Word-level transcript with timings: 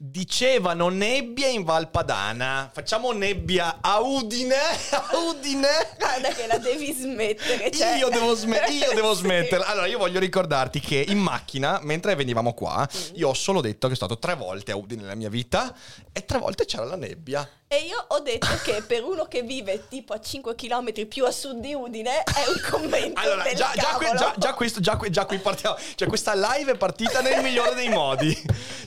Dicevano 0.00 0.90
nebbia 0.90 1.48
in 1.48 1.64
Valpadana. 1.64 2.70
Facciamo 2.72 3.10
nebbia 3.10 3.78
a 3.80 3.98
Udine. 3.98 4.54
A 4.94 5.08
Udine. 5.28 5.66
Guarda 5.98 6.28
che 6.28 6.46
la 6.46 6.58
devi 6.58 6.92
smettere. 6.92 7.68
Cioè. 7.72 7.96
Io 7.98 8.08
devo, 8.08 8.36
sme- 8.36 8.62
io 8.70 8.92
devo 8.94 9.12
Sì. 9.14 9.22
smettere. 9.22 9.64
Allora, 9.64 9.86
io 9.86 9.98
voglio 9.98 10.20
ricordarti 10.20 10.78
che 10.78 11.04
in 11.08 11.18
macchina, 11.18 11.80
mentre 11.82 12.14
venivamo 12.14 12.52
qua, 12.54 12.88
io 13.14 13.30
ho 13.30 13.34
solo 13.34 13.60
detto 13.60 13.88
che 13.88 13.96
sono 13.96 14.06
stato 14.14 14.18
tre 14.20 14.36
volte 14.36 14.70
a 14.70 14.76
Udine 14.76 15.02
nella 15.02 15.16
mia 15.16 15.30
vita 15.30 15.74
e 16.12 16.24
tre 16.24 16.38
volte 16.38 16.64
c'era 16.64 16.84
la 16.84 16.94
nebbia. 16.96 17.48
E 17.70 17.80
io 17.80 18.02
ho 18.08 18.20
detto 18.20 18.46
che 18.64 18.80
per 18.80 19.04
uno 19.04 19.26
che 19.26 19.42
vive 19.42 19.88
tipo 19.88 20.14
a 20.14 20.20
5 20.20 20.54
km 20.54 21.06
più 21.06 21.26
a 21.26 21.30
sud 21.30 21.60
di 21.60 21.74
Udine 21.74 22.22
è 22.22 22.48
un 22.48 22.62
commento 22.66 23.20
Allora, 23.20 23.42
già, 23.52 23.72
già, 23.74 23.88
qui, 23.96 24.06
già, 24.16 24.34
già 24.38 24.54
questo, 24.54 24.80
già, 24.80 24.96
qui, 24.96 25.10
già 25.10 25.26
qui 25.26 25.36
partiamo. 25.36 25.76
Cioè, 25.94 26.08
questa 26.08 26.32
live 26.34 26.72
è 26.72 26.76
partita 26.78 27.20
nel 27.20 27.42
migliore 27.42 27.74
dei 27.74 27.90
modi. 27.90 28.34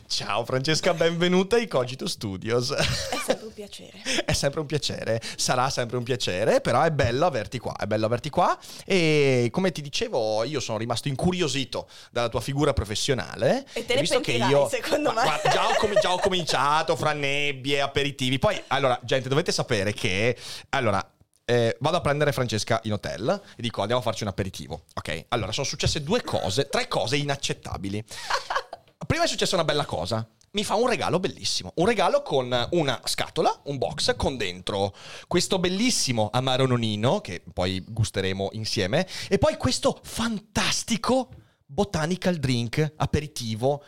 Ciao 0.07 0.43
Francesca, 0.43 0.95
benvenuta 0.95 1.57
ai 1.57 1.67
Cogito 1.67 2.07
Studios. 2.07 2.71
È 2.71 3.17
sempre 3.23 3.45
un 3.45 3.53
piacere. 3.53 4.01
È 4.25 4.33
sempre 4.33 4.59
un 4.61 4.65
piacere, 4.65 5.21
sarà 5.35 5.69
sempre 5.69 5.97
un 5.97 6.03
piacere, 6.03 6.59
però 6.59 6.81
è 6.81 6.89
bello 6.89 7.27
averti 7.27 7.59
qua, 7.59 7.75
è 7.77 7.85
bello 7.85 8.07
averti 8.07 8.31
qua 8.31 8.57
e 8.83 9.49
come 9.51 9.71
ti 9.71 9.81
dicevo 9.81 10.43
io 10.43 10.59
sono 10.59 10.79
rimasto 10.79 11.07
incuriosito 11.07 11.87
dalla 12.09 12.29
tua 12.29 12.41
figura 12.41 12.73
professionale. 12.73 13.63
E 13.73 13.85
te 13.85 13.93
ne 13.93 14.01
visto 14.01 14.19
che 14.21 14.31
io 14.33 14.67
secondo 14.67 15.13
Ma- 15.13 15.21
me. 15.21 15.27
guarda, 15.27 15.49
già, 15.49 15.69
ho 15.69 15.75
com- 15.75 15.99
già 15.99 16.11
ho 16.11 16.19
cominciato 16.19 16.95
fra 16.95 17.13
nebbie, 17.13 17.79
aperitivi, 17.79 18.39
poi 18.39 18.61
allora 18.71 18.99
gente 19.03 19.29
dovete 19.29 19.51
sapere 19.51 19.93
che 19.93 20.37
allora 20.69 21.05
eh, 21.45 21.75
vado 21.79 21.97
a 21.97 22.01
prendere 22.01 22.31
Francesca 22.31 22.79
in 22.83 22.93
hotel 22.93 23.41
e 23.55 23.61
dico 23.61 23.81
andiamo 23.81 24.01
a 24.01 24.03
farci 24.03 24.23
un 24.23 24.29
aperitivo, 24.29 24.83
ok? 24.93 25.25
Allora 25.29 25.51
sono 25.51 25.65
successe 25.65 26.01
due 26.01 26.21
cose, 26.23 26.69
tre 26.69 26.87
cose 26.87 27.17
inaccettabili. 27.17 28.03
Prima 29.05 29.25
è 29.25 29.27
successa 29.27 29.55
una 29.55 29.65
bella 29.65 29.85
cosa. 29.85 30.25
Mi 30.53 30.63
fa 30.63 30.75
un 30.75 30.87
regalo 30.87 31.19
bellissimo. 31.19 31.71
Un 31.75 31.85
regalo 31.85 32.21
con 32.21 32.67
una 32.71 33.01
scatola, 33.03 33.61
un 33.65 33.77
box 33.77 34.15
con 34.15 34.37
dentro 34.37 34.93
questo 35.27 35.59
bellissimo 35.59 36.29
amaro 36.31 36.65
nonino, 36.65 37.19
che 37.19 37.41
poi 37.53 37.83
gusteremo 37.85 38.49
insieme, 38.53 39.07
e 39.29 39.37
poi 39.37 39.57
questo 39.57 39.99
fantastico 40.03 41.29
botanical 41.65 42.35
drink 42.35 42.93
aperitivo. 42.97 43.83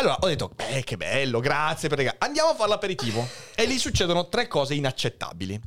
Allora 0.00 0.16
ho 0.20 0.26
detto, 0.26 0.48
beh, 0.54 0.82
che 0.82 0.96
bello, 0.96 1.40
grazie 1.40 1.90
per 1.90 1.98
regalo. 1.98 2.16
Andiamo 2.20 2.48
a 2.50 2.54
fare 2.54 2.70
l'aperitivo. 2.70 3.26
E 3.54 3.66
lì 3.66 3.78
succedono 3.78 4.28
tre 4.30 4.48
cose 4.48 4.72
inaccettabili. 4.74 5.60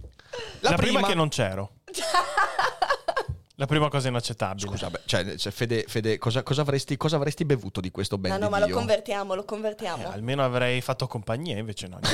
La, 0.62 0.74
prima 0.74 1.02
è 1.02 1.04
che 1.04 1.14
non 1.14 1.30
c'ero. 1.30 1.74
La 3.58 3.68
prima 3.68 3.88
cosa 3.90 4.08
inaccettabile. 4.08 4.68
Scusa, 4.68 4.90
beh, 4.90 5.02
cioè, 5.06 5.36
cioè, 5.36 5.52
Fede, 5.52 5.86
Fede, 5.88 6.18
cosa, 6.18 6.42
cosa 6.42 6.62
avresti, 6.62 6.98
cosa 6.98 7.18
avresti 7.18 7.46
bevuto 7.46 7.80
di 7.80 7.92
questo 7.92 8.18
ben 8.18 8.32
No, 8.32 8.38
di 8.38 8.44
no, 8.46 8.50
ma 8.50 8.58
lo 8.58 8.66
Dio? 8.66 8.76
convertiamo, 8.76 9.36
lo 9.36 9.44
Eh, 9.44 9.46
convertiamo. 9.46 10.10
almeno 10.12 10.44
avrei 10.44 10.82
fatto 10.82 11.06
compagnia, 11.06 11.56
invece 11.60 11.88
no. 11.88 12.00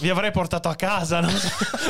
Vi 0.00 0.08
avrei 0.08 0.30
portato 0.30 0.68
a 0.68 0.74
casa, 0.74 1.20
no? 1.20 1.28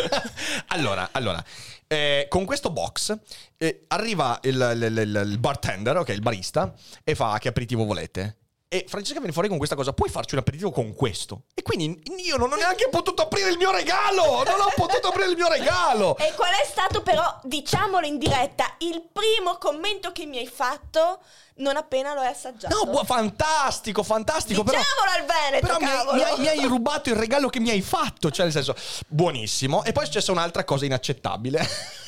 allora, 0.68 1.08
allora 1.12 1.42
eh, 1.86 2.26
con 2.28 2.44
questo 2.44 2.70
box 2.70 3.16
eh, 3.56 3.84
arriva 3.88 4.38
il, 4.42 4.54
il- 4.54 4.98
il- 4.98 5.22
il 5.30 5.38
bartender, 5.38 5.96
ok, 5.96 6.08
il 6.10 6.20
barista, 6.20 6.72
e 7.04 7.14
fa 7.14 7.38
che 7.38 7.48
aperitivo 7.48 7.84
volete. 7.84 8.36
E 8.72 8.84
Francesca 8.86 9.18
viene 9.18 9.32
fuori 9.32 9.48
con 9.48 9.56
questa 9.56 9.74
cosa, 9.74 9.92
puoi 9.92 10.08
farci 10.08 10.34
un 10.34 10.42
aperitivo 10.42 10.70
con 10.70 10.94
questo? 10.94 11.46
E 11.54 11.62
quindi 11.62 12.00
io 12.24 12.36
non 12.36 12.52
ho 12.52 12.54
neanche 12.54 12.88
potuto 12.88 13.22
aprire 13.22 13.50
il 13.50 13.56
mio 13.56 13.72
regalo! 13.72 14.44
Non 14.44 14.60
ho 14.60 14.72
potuto 14.76 15.08
aprire 15.08 15.28
il 15.28 15.36
mio 15.36 15.48
regalo! 15.48 16.16
E 16.16 16.32
qual 16.36 16.52
è 16.52 16.64
stato 16.64 17.02
però, 17.02 17.40
diciamolo 17.42 18.06
in 18.06 18.16
diretta, 18.16 18.76
il 18.78 19.02
primo 19.12 19.58
commento 19.58 20.12
che 20.12 20.24
mi 20.24 20.38
hai 20.38 20.46
fatto 20.46 21.18
non 21.56 21.76
appena 21.76 22.14
lo 22.14 22.20
hai 22.20 22.28
assaggiato? 22.28 22.84
No, 22.84 22.90
bu- 22.92 23.04
fantastico, 23.04 24.04
fantastico. 24.04 24.62
Però, 24.62 24.78
Diciamolo 24.78 25.18
al 25.18 25.26
Veneto, 25.26 25.66
però 25.66 25.78
mi, 25.80 25.84
hai, 25.86 25.96
cavolo! 25.96 26.16
mi 26.16 26.22
hai- 26.22 26.38
mi 26.38 26.48
hai 26.48 26.64
rubato 26.68 27.08
il 27.10 27.16
regalo 27.16 27.48
che 27.48 27.58
mi 27.58 27.70
hai 27.70 27.82
fatto. 27.82 28.30
Cioè, 28.30 28.44
nel 28.44 28.54
senso, 28.54 28.76
buonissimo. 29.08 29.82
E 29.82 29.90
poi 29.90 30.04
è 30.04 30.06
successa 30.06 30.30
un'altra 30.30 30.62
cosa 30.62 30.84
inaccettabile. 30.84 31.58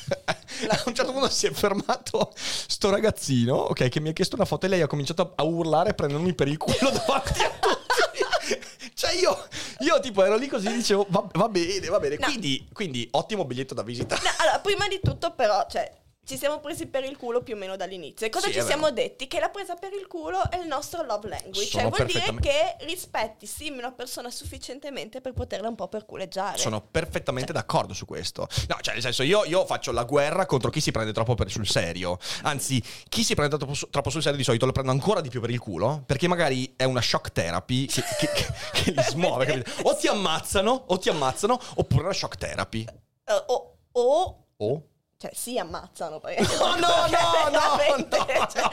a 0.67 0.83
un 0.85 0.93
certo 0.93 1.11
punto 1.11 1.29
si 1.29 1.47
è 1.47 1.51
fermato 1.51 2.33
sto 2.35 2.89
ragazzino, 2.89 3.55
ok, 3.55 3.87
che 3.89 3.99
mi 3.99 4.09
ha 4.09 4.13
chiesto 4.13 4.35
una 4.35 4.45
foto 4.45 4.65
e 4.65 4.69
lei 4.69 4.81
ha 4.81 4.87
cominciato 4.87 5.33
a 5.35 5.43
urlare 5.43 5.93
prendendomi 5.93 6.33
per 6.33 6.47
il 6.47 6.52
culo 6.57 6.89
davanti 6.91 7.41
a 7.43 7.51
tutti. 7.59 8.61
Cioè 8.93 9.13
io, 9.13 9.47
io 9.79 9.99
tipo 9.99 10.23
ero 10.23 10.37
lì 10.37 10.47
così 10.47 10.71
dicevo 10.71 11.05
va, 11.09 11.27
va 11.33 11.49
bene, 11.49 11.87
va 11.87 11.99
bene. 11.99 12.17
No. 12.19 12.25
Quindi, 12.25 12.67
quindi 12.71 13.07
ottimo 13.11 13.45
biglietto 13.45 13.73
da 13.73 13.83
visita. 13.83 14.15
No, 14.15 14.29
allora, 14.37 14.59
prima 14.59 14.87
di 14.87 14.99
tutto 15.01 15.31
però, 15.31 15.65
cioè, 15.69 15.91
ci 16.25 16.37
siamo 16.37 16.59
presi 16.59 16.87
per 16.87 17.03
il 17.03 17.17
culo 17.17 17.41
più 17.41 17.55
o 17.55 17.57
meno 17.57 17.75
dall'inizio. 17.75 18.25
E 18.25 18.29
cosa 18.29 18.47
Sì, 18.47 18.53
ci 18.53 18.61
siamo 18.61 18.91
detti? 18.91 19.27
Che 19.27 19.39
la 19.39 19.49
presa 19.49 19.75
per 19.75 19.91
il 19.93 20.07
culo 20.07 20.49
è 20.49 20.57
il 20.57 20.67
nostro 20.67 21.03
love 21.03 21.27
language. 21.27 21.65
Sono 21.65 21.89
cioè, 21.91 22.05
vuol 22.05 22.07
dire 22.07 22.39
che 22.39 22.85
rispetti 22.85 23.45
sì 23.45 23.69
una 23.69 23.91
persona 23.91 24.29
sufficientemente 24.31 25.19
per 25.21 25.33
poterla 25.33 25.67
un 25.67 25.75
po' 25.75 25.87
perculeggiare. 25.87 26.57
Sono 26.57 26.81
perfettamente 26.81 27.51
d'accordo 27.51 27.93
su 27.93 28.05
questo. 28.05 28.47
No, 28.69 28.77
cioè, 28.81 28.93
nel 28.93 29.01
senso, 29.03 29.23
io, 29.23 29.43
io 29.45 29.65
faccio 29.65 29.91
la 29.91 30.03
guerra 30.05 30.45
contro 30.45 30.69
chi 30.69 30.79
si 30.79 30.91
prende 30.91 31.11
troppo 31.11 31.35
per- 31.35 31.49
sul 31.51 31.67
serio. 31.67 32.17
Anzi, 32.43 32.81
chi 33.09 33.23
si 33.23 33.35
prende 33.35 33.57
troppo, 33.57 33.73
troppo 33.89 34.09
sul 34.09 34.21
serio 34.21 34.37
di 34.37 34.43
solito 34.43 34.65
lo 34.65 34.71
prendo 34.71 34.91
ancora 34.91 35.19
di 35.21 35.29
più 35.29 35.41
per 35.41 35.49
il 35.49 35.59
culo. 35.59 36.03
Perché 36.05 36.27
magari 36.27 36.73
è 36.77 36.83
una 36.85 37.01
shock 37.01 37.31
therapy 37.33 37.85
che, 37.87 38.01
che- 38.19 38.29
che- 38.33 38.53
che 38.83 38.91
li 38.91 39.03
smuove. 39.03 39.45
capito? 39.45 39.71
O 39.89 39.95
ti 39.95 40.07
ammazzano, 40.07 40.83
o 40.87 40.97
ti 40.97 41.09
ammazzano, 41.09 41.59
oppure 41.75 42.03
una 42.03 42.13
shock 42.13 42.37
therapy. 42.37 42.85
Eh, 43.25 43.43
o, 43.47 43.77
o, 43.91 44.37
O. 44.57 44.87
cioè, 45.23 45.31
si 45.33 45.57
ammazzano. 45.57 46.19
Perché 46.23 46.41
No, 46.57 46.75
no, 46.75 47.07
no, 47.07 47.49
no, 47.49 47.49
no, 47.49 48.47
cioè- 48.51 48.61
no. 48.61 48.69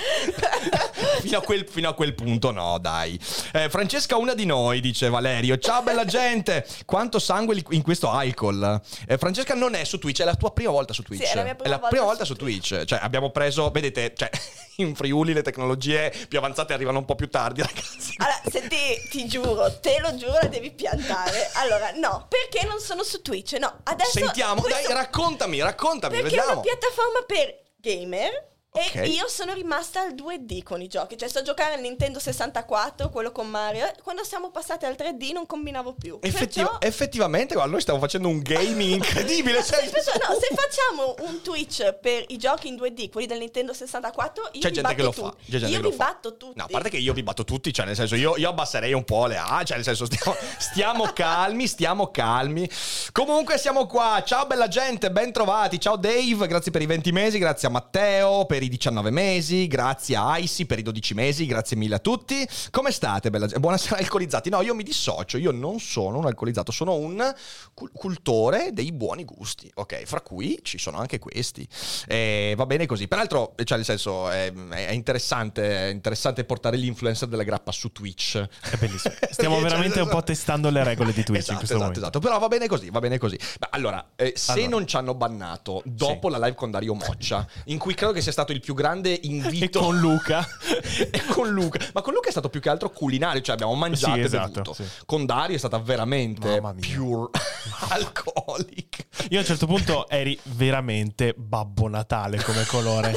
fino, 1.20 1.38
a 1.38 1.42
quel, 1.42 1.66
fino 1.68 1.88
a 1.88 1.94
quel 1.94 2.14
punto 2.14 2.50
no, 2.50 2.78
dai. 2.78 3.18
Eh, 3.52 3.68
Francesca, 3.70 4.16
una 4.16 4.34
di 4.34 4.46
noi, 4.46 4.80
dice 4.80 5.08
Valerio. 5.08 5.58
Ciao 5.58 5.82
bella 5.82 6.04
gente, 6.04 6.66
quanto 6.86 7.20
sangue 7.20 7.62
in 7.70 7.82
questo 7.82 8.10
alcol. 8.10 8.80
Eh, 9.06 9.16
Francesca 9.16 9.54
non 9.54 9.74
è 9.74 9.84
su 9.84 9.98
Twitch, 9.98 10.22
è 10.22 10.24
la 10.24 10.34
tua 10.34 10.52
prima 10.52 10.72
volta 10.72 10.92
su 10.92 11.02
Twitch. 11.02 11.24
Sì, 11.24 11.32
è 11.32 11.36
la 11.36 11.42
mia 11.44 11.54
prima 11.54 11.76
volta 11.76 11.88
prima 11.88 12.02
su 12.02 12.08
volta 12.08 12.24
su 12.24 12.34
Twitch. 12.34 12.84
Cioè, 12.84 12.98
abbiamo 13.00 13.30
preso, 13.30 13.70
vedete, 13.70 14.12
cioè, 14.16 14.30
in 14.76 14.94
Friuli 14.96 15.32
le 15.32 15.42
tecnologie 15.42 16.12
più 16.28 16.38
avanzate 16.38 16.72
arrivano 16.72 16.98
un 16.98 17.04
po' 17.04 17.14
più 17.14 17.28
tardi, 17.28 17.62
ragazzi. 17.62 18.14
Allora, 18.16 18.40
se 18.50 18.66
ti, 19.08 19.26
giuro, 19.26 19.78
te 19.80 19.98
lo 20.00 20.16
giuro, 20.16 20.32
la 20.42 20.48
devi 20.48 20.72
piantare. 20.72 21.50
Allora, 21.54 21.92
no, 21.94 22.26
perché 22.28 22.66
non 22.66 22.80
sono 22.80 23.02
su 23.04 23.22
Twitch? 23.22 23.52
No, 23.52 23.72
adesso... 23.84 24.18
Sentiamo, 24.18 24.60
questo- 24.60 24.88
dai, 24.88 24.96
raccontami, 24.96 25.60
raccontami, 25.60 26.20
Perché. 26.20 26.36
Una 26.44 26.60
piattaforma 26.60 27.22
per 27.26 27.62
gamer. 27.76 28.48
Ok. 28.72 28.94
E 28.94 29.08
io 29.08 29.26
sono 29.26 29.52
rimasta 29.52 30.00
al 30.00 30.14
2D 30.14 30.62
con 30.62 30.80
i 30.80 30.86
giochi, 30.86 31.18
cioè 31.18 31.28
sto 31.28 31.40
a 31.40 31.42
giocare 31.42 31.74
al 31.74 31.80
Nintendo 31.80 32.20
64, 32.20 33.08
quello 33.10 33.32
con 33.32 33.48
Mario. 33.48 33.90
Quando 34.04 34.22
siamo 34.22 34.52
passati 34.52 34.84
al 34.84 34.94
3D 34.96 35.32
non 35.32 35.44
combinavo 35.44 35.94
più. 35.98 36.18
Effettiva- 36.22 36.68
Perciò- 36.78 36.86
effettivamente, 36.86 37.54
guarda, 37.54 37.72
noi 37.72 37.80
stiamo 37.80 37.98
facendo 37.98 38.28
un 38.28 38.38
gaming 38.38 38.94
incredibile. 39.02 39.64
cioè- 39.64 39.82
Sì, 39.84 39.90
perciò- 39.90 40.12
no, 40.12 40.38
se 40.38 40.54
facciamo 40.54 41.14
un 41.28 41.42
Twitch 41.42 41.94
per 41.94 42.24
i 42.28 42.36
giochi 42.36 42.68
in 42.68 42.76
2D, 42.76 43.10
quelli 43.10 43.26
del 43.26 43.38
Nintendo 43.40 43.72
64, 43.72 44.50
io 44.52 44.60
C'è 44.60 44.70
gente 44.70 44.82
batto 44.82 44.94
che 44.94 45.02
lo 45.02 45.12
fa. 45.12 45.34
C'è 45.44 45.58
gente 45.58 45.66
io 45.74 45.80
che 45.80 45.88
vi 45.90 45.96
batto 45.96 46.36
tutti. 46.36 46.52
No, 46.56 46.64
a 46.64 46.68
parte 46.70 46.90
che 46.90 46.96
io 46.98 47.12
vi 47.12 47.22
batto 47.24 47.42
tutti, 47.44 47.72
cioè 47.72 47.86
nel 47.86 47.96
senso 47.96 48.14
io, 48.14 48.36
io 48.36 48.48
abbasserei 48.50 48.92
un 48.92 49.02
po' 49.04 49.26
le 49.26 49.36
A, 49.36 49.64
cioè 49.64 49.78
nel 49.78 49.84
senso 49.84 50.04
stiamo, 50.06 50.36
stiamo 50.58 51.04
calmi, 51.12 51.66
stiamo 51.66 52.10
calmi. 52.12 52.70
Comunque 53.10 53.58
siamo 53.58 53.86
qua, 53.86 54.22
ciao 54.24 54.46
bella 54.46 54.68
gente, 54.68 55.10
ben 55.10 55.32
trovati, 55.32 55.80
ciao 55.80 55.96
Dave, 55.96 56.46
grazie 56.46 56.70
per 56.70 56.82
i 56.82 56.86
20 56.86 57.10
mesi, 57.10 57.38
grazie 57.38 57.66
a 57.66 57.72
Matteo 57.72 58.46
per 58.46 58.58
i 58.62 58.68
19 58.68 59.10
mesi, 59.10 59.66
grazie 59.66 60.16
a 60.16 60.38
Icy 60.38 60.64
per 60.64 60.78
i 60.78 60.82
12 60.82 61.14
mesi, 61.14 61.46
grazie 61.46 61.76
mille 61.76 61.96
a 61.96 61.98
tutti. 61.98 62.46
Come 62.70 62.90
state 62.90 63.30
bella 63.30 63.46
gente? 63.46 63.60
Buonasera 63.60 63.96
alcolizzati. 64.00 64.50
No, 64.50 64.60
io 64.62 64.74
mi 64.74 64.82
dissocio, 64.82 65.36
io 65.38 65.50
non 65.50 65.78
sono 65.80 66.18
un 66.18 66.26
alcolizzato, 66.26 66.72
sono 66.72 66.94
un 66.94 67.34
cul- 67.74 67.90
cultore 67.92 68.70
dei 68.72 68.92
buoni 68.92 69.24
gusti, 69.24 69.70
ok? 69.74 70.02
Fra 70.04 70.20
cui 70.20 70.58
ci 70.62 70.78
sono 70.78 70.98
anche 70.98 71.18
questi. 71.18 71.66
E 72.06 72.54
va 72.56 72.66
bene 72.66 72.86
così. 72.86 73.08
Peraltro, 73.08 73.54
cioè 73.64 73.76
nel 73.76 73.86
senso, 73.86 74.28
è, 74.30 74.52
è 74.52 74.92
interessante, 74.92 75.88
è 75.88 75.90
interessante 75.90 76.44
portare 76.44 76.76
l'influencer 76.76 77.28
della 77.28 77.42
grappa 77.42 77.72
su 77.72 77.90
Twitch. 77.92 78.36
È 78.38 78.76
bellissimo. 78.76 79.14
Stiamo 79.30 79.54
Cioè, 79.56 79.64
veramente 79.64 80.00
un 80.00 80.08
po' 80.08 80.22
testando 80.22 80.70
le 80.70 80.84
regole 80.84 81.12
di 81.12 81.22
Twitch 81.24 81.38
esatto, 81.40 81.52
in 81.52 81.58
questo 81.58 81.74
esatto, 81.76 81.78
momento. 81.78 82.00
esatto. 82.00 82.18
Però 82.18 82.38
va 82.38 82.48
bene 82.48 82.66
così, 82.68 82.90
va 82.90 82.98
bene 82.98 83.18
così. 83.18 83.38
Ma 83.58 83.68
allora, 83.72 84.10
eh, 84.16 84.32
se 84.36 84.52
Allora. 84.52 84.68
non 84.68 84.86
ci 84.86 84.96
hanno 84.96 85.14
bannato 85.14 85.82
dopo 85.84 86.28
la 86.28 86.38
live 86.38 86.54
con 86.54 86.70
Dario 86.70 86.94
Moccia, 86.94 87.46
in 87.66 87.78
cui 87.78 87.94
credo 87.94 88.12
che 88.12 88.20
sia 88.20 88.32
stato 88.32 88.49
stato 88.50 88.52
il 88.52 88.60
più 88.60 88.74
grande 88.74 89.14
E 89.20 89.26
invito. 89.26 89.80
con 89.80 89.98
Luca. 89.98 90.46
e 91.10 91.22
con 91.28 91.48
Luca. 91.50 91.78
Ma 91.94 92.02
con 92.02 92.12
Luca 92.12 92.28
è 92.28 92.30
stato 92.30 92.48
più 92.48 92.60
che 92.60 92.68
altro 92.68 92.90
culinario, 92.90 93.40
cioè 93.40 93.54
abbiamo 93.54 93.74
mangiato 93.74 94.14
Sì, 94.14 94.20
e 94.20 94.24
esatto, 94.24 94.50
bevuto. 94.50 94.74
sì. 94.74 94.84
Con 95.06 95.26
Dario 95.26 95.54
è 95.56 95.58
stata 95.58 95.78
veramente 95.78 96.60
pure 96.60 97.30
alcolic. 97.88 99.06
Io 99.30 99.38
a 99.38 99.40
un 99.40 99.46
certo 99.46 99.66
punto 99.66 100.08
eri 100.08 100.38
veramente 100.44 101.34
Babbo 101.36 101.88
Natale 101.88 102.42
come 102.42 102.64
colore. 102.66 103.14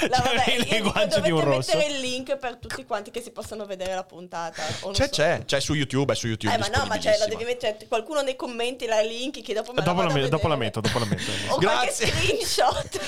No, 0.00 0.08
vabbè, 0.08 0.36
C'avevi 0.36 0.70
le 0.70 0.80
guance 0.80 1.20
di 1.20 1.30
un 1.30 1.40
rosso. 1.40 1.76
mettere 1.76 1.94
il 1.94 2.00
link 2.00 2.36
per 2.36 2.56
tutti 2.56 2.84
quanti 2.84 3.10
che 3.10 3.20
si 3.20 3.30
possono 3.30 3.66
vedere 3.66 3.94
la 3.94 4.04
puntata. 4.04 4.62
C'è, 4.62 5.04
so. 5.04 5.08
c'è, 5.10 5.42
c'è 5.44 5.60
su 5.60 5.74
YouTube, 5.74 6.12
è 6.12 6.16
su 6.16 6.26
YouTube. 6.26 6.54
Eh, 6.54 6.58
ma 6.58 6.68
no, 6.68 6.86
ma 6.86 6.98
cioè, 6.98 7.16
la 7.18 7.26
devi 7.26 7.44
mettere 7.44 7.76
qualcuno 7.88 8.22
nei 8.22 8.36
commenti 8.36 8.86
la 8.86 9.00
link 9.00 9.42
che 9.42 9.54
dopo 9.54 9.72
me 9.72 9.82
dopo, 9.82 10.02
la 10.02 10.12
me- 10.12 10.28
dopo 10.28 10.48
la 10.48 10.56
metto, 10.56 10.80
dopo 10.80 10.98
la 10.98 11.04
metto. 11.06 11.30
O 11.48 11.58
Grazie. 11.58 12.06
screenshot. 12.06 13.00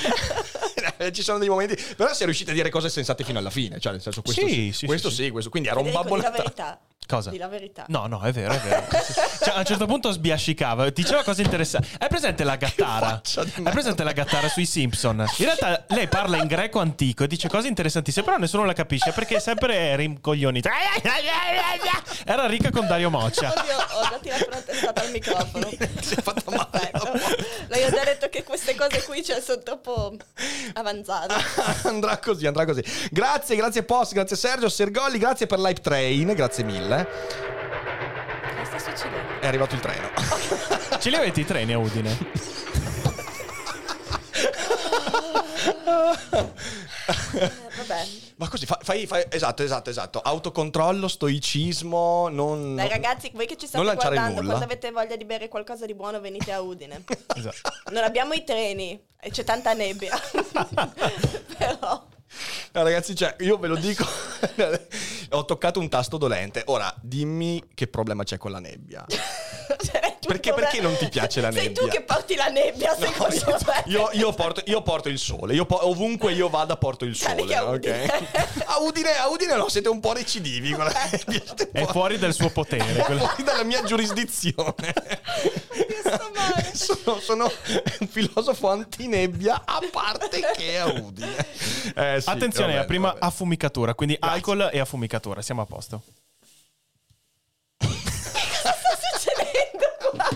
Ci 1.13 1.23
sono 1.23 1.39
dei 1.39 1.49
momenti, 1.49 1.77
però 1.97 2.13
si 2.13 2.23
è 2.23 2.25
riusciti 2.25 2.51
a 2.51 2.55
dire 2.55 2.71
cose 2.71 2.89
sensate 2.89 3.25
fino 3.25 3.39
alla 3.39 3.51
fine, 3.51 3.79
cioè 3.81 3.93
nel 3.93 4.03
senso 4.03 4.23
questo 4.23 4.47
Sì, 4.47 4.53
sì, 4.53 4.73
sì, 4.73 4.87
questo 4.87 5.11
sì, 5.11 5.25
sì, 5.25 5.31
questo. 5.31 5.51
quindi 5.51 5.69
era 5.69 5.81
un 5.81 5.91
babbo 5.91 6.17
la 6.17 6.31
verità. 6.31 6.79
Cosa? 7.07 7.31
Di 7.31 7.39
la 7.39 7.49
verità. 7.49 7.87
No, 7.89 8.07
no, 8.07 8.21
è 8.21 8.31
vero, 8.31 8.53
è 8.53 8.61
vero. 8.61 8.87
Cioè, 9.43 9.55
a 9.55 9.59
un 9.59 9.65
certo 9.65 9.87
punto 9.87 10.13
sbiascicava, 10.13 10.91
diceva 10.91 11.25
cose 11.25 11.43
interessanti. 11.43 11.89
Hai 11.99 12.09
presente 12.09 12.45
la 12.45 12.57
gattara? 12.57 13.21
Hai 13.35 13.73
presente 13.73 14.05
la 14.05 14.13
gattara 14.13 14.49
sui 14.49 14.67
Simpson? 14.67 15.19
In 15.39 15.45
realtà 15.45 15.85
lei 15.89 16.07
parla 16.09 16.37
in 16.37 16.47
greco 16.47 16.79
antico 16.81 17.25
e 17.25 17.27
dice 17.27 17.49
cose 17.49 17.69
interessantissime, 17.69 18.25
però 18.25 18.37
nessuno 18.39 18.65
la 18.65 18.73
capisce 18.73 19.13
perché 19.13 19.37
è 19.37 19.41
sempre 19.41 19.97
rincoglionita. 19.97 20.71
Era 22.25 22.47
ricca 22.47 22.71
con 22.71 22.87
Dario 22.87 23.11
Moccia. 23.11 23.53
Oddio, 23.57 23.77
ho 23.77 24.09
già 24.09 24.19
tirato 24.21 24.47
una 24.49 24.61
testata 24.61 25.03
al 25.03 25.11
microfono. 25.11 25.69
Si 26.01 26.15
è 26.15 26.23
fatta 26.23 26.51
male. 26.51 26.91
Lei 27.69 27.85
ha 27.85 27.91
già 27.91 28.05
detto 28.05 28.29
che 28.29 28.43
queste 28.43 28.75
cose 28.75 29.03
qui 29.05 29.23
cioè, 29.23 29.41
sono 29.41 29.63
troppo 29.63 30.17
avanzate. 30.75 31.35
andrà 31.89 32.19
così, 32.19 32.47
andrà 32.47 32.65
così. 32.65 32.83
Grazie, 33.11 33.57
grazie 33.57 33.83
Post, 33.83 34.15
grazie 34.15 34.37
Sergio, 34.37 34.69
Sergolli, 34.69 35.19
grazie 35.19 35.47
per 35.47 35.59
l'hype 35.59 35.81
train, 35.81 36.33
grazie 36.35 36.65
mille. 36.65 37.09
Cosa 38.65 38.79
sta 38.79 38.97
succedendo? 38.97 39.41
È 39.41 39.47
arrivato 39.47 39.75
il 39.75 39.81
treno. 39.81 40.11
Ce 40.99 41.11
li 41.11 41.17
avete 41.17 41.41
i 41.41 41.45
treni 41.45 41.73
a 41.73 41.79
Udine? 41.79 42.60
Vabbè. 47.77 48.07
Ma 48.37 48.49
così, 48.49 48.67
fa- 48.67 48.79
fai, 48.83 49.07
fai- 49.07 49.27
esatto, 49.29 49.63
esatto, 49.63 49.91
esatto. 49.91 50.21
Autocontrollo, 50.21 51.09
stoicismo, 51.09 52.29
non... 52.29 52.75
Dai 52.77 52.89
ragazzi, 52.89 53.31
voi 53.35 53.47
che 53.47 53.57
ci 53.57 53.67
state 53.67 53.85
guardando, 53.85 54.43
quando 54.43 54.65
avete 54.65 54.91
voglia 54.91 55.17
di 55.17 55.25
bere 55.25 55.49
qualcosa 55.49 55.87
di 55.87 55.95
buono 55.95 56.21
venite 56.21 56.53
a 56.53 56.61
Udine. 56.61 57.05
Esatto. 57.37 57.71
Non 57.91 58.03
abbiamo 58.05 58.35
i 58.35 58.45
treni 58.45 59.01
e 59.19 59.31
c'è 59.31 59.45
tanta 59.45 59.73
nebbia. 59.73 60.19
Però... 61.57 62.07
No, 62.73 62.83
ragazzi, 62.83 63.15
cioè, 63.15 63.35
io 63.41 63.59
ve 63.59 63.67
lo 63.67 63.77
dico, 63.77 64.05
ho 65.31 65.45
toccato 65.45 65.81
un 65.81 65.89
tasto 65.89 66.17
dolente. 66.17 66.63
Ora, 66.67 66.95
dimmi 67.01 67.71
che 67.75 67.89
problema 67.89 68.23
c'è 68.23 68.39
con 68.39 68.53
la 68.53 68.61
nebbia. 68.61 69.05
Cioè, 69.81 70.10
Perché- 70.27 70.53
perché 70.53 70.81
non 70.81 70.97
ti 70.97 71.09
piace 71.09 71.41
la 71.41 71.51
Sei 71.53 71.73
tu 71.73 71.83
nebbia? 71.85 71.99
che 71.99 72.05
porti 72.05 72.35
la 72.37 72.47
nebbia, 72.49 72.95
No, 72.99 73.07
secondo 73.07 73.35
io, 73.35 73.59
me. 73.67 73.83
io- 73.87 74.11
io 74.13 74.33
porto, 74.33 74.63
io 74.67 74.83
porto 74.83 75.09
il 75.09 75.19
sole, 75.19 75.55
io 75.55 75.65
po- 75.65 75.87
ovunque 75.89 76.33
io 76.33 76.49
vada 76.49 76.77
porto 76.77 77.05
il 77.05 77.17
sole, 77.17 77.45
che 77.45 77.55
a? 77.55 77.65
Udine. 77.65 78.07
A 78.71 78.79
Udine, 78.81 79.17
a 79.17 79.29
Udine 79.29 79.57
no, 79.57 79.69
siete 79.69 79.89
un 79.89 79.99
po' 80.01 80.13
recidivi. 80.13 80.73
con 80.73 80.85
la 80.85 81.09
nebbia, 81.11 81.43
un 81.57 81.69
È 81.73 81.87
fuori 81.87 82.19
del 82.19 82.33
suo 82.33 82.51
potere. 82.51 82.97
è 82.97 83.03
fuori 83.17 83.43
dalla 83.43 83.65
mia 83.65 83.83
giurisdizione. 83.83 84.95
sono, 86.73 87.19
sono 87.21 87.51
un 88.01 88.07
filosofo 88.09 88.69
antinebbia 88.71 89.63
a 89.65 89.81
parte 89.91 90.41
che 90.57 90.79
a 90.79 90.87
Udine. 90.87 91.37
Eh, 91.97 92.21
sì, 92.21 92.29
Attenzione, 92.29 92.73
va 92.73 92.79
la 92.79 92.85
bene, 92.85 92.85
prima 92.87 93.07
va 93.09 93.15
bene. 93.15 93.27
affumicatura, 93.27 93.95
quindi 93.95 94.17
alcol 94.21 94.71
e 94.73 94.79
affumicatura, 94.79 95.43
siamo 95.43 95.63
a 95.63 95.67
posto. 95.67 96.03
Cosa 97.79 98.73
sta 98.73 98.99
succedendo 99.13 99.87
qua? 99.99 100.29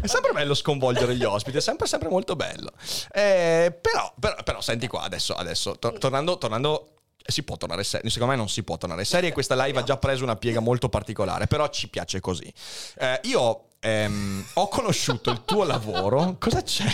È 0.00 0.06
sempre 0.06 0.32
bello 0.32 0.54
sconvolgere 0.54 1.14
gli 1.14 1.24
ospiti, 1.24 1.58
è 1.58 1.60
sempre, 1.60 1.86
sempre 1.86 2.08
molto 2.08 2.36
bello. 2.36 2.72
Eh, 3.12 3.76
però, 3.80 4.12
però, 4.18 4.36
però, 4.42 4.60
senti 4.60 4.86
qua, 4.86 5.02
adesso, 5.02 5.34
adesso 5.34 5.78
to- 5.78 5.92
tornando, 5.92 6.38
tornando 6.38 6.94
si 7.24 7.42
può 7.42 7.56
tornare 7.56 7.84
seri. 7.84 8.10
Secondo 8.10 8.32
me 8.32 8.38
non 8.38 8.48
si 8.48 8.62
può 8.62 8.76
tornare 8.76 9.04
seri 9.04 9.28
e 9.28 9.32
questa 9.32 9.54
live 9.64 9.78
ha 9.78 9.82
già 9.82 9.96
preso 9.96 10.24
una 10.24 10.36
piega 10.36 10.60
molto 10.60 10.88
particolare, 10.88 11.46
però 11.46 11.68
ci 11.68 11.88
piace 11.88 12.20
così. 12.20 12.52
Eh, 12.98 13.20
io 13.24 13.69
ehm, 13.80 14.44
ho 14.54 14.68
conosciuto 14.68 15.30
il 15.30 15.42
tuo 15.44 15.64
lavoro. 15.64 16.36
Cosa 16.38 16.62
c'è? 16.62 16.84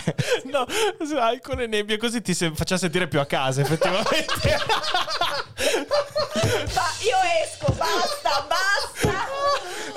No, 0.44 0.64
alcol 1.20 1.60
e 1.62 1.66
nebbia, 1.66 1.96
così 1.98 2.22
ti 2.22 2.32
se- 2.34 2.52
faccia 2.54 2.76
sentire 2.78 3.08
più 3.08 3.18
a 3.20 3.26
casa, 3.26 3.60
effettivamente. 3.60 4.24
Ma 6.74 6.88
io 7.00 7.16
esco, 7.44 7.72
basta, 7.72 8.46
basta. 8.48 9.24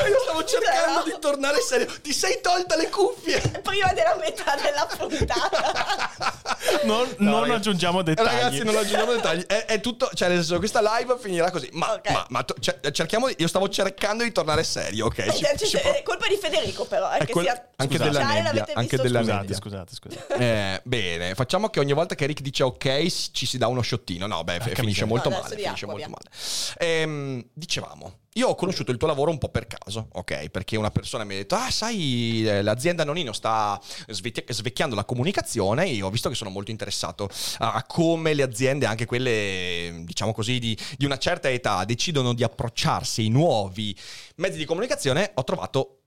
Io 0.08 0.20
stavo 0.24 0.44
cercando 0.46 1.04
di 1.04 1.16
tornare 1.20 1.60
serio. 1.62 1.88
Ti 2.02 2.14
sei 2.14 2.40
tolta 2.42 2.76
le 2.76 2.90
cuffie? 2.90 3.40
Prima 3.62 3.92
della 3.94 4.16
metà 4.18 4.56
della 4.56 4.86
puntata. 4.88 6.12
Non, 6.84 7.08
No, 7.18 7.30
non 7.32 7.40
ragazzi. 7.42 7.58
aggiungiamo 7.58 8.02
dettagli. 8.02 8.28
Ragazzi, 8.28 8.64
non 8.64 8.76
aggiungiamo 8.78 9.14
dettagli. 9.14 9.46
È, 9.46 9.66
è 9.66 9.80
tutto. 9.82 10.10
Cioè, 10.14 10.30
nel 10.30 10.38
senso, 10.38 10.58
questa 10.58 10.82
live 10.82 11.18
finirà 11.20 11.52
così. 11.52 11.70
Ma, 11.74 11.94
Ok. 11.94 12.10
ma, 12.12 12.26
ma 12.30 12.44
to- 12.44 12.56
cioè, 12.60 12.80
cerchiamo 12.92 13.28
di. 13.28 13.36
Io 13.40 13.48
stavo 13.48 13.68
cercando 13.70 14.24
di 14.24 14.32
tornare 14.32 14.64
serio, 14.64 15.08
ok? 15.08 15.32
Ci- 15.34 15.44
Cioè, 15.44 15.58
ci 15.58 15.68
cioè, 15.68 15.82
può- 15.82 15.92
È 15.94 16.04
colpa 16.04 16.28
di 16.28 16.38
Federico, 16.38 16.79
però. 16.86 17.10
È 17.10 17.20
È 17.20 17.26
che 17.26 17.32
quel- 17.32 17.46
sia 17.46 17.70
anche 17.78 17.98
Scusate. 17.98 18.12
della 18.18 18.28
nebbia. 18.28 18.44
l'avete 18.44 18.72
Anche 18.74 18.98
visto 18.98 19.02
della. 19.04 19.20
Scusate, 19.20 19.40
nebbia. 19.42 19.56
scusate, 19.56 19.94
scusate. 19.96 20.34
Eh, 20.36 20.82
bene, 20.84 21.36
facciamo 21.36 21.70
che 21.70 21.80
ogni 21.80 21.94
volta 21.94 22.16
che 22.16 22.26
Rick 22.26 22.42
dice 22.42 22.64
ok 22.64 23.06
ci 23.32 23.46
si 23.46 23.58
dà 23.58 23.68
uno 23.68 23.82
sciottino. 23.82 24.28
No, 24.28 24.44
beh, 24.44 24.56
f- 24.56 24.64
Porca 24.66 24.82
finisce 24.82 25.06
molto 25.06 25.30
No, 25.30 25.40
male. 25.42 25.56
Finisce 25.56 25.86
acqua, 25.86 25.88
molto 25.88 26.10
male. 26.10 26.30
Ehm, 26.78 27.46
dicevamo, 27.54 28.20
io 28.34 28.48
ho 28.50 28.56
conosciuto 28.56 28.92
il 28.92 28.98
tuo 28.98 29.08
lavoro 29.08 29.32
un 29.32 29.38
po' 29.38 29.50
per 29.50 29.66
caso, 29.68 30.08
ok? 30.14 30.50
Perché 30.50 30.78
una 30.78 30.92
persona 30.92 31.24
mi 31.24 31.34
ha 31.34 31.38
detto, 31.38 31.56
ah, 31.56 31.70
sai, 31.72 32.48
eh, 32.48 32.62
l'azienda 32.62 33.04
Nonino 33.04 33.34
sta 33.34 33.80
svecchi- 34.08 34.44
svecchiando 34.48 34.96
la 34.96 35.04
comunicazione 35.06 35.86
e 35.86 35.90
io 35.94 36.08
ho 36.08 36.10
visto 36.10 36.30
che 36.30 36.36
sono 36.36 36.50
molto 36.50 36.72
interessato 36.72 37.30
a 37.60 37.74
a 37.74 37.84
come 37.84 38.34
le 38.34 38.44
aziende, 38.44 38.86
anche 38.86 39.06
quelle, 39.06 40.02
diciamo 40.04 40.34
così, 40.34 40.60
di, 40.60 40.78
di 40.98 41.06
una 41.06 41.18
certa 41.18 41.50
età, 41.50 41.84
decidono 41.86 42.34
di 42.34 42.44
approcciarsi 42.44 43.22
ai 43.22 43.30
nuovi 43.30 43.96
mezzi 44.36 44.58
di 44.58 44.66
comunicazione. 44.66 45.32
Ho 45.36 45.44
trovato 45.44 45.99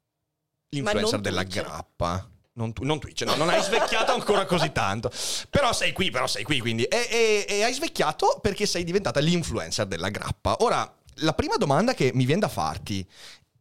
l'influencer 0.72 1.20
della 1.20 1.42
Twitch. 1.42 1.54
grappa. 1.62 2.26
Non, 2.54 2.72
tu- 2.74 2.84
non 2.84 2.98
Twitch, 3.00 3.22
no, 3.22 3.34
non 3.36 3.48
hai 3.48 3.62
svecchiato 3.62 4.12
ancora 4.12 4.44
così 4.44 4.72
tanto. 4.72 5.10
Però 5.48 5.72
sei 5.72 5.92
qui, 5.92 6.10
però 6.10 6.26
sei 6.26 6.42
qui, 6.44 6.60
quindi. 6.60 6.84
E, 6.84 7.06
e- 7.10 7.46
e 7.48 7.62
hai 7.62 7.72
svecchiato 7.72 8.38
perché 8.42 8.66
sei 8.66 8.84
diventata 8.84 9.20
l'influencer 9.20 9.86
della 9.86 10.10
grappa. 10.10 10.56
Ora, 10.60 10.90
la 11.16 11.32
prima 11.34 11.56
domanda 11.56 11.94
che 11.94 12.10
mi 12.14 12.24
viene 12.26 12.40
da 12.42 12.48
farti 12.48 13.06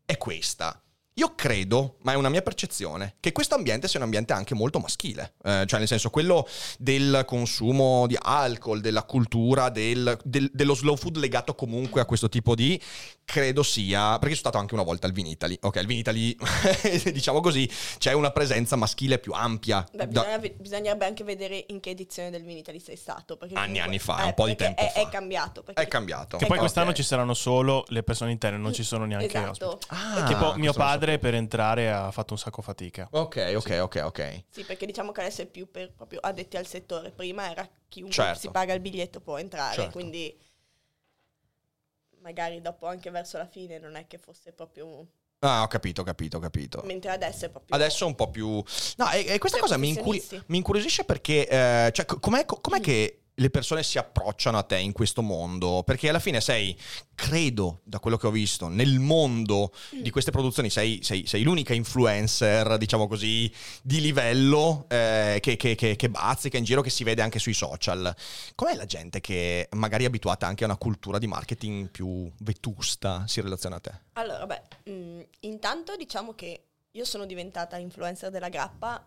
è 0.05 0.17
questa. 0.17 0.80
Io 1.15 1.33
credo, 1.35 1.97
ma 2.03 2.13
è 2.13 2.15
una 2.15 2.29
mia 2.29 2.41
percezione, 2.41 3.15
che 3.19 3.33
questo 3.33 3.55
ambiente 3.55 3.89
sia 3.89 3.99
un 3.99 4.05
ambiente 4.05 4.31
anche 4.31 4.55
molto 4.55 4.79
maschile. 4.79 5.33
Eh, 5.43 5.65
cioè, 5.67 5.79
nel 5.79 5.87
senso, 5.87 6.09
quello 6.09 6.47
del 6.79 7.23
consumo 7.27 8.07
di 8.07 8.17
alcol, 8.19 8.79
della 8.79 9.03
cultura, 9.03 9.67
del- 9.69 10.17
del- 10.23 10.49
dello 10.53 10.73
slow 10.73 10.95
food 10.95 11.17
legato 11.17 11.53
comunque 11.53 11.99
a 11.99 12.05
questo 12.05 12.29
tipo 12.29 12.55
di. 12.55 12.79
Credo 13.25 13.61
sia. 13.63 14.11
Perché 14.19 14.27
sono 14.35 14.35
stato 14.35 14.57
anche 14.57 14.73
una 14.73 14.83
volta 14.83 15.07
al 15.07 15.13
Vinitali. 15.13 15.57
Ok, 15.61 15.77
al 15.77 15.85
Vinitali, 15.85 16.35
diciamo 17.13 17.39
così, 17.39 17.69
c'è 17.97 18.13
una 18.13 18.31
presenza 18.31 18.75
maschile 18.75 19.19
più 19.19 19.31
ampia. 19.33 19.85
Beh, 19.93 20.07
Da- 20.07 20.39
bisognerebbe 20.57 21.05
anche 21.05 21.23
vedere 21.23 21.63
in 21.67 21.79
che 21.81 21.91
edizione 21.91 22.29
del 22.29 22.43
Vinitali 22.43 22.79
sei 22.79 22.95
stato. 22.95 23.35
perché 23.37 23.53
Anni, 23.55 23.79
comunque- 23.79 23.87
anni 23.87 23.99
fa, 23.99 24.21
eh, 24.23 24.25
un 24.27 24.33
po' 24.33 24.45
di 24.47 24.55
tempo 24.55 24.81
è, 24.81 24.89
fa. 24.91 24.99
È 25.01 25.09
cambiato. 25.09 25.61
perché- 25.63 25.81
È 25.81 25.87
cambiato. 25.87 26.37
Che 26.37 26.45
poi 26.45 26.55
Ok. 26.55 26.61
quest'anno 26.63 26.93
ci 26.93 27.03
saranno 27.03 27.33
solo 27.33 27.83
le 27.89 28.03
persone 28.03 28.31
interne, 28.31 28.57
non 28.57 28.73
ci 28.73 28.83
sono 28.83 29.05
neanche 29.05 29.25
Esatto. 29.27 29.67
ospiti. 29.75 29.85
Ah, 29.93 30.23
tipo 30.25 30.53
mio 30.55 30.65
non 30.65 30.73
lo 31.01 31.07
padre 31.07 31.19
per 31.19 31.33
entrare 31.33 31.91
ha 31.91 32.11
fatto 32.11 32.33
un 32.33 32.39
sacco 32.39 32.61
fatica. 32.61 33.07
Ok, 33.11 33.53
ok, 33.55 33.79
ok, 33.81 34.01
ok. 34.03 34.43
Sì, 34.49 34.63
perché 34.63 34.85
diciamo 34.85 35.11
che 35.11 35.21
adesso 35.21 35.41
è 35.41 35.45
più 35.45 35.69
per 35.69 35.91
proprio 35.93 36.19
addetti 36.21 36.57
al 36.57 36.67
settore. 36.67 37.11
Prima 37.11 37.49
era 37.49 37.67
chiunque 37.87 38.13
Certo. 38.13 38.39
si 38.39 38.49
paga 38.49 38.73
il 38.73 38.79
biglietto 38.79 39.19
può 39.19 39.37
entrare, 39.37 39.75
Certo. 39.75 39.91
quindi 39.91 40.37
magari 42.19 42.61
dopo 42.61 42.85
anche 42.85 43.09
verso 43.09 43.37
la 43.37 43.47
fine 43.47 43.79
non 43.79 43.95
è 43.95 44.05
che 44.07 44.17
fosse 44.17 44.51
proprio... 44.51 45.07
Ah, 45.43 45.63
ho 45.63 45.67
capito, 45.67 46.01
ho 46.01 46.03
capito, 46.03 46.37
ho 46.37 46.39
capito. 46.39 46.83
Mentre 46.85 47.09
adesso 47.09 47.45
è 47.45 47.49
proprio... 47.49 47.75
Adesso 47.75 48.03
è 48.03 48.07
un 48.07 48.13
po' 48.13 48.29
più... 48.29 48.63
No, 48.97 49.09
e, 49.11 49.25
e 49.25 49.39
questa 49.39 49.57
cosa 49.57 49.75
mi, 49.75 49.89
incuri- 49.89 50.23
mi 50.47 50.57
incuriosisce 50.57 51.03
perché... 51.03 51.47
eh, 51.47 51.91
cioè, 51.91 52.05
co- 52.05 52.19
com'è, 52.19 52.45
co- 52.45 52.59
com'è 52.61 52.79
che 52.79 53.20
le 53.41 53.49
persone 53.49 53.81
si 53.81 53.97
approcciano 53.97 54.57
a 54.57 54.63
te 54.63 54.77
in 54.77 54.91
questo 54.91 55.23
mondo? 55.23 55.81
Perché 55.83 56.09
alla 56.09 56.19
fine 56.19 56.39
sei, 56.39 56.77
credo, 57.15 57.81
da 57.83 57.99
quello 57.99 58.15
che 58.15 58.27
ho 58.27 58.31
visto, 58.31 58.67
nel 58.67 58.99
mondo 58.99 59.73
di 59.89 60.09
queste 60.11 60.29
produzioni 60.29 60.69
sei, 60.69 60.99
sei- 61.01 61.25
sei 61.25 61.41
l'unica 61.41 61.73
influencer, 61.73 62.77
diciamo 62.77 63.07
così, 63.07 63.51
di 63.81 63.99
livello 63.99 64.85
eh, 64.89 65.39
che, 65.41 65.57
che, 65.57 65.73
che, 65.73 65.95
che 65.95 66.09
bazzica 66.09 66.57
in 66.57 66.63
giro, 66.63 66.81
che 66.81 66.91
si 66.91 67.03
vede 67.03 67.23
anche 67.23 67.39
sui 67.39 67.53
social. 67.53 68.15
Com'è 68.53 68.75
la 68.75 68.85
gente 68.85 69.19
che 69.21 69.67
magari 69.71 70.03
è 70.03 70.07
abituata 70.07 70.45
anche 70.45 70.63
a 70.63 70.67
una 70.67 70.77
cultura 70.77 71.17
di 71.17 71.25
marketing 71.25 71.89
più 71.89 72.31
vetusta 72.39 73.25
si 73.25 73.41
relaziona 73.41 73.77
a 73.77 73.79
te? 73.79 73.91
Allora, 74.13 74.45
beh, 74.45 74.61
mm, 74.87 75.21
intanto 75.41 75.95
diciamo 75.95 76.35
che 76.35 76.65
io 76.91 77.05
sono 77.05 77.25
diventata 77.25 77.77
influencer 77.77 78.29
della 78.29 78.49
grappa 78.49 79.03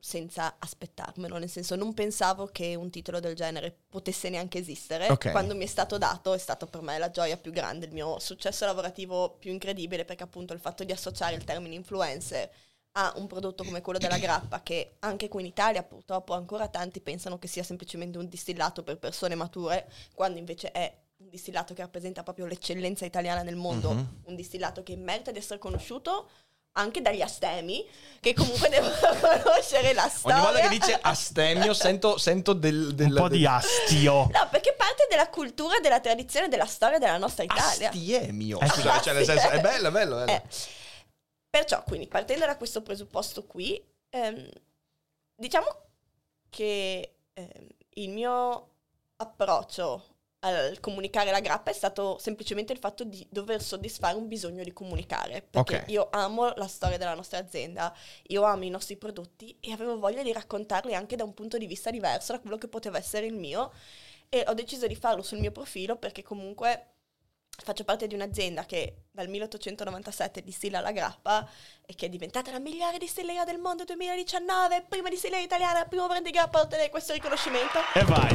senza 0.00 0.56
aspettarmelo, 0.58 1.38
nel 1.38 1.48
senso 1.50 1.74
non 1.74 1.92
pensavo 1.92 2.46
che 2.46 2.74
un 2.76 2.88
titolo 2.90 3.18
del 3.20 3.34
genere 3.34 3.76
potesse 3.88 4.28
neanche 4.30 4.58
esistere. 4.58 5.08
Ok. 5.08 5.30
Quando 5.32 5.54
mi 5.56 5.64
è 5.64 5.66
stato 5.66 5.98
dato 5.98 6.34
è 6.34 6.38
stato 6.38 6.66
per 6.66 6.82
me 6.82 6.98
la 6.98 7.10
gioia 7.10 7.36
più 7.36 7.50
grande, 7.50 7.86
il 7.86 7.92
mio 7.92 8.18
successo 8.18 8.64
lavorativo 8.64 9.36
più 9.38 9.50
incredibile 9.52 10.04
perché 10.04 10.22
appunto 10.22 10.52
il 10.54 10.60
fatto 10.60 10.84
di 10.84 10.92
associare 10.92 11.34
il 11.34 11.44
termine 11.44 11.74
influencer 11.74 12.48
a 12.92 13.12
un 13.16 13.26
prodotto 13.26 13.64
come 13.64 13.80
quello 13.80 13.98
della 13.98 14.18
grappa 14.18 14.62
che 14.62 14.96
anche 15.00 15.28
qui 15.28 15.42
in 15.42 15.46
Italia 15.48 15.82
purtroppo 15.82 16.32
ancora 16.34 16.68
tanti 16.68 17.00
pensano 17.00 17.38
che 17.38 17.46
sia 17.46 17.62
semplicemente 17.62 18.18
un 18.18 18.28
distillato 18.28 18.82
per 18.82 18.98
persone 18.98 19.34
mature, 19.34 19.90
quando 20.14 20.38
invece 20.38 20.72
è 20.72 20.96
un 21.18 21.28
distillato 21.28 21.74
che 21.74 21.82
rappresenta 21.82 22.22
proprio 22.22 22.46
l'eccellenza 22.46 23.04
italiana 23.04 23.42
nel 23.42 23.56
mondo, 23.56 23.92
Mhm. 23.92 24.20
un 24.26 24.34
distillato 24.36 24.82
che 24.84 24.96
merita 24.96 25.32
di 25.32 25.38
essere 25.38 25.58
conosciuto 25.58 26.28
anche 26.72 27.00
dagli 27.00 27.20
astemi, 27.22 27.84
che 28.20 28.34
comunque 28.34 28.68
devono 28.70 28.94
conoscere 29.42 29.92
la 29.92 30.08
storia. 30.08 30.36
Ogni 30.36 30.44
volta 30.46 30.60
che 30.68 30.68
dice 30.78 30.98
astemio 31.00 31.74
sento, 31.74 32.18
sento 32.18 32.52
del, 32.52 32.94
del- 32.94 33.10
Un 33.10 33.14
po' 33.16 33.28
di 33.28 33.38
del- 33.38 33.46
astio. 33.46 34.28
No, 34.32 34.48
perché 34.50 34.74
parte 34.74 35.06
della 35.10 35.28
cultura, 35.28 35.78
della 35.80 36.00
tradizione, 36.00 36.48
della 36.48 36.66
storia 36.66 36.98
della 36.98 37.18
nostra 37.18 37.44
Italia. 37.44 37.88
Astiemio. 37.88 38.60
Eh, 38.60 38.68
Scusa, 38.68 39.00
cioè, 39.00 39.14
nel 39.14 39.24
senso, 39.24 39.48
è 39.48 39.60
bello, 39.60 39.88
è 39.88 39.90
bello. 39.90 40.20
è 40.20 40.24
bello. 40.24 40.32
Eh, 40.38 40.42
perciò, 41.50 41.82
quindi, 41.84 42.06
partendo 42.06 42.46
da 42.46 42.56
questo 42.56 42.82
presupposto 42.82 43.44
qui, 43.44 43.82
ehm, 44.10 44.48
diciamo 45.34 45.66
che 46.50 47.14
ehm, 47.32 47.66
il 47.94 48.10
mio 48.10 48.68
approccio 49.16 50.04
al 50.40 50.78
comunicare 50.80 51.30
la 51.30 51.40
grappa 51.40 51.70
è 51.70 51.74
stato 51.74 52.18
semplicemente 52.18 52.72
il 52.72 52.78
fatto 52.78 53.04
di 53.04 53.26
dover 53.30 53.62
soddisfare 53.62 54.16
un 54.16 54.28
bisogno 54.28 54.62
di 54.62 54.72
comunicare. 54.72 55.42
Perché 55.42 55.76
Ok. 55.78 55.88
io 55.88 56.08
amo 56.10 56.52
la 56.54 56.68
storia 56.68 56.98
della 56.98 57.14
nostra 57.14 57.38
azienda, 57.38 57.92
io 58.28 58.42
amo 58.42 58.64
i 58.64 58.70
nostri 58.70 58.96
prodotti 58.96 59.56
e 59.60 59.72
avevo 59.72 59.98
voglia 59.98 60.22
di 60.22 60.32
raccontarli 60.32 60.94
anche 60.94 61.16
da 61.16 61.24
un 61.24 61.34
punto 61.34 61.58
di 61.58 61.66
vista 61.66 61.90
diverso 61.90 62.32
da 62.32 62.40
quello 62.40 62.58
che 62.58 62.68
poteva 62.68 62.98
essere 62.98 63.26
il 63.26 63.34
mio. 63.34 63.72
E 64.28 64.44
ho 64.46 64.54
deciso 64.54 64.86
di 64.86 64.94
farlo 64.94 65.22
sul 65.22 65.38
mio 65.38 65.50
profilo 65.52 65.96
perché 65.96 66.22
comunque 66.22 66.97
faccio 67.62 67.84
parte 67.84 68.06
di 68.06 68.14
un'azienda 68.14 68.64
che 68.64 69.04
dal 69.10 69.28
1897 69.28 70.42
distilla 70.42 70.80
la 70.80 70.92
grappa 70.92 71.46
e 71.84 71.94
che 71.94 72.06
è 72.06 72.08
diventata 72.08 72.50
la 72.50 72.58
migliore 72.60 72.98
distilleria 72.98 73.44
del 73.44 73.58
mondo 73.58 73.84
2019, 73.84 74.84
prima 74.88 75.08
distilleria 75.08 75.44
italiana, 75.44 75.84
primo 75.84 76.06
brand 76.06 76.24
di 76.24 76.30
grappa 76.30 76.58
a 76.58 76.62
ottenere 76.62 76.90
questo 76.90 77.12
riconoscimento. 77.12 77.78
E 77.94 78.04
vai. 78.04 78.34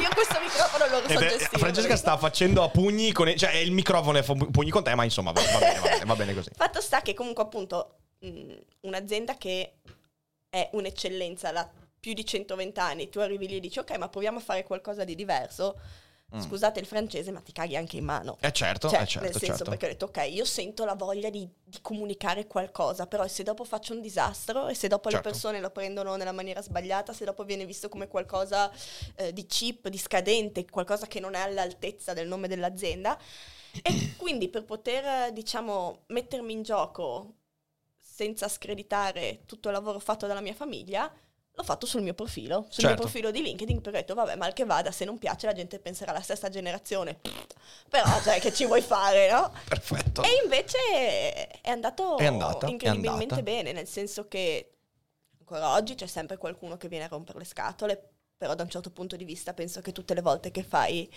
Io 0.00 0.08
questo 0.14 0.40
microfono 0.40 0.86
lo 0.88 1.08
so 1.08 1.18
è- 1.18 1.28
gestire. 1.28 1.58
Francesca 1.58 1.96
sta 1.96 2.16
facendo 2.16 2.62
a 2.62 2.68
pugni 2.68 3.12
con 3.12 3.34
cioè 3.36 3.56
il 3.56 3.72
microfono 3.72 4.18
è 4.18 4.22
fa 4.22 4.34
pugni 4.34 4.70
con 4.70 4.82
te, 4.82 4.94
ma 4.94 5.04
insomma 5.04 5.32
va, 5.32 5.40
va 5.40 5.58
bene, 5.58 5.78
va 5.78 5.88
bene, 5.88 6.04
va 6.04 6.16
bene 6.16 6.34
così. 6.34 6.50
Fatto 6.54 6.80
sta 6.80 7.00
che 7.02 7.14
comunque 7.14 7.42
appunto 7.44 7.96
mh, 8.18 8.52
un'azienda 8.80 9.36
che 9.36 9.74
è 10.48 10.68
un'eccellenza 10.72 11.52
da 11.52 11.68
più 12.00 12.14
di 12.14 12.24
120 12.24 12.80
anni, 12.80 13.08
tu 13.10 13.18
arrivi 13.20 13.46
lì 13.46 13.56
e 13.56 13.60
dici 13.60 13.78
ok 13.78 13.96
ma 13.98 14.08
proviamo 14.08 14.38
a 14.38 14.40
fare 14.42 14.64
qualcosa 14.64 15.04
di 15.04 15.14
diverso, 15.14 15.78
Mm. 16.32 16.38
scusate 16.42 16.78
il 16.78 16.86
francese 16.86 17.32
ma 17.32 17.40
ti 17.40 17.50
caghi 17.50 17.74
anche 17.74 17.96
in 17.96 18.04
mano. 18.04 18.36
Eh 18.40 18.52
certo, 18.52 18.88
Cioè, 18.88 19.00
eh 19.02 19.06
certo, 19.06 19.26
nel 19.26 19.36
senso, 19.36 19.64
certo. 19.64 19.70
perché 19.70 19.86
ho 19.86 19.88
detto, 19.88 20.04
ok, 20.04 20.28
io 20.30 20.44
sento 20.44 20.84
la 20.84 20.94
voglia 20.94 21.28
di, 21.28 21.44
di 21.64 21.78
comunicare 21.82 22.46
qualcosa, 22.46 23.08
però 23.08 23.26
se 23.26 23.42
dopo 23.42 23.64
faccio 23.64 23.94
un 23.94 24.00
disastro 24.00 24.68
e 24.68 24.74
se 24.74 24.86
dopo 24.86 25.10
Certo. 25.10 25.26
le 25.26 25.32
persone 25.32 25.60
lo 25.60 25.70
prendono 25.70 26.14
nella 26.14 26.30
maniera 26.30 26.62
sbagliata, 26.62 27.12
se 27.12 27.24
dopo 27.24 27.42
viene 27.42 27.66
visto 27.66 27.88
come 27.88 28.06
qualcosa 28.06 28.70
eh, 29.16 29.32
di 29.32 29.44
cheap, 29.46 29.88
di 29.88 29.98
scadente, 29.98 30.64
qualcosa 30.66 31.08
che 31.08 31.18
non 31.18 31.34
è 31.34 31.40
all'altezza 31.40 32.12
del 32.12 32.28
nome 32.28 32.46
dell'azienda, 32.46 33.18
e 33.82 34.14
quindi 34.16 34.48
per 34.48 34.64
poter, 34.64 35.32
diciamo, 35.32 36.04
mettermi 36.06 36.52
in 36.52 36.62
gioco 36.62 37.34
senza 38.00 38.46
screditare 38.48 39.42
tutto 39.46 39.66
il 39.66 39.74
lavoro 39.74 39.98
fatto 39.98 40.28
dalla 40.28 40.40
mia 40.40 40.54
famiglia, 40.54 41.12
l'ho 41.52 41.62
fatto 41.62 41.84
sul 41.86 42.00
mio 42.02 42.14
profilo, 42.14 42.62
sul 42.70 42.84
Certo. 42.84 42.88
mio 42.88 42.96
profilo 42.96 43.30
di 43.30 43.42
LinkedIn, 43.42 43.80
perché 43.80 43.98
ho 43.98 44.00
detto, 44.00 44.14
vabbè, 44.14 44.36
mal 44.36 44.52
che 44.54 44.64
vada, 44.64 44.90
se 44.90 45.04
non 45.04 45.18
piace 45.18 45.46
la 45.46 45.52
gente 45.52 45.78
penserà 45.78 46.10
alla 46.12 46.22
stessa 46.22 46.48
generazione. 46.48 47.18
Però, 47.90 48.06
cioè, 48.22 48.40
che 48.40 48.52
ci 48.52 48.64
vuoi 48.64 48.80
fare, 48.80 49.30
no? 49.30 49.52
Perfetto. 49.68 50.22
E 50.22 50.28
invece 50.42 50.78
è 51.60 51.70
andato 51.70 52.16
È 52.16 52.26
andata, 52.26 52.66
è 52.66 52.70
incredibilmente 52.70 53.34
andata. 53.34 53.42
bene, 53.42 53.72
nel 53.72 53.86
senso 53.86 54.26
che 54.28 54.72
ancora 55.38 55.72
oggi 55.74 55.94
c'è 55.96 56.06
sempre 56.06 56.36
qualcuno 56.38 56.76
che 56.76 56.88
viene 56.88 57.04
a 57.04 57.08
rompere 57.08 57.38
le 57.38 57.44
scatole, 57.44 58.10
però 58.38 58.54
da 58.54 58.62
un 58.62 58.70
certo 58.70 58.90
punto 58.90 59.16
di 59.16 59.24
vista 59.24 59.52
penso 59.52 59.80
che 59.82 59.92
tutte 59.92 60.14
le 60.14 60.22
volte 60.22 60.50
che 60.50 60.62
fai, 60.62 61.12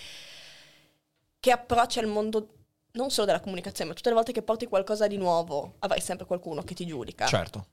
che 1.40 1.52
approcci 1.52 2.00
al 2.00 2.08
mondo 2.08 2.50
non 2.94 3.10
solo 3.12 3.28
della 3.28 3.40
comunicazione, 3.40 3.90
ma 3.92 3.96
tutte 3.96 4.10
le 4.10 4.16
volte 4.16 4.32
che 4.34 4.42
porti 4.42 4.68
qualcosa 4.68 5.08
di 5.08 5.18
nuovo, 5.18 5.76
avrai 5.80 6.02
sempre 6.02 6.26
qualcuno 6.26 6.64
che 6.64 6.74
ti 6.76 6.86
giudica. 6.86 7.26
Certo. 7.28 7.68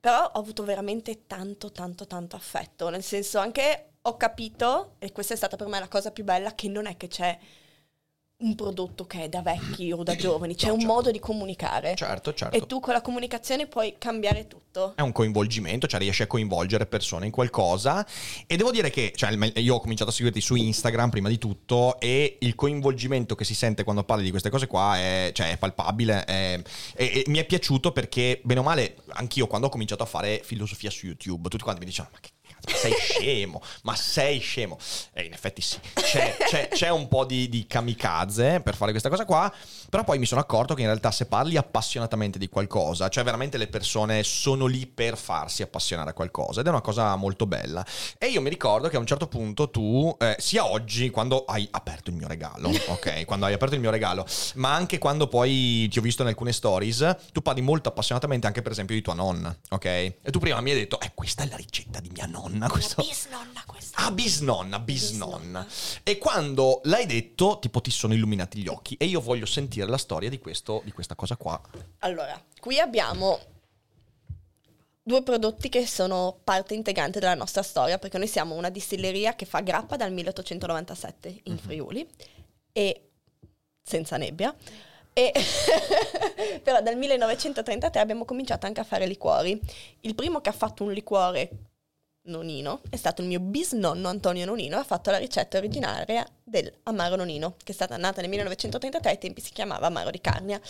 Però 0.00 0.24
ho 0.24 0.38
avuto 0.38 0.62
veramente 0.62 1.26
tanto, 1.26 1.72
tanto, 1.72 2.06
tanto 2.06 2.36
affetto. 2.36 2.88
Nel 2.90 3.02
senso, 3.02 3.38
anche 3.38 3.94
ho 4.02 4.16
capito, 4.16 4.94
e 4.98 5.10
questa 5.12 5.34
è 5.34 5.36
stata 5.36 5.56
per 5.56 5.66
me 5.66 5.78
la 5.80 5.88
cosa 5.88 6.12
più 6.12 6.24
bella, 6.24 6.54
che 6.54 6.68
non 6.68 6.86
è 6.86 6.96
che 6.96 7.08
c'è 7.08 7.36
un 8.38 8.54
prodotto 8.54 9.06
che 9.06 9.24
è 9.24 9.28
da 9.30 9.40
vecchi 9.40 9.90
o 9.92 10.02
da 10.02 10.14
giovani, 10.16 10.54
c'è 10.54 10.66
No, 10.66 10.74
un 10.74 10.80
certo. 10.80 10.94
modo 10.94 11.10
di 11.10 11.18
comunicare. 11.18 11.94
Certo, 11.96 12.34
certo. 12.34 12.54
E 12.56 12.66
tu 12.66 12.80
con 12.80 12.92
la 12.92 13.00
comunicazione 13.00 13.66
puoi 13.66 13.94
cambiare 13.98 14.46
tutto. 14.46 14.92
È 14.94 15.00
un 15.00 15.12
coinvolgimento, 15.12 15.86
cioè 15.86 15.98
riesci 16.00 16.22
a 16.22 16.26
coinvolgere 16.26 16.84
persone 16.86 17.24
in 17.26 17.32
qualcosa. 17.32 18.06
E 18.46 18.56
devo 18.56 18.70
dire 18.70 18.90
che 18.90 19.12
cioè, 19.16 19.30
io 19.58 19.74
ho 19.74 19.80
cominciato 19.80 20.10
a 20.10 20.12
seguirti 20.12 20.40
su 20.42 20.54
Instagram 20.54 21.08
prima 21.08 21.28
di 21.30 21.38
tutto 21.38 21.98
e 21.98 22.36
il 22.40 22.54
coinvolgimento 22.54 23.34
che 23.34 23.44
si 23.44 23.54
sente 23.54 23.84
quando 23.84 24.04
parli 24.04 24.24
di 24.24 24.30
queste 24.30 24.50
cose 24.50 24.66
qua 24.66 24.98
è, 24.98 25.30
cioè, 25.32 25.52
è 25.52 25.56
palpabile. 25.56 26.24
è- 26.24 26.60
e, 26.94 27.04
e 27.04 27.24
mi 27.28 27.38
è 27.38 27.46
piaciuto 27.46 27.90
perché, 27.92 28.40
bene 28.44 28.60
o 28.60 28.62
male, 28.62 28.96
anch'io 29.14 29.46
quando 29.46 29.68
ho 29.68 29.70
cominciato 29.70 30.02
a 30.02 30.06
fare 30.06 30.42
filosofia 30.44 30.90
su 30.90 31.06
YouTube, 31.06 31.48
tutti 31.48 31.62
quanti 31.62 31.80
mi 31.80 31.86
dicevano, 31.86 32.14
ma 32.14 32.20
che 32.20 32.30
sei 32.74 32.92
scemo, 32.98 33.62
ma 33.82 33.94
sei 33.94 34.38
scemo. 34.40 34.78
E 35.12 35.24
in 35.24 35.32
effetti 35.32 35.60
sì, 35.60 35.78
c'è, 35.94 36.36
c'è- 36.38 36.68
c'è 36.68 36.88
un 36.90 37.08
po' 37.08 37.24
di, 37.24 37.48
di 37.48 37.66
kamikaze 37.66 38.60
per 38.60 38.74
fare 38.76 38.90
questa 38.90 39.08
cosa 39.08 39.24
qua, 39.24 39.52
però 39.96 40.08
poi 40.08 40.18
mi 40.18 40.26
sono 40.26 40.42
accorto 40.42 40.74
che 40.74 40.82
in 40.82 40.88
realtà 40.88 41.10
se 41.10 41.24
parli 41.24 41.56
appassionatamente 41.56 42.38
di 42.38 42.50
qualcosa, 42.50 43.08
cioè 43.08 43.24
veramente 43.24 43.56
le 43.56 43.66
persone 43.66 44.22
sono 44.24 44.66
lì 44.66 44.86
per 44.86 45.16
farsi 45.16 45.62
appassionare 45.62 46.10
a 46.10 46.12
qualcosa 46.12 46.60
ed 46.60 46.66
è 46.66 46.68
una 46.68 46.82
cosa 46.82 47.16
molto 47.16 47.46
bella. 47.46 47.82
E 48.18 48.26
io 48.26 48.42
mi 48.42 48.50
ricordo 48.50 48.88
che 48.88 48.96
a 48.96 48.98
un 48.98 49.06
certo 49.06 49.26
punto 49.26 49.70
tu, 49.70 50.14
eh, 50.20 50.36
sia 50.38 50.70
oggi 50.70 51.08
quando 51.08 51.46
hai 51.46 51.66
aperto 51.70 52.10
il 52.10 52.16
mio 52.16 52.28
regalo, 52.28 52.68
ok? 52.88 53.24
Quando 53.24 53.46
hai 53.46 53.54
aperto 53.54 53.74
il 53.74 53.80
mio 53.80 53.90
regalo, 53.90 54.26
ma 54.56 54.74
anche 54.74 54.98
quando 54.98 55.28
poi 55.28 55.88
ti 55.88 55.98
ho 55.98 56.02
visto 56.02 56.20
in 56.20 56.28
alcune 56.28 56.52
stories, 56.52 57.16
tu 57.32 57.40
parli 57.40 57.62
molto 57.62 57.88
appassionatamente 57.88 58.46
anche 58.46 58.60
per 58.60 58.72
esempio 58.72 58.94
di 58.94 59.00
tua 59.00 59.14
nonna, 59.14 59.56
ok? 59.70 59.84
E 59.86 60.30
tu 60.30 60.38
prima 60.38 60.60
mi 60.60 60.72
hai 60.72 60.76
detto, 60.76 61.00
eh 61.00 61.12
questa 61.14 61.44
è 61.44 61.48
la 61.48 61.56
ricetta 61.56 62.00
di 62.00 62.10
mia 62.10 62.26
nonna, 62.26 62.68
questo... 62.68 62.96
La 63.00 63.08
bisnonna 63.08 63.62
questa. 63.64 64.02
Ah, 64.02 64.10
bisnonna, 64.10 64.78
bisnonna. 64.78 65.36
Bisnonna. 65.38 65.66
E 66.02 66.18
quando 66.18 66.80
l'hai 66.84 67.06
detto, 67.06 67.58
tipo 67.60 67.80
ti 67.80 67.90
sono 67.90 68.12
illuminati 68.12 68.60
gli 68.60 68.68
occhi. 68.68 68.94
E 68.98 69.06
io 69.06 69.20
voglio 69.20 69.46
sentire 69.46 69.85
la 69.88 69.98
storia 69.98 70.28
di, 70.28 70.38
questo, 70.38 70.82
di 70.84 70.92
questa 70.92 71.14
cosa 71.14 71.36
qua. 71.36 71.60
Allora, 72.00 72.40
qui 72.60 72.78
abbiamo 72.78 73.38
due 75.02 75.22
prodotti 75.22 75.68
che 75.68 75.86
sono 75.86 76.40
parte 76.42 76.74
integrante 76.74 77.20
della 77.20 77.34
nostra 77.34 77.62
storia, 77.62 77.98
perché 77.98 78.18
noi 78.18 78.26
siamo 78.26 78.54
una 78.54 78.70
distilleria 78.70 79.34
che 79.34 79.46
fa 79.46 79.60
grappa 79.60 79.96
dal 79.96 80.12
1897 80.12 81.40
in 81.44 81.58
Friuli, 81.58 82.06
e 82.72 83.08
senza 83.82 84.16
nebbia. 84.16 84.54
E 85.12 85.32
però 86.62 86.82
dal 86.82 86.96
1933 86.96 88.00
abbiamo 88.00 88.24
cominciato 88.24 88.66
anche 88.66 88.80
a 88.80 88.84
fare 88.84 89.06
liquori. 89.06 89.58
Il 90.00 90.14
primo 90.14 90.40
che 90.40 90.50
ha 90.50 90.52
fatto 90.52 90.82
un 90.82 90.92
liquore 90.92 91.50
nonino 92.26 92.80
è 92.90 92.96
stato 92.96 93.22
il 93.22 93.28
mio 93.28 93.40
bisnonno 93.40 94.08
Antonio 94.08 94.44
Nonino, 94.44 94.78
ha 94.78 94.84
fatto 94.84 95.10
la 95.10 95.18
ricetta 95.18 95.58
originaria 95.58 96.26
del 96.42 96.72
Amaro 96.84 97.16
Nonino, 97.16 97.56
che 97.62 97.72
è 97.72 97.74
stata 97.74 97.96
nata 97.96 98.20
nel 98.20 98.30
1933, 98.30 99.10
ai 99.10 99.18
tempi 99.18 99.40
si 99.40 99.52
chiamava 99.52 99.86
Amaro 99.86 100.10
di 100.10 100.20
Carnia. 100.20 100.60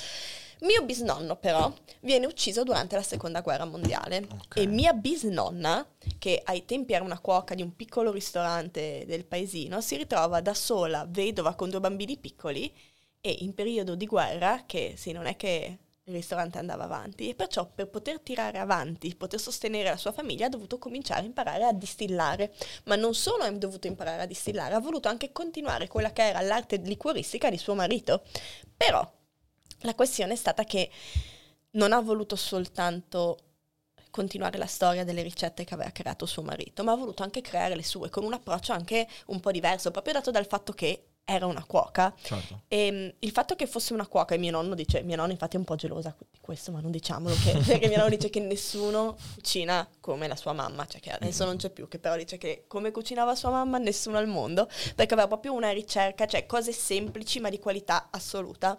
Mio 0.60 0.82
bisnonno 0.84 1.36
però 1.36 1.70
viene 2.00 2.24
ucciso 2.24 2.62
durante 2.62 2.96
la 2.96 3.02
seconda 3.02 3.42
guerra 3.42 3.66
mondiale 3.66 4.26
Ok. 4.40 4.56
e 4.56 4.66
mia 4.66 4.94
bisnonna, 4.94 5.86
che 6.18 6.40
ai 6.44 6.64
tempi 6.64 6.94
era 6.94 7.04
una 7.04 7.18
cuoca 7.18 7.54
di 7.54 7.60
un 7.60 7.76
piccolo 7.76 8.10
ristorante 8.10 9.04
del 9.06 9.26
paesino, 9.26 9.82
si 9.82 9.96
ritrova 9.96 10.40
da 10.40 10.54
sola, 10.54 11.06
vedova 11.06 11.54
con 11.54 11.68
due 11.68 11.80
bambini 11.80 12.16
piccoli 12.16 12.72
e 13.20 13.36
in 13.40 13.52
periodo 13.54 13.94
di 13.94 14.06
guerra, 14.06 14.62
che 14.64 14.94
sì, 14.96 15.12
non 15.12 15.26
è 15.26 15.36
che 15.36 15.78
il 16.08 16.14
ristorante 16.14 16.58
andava 16.58 16.84
avanti, 16.84 17.28
e 17.28 17.34
perciò 17.34 17.66
per 17.66 17.88
poter 17.88 18.20
tirare 18.20 18.58
avanti, 18.58 19.16
poter 19.16 19.40
sostenere 19.40 19.88
la 19.88 19.96
sua 19.96 20.12
famiglia, 20.12 20.46
ha 20.46 20.48
dovuto 20.48 20.78
cominciare 20.78 21.22
a 21.22 21.24
imparare 21.24 21.64
a 21.64 21.72
distillare. 21.72 22.54
Ma 22.84 22.94
non 22.94 23.12
solo 23.14 23.42
ha 23.42 23.50
dovuto 23.50 23.88
imparare 23.88 24.22
a 24.22 24.26
distillare, 24.26 24.74
ha 24.74 24.80
voluto 24.80 25.08
anche 25.08 25.32
continuare 25.32 25.88
quella 25.88 26.12
che 26.12 26.28
era 26.28 26.40
l'arte 26.42 26.76
liquoristica 26.76 27.50
di 27.50 27.58
suo 27.58 27.74
marito. 27.74 28.22
Però 28.76 29.04
la 29.80 29.94
questione 29.96 30.34
è 30.34 30.36
stata 30.36 30.62
che 30.62 30.90
non 31.72 31.92
ha 31.92 32.00
voluto 32.00 32.36
soltanto 32.36 33.38
continuare 34.10 34.58
la 34.58 34.66
storia 34.66 35.04
delle 35.04 35.22
ricette 35.22 35.64
che 35.64 35.74
aveva 35.74 35.90
creato 35.90 36.24
suo 36.24 36.42
marito, 36.42 36.84
ma 36.84 36.92
ha 36.92 36.96
voluto 36.96 37.24
anche 37.24 37.40
creare 37.40 37.74
le 37.74 37.84
sue 37.84 38.10
con 38.10 38.22
un 38.22 38.32
approccio 38.32 38.72
anche 38.72 39.08
un 39.26 39.40
po' 39.40 39.50
diverso, 39.50 39.90
proprio 39.90 40.14
dato 40.14 40.30
dal 40.30 40.46
fatto 40.46 40.72
che 40.72 41.15
era 41.28 41.46
una 41.46 41.64
cuoca. 41.64 42.14
Certo. 42.22 42.62
E 42.68 42.90
mh, 42.90 43.14
il 43.18 43.32
fatto 43.32 43.56
che 43.56 43.66
fosse 43.66 43.92
una 43.92 44.06
cuoca, 44.06 44.36
e 44.36 44.38
mio 44.38 44.52
nonno 44.52 44.76
dice, 44.76 45.02
mia 45.02 45.16
nonna 45.16 45.32
infatti 45.32 45.56
è 45.56 45.58
un 45.58 45.64
po' 45.64 45.74
gelosa 45.74 46.14
di 46.30 46.38
questo, 46.40 46.70
ma 46.70 46.80
non 46.80 46.92
diciamolo, 46.92 47.34
che, 47.34 47.58
perché 47.66 47.88
mio 47.88 47.96
nonno 47.96 48.10
dice 48.10 48.30
che 48.30 48.38
nessuno 48.38 49.16
cucina 49.34 49.86
come 49.98 50.28
la 50.28 50.36
sua 50.36 50.52
mamma, 50.52 50.86
cioè 50.86 51.00
che 51.00 51.10
adesso 51.10 51.44
non 51.44 51.56
c'è 51.56 51.70
più, 51.70 51.88
che 51.88 51.98
però 51.98 52.16
dice 52.16 52.38
che 52.38 52.64
come 52.68 52.92
cucinava 52.92 53.34
sua 53.34 53.50
mamma 53.50 53.78
nessuno 53.78 54.18
al 54.18 54.28
mondo, 54.28 54.68
perché 54.94 55.14
aveva 55.14 55.26
proprio 55.26 55.52
una 55.52 55.72
ricerca, 55.72 56.26
cioè 56.26 56.46
cose 56.46 56.70
semplici 56.70 57.40
ma 57.40 57.50
di 57.50 57.58
qualità 57.58 58.06
assoluta. 58.12 58.78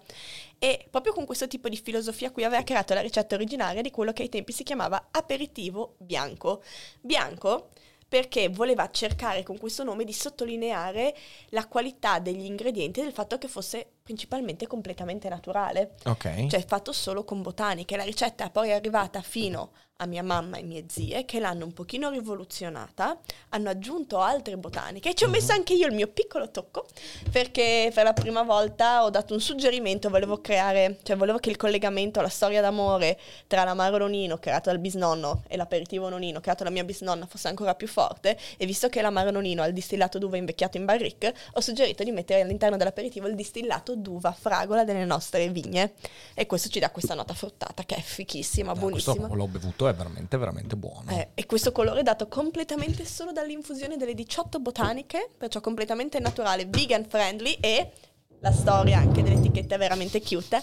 E 0.57 0.87
proprio 0.89 1.11
con 1.13 1.25
questo 1.25 1.47
tipo 1.47 1.67
di 1.67 1.77
filosofia 1.77 2.31
qui 2.31 2.45
aveva 2.45 2.63
creato 2.63 2.93
la 2.93 3.01
ricetta 3.01 3.35
originaria 3.35 3.81
di 3.81 3.91
quello 3.91 4.13
che 4.13 4.21
ai 4.23 4.29
tempi 4.29 4.53
si 4.53 4.63
chiamava 4.63 5.09
aperitivo 5.11 5.95
bianco. 5.97 6.63
Bianco 7.01 7.69
perché 8.07 8.49
voleva 8.49 8.89
cercare 8.89 9.43
con 9.43 9.57
questo 9.57 9.83
nome 9.83 10.03
di 10.03 10.13
sottolineare 10.13 11.15
la 11.49 11.67
qualità 11.67 12.19
degli 12.19 12.45
ingredienti 12.45 12.99
e 12.99 13.03
del 13.03 13.13
fatto 13.13 13.37
che 13.37 13.47
fosse 13.47 13.91
principalmente 14.07 14.67
completamente 14.67 15.27
naturale, 15.27 15.95
Ok. 16.05 16.47
cioè 16.47 16.63
fatto 16.65 16.93
solo 16.93 17.25
con 17.25 17.41
botaniche. 17.41 17.97
La 17.97 18.03
ricetta 18.05 18.45
è 18.45 18.49
poi 18.49 18.71
arrivata 18.71 19.21
fino 19.21 19.71
a 19.99 20.05
mia 20.05 20.21
mamma 20.21 20.57
e 20.57 20.63
mie 20.63 20.85
zie 20.87 21.25
che 21.25 21.39
l'hanno 21.39 21.65
un 21.65 21.73
pochino 21.73 22.11
rivoluzionata, 22.11 23.17
hanno 23.49 23.69
aggiunto 23.69 24.19
altre 24.19 24.55
botaniche. 24.55 25.09
E 25.09 25.13
ci 25.15 25.23
ho 25.23 25.27
messo 25.27 25.51
anche 25.53 25.73
io 25.73 25.87
il 25.87 25.93
mio 25.93 26.07
piccolo 26.07 26.51
tocco 26.51 26.85
perché 27.31 27.91
per 27.91 28.03
la 28.03 28.13
prima 28.13 28.43
volta 28.43 29.03
ho 29.03 29.09
dato 29.09 29.33
un 29.33 29.41
suggerimento, 29.41 30.09
volevo 30.09 30.39
creare, 30.39 30.99
cioè 31.01 31.15
volevo 31.17 31.39
che 31.39 31.49
il 31.49 31.57
collegamento, 31.57 32.21
la 32.21 32.29
storia 32.29 32.61
d'amore 32.61 33.19
tra 33.47 33.63
l'amaro 33.63 33.97
nonino 33.97 34.37
creato 34.37 34.69
dal 34.69 34.77
bisnonno 34.79 35.41
e 35.47 35.57
l'aperitivo 35.57 36.07
nonino 36.09 36.39
creato 36.41 36.63
dalla 36.63 36.75
mia 36.75 36.83
bisnonna 36.83 37.25
fosse 37.25 37.47
ancora 37.47 37.73
più 37.73 37.87
forte. 37.87 38.37
E 38.55 38.67
visto 38.67 38.89
che 38.89 39.01
l'amaro 39.01 39.31
nonino 39.31 39.63
ha 39.63 39.65
il 39.65 39.73
distillato 39.73 40.19
d'uva 40.19 40.37
invecchiato 40.37 40.77
in 40.77 40.85
barrique, 40.85 41.33
ho 41.53 41.59
suggerito 41.59 42.03
di 42.03 42.11
mettere 42.11 42.41
all'interno 42.41 42.77
dell'aperitivo 42.77 43.25
il 43.27 43.33
distillato 43.33 43.95
d'uva 44.01 44.31
fragola 44.31 44.83
delle 44.83 45.05
nostre 45.05 45.49
vigne 45.49 45.93
e 46.33 46.45
questo 46.45 46.69
ci 46.69 46.79
dà 46.79 46.89
questa 46.91 47.13
nota 47.13 47.33
fruttata 47.33 47.83
che 47.83 47.95
è 47.95 48.01
fichissima, 48.01 48.73
Eh, 48.73 48.79
questo 48.79 49.13
buonissima. 49.13 49.35
l'ho 49.35 49.47
bevuto, 49.47 49.87
è 49.87 49.93
veramente, 49.93 50.37
veramente 50.37 50.75
buono. 50.75 51.11
Eh, 51.11 51.29
e 51.33 51.45
questo 51.45 51.71
colore 51.71 51.99
è 51.99 52.03
dato 52.03 52.27
completamente 52.27 53.05
solo 53.05 53.31
dall'infusione 53.31 53.97
delle 53.97 54.13
18 54.13 54.59
botaniche, 54.59 55.29
perciò 55.37 55.61
completamente 55.61 56.19
naturale, 56.19 56.65
vegan 56.65 57.05
friendly 57.05 57.57
e 57.59 57.91
la 58.39 58.51
storia 58.51 58.97
anche 58.99 59.23
dell'etichetta 59.23 59.75
è 59.75 59.77
veramente 59.77 60.21
cute, 60.21 60.61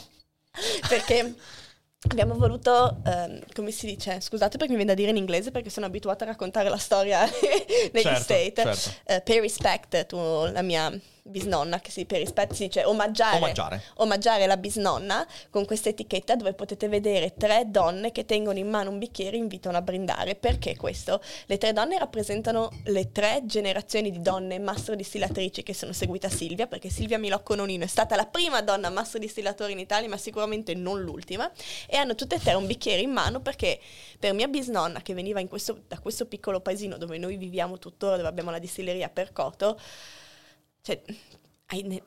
perché 0.88 1.35
abbiamo 2.11 2.35
voluto, 2.35 3.00
ehm, 3.05 3.41
come 3.55 3.71
si 3.71 3.87
dice, 3.87 4.21
scusate 4.21 4.57
perché 4.59 4.73
mi 4.73 4.76
viene 4.76 4.93
da 4.95 4.97
dire 4.97 5.11
in 5.11 5.17
inglese 5.17 5.50
perché 5.50 5.71
sono 5.71 5.87
abituata 5.87 6.25
a 6.25 6.29
raccontare 6.29 6.69
la 6.69 6.76
storia 6.76 7.25
negli 7.93 8.03
Certo, 8.03 8.23
State, 8.23 8.55
certo. 8.55 8.91
Eh, 9.05 9.21
pay 9.23 9.41
respect 9.41 10.07
to 10.07 10.50
la 10.53 10.62
mia 10.62 10.93
bisnonna, 11.35 11.81
che 11.81 11.90
si 11.90 12.04
pay 12.04 12.19
respect 12.19 12.52
si 12.52 12.64
dice 12.64 12.85
omaggiare, 12.85 13.38
Omaggiare. 13.38 13.83
omaggiare 13.97 14.47
la 14.47 14.59
bisnonna 14.59 15.26
con 15.49 15.64
questa 15.64 15.88
etichetta 15.88 16.37
dove 16.37 16.52
potete 16.52 16.87
vedere 16.87 17.33
tre 17.35 17.64
donne 17.66 18.12
che 18.12 18.26
tengono 18.26 18.59
in 18.59 18.69
mano 18.69 18.90
un 18.90 18.99
bicchiere 18.99 19.37
e 19.37 19.40
invitano 19.40 19.78
a 19.78 19.83
brindare. 19.83 20.35
Perché 20.35 20.76
questo? 20.76 21.23
Le 21.47 21.57
tre 21.57 21.73
donne 21.73 21.99
rappresentano 21.99 22.71
le 22.85 23.11
tre 23.11 23.40
generazioni 23.45 24.11
di 24.11 24.21
donne 24.21 24.59
mastro 24.59 24.95
distillatrici 24.95 25.62
che 25.62 25.73
sono 25.73 25.95
seguite 25.95 26.26
a 26.26 26.31
Silvia, 26.31 26.66
perché 26.66 26.90
Silvia 26.90 27.19
Milocco 27.19 27.54
Nonino 27.54 27.85
è 27.85 27.88
stata 27.88 28.16
la 28.16 28.26
prima 28.26 28.61
donna 28.61 28.90
mastro 28.90 29.19
distillatore 29.19 29.73
in 29.73 29.78
Italia, 29.78 30.09
ma 30.11 30.19
sicuramente 30.19 30.75
non 30.75 31.00
l'ultima, 31.00 31.50
e 31.87 31.97
hanno 31.97 32.14
tutte 32.14 32.35
e 32.35 32.38
tre 32.38 32.52
un 32.52 32.66
bicchiere 32.66 33.00
in 33.00 33.11
mano 33.11 33.40
perché 33.40 33.81
per 34.19 34.35
mia 34.35 34.47
bisnonna 34.47 35.00
che 35.00 35.14
veniva 35.14 35.40
in 35.40 35.49
questo- 35.49 35.81
da 35.88 35.99
questo 35.99 36.26
piccolo 36.26 36.61
paesino 36.61 36.99
dove 36.99 37.16
noi 37.16 37.38
viviamo 37.38 37.78
tuttora, 37.78 38.16
dove 38.16 38.28
abbiamo 38.28 38.50
la 38.50 38.59
distilleria 38.59 39.09
per 39.09 39.33
Coto, 39.33 39.81
cioè, 40.85 41.00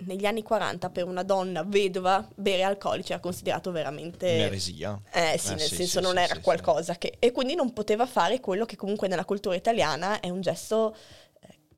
negli 0.06 0.26
anni 0.26 0.44
40 0.44 0.92
per 0.92 1.06
una 1.06 1.24
donna 1.24 1.64
vedova 1.64 2.26
bere 2.36 2.62
alcolici 2.62 3.12
era 3.12 3.20
considerato 3.20 3.72
veramente... 3.72 4.36
Un'eresia. 4.36 5.02
Eh 5.12 5.36
sì, 5.40 5.54
Eh, 5.54 5.56
nel 5.56 5.62
sì, 5.62 5.76
senso 5.76 5.98
sì, 5.98 6.06
non 6.06 6.16
sì, 6.16 6.22
era 6.22 6.40
qualcosa 6.40 6.96
che... 6.96 7.16
E 7.18 7.32
quindi 7.32 7.56
non 7.56 7.74
poteva 7.74 8.06
fare 8.06 8.40
quello 8.40 8.66
che 8.66 8.76
comunque 8.76 9.08
nella 9.08 9.26
cultura 9.26 9.56
italiana 9.56 10.20
è 10.20 10.30
un 10.30 10.42
gesto 10.42 10.96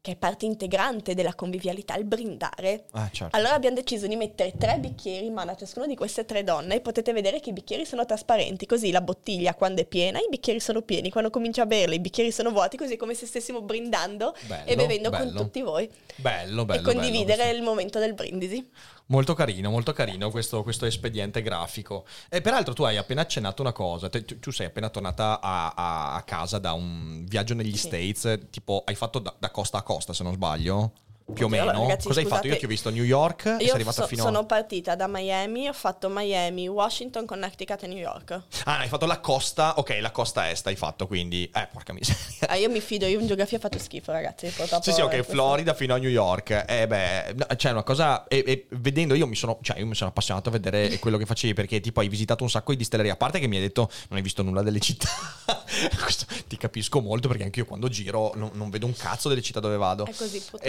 che 0.01 0.12
è 0.12 0.15
parte 0.15 0.46
integrante 0.46 1.13
della 1.13 1.36
convivialità, 1.36 1.96
il 1.96 2.06
brindare. 2.06 2.86
Ah, 2.91 3.10
certo. 3.12 3.36
Allora 3.36 3.53
abbiamo 3.53 3.75
deciso 3.75 4.07
di 4.07 4.16
mettere 4.16 4.53
tre 4.57 4.77
bicchieri 4.79 5.25
in 5.25 5.33
mano 5.33 5.51
a 5.51 5.55
ciascuna 5.55 5.88
di 5.88 5.96
queste 5.96 6.24
tre 6.24 6.44
donne 6.44 6.75
e 6.75 6.79
potete 6.79 7.12
vedere 7.12 7.42
che 7.42 7.50
i 7.50 7.53
bicchieri 7.53 7.85
sono 7.85 8.05
trasparenti, 8.05 8.66
così 8.66 8.92
la 8.92 9.01
bottiglia 9.01 9.53
quando 9.55 9.81
è 9.81 9.85
piena, 9.85 10.20
i 10.20 10.27
bicchieri 10.29 10.62
sono 10.62 10.81
pieni, 10.83 11.09
quando 11.09 11.29
comincia 11.29 11.64
a 11.64 11.66
berle 11.66 11.96
i 11.96 12.00
bicchieri 12.00 12.31
sono 12.31 12.51
vuoti, 12.51 12.77
così 12.77 12.96
come 12.96 13.14
se 13.14 13.25
stessimo 13.25 13.62
brindando 13.62 14.33
Bello, 14.48 14.70
e 14.70 14.75
bevendo 14.77 15.09
con 15.09 15.20
bello. 15.20 15.42
tutti 15.42 15.62
voi 15.62 15.90
Bello, 16.16 16.64
bello. 16.64 16.79
e 16.79 16.83
condividere 16.83 17.44
bello 17.44 17.57
il 17.57 17.64
momento 17.64 18.00
del 18.00 18.14
brindisi. 18.14 18.70
Molto 19.11 19.33
carino, 19.33 19.72
molto 19.72 19.91
carino 19.91 20.29
questo, 20.29 20.61
questo 20.61 20.85
espediente 20.85 21.41
grafico. 21.41 22.05
E 22.29 22.41
peraltro 22.41 22.74
tu 22.74 22.83
hai 22.83 22.95
appena 22.95 23.22
accennato 23.22 23.63
una 23.63 23.72
cosa, 23.72 24.07
te- 24.07 24.24
tu, 24.24 24.37
tu 24.37 24.51
sei 24.51 24.67
appena 24.67 24.89
tornata 24.89 25.41
a, 25.41 25.74
a- 25.75 26.22
casa 26.24 26.59
da 26.59 26.74
un 26.74 27.25
viaggio 27.27 27.55
negli 27.55 27.75
Sì. 27.75 27.87
States, 27.87 28.39
tipo 28.51 28.83
hai 28.85 28.93
fatto 28.93 29.17
da, 29.17 29.33
da 29.37 29.50
costa 29.50 29.79
a 29.79 29.81
costa 29.81 30.13
se 30.13 30.22
non 30.22 30.33
sbaglio, 30.33 30.93
più 31.33 31.46
o 31.46 31.50
meno. 31.50 31.72
ragazzi, 31.72 32.07
Cosa 32.07 32.20
hai 32.20 32.25
fatto? 32.25 32.48
Io 32.48 32.57
ti 32.57 32.65
ho 32.65 32.68
visto 32.68 32.89
a 32.89 32.92
New 32.92 33.03
York 33.03 33.46
e 33.46 33.57
sei 33.59 33.70
arrivata 33.70 34.01
so- 34.01 34.07
fino 34.07 34.24
sono 34.24 34.39
a... 34.39 34.46
partita 34.46 34.96
da 34.96 35.07
Miami, 35.07 35.68
ho 35.68 35.74
fatto 35.74 36.09
Miami, 36.09 36.68
Washington, 36.68 37.25
Connecticut 37.25 37.83
e 37.83 37.87
New 37.87 37.98
York. 37.98 38.42
Ah, 38.65 38.79
hai 38.79 38.87
fatto 38.87 39.05
la 39.05 39.20
costa, 39.20 39.75
ok, 39.77 39.98
la 40.01 40.11
costa 40.11 40.50
est 40.50 40.68
hai 40.68 40.75
fatto, 40.75 41.07
quindi... 41.07 41.50
Eh, 41.53 41.68
porca 41.72 41.94
miseria. 41.94 42.18
Ah, 42.50 42.55
io 42.55 42.70
mi 42.70 42.79
fido, 42.79 43.05
io 43.05 43.20
in 43.20 43.27
geografia 43.27 43.57
ho 43.57 43.61
fatto 43.61 43.77
schifo, 43.77 44.11
ragazzi. 44.11 44.48
purtroppo 44.48 44.83
Sì, 44.83 44.92
sì, 44.92 45.01
ok. 45.01 45.22
Florida 45.22 45.74
fino 45.75 45.94
a 45.94 45.98
New 45.98 46.09
York. 46.09 46.65
Eh 46.68 46.87
beh, 46.87 47.33
no, 47.35 47.46
c'è 47.55 47.70
una 47.70 47.83
cosa. 47.83 48.27
E, 48.27 48.44
e 48.46 48.65
vedendo, 48.72 49.13
io 49.13 49.27
mi 49.27 49.35
sono. 49.35 49.59
Cioè, 49.61 49.77
io 49.77 49.85
mi 49.85 49.94
sono 49.94 50.09
appassionato 50.09 50.50
a 50.50 50.51
vedere 50.51 50.98
quello 51.00 51.18
che 51.18 51.25
facevi. 51.25 51.53
Perché, 51.53 51.79
tipo, 51.79 52.00
hai 52.00 52.07
visitato 52.07 52.44
un 52.44 52.50
sacco 52.50 52.72
di 52.72 52.77
distillerie. 52.77 53.11
A 53.11 53.18
parte 53.18 53.39
che 53.39 53.48
mi 53.48 53.57
hai 53.57 53.61
detto 53.61 53.92
non 54.07 54.18
hai 54.18 54.24
visto 54.24 54.42
nulla 54.42 54.63
delle 54.63 54.79
città. 54.79 55.07
Questo 56.01 56.25
ti 56.48 56.57
capisco 56.57 57.01
molto 57.01 57.27
perché 57.27 57.44
anche 57.44 57.59
io 57.59 57.65
quando 57.65 57.87
giro 57.87 58.31
non, 58.35 58.50
non 58.53 58.70
vedo 58.72 58.87
un 58.87 58.96
cazzo 58.96 59.29
delle 59.29 59.42
città 59.42 59.59
dove 59.59 59.77
vado. 59.77 60.05
È 60.05 60.13
così, 60.15 60.39
purtroppo. 60.39 60.63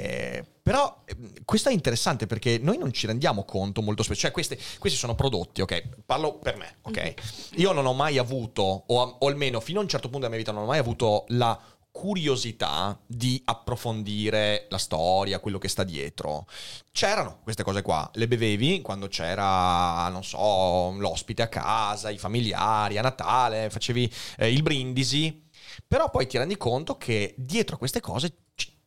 Eh, 0.00 0.44
però 0.62 1.02
eh, 1.04 1.16
questo 1.44 1.68
è 1.68 1.72
interessante 1.72 2.26
perché 2.26 2.58
noi 2.58 2.78
non 2.78 2.90
ci 2.92 3.06
rendiamo 3.06 3.44
conto 3.44 3.82
molto 3.82 4.02
spesso. 4.02 4.20
Cioè, 4.20 4.30
questi, 4.30 4.58
questi 4.78 4.98
sono 4.98 5.14
prodotti, 5.14 5.60
ok? 5.60 5.82
Parlo 6.06 6.38
per 6.38 6.56
me, 6.56 6.76
ok? 6.82 7.14
Io 7.56 7.72
non 7.72 7.84
ho 7.84 7.92
mai 7.92 8.16
avuto, 8.16 8.62
o, 8.62 9.16
o 9.18 9.26
almeno 9.26 9.60
fino 9.60 9.80
a 9.80 9.82
un 9.82 9.88
certo 9.88 10.08
punto 10.08 10.26
della 10.26 10.30
mia 10.30 10.44
vita, 10.44 10.52
non 10.52 10.62
ho 10.62 10.66
mai 10.66 10.78
avuto 10.78 11.24
la 11.28 11.58
curiosità 11.92 12.98
di 13.04 13.42
approfondire 13.44 14.66
la 14.70 14.78
storia, 14.78 15.40
quello 15.40 15.58
che 15.58 15.68
sta 15.68 15.84
dietro. 15.84 16.46
C'erano 16.92 17.40
queste 17.42 17.62
cose 17.62 17.82
qua, 17.82 18.08
le 18.14 18.28
bevevi 18.28 18.80
quando 18.80 19.08
c'era, 19.08 20.08
non 20.08 20.24
so, 20.24 20.92
l'ospite 20.92 21.42
a 21.42 21.48
casa, 21.48 22.08
i 22.08 22.18
familiari, 22.18 22.96
a 22.96 23.02
Natale, 23.02 23.68
facevi 23.68 24.10
eh, 24.38 24.50
il 24.50 24.62
brindisi, 24.62 25.46
però 25.86 26.08
poi 26.10 26.26
ti 26.26 26.38
rendi 26.38 26.56
conto 26.56 26.96
che 26.96 27.34
dietro 27.36 27.74
a 27.74 27.78
queste 27.78 28.00
cose 28.00 28.34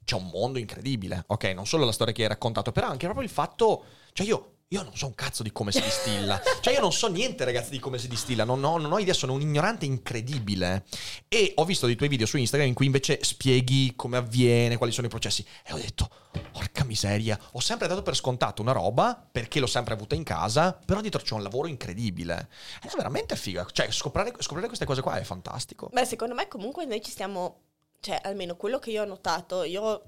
c'è 0.03 0.15
un 0.15 0.29
mondo 0.31 0.59
incredibile, 0.59 1.23
ok? 1.27 1.45
Non 1.45 1.65
solo 1.65 1.85
la 1.85 1.91
storia 1.91 2.13
che 2.13 2.23
hai 2.23 2.27
raccontato, 2.27 2.71
però 2.71 2.87
anche 2.87 3.05
proprio 3.05 3.25
il 3.25 3.31
fatto, 3.31 3.85
cioè 4.13 4.25
io... 4.25 4.47
Io 4.73 4.81
non 4.81 4.95
so 4.97 5.05
un 5.05 5.13
cazzo 5.13 5.43
di 5.43 5.51
come 5.51 5.71
si 5.71 5.79
distilla. 5.81 6.41
Cioè, 6.59 6.73
io 6.73 6.79
non 6.79 6.91
so 6.91 7.07
niente, 7.07 7.45
ragazzi, 7.45 7.69
di 7.69 7.77
come 7.77 7.99
si 7.99 8.07
distilla. 8.07 8.43
Non 8.43 8.63
ho, 8.63 8.79
non 8.79 8.91
ho 8.91 8.97
idea, 8.97 9.13
sono 9.13 9.33
un 9.33 9.41
ignorante 9.41 9.85
incredibile. 9.85 10.85
E 11.27 11.51
ho 11.57 11.65
visto 11.65 11.85
dei 11.85 11.95
tuoi 11.95 12.09
video 12.09 12.25
su 12.25 12.37
Instagram 12.37 12.69
in 12.69 12.73
cui 12.73 12.87
invece 12.87 13.19
spieghi 13.21 13.93
come 13.95 14.17
avviene, 14.17 14.77
quali 14.77 14.91
sono 14.91 15.05
i 15.05 15.11
processi. 15.11 15.45
E 15.63 15.73
ho 15.73 15.77
detto, 15.77 16.09
porca 16.51 16.83
miseria, 16.85 17.39
ho 17.51 17.59
sempre 17.59 17.87
dato 17.87 18.01
per 18.01 18.15
scontato 18.15 18.63
una 18.63 18.71
roba 18.71 19.27
perché 19.31 19.59
l'ho 19.59 19.67
sempre 19.67 19.93
avuta 19.93 20.15
in 20.15 20.23
casa, 20.23 20.73
però 20.73 21.01
dietro 21.01 21.21
c'è 21.21 21.35
un 21.35 21.43
lavoro 21.43 21.67
incredibile. 21.67 22.49
È 22.81 22.89
veramente 22.95 23.35
figa. 23.35 23.67
Cioè, 23.71 23.91
scoprire, 23.91 24.33
scoprire 24.39 24.67
queste 24.67 24.85
cose 24.85 25.01
qua 25.01 25.17
è 25.19 25.23
fantastico. 25.23 25.89
Beh, 25.91 26.05
secondo 26.05 26.33
me 26.33 26.47
comunque 26.47 26.85
noi 26.85 26.99
ci 27.03 27.11
stiamo, 27.11 27.59
cioè 28.03 28.19
almeno 28.21 28.57
quello 28.57 28.79
che 28.79 28.91
io 28.91 29.03
ho 29.03 29.05
notato, 29.05 29.63
io 29.63 30.01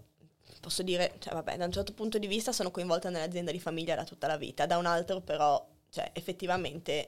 posso 0.60 0.84
dire, 0.84 1.16
cioè 1.20 1.34
vabbè, 1.34 1.56
da 1.56 1.64
un 1.64 1.72
certo 1.72 1.94
punto 1.94 2.18
di 2.18 2.28
vista 2.28 2.52
sono 2.52 2.70
coinvolta 2.72 3.10
nell'azienda 3.10 3.54
di 3.54 3.60
famiglia 3.60 3.96
da 3.96 4.04
tutta 4.04 4.28
la 4.28 4.36
vita, 4.36 4.66
da 4.66 4.78
un 4.78 4.86
altro 4.86 5.22
però, 5.22 5.66
cioè 5.90 6.10
effettivamente 6.12 7.06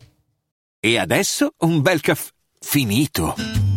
E 0.80 0.98
adesso 0.98 1.52
un 1.58 1.82
bel 1.82 2.00
caffè 2.00 2.32
finito. 2.60 3.77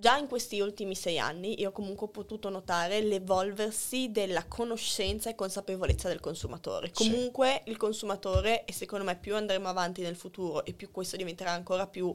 Già 0.00 0.16
in 0.16 0.26
questi 0.26 0.58
ultimi 0.60 0.94
sei 0.94 1.18
anni 1.18 1.60
io 1.60 1.72
comunque 1.72 2.06
ho 2.06 2.10
potuto 2.10 2.48
notare 2.48 3.02
l'evolversi 3.02 4.10
della 4.10 4.46
conoscenza 4.46 5.28
e 5.28 5.34
consapevolezza 5.34 6.08
del 6.08 6.20
consumatore. 6.20 6.90
Sì. 6.92 7.10
Comunque 7.10 7.62
il 7.66 7.76
consumatore, 7.76 8.64
e 8.64 8.72
secondo 8.72 9.04
me 9.04 9.16
più 9.16 9.36
andremo 9.36 9.68
avanti 9.68 10.00
nel 10.00 10.16
futuro 10.16 10.64
e 10.64 10.72
più 10.72 10.90
questo 10.90 11.16
diventerà 11.16 11.50
ancora 11.52 11.86
più 11.86 12.14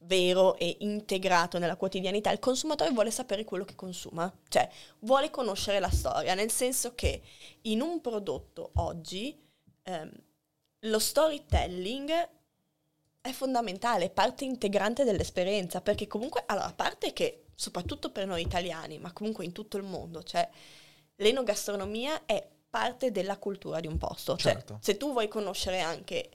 vero 0.00 0.56
e 0.56 0.76
integrato 0.80 1.58
nella 1.58 1.76
quotidianità, 1.76 2.30
il 2.30 2.38
consumatore 2.38 2.92
vuole 2.92 3.10
sapere 3.10 3.44
quello 3.44 3.64
che 3.64 3.74
consuma, 3.74 4.32
cioè 4.48 4.70
vuole 5.00 5.30
conoscere 5.30 5.80
la 5.80 5.90
storia, 5.90 6.34
nel 6.34 6.50
senso 6.50 6.94
che 6.94 7.22
in 7.62 7.80
un 7.80 8.00
prodotto 8.00 8.70
oggi 8.74 9.36
ehm, 9.82 10.12
lo 10.80 10.98
storytelling 11.00 12.34
è 13.28 13.32
fondamentale, 13.32 14.06
è 14.06 14.10
parte 14.10 14.44
integrante 14.44 15.04
dell'esperienza, 15.04 15.80
perché 15.80 16.06
comunque, 16.06 16.42
allora, 16.46 16.66
a 16.66 16.72
parte 16.72 17.12
che, 17.12 17.44
soprattutto 17.54 18.10
per 18.10 18.26
noi 18.26 18.42
italiani, 18.42 18.98
ma 18.98 19.12
comunque 19.12 19.44
in 19.44 19.52
tutto 19.52 19.76
il 19.76 19.82
mondo, 19.82 20.22
cioè, 20.22 20.48
l'enogastronomia 21.16 22.24
è 22.26 22.46
parte 22.68 23.10
della 23.10 23.38
cultura 23.38 23.80
di 23.80 23.86
un 23.86 23.96
posto. 23.98 24.36
Cioè, 24.36 24.52
Certo. 24.52 24.78
se 24.82 24.96
tu 24.96 25.12
vuoi 25.12 25.28
conoscere 25.28 25.80
anche 25.80 26.30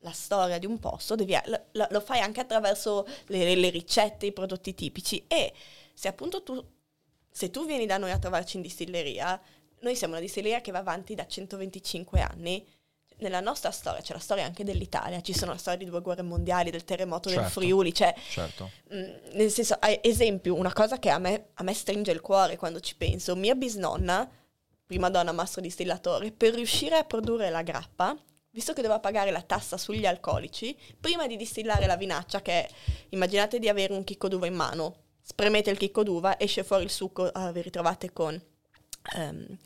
la 0.00 0.12
storia 0.12 0.58
di 0.58 0.66
un 0.66 0.78
posto, 0.78 1.14
devi- 1.14 1.38
lo, 1.46 1.64
lo- 1.72 1.86
lo 1.90 2.00
fai 2.00 2.20
anche 2.20 2.40
attraverso 2.40 3.06
le, 3.26 3.54
le 3.54 3.70
ricette, 3.70 4.26
i 4.26 4.32
prodotti 4.32 4.74
tipici 4.74 5.24
e 5.26 5.52
se 5.94 6.08
appunto 6.08 6.42
tu, 6.42 6.62
se 7.30 7.50
tu 7.50 7.66
vieni 7.66 7.86
da 7.86 7.98
noi 7.98 8.10
a 8.10 8.18
trovarci 8.18 8.56
in 8.56 8.62
distilleria, 8.62 9.40
noi 9.80 9.94
siamo 9.94 10.14
una 10.14 10.22
distilleria 10.22 10.60
che 10.60 10.72
va 10.72 10.78
avanti 10.78 11.14
da 11.14 11.26
125 11.26 12.20
anni. 12.20 12.66
Nella 13.18 13.40
nostra 13.40 13.70
storia 13.70 14.02
c'è 14.02 14.12
la 14.12 14.18
storia 14.18 14.44
anche 14.44 14.62
dell'Italia, 14.62 15.22
ci 15.22 15.32
sono 15.32 15.52
la 15.52 15.58
storia 15.58 15.78
di 15.78 15.86
due 15.86 16.02
guerre 16.02 16.22
mondiali, 16.22 16.70
del 16.70 16.84
terremoto 16.84 17.28
del 17.30 17.38
Certo. 17.38 17.60
Friuli, 17.60 17.94
cioè 17.94 18.14
Certo. 18.28 18.70
Mm, 18.94 19.14
nel 19.32 19.50
senso, 19.50 19.74
a- 19.78 19.98
esempio, 20.02 20.54
una 20.54 20.72
cosa 20.72 20.98
che 20.98 21.08
a 21.08 21.18
me, 21.18 21.46
a 21.54 21.62
me 21.62 21.72
stringe 21.72 22.10
il 22.12 22.20
cuore 22.20 22.56
quando 22.56 22.78
ci 22.80 22.94
penso, 22.94 23.34
mia 23.34 23.54
bisnonna, 23.54 24.28
prima 24.84 25.08
donna 25.08 25.32
mastro 25.32 25.62
distillatore, 25.62 26.30
per 26.30 26.54
riuscire 26.54 26.96
a 26.96 27.04
produrre 27.04 27.48
la 27.48 27.62
grappa, 27.62 28.14
visto 28.50 28.74
che 28.74 28.82
doveva 28.82 29.00
pagare 29.00 29.30
la 29.30 29.42
tassa 29.42 29.78
sugli 29.78 30.04
alcolici, 30.04 30.76
prima 31.00 31.26
di 31.26 31.36
distillare 31.36 31.86
la 31.86 31.96
vinaccia, 31.96 32.42
che 32.42 32.52
è, 32.52 32.68
immaginate 33.10 33.58
di 33.58 33.68
avere 33.68 33.94
un 33.94 34.04
chicco 34.04 34.28
d'uva 34.28 34.46
in 34.46 34.54
mano, 34.54 34.94
spremete 35.22 35.70
il 35.70 35.78
chicco 35.78 36.02
d'uva, 36.02 36.38
esce 36.38 36.64
fuori 36.64 36.84
il 36.84 36.90
succo, 36.90 37.28
ah, 37.28 37.50
vi 37.50 37.62
ritrovate 37.62 38.12
con 38.12 38.38
ehm, 39.14 39.56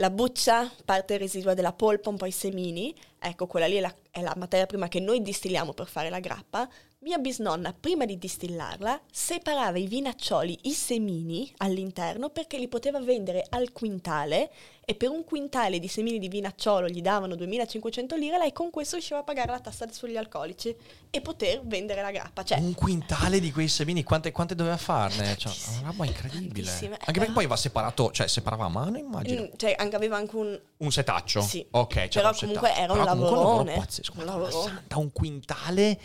la 0.00 0.10
buccia, 0.10 0.70
parte 0.84 1.18
residua 1.18 1.54
della 1.54 1.72
polpa, 1.72 2.08
un 2.08 2.16
po' 2.16 2.26
i 2.26 2.30
semini, 2.30 2.94
ecco 3.18 3.48
quella 3.48 3.66
lì 3.66 3.76
è 3.76 3.80
la, 3.80 3.92
è 4.10 4.20
la 4.20 4.34
materia 4.36 4.66
prima 4.66 4.86
che 4.86 5.00
noi 5.00 5.22
distilliamo 5.22 5.72
per 5.72 5.88
fare 5.88 6.08
la 6.08 6.20
grappa. 6.20 6.68
Mia 7.00 7.18
bisnonna, 7.18 7.72
prima 7.72 8.04
di 8.04 8.16
distillarla, 8.16 9.00
separava 9.10 9.76
i 9.76 9.88
vinaccioli, 9.88 10.56
i 10.62 10.72
semini 10.72 11.52
all'interno 11.56 12.28
perché 12.30 12.58
li 12.58 12.68
poteva 12.68 13.00
vendere 13.00 13.44
al 13.48 13.72
quintale 13.72 14.50
e 14.90 14.94
per 14.94 15.10
un 15.10 15.22
quintale 15.22 15.78
di 15.78 15.86
semini 15.86 16.18
di 16.18 16.28
vinacciolo 16.28 16.88
gli 16.88 17.02
davano 17.02 17.34
2500 17.34 18.16
lire, 18.16 18.38
lei 18.38 18.54
con 18.54 18.70
questo 18.70 18.94
riusciva 18.96 19.18
a 19.20 19.22
pagare 19.22 19.50
la 19.50 19.60
tassa 19.60 19.86
sugli 19.92 20.16
alcolici 20.16 20.74
e 21.10 21.20
poter 21.20 21.60
vendere 21.64 22.00
la 22.00 22.10
grappa. 22.10 22.42
Cioè, 22.42 22.56
Un 22.58 22.72
quintale 22.72 23.38
di 23.38 23.52
quei 23.52 23.68
semini, 23.68 24.02
quante, 24.02 24.32
quante 24.32 24.54
doveva 24.54 24.78
farne? 24.78 25.36
Cioè, 25.36 25.52
una 25.80 25.88
roba 25.90 26.06
incredibile. 26.06 26.62
Tantissime. 26.64 26.92
Anche 26.94 27.04
perché 27.04 27.18
Però- 27.20 27.32
poi 27.34 27.46
va 27.46 27.56
separato, 27.56 28.10
cioè 28.12 28.26
separava 28.28 28.64
a 28.64 28.68
mano, 28.70 28.96
immagino. 28.96 29.42
mm, 29.42 29.46
cioè, 29.56 29.74
anche 29.76 29.94
aveva 29.96 30.16
anche 30.16 30.36
un, 30.36 30.58
Un 30.78 30.90
setaccio? 30.90 31.42
Sì. 31.42 31.66
Ok, 31.72 31.92
c'era 31.94 32.08
Però 32.08 32.28
un 32.30 32.34
setaccio. 32.34 32.58
comunque 32.58 32.74
era 32.82 32.92
un 32.94 32.98
Però 33.00 33.10
comunque 33.10 33.34
lavoro 33.36 33.48
lavorone. 33.50 33.74
pazzesco. 33.76 34.12
Un 34.16 34.24
lavorone. 34.24 34.52
santa, 34.70 34.96
un 34.98 35.12
quintale. 35.12 36.00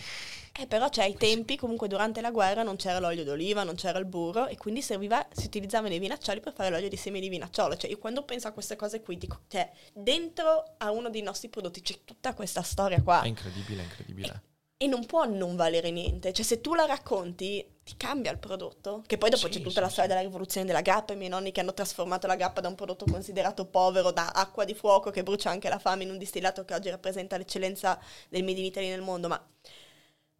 Eh, 0.55 0.67
però 0.67 0.87
cioè, 0.89 1.05
ai 1.05 1.17
tempi, 1.17 1.55
comunque 1.57 1.87
durante 1.87 2.21
la 2.21 2.29
guerra 2.29 2.61
non 2.61 2.75
c'era 2.75 2.99
l'olio 2.99 3.23
d'oliva, 3.23 3.63
non 3.63 3.73
c'era 3.75 3.97
il 3.97 4.05
burro 4.05 4.45
e 4.45 4.55
quindi 4.55 4.83
serviva, 4.83 5.27
si 5.31 5.47
utilizzavano 5.47 5.93
i 5.95 5.99
vinaccioli 5.99 6.39
per 6.41 6.53
fare 6.53 6.69
l'olio 6.69 6.89
di 6.89 6.95
semi 6.95 7.19
di 7.19 7.27
vinacciolo. 7.29 7.75
Cioè, 7.75 7.89
io 7.89 7.97
quando 7.97 8.23
penso 8.23 8.47
a 8.47 8.51
queste 8.51 8.75
cose 8.75 9.01
qui, 9.01 9.17
dico, 9.17 9.41
cioè, 9.47 9.71
dentro 9.91 10.75
a 10.77 10.91
uno 10.91 11.09
dei 11.09 11.23
nostri 11.23 11.49
prodotti 11.49 11.81
c'è 11.81 12.03
tutta 12.05 12.33
questa 12.35 12.61
storia 12.61 13.01
qua 13.01 13.23
È 13.23 13.27
incredibile, 13.27 13.81
è 13.81 13.85
incredibile. 13.85 14.41
e 14.77 14.85
non 14.87 15.05
può 15.05 15.25
non 15.25 15.55
valere 15.55 15.89
niente. 15.91 16.31
Cioè, 16.33 16.45
se 16.45 16.61
tu 16.61 16.75
la 16.75 16.85
racconti, 16.85 17.65
ti 17.83 17.95
cambia 17.97 18.31
il 18.31 18.37
prodotto. 18.37 19.01
Che 19.07 19.17
poi 19.17 19.29
dopo 19.31 19.47
Sì, 19.47 19.53
c'è 19.53 19.61
tutta 19.61 19.75
sì, 19.75 19.79
la 19.79 19.85
sì. 19.87 19.91
storia 19.93 20.09
della 20.13 20.21
rivoluzione 20.27 20.67
della 20.67 20.81
grappa, 20.81 21.13
i 21.13 21.15
miei 21.15 21.29
nonni 21.29 21.51
che 21.51 21.61
hanno 21.61 21.73
trasformato 21.73 22.27
la 22.27 22.35
grappa 22.35 22.61
da 22.61 22.67
un 22.67 22.75
prodotto 22.75 23.05
considerato 23.05 23.65
povero, 23.65 24.11
da 24.11 24.27
acqua 24.29 24.65
di 24.65 24.73
fuoco 24.75 25.09
che 25.09 25.23
brucia 25.23 25.49
anche 25.49 25.69
la 25.69 25.79
fame 25.79 26.03
in 26.03 26.11
un 26.11 26.17
distillato 26.19 26.63
che 26.65 26.73
oggi 26.75 26.89
rappresenta 26.91 27.37
l'eccellenza 27.37 27.99
del 28.29 28.43
Made 28.43 28.59
in 28.59 28.65
Italy 28.65 28.89
nel 28.89 29.01
mondo. 29.01 29.27
Ma, 29.29 29.41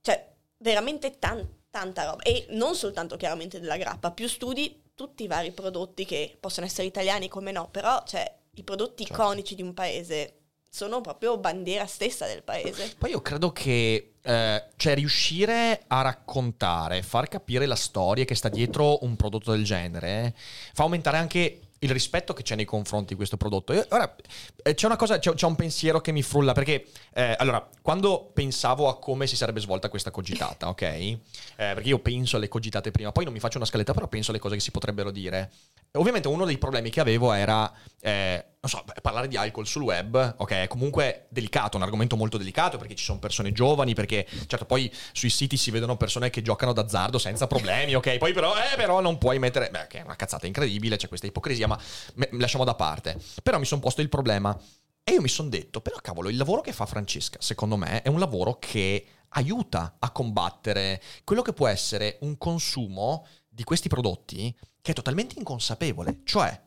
cioè, 0.03 0.31
veramente 0.57 1.17
tan- 1.17 1.47
tanta 1.69 2.03
roba. 2.03 2.21
E 2.21 2.45
non 2.49 2.75
soltanto 2.75 3.17
chiaramente 3.17 3.59
della 3.59 3.77
grappa, 3.77 4.11
più 4.11 4.27
studi 4.27 4.81
tutti 4.93 5.23
i 5.23 5.27
vari 5.27 5.51
prodotti 5.51 6.05
che 6.05 6.37
possono 6.39 6.67
essere 6.67 6.85
italiani 6.85 7.27
come 7.27 7.51
no, 7.51 7.69
però, 7.69 8.03
cioè, 8.05 8.31
i 8.55 8.63
prodotti 8.63 9.05
Certo. 9.05 9.21
iconici 9.21 9.55
di 9.55 9.63
un 9.63 9.73
paese 9.73 10.37
sono 10.69 11.01
proprio 11.01 11.37
bandiera 11.37 11.85
stessa 11.85 12.25
del 12.27 12.43
paese. 12.43 12.95
Poi 12.97 13.11
io 13.11 13.21
credo 13.21 13.51
che 13.51 14.13
eh, 14.21 14.63
cioè 14.75 14.95
riuscire 14.95 15.83
a 15.87 16.01
raccontare, 16.01 17.01
far 17.03 17.27
capire 17.27 17.65
la 17.65 17.75
storia 17.75 18.25
che 18.25 18.35
sta 18.35 18.49
dietro 18.49 19.03
un 19.03 19.15
prodotto 19.15 19.51
del 19.51 19.63
genere, 19.63 20.35
fa 20.73 20.83
aumentare 20.83 21.17
anche 21.17 21.59
il 21.83 21.91
rispetto 21.91 22.33
che 22.33 22.43
c'è 22.43 22.55
nei 22.55 22.65
confronti 22.65 23.09
di 23.09 23.15
questo 23.15 23.37
prodotto. 23.37 23.73
Io- 23.73 23.85
ora, 23.89 24.15
eh, 24.63 24.73
c'è 24.73 24.85
una 24.85 24.95
cosa, 24.95 25.19
c'è, 25.19 25.33
c'è 25.33 25.45
un 25.45 25.55
pensiero 25.55 26.01
che 26.01 26.11
mi 26.11 26.23
frulla, 26.23 26.53
perché 26.53 26.87
eh, 27.13 27.35
allora, 27.37 27.67
quando 27.81 28.31
pensavo 28.33 28.87
a 28.87 28.97
come 28.99 29.27
si 29.27 29.35
sarebbe 29.35 29.59
svolta 29.59 29.89
questa 29.89 30.11
cogitata, 30.11 30.69
ok? 30.69 30.81
Eh, 30.81 31.19
perché 31.55 31.89
io 31.89 31.99
penso 31.99 32.37
alle 32.37 32.47
cogitate 32.47 32.91
prima, 32.91 33.11
poi 33.11 33.25
non 33.25 33.33
mi 33.33 33.39
faccio 33.39 33.57
una 33.57 33.65
scaletta, 33.65 33.93
però 33.93 34.07
penso 34.07 34.31
alle 34.31 34.39
cose 34.39 34.55
che 34.55 34.61
si 34.61 34.71
potrebbero 34.71 35.11
dire. 35.11 35.51
Ovviamente 35.93 36.27
uno 36.27 36.45
dei 36.45 36.57
problemi 36.57 36.89
che 36.89 36.99
avevo 37.01 37.31
era, 37.33 37.71
eh, 38.01 38.45
non 38.63 38.71
so, 38.71 38.81
parlare 39.01 39.27
di 39.27 39.35
alcol 39.35 39.67
sul 39.67 39.81
web, 39.81 40.35
ok, 40.37 40.51
è 40.51 40.67
comunque 40.67 41.25
delicato, 41.27 41.75
un 41.75 41.83
argomento 41.83 42.15
molto 42.15 42.37
delicato 42.37 42.77
perché 42.77 42.95
ci 42.95 43.03
sono 43.03 43.19
persone 43.19 43.51
giovani, 43.51 43.93
perché 43.93 44.25
certo 44.47 44.63
poi 44.63 44.89
sui 45.11 45.29
siti 45.29 45.57
si 45.57 45.69
vedono 45.69 45.97
persone 45.97 46.29
che 46.29 46.41
giocano 46.41 46.71
d'azzardo 46.71 47.17
senza 47.17 47.45
problemi, 47.45 47.93
ok, 47.93 48.17
poi 48.19 48.31
però, 48.31 48.55
eh, 48.55 48.77
però 48.77 49.01
non 49.01 49.17
puoi 49.17 49.37
mettere, 49.37 49.69
beh, 49.69 49.87
che 49.87 49.99
è 49.99 50.03
una 50.03 50.15
cazzata 50.15 50.47
incredibile, 50.47 50.95
c'è 50.95 51.09
questa 51.09 51.27
ipocrisia, 51.27 51.67
ma 51.67 51.77
me- 52.13 52.29
lasciamo 52.31 52.63
da 52.63 52.73
parte. 52.73 53.19
Però 53.43 53.59
mi 53.59 53.65
sono 53.65 53.81
posto 53.81 53.99
il 53.99 54.07
problema 54.07 54.57
e 55.03 55.11
io 55.11 55.19
mi 55.19 55.27
sono 55.27 55.49
detto, 55.49 55.81
però 55.81 55.97
cavolo, 55.97 56.29
il 56.29 56.37
lavoro 56.37 56.61
che 56.61 56.71
fa 56.71 56.85
Francesca, 56.85 57.39
secondo 57.41 57.75
me, 57.75 58.01
è 58.01 58.07
un 58.07 58.19
lavoro 58.19 58.59
che 58.59 59.05
aiuta 59.27 59.97
a 59.99 60.09
combattere 60.11 61.01
quello 61.25 61.41
che 61.41 61.51
può 61.51 61.67
essere 61.67 62.17
un 62.21 62.37
consumo 62.37 63.27
di 63.49 63.65
questi 63.65 63.89
prodotti 63.89 64.55
che 64.81 64.91
è 64.91 64.95
totalmente 64.95 65.35
inconsapevole. 65.37 66.21
Cioè, 66.23 66.61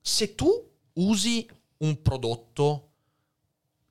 se 0.00 0.34
tu 0.34 0.70
usi 0.94 1.48
un 1.78 2.00
prodotto 2.02 2.88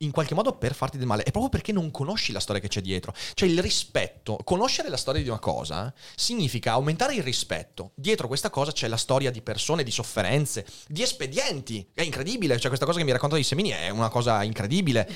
in 0.02 0.10
qualche 0.10 0.34
modo 0.34 0.56
per 0.56 0.74
farti 0.74 0.98
del 0.98 1.06
male, 1.06 1.22
è 1.22 1.30
proprio 1.30 1.48
perché 1.48 1.72
non 1.72 1.90
conosci 1.90 2.32
la 2.32 2.40
storia 2.40 2.60
che 2.60 2.68
c'è 2.68 2.80
dietro. 2.80 3.14
Cioè 3.34 3.48
il 3.48 3.60
rispetto, 3.62 4.36
conoscere 4.44 4.88
la 4.88 4.96
storia 4.96 5.22
di 5.22 5.28
una 5.28 5.38
cosa 5.38 5.92
significa 6.16 6.72
aumentare 6.72 7.14
il 7.14 7.22
rispetto. 7.22 7.92
Dietro 7.94 8.26
questa 8.26 8.50
cosa 8.50 8.72
c'è 8.72 8.88
la 8.88 8.96
storia 8.96 9.30
di 9.30 9.42
persone, 9.42 9.84
di 9.84 9.90
sofferenze, 9.90 10.66
di 10.88 11.02
espedienti. 11.02 11.88
È 11.94 12.02
incredibile, 12.02 12.58
cioè 12.58 12.66
questa 12.66 12.86
cosa 12.86 12.98
che 12.98 13.04
mi 13.04 13.12
racconta 13.12 13.36
di 13.36 13.44
Semini 13.44 13.70
è 13.70 13.88
una 13.90 14.08
cosa 14.08 14.42
incredibile. 14.42 15.08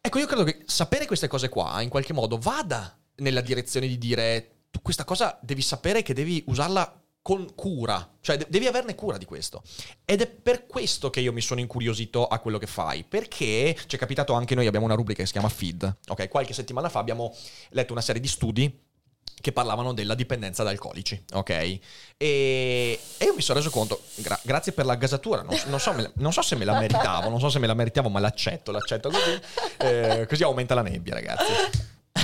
Ecco, 0.00 0.18
io 0.18 0.26
credo 0.26 0.44
che 0.44 0.62
sapere 0.66 1.06
queste 1.06 1.28
cose 1.28 1.48
qua 1.48 1.80
in 1.82 1.88
qualche 1.88 2.12
modo 2.12 2.38
vada 2.38 2.98
nella 3.16 3.40
direzione 3.40 3.86
di 3.86 3.98
dire 3.98 4.64
tu 4.70 4.80
questa 4.80 5.04
cosa 5.04 5.38
devi 5.42 5.60
sapere 5.60 6.02
che 6.02 6.14
devi 6.14 6.42
usarla 6.46 7.01
con 7.22 7.54
cura, 7.54 8.16
cioè 8.20 8.36
de- 8.36 8.46
devi 8.48 8.66
averne 8.66 8.94
cura 8.96 9.16
di 9.16 9.24
questo. 9.24 9.62
Ed 10.04 10.20
è 10.22 10.26
per 10.26 10.66
questo 10.66 11.08
che 11.08 11.20
io 11.20 11.32
mi 11.32 11.40
sono 11.40 11.60
incuriosito 11.60 12.26
a 12.26 12.38
quello 12.40 12.58
che 12.58 12.66
fai, 12.66 13.04
perché 13.04 13.76
ci 13.86 13.94
è 13.96 13.98
capitato 13.98 14.32
anche 14.32 14.54
noi 14.56 14.66
abbiamo 14.66 14.86
una 14.86 14.96
rubrica 14.96 15.20
che 15.20 15.26
si 15.26 15.32
chiama 15.32 15.48
Feed, 15.48 15.98
ok? 16.08 16.28
Qualche 16.28 16.52
settimana 16.52 16.88
fa 16.88 16.98
abbiamo 16.98 17.32
letto 17.70 17.92
una 17.92 18.02
serie 18.02 18.20
di 18.20 18.26
studi 18.28 18.80
che 19.40 19.50
parlavano 19.52 19.92
della 19.92 20.14
dipendenza 20.14 20.62
da 20.62 20.70
alcolici, 20.70 21.20
ok? 21.32 21.50
E, 21.50 21.78
e 22.18 23.24
io 23.24 23.34
mi 23.34 23.40
sono 23.42 23.58
reso 23.58 23.70
conto, 23.70 24.02
gra- 24.16 24.38
grazie 24.42 24.72
per 24.72 24.84
la 24.86 24.94
gasatura, 24.96 25.42
non, 25.42 25.58
non 25.66 25.80
so, 25.80 25.92
la- 25.92 26.10
non 26.16 26.32
so 26.32 26.42
se 26.42 26.54
me 26.56 26.64
la 26.64 26.78
meritavo, 26.78 27.28
non 27.28 27.40
so 27.40 27.48
se 27.50 27.58
me 27.58 27.66
la 27.66 27.74
meritavo, 27.74 28.08
ma 28.08 28.20
l'accetto, 28.20 28.70
l'accetto 28.72 29.10
così, 29.10 29.40
Eh, 29.78 30.26
così 30.28 30.42
aumenta 30.42 30.74
la 30.74 30.82
nebbia, 30.82 31.14
ragazzi. 31.14 31.52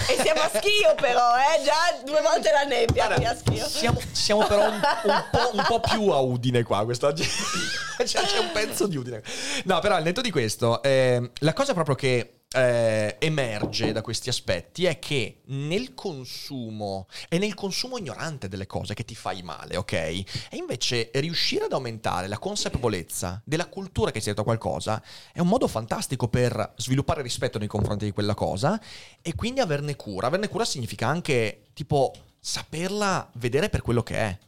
E 0.09 0.23
siamo 0.23 0.41
a 0.41 0.49
schio 0.49 0.95
però, 0.95 1.37
eh? 1.37 1.63
Già 1.63 2.03
due 2.05 2.21
volte 2.23 2.51
la 2.51 2.63
nebbia 2.63 3.09
qui 3.09 3.25
a 3.25 3.37
schio. 3.37 3.67
Siamo, 3.67 4.01
siamo 4.13 4.47
però 4.47 4.69
un, 4.69 4.81
un 5.05 5.25
po', 5.31 5.51
un 5.53 5.65
po' 5.67 5.81
più 5.81 6.09
a 6.09 6.19
Udine 6.21 6.63
qua 6.63 6.85
quest'oggi. 6.85 7.25
c'è, 7.99 8.23
c'è 8.23 8.39
un 8.39 8.51
pezzo 8.53 8.87
di 8.87 8.97
Udine. 8.97 9.23
No, 9.65 9.81
però 9.81 9.97
al 9.97 10.03
netto 10.03 10.21
di 10.21 10.31
questo, 10.31 10.83
eh, 10.83 11.31
la 11.41 11.53
cosa 11.53 11.75
proprio 11.75 11.95
che 11.95 12.38
eh, 12.55 13.17
emerge 13.19 13.93
da 13.93 14.01
questi 14.01 14.31
aspetti 14.31 14.87
è 14.87 14.99
che 14.99 15.43
nel 15.47 15.93
consumo, 15.95 17.07
è 17.29 17.37
nel 17.37 17.55
consumo 17.55 17.99
ignorante 17.99 18.49
delle 18.49 18.67
cose 18.67 18.95
che 18.95 19.05
ti 19.05 19.15
fai 19.15 19.43
male, 19.43 19.77
ok? 19.77 19.93
E 19.93 20.25
invece 20.53 21.11
riuscire 21.15 21.67
ad 21.67 21.73
aumentare 21.73 22.27
la 22.27 22.39
consapevolezza 22.39 23.43
della 23.45 23.67
cultura 23.67 24.11
che 24.11 24.21
sia 24.21 24.33
dietro 24.33 24.43
a 24.43 24.57
qualcosa 24.57 25.03
è 25.33 25.41
un 25.41 25.49
modo 25.49 25.69
fantastico 25.69 26.29
per 26.29 26.73
sviluppare 26.77 27.23
rispetto 27.23 27.59
nei 27.59 27.69
confronti 27.69 28.07
di 28.07 28.13
quella 28.13 28.35
cosa 28.35 28.81
e 29.21 29.35
quindi 29.35 29.61
averne 29.61 29.97
cura. 29.97 30.27
Averne 30.27 30.49
cura 30.49 30.65
significa 30.65 31.07
anche 31.07 31.67
tipo 31.75 32.13
saperla 32.41 33.31
vedere 33.35 33.69
per 33.69 33.83
quello 33.83 34.03
che 34.03 34.17
è. 34.17 34.39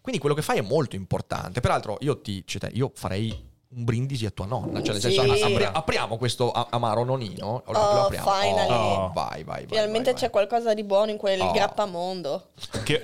Quindi 0.00 0.20
quello 0.20 0.34
che 0.34 0.42
fai 0.42 0.58
è 0.58 0.62
molto 0.62 0.96
importante. 0.96 1.60
Peraltro, 1.60 1.98
io 2.00 2.20
ti 2.20 2.42
cioè, 2.46 2.70
io 2.72 2.90
farei 2.94 3.47
un 3.70 3.84
brindisi 3.84 4.24
a 4.26 4.30
tua 4.30 4.46
nonna. 4.46 4.82
Cioè, 4.82 4.92
nel 4.94 5.02
Sì. 5.02 5.12
senso, 5.12 5.44
apri- 5.44 5.64
apriamo 5.70 6.16
questo 6.16 6.50
a- 6.50 6.68
amaro 6.70 7.04
nonino. 7.04 7.62
Lo, 7.66 7.78
Oh, 7.78 7.94
lo 7.94 8.04
apriamo. 8.06 8.30
finally. 8.30 8.72
Oh, 8.72 9.10
vai, 9.14 9.44
vai, 9.44 9.64
vai. 9.64 9.66
Finalmente 9.66 10.12
vai, 10.12 10.20
c'è 10.20 10.30
qualcosa 10.30 10.72
di 10.74 10.84
buono 10.84 11.10
in 11.10 11.16
quel 11.18 11.40
Oh. 11.40 11.50
grappamondo. 11.52 12.48
Che... 12.82 13.00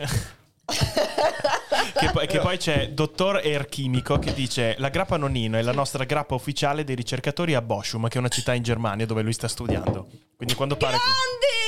che, 1.94 2.10
poi, 2.10 2.26
che 2.26 2.38
poi 2.40 2.56
c'è 2.56 2.88
dottor 2.92 3.42
Erchimico 3.44 4.18
che 4.18 4.32
dice 4.32 4.74
la 4.78 4.88
grappa 4.88 5.18
nonnino 5.18 5.58
è 5.58 5.62
la 5.62 5.72
nostra 5.72 6.04
grappa 6.04 6.34
ufficiale 6.34 6.84
dei 6.84 6.94
ricercatori 6.96 7.54
a 7.54 7.60
Bochum 7.60 8.08
che 8.08 8.14
è 8.16 8.18
una 8.18 8.28
città 8.28 8.54
in 8.54 8.62
Germania 8.62 9.04
dove 9.04 9.20
lui 9.20 9.34
sta 9.34 9.46
studiando 9.46 10.06
quindi 10.36 10.54
quando, 10.54 10.76
pare, 10.76 10.96
Grandi! 10.96 11.63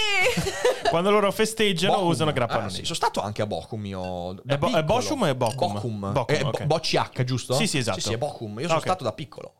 Quando 0.91 1.11
loro 1.11 1.31
festeggiano 1.33 1.95
Bochum. 1.95 2.09
usano 2.09 2.33
grappa 2.33 2.55
Ah, 2.55 2.57
nonnino 2.59 2.75
sì, 2.77 2.83
sono 2.85 2.95
stato 2.95 3.21
anche 3.21 3.43
a 3.43 3.47
Bochum 3.47 3.85
io. 3.87 4.35
da 4.45 4.55
È 4.55 4.59
Bo-. 4.59 4.83
Bochum 4.83 5.23
o 5.23 5.27
è 5.27 5.35
Bochum? 5.35 5.73
Bochum. 5.75 6.13
Bochum, 6.13 6.35
Eh, 6.37 6.43
Bo- 6.43 6.49
ok. 6.49 6.65
Bocci 6.65 6.97
H, 6.97 7.25
giusto? 7.25 7.55
Sì, 7.55 7.67
sì, 7.67 7.79
esatto. 7.79 8.01
Sì, 8.01 8.09
sì, 8.09 8.13
è 8.15 8.19
Bochum. 8.19 8.59
Io 8.61 8.67
sono 8.67 8.79
Ok. 8.79 8.85
stato 8.85 9.05
da 9.05 9.13
piccolo. 9.13 9.53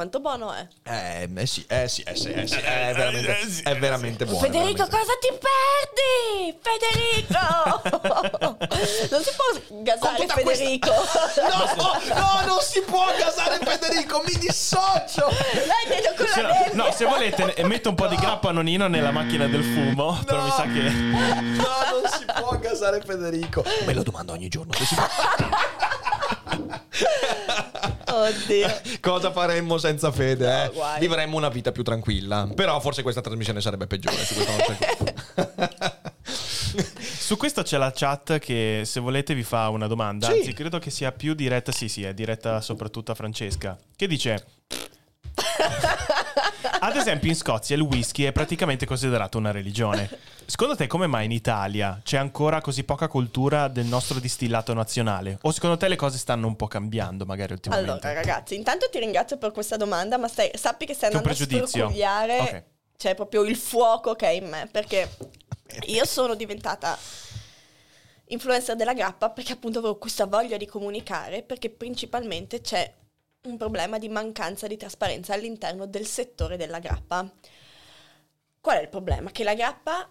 Quanto 0.00 0.20
buono 0.20 0.50
è? 0.54 0.66
Eh, 0.84 1.28
eh 1.36 1.44
sì, 1.46 1.62
eh 1.68 1.86
sì, 1.86 2.00
eh 2.04 2.16
sì, 2.16 2.30
eh 2.30 2.46
sì, 2.46 2.54
è 2.56 2.92
veramente, 2.96 3.38
Eh 3.38 3.50
sì, 3.50 3.62
è 3.64 3.76
veramente 3.76 4.24
buono. 4.24 4.40
Federico, 4.40 4.86
veramente. 4.86 4.96
cosa 4.96 5.12
ti 5.20 5.28
perdi? 5.92 6.58
Federico! 6.64 7.82
non 9.10 9.22
si 9.22 9.30
può 9.36 9.60
gasare 9.82 10.16
tutta 10.16 10.32
questa- 10.40 10.64
Federico. 10.64 10.90
No, 11.36 12.14
no, 12.14 12.46
non 12.46 12.60
si 12.62 12.80
può 12.80 13.04
gasare 13.18 13.58
Federico, 13.62 14.22
mi 14.26 14.38
dissocio. 14.38 15.28
Dai, 15.28 15.86
vedo 15.86 16.14
con 16.16 16.26
Se 16.28 16.40
la 16.40 16.48
no, 16.48 16.54
neve. 16.54 16.74
no, 16.76 16.90
se 16.92 17.04
volete 17.04 17.54
eh, 17.56 17.64
metto 17.66 17.90
un 17.90 17.94
po' 17.94 18.06
di 18.06 18.16
grappa 18.16 18.52
nonnino 18.52 18.88
nella 18.88 19.10
macchina 19.10 19.48
del 19.48 19.62
fumo 19.62 20.18
però 20.24 20.44
mi 20.44 20.50
sa 20.50 20.62
che 20.62 20.80
No, 20.80 21.66
non 21.90 22.10
si 22.10 22.24
può 22.24 22.56
gasare 22.58 23.02
Federico. 23.04 23.62
Me 23.84 23.92
lo 23.92 24.02
domando 24.02 24.32
ogni 24.32 24.48
giorno 24.48 24.72
se 24.72 24.84
si 24.86 24.94
può. 24.94 25.06
Oddio. 28.06 28.80
Cosa 29.00 29.30
faremmo 29.32 29.78
senza 29.78 30.10
Fede? 30.12 30.46
eh? 30.62 30.64
No, 30.66 30.72
guai. 30.72 31.00
Vivremmo 31.00 31.36
una 31.36 31.48
vita 31.48 31.72
più 31.72 31.82
tranquilla. 31.82 32.48
Però 32.54 32.78
forse 32.80 33.02
questa 33.02 33.20
trasmissione 33.20 33.60
sarebbe 33.60 33.86
peggiore. 33.86 34.16
Su 34.24 34.34
questo 34.34 34.50
non 34.52 34.60
c'è 34.60 34.96
dubbio. 34.98 35.14
Su 37.00 37.36
questo 37.36 37.62
c'è 37.62 37.76
la 37.78 37.92
chat 37.94 38.38
che 38.38 38.82
se 38.84 38.98
volete 39.00 39.34
vi 39.34 39.42
fa 39.44 39.68
una 39.68 39.86
domanda, 39.86 40.26
Sì. 40.26 40.32
anzi 40.38 40.52
credo 40.52 40.78
che 40.78 40.90
sia 40.90 41.12
più 41.12 41.34
diretta, 41.34 41.70
sì 41.72 41.88
sì, 41.88 42.02
è 42.04 42.12
diretta 42.12 42.60
soprattutto 42.60 43.12
a 43.12 43.14
Francesca, 43.14 43.76
che 43.96 44.06
dice... 44.08 44.44
Ad 46.82 46.96
esempio 46.96 47.28
in 47.28 47.36
Scozia 47.36 47.76
il 47.76 47.82
whisky 47.82 48.24
è 48.24 48.32
praticamente 48.32 48.86
considerato 48.86 49.38
una 49.38 49.50
religione. 49.50 50.08
Secondo 50.46 50.74
te 50.76 50.86
come 50.86 51.06
mai 51.06 51.26
in 51.26 51.30
Italia 51.32 52.00
c'è 52.02 52.16
ancora 52.16 52.60
così 52.60 52.84
poca 52.84 53.06
cultura 53.06 53.68
del 53.68 53.84
nostro 53.86 54.18
distillato 54.18 54.72
nazionale? 54.72 55.38
O 55.42 55.52
secondo 55.52 55.76
te 55.76 55.88
le 55.88 55.96
cose 55.96 56.18
stanno 56.18 56.46
un 56.46 56.56
po' 56.56 56.66
cambiando 56.66 57.24
magari 57.26 57.52
ultimamente? 57.52 57.90
Allora, 57.90 58.12
ragazzi, 58.12 58.56
intanto 58.56 58.88
ti 58.90 58.98
ringrazio 58.98 59.36
per 59.36 59.52
questa 59.52 59.76
domanda, 59.76 60.16
ma 60.16 60.26
stai- 60.26 60.50
sappi 60.54 60.86
che 60.86 60.94
stai 60.94 61.10
andando 61.10 61.28
a 61.28 61.34
pregiudizio. 61.34 61.84
sfrugliare 61.86 62.38
Ok. 62.38 62.64
cioè 62.96 63.14
proprio 63.14 63.42
il 63.42 63.56
fuoco 63.56 64.14
che 64.14 64.26
è 64.26 64.30
in 64.30 64.48
me, 64.48 64.68
perché 64.70 65.08
io 65.86 66.04
sono 66.04 66.34
diventata 66.34 66.98
influencer 68.26 68.76
della 68.76 68.94
grappa 68.94 69.30
perché 69.30 69.52
appunto 69.52 69.80
avevo 69.80 69.98
questa 69.98 70.26
voglia 70.26 70.56
di 70.56 70.66
comunicare, 70.66 71.42
perché 71.42 71.68
principalmente 71.70 72.60
c'è 72.60 72.92
un 73.42 73.56
problema 73.56 73.98
di 73.98 74.08
mancanza 74.08 74.66
di 74.66 74.76
trasparenza 74.76 75.32
all'interno 75.32 75.86
del 75.86 76.06
settore 76.06 76.56
della 76.56 76.78
grappa. 76.78 77.30
Qual 78.60 78.76
è 78.76 78.82
il 78.82 78.88
problema? 78.88 79.30
Che 79.30 79.44
la 79.44 79.54
grappa 79.54 80.08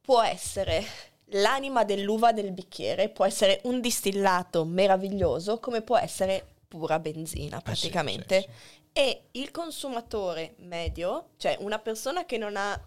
può 0.00 0.22
essere 0.22 0.84
l'anima 1.32 1.84
dell'uva 1.84 2.32
del 2.32 2.52
bicchiere, 2.52 3.08
può 3.08 3.24
essere 3.24 3.60
un 3.64 3.80
distillato 3.80 4.64
meraviglioso, 4.64 5.58
come 5.58 5.80
può 5.80 5.96
essere 5.96 6.44
pura 6.68 6.98
benzina 6.98 7.60
praticamente. 7.60 8.36
Eh 8.36 8.40
sì, 8.40 8.48
sì. 8.48 8.78
E 8.92 9.22
il 9.32 9.50
consumatore 9.50 10.54
medio, 10.58 11.30
cioè 11.36 11.56
una 11.60 11.78
persona 11.78 12.26
che 12.26 12.36
non 12.38 12.56
ha 12.56 12.78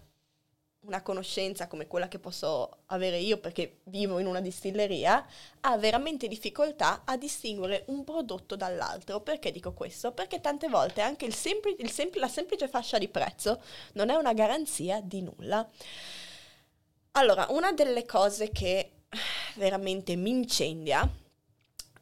una 0.84 1.02
conoscenza 1.02 1.66
come 1.66 1.86
quella 1.86 2.08
che 2.08 2.18
posso 2.18 2.78
avere 2.86 3.18
io 3.18 3.38
perché 3.38 3.80
vivo 3.84 4.18
in 4.18 4.26
una 4.26 4.40
distilleria, 4.40 5.24
ha 5.60 5.76
veramente 5.76 6.28
difficoltà 6.28 7.02
a 7.04 7.16
distinguere 7.16 7.84
un 7.88 8.04
prodotto 8.04 8.56
dall'altro. 8.56 9.20
Perché 9.20 9.50
dico 9.50 9.72
questo? 9.72 10.12
Perché 10.12 10.40
tante 10.40 10.68
volte 10.68 11.00
anche 11.00 11.24
il 11.24 11.34
sempli- 11.34 11.76
il 11.78 11.90
sempli- 11.90 12.20
la 12.20 12.28
semplice 12.28 12.68
fascia 12.68 12.98
di 12.98 13.08
prezzo 13.08 13.62
non 13.94 14.10
è 14.10 14.14
una 14.14 14.32
garanzia 14.32 15.00
di 15.00 15.22
nulla. 15.22 15.68
Allora, 17.12 17.46
una 17.50 17.72
delle 17.72 18.04
cose 18.04 18.50
che 18.50 19.04
veramente 19.56 20.16
mi 20.16 20.30
incendia 20.30 21.08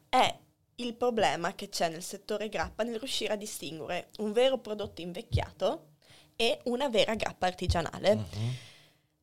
è 0.09 0.37
il 0.77 0.95
problema 0.95 1.53
che 1.53 1.69
c'è 1.69 1.87
nel 1.89 2.01
settore 2.01 2.49
grappa 2.49 2.83
nel 2.83 2.97
riuscire 2.99 3.33
a 3.33 3.35
distinguere 3.35 4.09
un 4.17 4.31
vero 4.31 4.57
prodotto 4.57 5.01
invecchiato 5.01 5.91
e 6.35 6.59
una 6.63 6.89
vera 6.89 7.13
grappa 7.13 7.45
artigianale. 7.45 8.25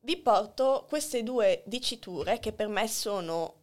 Vi 0.03 0.17
porto 0.17 0.87
queste 0.89 1.21
due 1.21 1.61
diciture 1.67 2.39
che 2.39 2.53
per 2.53 2.67
me 2.67 2.87
sono 2.87 3.53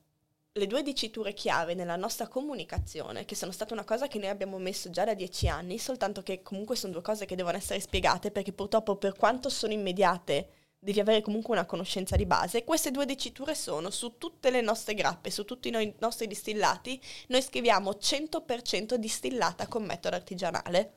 le 0.53 0.69
due 0.69 0.85
diciture 0.85 1.33
chiave 1.33 1.75
nella 1.75 1.97
nostra 1.97 2.29
comunicazione, 2.29 3.25
che 3.25 3.35
sono 3.35 3.51
state 3.51 3.73
una 3.73 3.83
cosa 3.83 4.07
che 4.07 4.21
noi 4.21 4.29
abbiamo 4.29 4.57
messo 4.59 4.89
già 4.89 5.05
da 5.05 5.15
dieci 5.15 5.49
anni, 5.49 5.79
soltanto 5.79 6.23
che 6.23 6.41
comunque 6.43 6.77
sono 6.77 6.93
due 6.93 7.03
cose 7.03 7.27
che 7.27 7.35
devono 7.35 7.57
essere 7.57 7.81
spiegate 7.81 8.31
perché 8.31 8.53
purtroppo 8.53 8.95
per 8.95 9.17
quanto 9.17 9.49
sono 9.49 9.73
immediate 9.73 10.51
devi 10.79 11.01
avere 11.01 11.23
comunque 11.23 11.55
una 11.55 11.67
conoscenza 11.67 12.15
di 12.15 12.25
base. 12.25 12.63
Queste 12.63 12.93
due 12.93 13.05
diciture 13.05 13.57
sono 13.57 13.91
su 13.91 14.17
tutte 14.17 14.51
le 14.51 14.61
nostre 14.61 14.95
grappe, 14.95 15.33
su 15.33 15.45
tutti 15.45 15.69
i 15.69 15.95
nostri 15.99 16.29
distillati, 16.29 17.01
noi 17.29 17.43
scriviamo 17.43 17.99
100% 18.01 18.95
distillata 18.95 19.67
con 19.67 19.83
metodo 19.83 20.15
artigianale. 20.15 20.93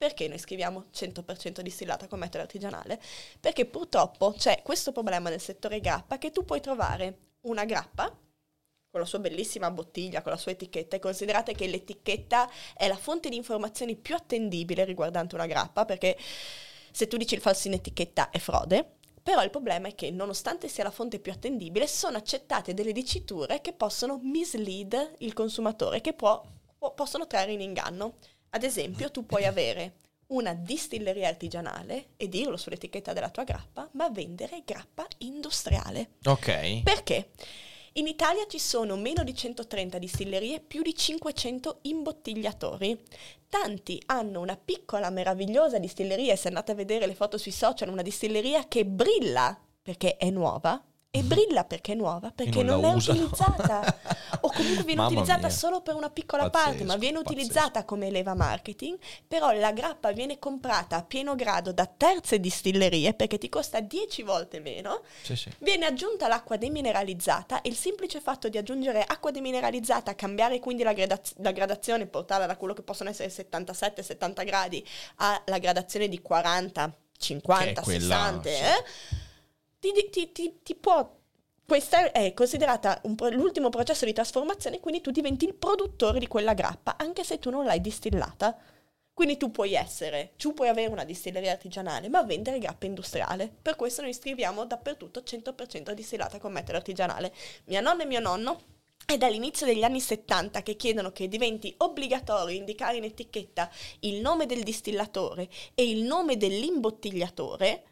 Perché 0.00 0.28
noi 0.28 0.38
scriviamo 0.38 0.86
100% 0.94 1.60
distillata 1.60 2.08
con 2.08 2.20
metodo 2.20 2.44
artigianale? 2.44 2.98
Perché 3.38 3.66
purtroppo 3.66 4.32
c'è 4.32 4.62
questo 4.62 4.92
problema 4.92 5.28
nel 5.28 5.42
settore 5.42 5.78
grappa 5.78 6.16
che 6.16 6.30
tu 6.30 6.42
puoi 6.42 6.62
trovare 6.62 7.18
una 7.42 7.66
grappa 7.66 8.06
con 8.06 9.00
la 9.00 9.04
sua 9.04 9.18
bellissima 9.18 9.70
bottiglia, 9.70 10.22
con 10.22 10.32
la 10.32 10.38
sua 10.38 10.52
etichetta, 10.52 10.96
e 10.96 11.00
considerate 11.00 11.52
che 11.52 11.66
l'etichetta 11.66 12.50
è 12.74 12.88
la 12.88 12.96
fonte 12.96 13.28
di 13.28 13.36
informazioni 13.36 13.94
più 13.94 14.14
attendibile 14.14 14.86
riguardante 14.86 15.34
una 15.34 15.44
grappa, 15.44 15.84
perché 15.84 16.16
se 16.90 17.06
tu 17.06 17.18
dici 17.18 17.34
il 17.34 17.42
falso 17.42 17.68
in 17.68 17.74
etichetta 17.74 18.30
è 18.30 18.38
frode, 18.38 18.94
però 19.22 19.42
il 19.42 19.50
problema 19.50 19.88
è 19.88 19.94
che 19.94 20.10
nonostante 20.10 20.68
sia 20.68 20.82
la 20.82 20.90
fonte 20.90 21.18
più 21.18 21.30
attendibile, 21.30 21.86
sono 21.86 22.16
accettate 22.16 22.72
delle 22.72 22.92
diciture 22.92 23.60
che 23.60 23.74
possono 23.74 24.18
mislead 24.22 25.16
il 25.18 25.34
consumatore, 25.34 26.00
che 26.00 26.14
può- 26.14 26.42
può- 26.78 26.94
possono 26.94 27.26
trarre 27.26 27.52
in 27.52 27.60
inganno. 27.60 28.14
Ad 28.50 28.62
esempio, 28.62 29.10
tu 29.10 29.24
puoi 29.26 29.44
avere 29.46 29.94
una 30.28 30.54
distilleria 30.54 31.28
artigianale 31.28 32.10
e 32.16 32.28
dirlo 32.28 32.56
sull'etichetta 32.56 33.12
della 33.12 33.30
tua 33.30 33.44
grappa, 33.44 33.88
ma 33.92 34.08
vendere 34.10 34.62
grappa 34.64 35.06
industriale. 35.18 36.10
Ok. 36.24 36.82
Perché? 36.82 37.30
In 37.94 38.06
Italia 38.06 38.46
ci 38.48 38.60
sono 38.60 38.96
meno 38.96 39.24
di 39.24 39.34
130 39.34 39.98
distillerie, 39.98 40.60
più 40.60 40.82
di 40.82 40.94
500 40.94 41.78
imbottigliatori. 41.82 43.02
Tanti 43.48 44.00
hanno 44.06 44.40
una 44.40 44.56
piccola, 44.56 45.10
meravigliosa 45.10 45.78
distilleria, 45.78 46.36
se 46.36 46.48
andate 46.48 46.70
a 46.70 46.76
vedere 46.76 47.06
le 47.06 47.16
foto 47.16 47.36
sui 47.36 47.50
social, 47.50 47.88
una 47.88 48.02
distilleria 48.02 48.68
che 48.68 48.86
brilla 48.86 49.58
perché 49.82 50.16
è 50.16 50.30
nuova. 50.30 50.80
E 51.12 51.22
brilla 51.22 51.64
perché 51.64 51.92
è 51.92 51.96
nuova, 51.96 52.30
perché 52.30 52.62
non 52.62 52.80
non, 52.80 52.92
è 52.92 52.94
usano. 52.94 53.18
utilizzata. 53.18 53.98
comunque 54.60 54.84
viene 54.84 55.00
Mamma 55.00 55.06
utilizzata 55.12 55.46
mia. 55.46 55.56
solo 55.56 55.80
per 55.80 55.94
una 55.94 56.10
piccola 56.10 56.48
Pazzesco, 56.50 56.68
parte, 56.70 56.84
ma 56.84 56.96
viene 56.96 57.18
pazzesco. 57.18 57.32
utilizzata 57.40 57.84
come 57.84 58.10
leva 58.10 58.34
marketing. 58.34 58.98
Però 59.26 59.50
la 59.52 59.72
grappa 59.72 60.12
viene 60.12 60.38
comprata 60.38 60.96
a 60.96 61.02
pieno 61.04 61.34
grado 61.34 61.72
da 61.72 61.86
terze 61.86 62.38
distillerie 62.40 63.14
perché 63.14 63.38
ti 63.38 63.48
costa 63.48 63.80
10 63.80 64.22
volte 64.22 64.60
meno. 64.60 65.02
Sì, 65.22 65.36
sì. 65.36 65.50
Viene 65.58 65.86
aggiunta 65.86 66.28
l'acqua 66.28 66.56
demineralizzata 66.56 67.60
e 67.62 67.68
il 67.68 67.76
semplice 67.76 68.20
fatto 68.20 68.48
di 68.48 68.58
aggiungere 68.58 69.02
acqua 69.02 69.30
demineralizzata, 69.30 70.14
cambiare 70.14 70.58
quindi 70.60 70.82
la, 70.82 70.92
gradaz- 70.92 71.34
la 71.38 71.52
gradazione, 71.52 72.06
portarla 72.06 72.46
da 72.46 72.56
quello 72.56 72.74
che 72.74 72.82
possono 72.82 73.10
essere 73.10 73.28
77-70 73.30 74.44
gradi 74.44 74.86
alla 75.16 75.58
gradazione 75.58 76.08
di 76.08 76.20
40, 76.20 76.96
50, 77.18 77.64
Che 77.64 77.70
è 77.70 77.82
quella, 77.82 78.40
60, 78.42 78.48
sì. 78.48 78.54
eh, 78.54 78.84
ti, 79.80 80.10
ti- 80.10 80.32
ti- 80.32 80.58
ti 80.62 80.74
può... 80.74 81.18
Questa 81.70 82.10
è 82.10 82.34
considerata 82.34 83.00
pro- 83.14 83.28
l'ultimo 83.28 83.68
processo 83.68 84.04
di 84.04 84.12
trasformazione, 84.12 84.80
quindi 84.80 85.00
tu 85.00 85.12
diventi 85.12 85.44
il 85.44 85.54
produttore 85.54 86.18
di 86.18 86.26
quella 86.26 86.52
grappa, 86.52 86.96
anche 86.98 87.22
se 87.22 87.38
tu 87.38 87.48
non 87.48 87.64
l'hai 87.64 87.80
distillata. 87.80 88.58
Quindi 89.14 89.36
tu 89.36 89.52
puoi 89.52 89.74
essere, 89.74 90.32
tu 90.36 90.52
puoi 90.52 90.66
avere 90.66 90.90
una 90.90 91.04
distilleria 91.04 91.52
artigianale, 91.52 92.08
ma 92.08 92.24
vendere 92.24 92.58
grappa 92.58 92.86
industriale. 92.86 93.48
Per 93.62 93.76
questo 93.76 94.02
noi 94.02 94.12
scriviamo 94.12 94.64
dappertutto 94.64 95.20
100% 95.20 95.92
distillata 95.92 96.40
con 96.40 96.50
metodo 96.50 96.78
artigianale. 96.78 97.32
Mia 97.66 97.80
nonna 97.80 98.02
e 98.02 98.06
mio 98.06 98.18
nonno 98.18 98.62
è 99.06 99.16
dall'inizio 99.16 99.64
degli 99.64 99.84
anni 99.84 100.00
70 100.00 100.62
che 100.62 100.74
chiedono 100.74 101.12
che 101.12 101.28
diventi 101.28 101.72
obbligatorio 101.76 102.56
indicare 102.56 102.96
in 102.96 103.04
etichetta 103.04 103.70
il 104.00 104.20
nome 104.20 104.46
del 104.46 104.64
distillatore 104.64 105.48
e 105.76 105.88
il 105.88 106.02
nome 106.02 106.36
dell'imbottigliatore, 106.36 107.84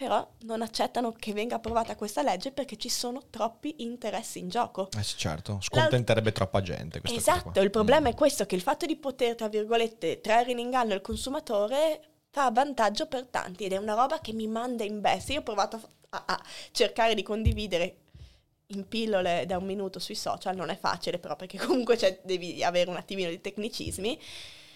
però 0.00 0.26
non 0.44 0.62
accettano 0.62 1.12
che 1.12 1.34
venga 1.34 1.56
approvata 1.56 1.94
questa 1.94 2.22
legge 2.22 2.52
perché 2.52 2.78
ci 2.78 2.88
sono 2.88 3.24
troppi 3.28 3.82
interessi 3.82 4.38
in 4.38 4.48
gioco. 4.48 4.88
Eh 4.98 5.02
sì, 5.02 5.18
certo, 5.18 5.58
scontenterebbe 5.60 6.32
troppa 6.32 6.62
gente. 6.62 7.02
Esatto, 7.04 7.60
il 7.60 7.68
problema 7.68 8.08
Mm. 8.08 8.12
è 8.12 8.14
questo, 8.14 8.46
che 8.46 8.54
il 8.54 8.62
fatto 8.62 8.86
di 8.86 8.96
poter, 8.96 9.34
tra 9.34 9.50
virgolette, 9.50 10.22
trarre 10.22 10.52
in 10.52 10.58
inganno 10.58 10.94
il 10.94 11.02
consumatore 11.02 12.00
fa 12.30 12.50
vantaggio 12.50 13.08
per 13.08 13.26
tanti 13.26 13.64
ed 13.64 13.74
è 13.74 13.76
una 13.76 13.92
roba 13.92 14.20
che 14.22 14.32
mi 14.32 14.46
manda 14.46 14.84
in 14.84 15.02
bestia. 15.02 15.34
Io 15.34 15.40
ho 15.40 15.42
provato 15.42 15.78
a, 16.08 16.24
a 16.28 16.42
cercare 16.70 17.14
di 17.14 17.22
condividere 17.22 17.96
in 18.68 18.88
pillole 18.88 19.44
da 19.44 19.58
un 19.58 19.66
minuto 19.66 19.98
sui 19.98 20.14
social, 20.14 20.56
non 20.56 20.70
è 20.70 20.78
facile 20.78 21.18
però 21.18 21.36
perché 21.36 21.58
comunque 21.66 21.98
cioè, 21.98 22.18
devi 22.24 22.64
avere 22.64 22.88
un 22.88 22.96
attimino 22.96 23.28
di 23.28 23.42
tecnicismi, 23.42 24.18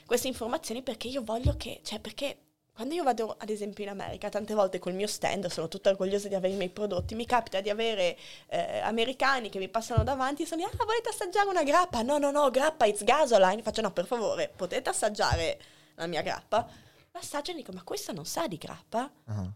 queste 0.05 0.29
informazioni 0.29 0.83
perché 0.83 1.09
io 1.09 1.23
voglio 1.23 1.57
che, 1.57 1.81
cioè 1.83 1.99
perché 1.99 2.41
quando 2.75 2.95
io 2.95 3.05
vado 3.05 3.37
ad 3.39 3.49
esempio 3.51 3.85
in 3.85 3.91
America, 3.91 4.29
tante 4.29 4.53
volte 4.53 4.81
col 4.81 4.95
mio 4.95 5.07
stand, 5.07 5.47
sono 5.47 5.69
tutta 5.69 5.91
orgogliosa 5.91 6.27
di 6.27 6.35
avere 6.35 6.55
i 6.55 6.57
miei 6.57 6.71
prodotti, 6.71 7.15
mi 7.15 7.25
capita 7.25 7.61
di 7.61 7.71
avere 7.71 8.19
eh, 8.49 8.81
americani 8.81 9.49
che 9.49 9.61
mi 9.61 9.69
passano 9.69 10.03
davanti 10.03 10.43
e 10.43 10.47
sono 10.47 10.65
lì, 10.65 10.69
ah 10.69 10.85
volete 10.85 11.09
assaggiare 11.09 11.49
una 11.49 11.63
grappa? 11.63 12.03
No, 12.03 12.19
no, 12.19 12.33
no, 12.33 12.51
grappa, 12.51 12.87
it's 12.87 13.05
gasoline. 13.05 13.63
Faccio 13.63 13.81
no, 13.81 13.93
per 13.93 14.07
favore, 14.07 14.53
potete 14.55 14.91
assaggiare 14.91 15.61
la 15.95 16.09
mia 16.09 16.23
grappa? 16.23 16.69
L'assaggiano 17.13 17.59
e 17.59 17.63
dico, 17.63 17.73
ma 17.73 17.85
questa 17.85 18.13
non 18.13 18.27
sa 18.27 18.49
di 18.49 18.57
grappa? 18.57 19.09
Ah. 19.27 19.53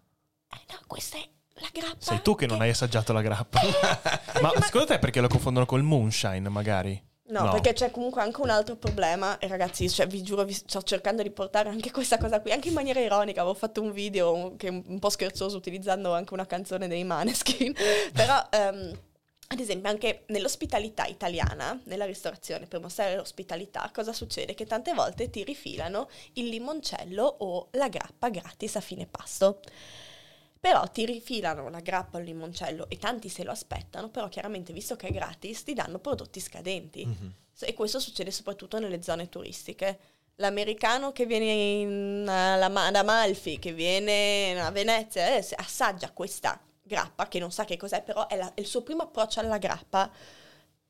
Eh 0.51 0.73
no, 0.73 0.79
questa 0.87 1.19
è 1.19 1.29
la 1.55 1.69
grappa. 1.73 1.97
Sei 1.99 2.23
tu 2.23 2.37
che 2.37 2.47
non 2.47 2.61
hai 2.61 2.71
assaggiato 2.71 3.13
la 3.13 3.21
grappa. 3.21 3.61
Ma 4.41 4.53
secondo 4.63 4.87
te 4.87 5.01
perché 5.01 5.21
lo 5.21 5.27
confondono 5.27 5.67
col 5.67 5.83
moonshine, 5.83 6.49
magari? 6.49 7.08
No, 7.29 7.51
perché 7.51 7.75
c'è 7.75 7.91
comunque 7.91 8.23
anche 8.23 8.41
un 8.41 8.49
altro 8.49 8.77
problema 8.77 9.39
e 9.39 9.49
ragazzi, 9.49 9.89
cioè, 9.91 10.07
vi 10.07 10.23
giuro, 10.23 10.45
vi 10.45 10.55
sto 10.55 10.83
cercando 10.83 11.23
di 11.23 11.31
portare 11.31 11.69
anche 11.69 11.91
questa 11.91 12.17
cosa 12.17 12.41
qui, 12.41 12.53
anche 12.53 12.69
in 12.69 12.75
maniera 12.75 13.01
ironica, 13.01 13.41
avevo 13.41 13.55
fatto 13.55 13.83
un 13.83 13.93
video 13.93 14.55
che 14.57 14.69
è 14.69 14.71
un 14.71 14.99
po' 14.99 15.11
scherzoso 15.11 15.57
utilizzando 15.57 16.15
anche 16.15 16.33
una 16.33 16.47
canzone 16.47 16.89
dei 16.89 17.05
Maneskin, 17.05 17.75
però 18.15 18.47
ehm, 18.51 18.99
ad 19.49 19.61
esempio 19.61 19.91
anche 19.91 20.25
nell'ospitalità 20.29 21.05
italiana, 21.05 21.79
nella 21.85 22.07
ristorazione, 22.07 22.67
per 22.67 22.81
mostrare 22.81 23.17
l'ospitalità, 23.17 23.91
cosa 23.93 24.13
succede? 24.15 24.55
Che 24.55 24.67
tante 24.67 24.95
volte 24.95 25.29
ti 25.29 25.45
rifilano 25.45 26.09
il 26.35 26.49
limoncello 26.49 27.25
o 27.25 27.69
la 27.73 27.89
grappa 27.89 28.31
gratis 28.31 28.77
a 28.77 28.81
fine 28.81 29.07
pasto. 29.07 29.61
Però 30.61 30.87
ti 30.89 31.07
rifilano 31.07 31.69
la 31.69 31.81
grappa 31.81 32.19
il 32.19 32.25
limoncello 32.25 32.89
e 32.89 32.97
tanti 32.97 33.29
se 33.29 33.45
lo 33.45 33.53
aspettano, 33.53 34.09
però 34.09 34.29
chiaramente 34.29 34.73
visto 34.73 34.97
che 34.97 35.09
è 35.09 35.13
gratis 35.13 35.63
ti 35.63 35.75
danno 35.75 35.99
prodotti 35.99 36.41
scadenti. 36.41 37.07
Mhm. 37.07 37.35
E 37.61 37.75
questo 37.75 38.01
succede 38.01 38.31
soprattutto 38.31 38.79
nelle 38.79 39.03
zone 39.03 39.29
turistiche. 39.29 39.99
L'americano 40.37 41.11
che 41.13 41.27
viene 41.27 41.45
in, 41.53 42.27
ad 42.29 42.95
Amalfi, 42.95 43.59
che 43.59 43.73
viene 43.73 44.61
a 44.61 44.71
Venezia, 44.71 45.37
eh, 45.37 45.45
assaggia 45.57 46.13
questa 46.13 46.61
grappa, 46.81 47.27
che 47.29 47.39
non 47.39 47.51
sa 47.51 47.65
che 47.65 47.77
cos'è, 47.77 48.03
però 48.03 48.27
è, 48.29 48.37
la- 48.37 48.55
è 48.55 48.61
il 48.61 48.67
suo 48.67 48.83
primo 48.83 49.03
approccio 49.03 49.41
alla 49.41 49.59
grappa, 49.59 50.11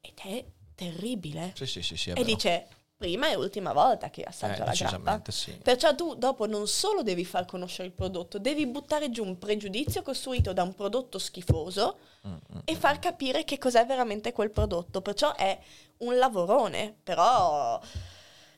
ed 0.00 0.12
è 0.22 0.44
terribile. 0.74 1.52
Sì, 1.57 1.66
sì, 1.66 1.83
sì, 1.83 1.96
sì, 1.96 2.11
e 2.11 2.22
dice, 2.24 2.68
prima 2.98 3.30
e 3.30 3.37
ultima 3.37 3.72
volta 3.72 4.11
che 4.11 4.22
Eh, 4.22 4.24
assaggio 4.26 4.64
la 4.64 4.72
grappa. 4.72 5.22
sì. 5.30 5.52
Perciò 5.52 5.94
tu 5.94 6.14
dopo 6.16 6.46
non 6.46 6.66
solo 6.66 7.02
devi 7.02 7.24
far 7.24 7.46
conoscere 7.46 7.87
il 7.88 7.94
prodotto, 7.94 8.38
devi 8.40 8.66
buttare 8.66 9.08
giù 9.11 9.24
un 9.24 9.38
pregiudizio 9.38 10.02
costruito 10.02 10.52
da 10.52 10.64
un 10.64 10.74
prodotto 10.74 11.18
schifoso 11.18 11.98
Mm, 12.26 12.34
e 12.64 12.74
far 12.74 12.98
capire 12.98 13.44
che 13.44 13.58
cos'è 13.58 13.87
veramente 13.87 14.32
quel 14.32 14.50
prodotto. 14.50 15.00
Perciò 15.00 15.34
è 15.37 15.56
un 15.98 16.18
lavorone, 16.18 16.96
però 17.04 17.80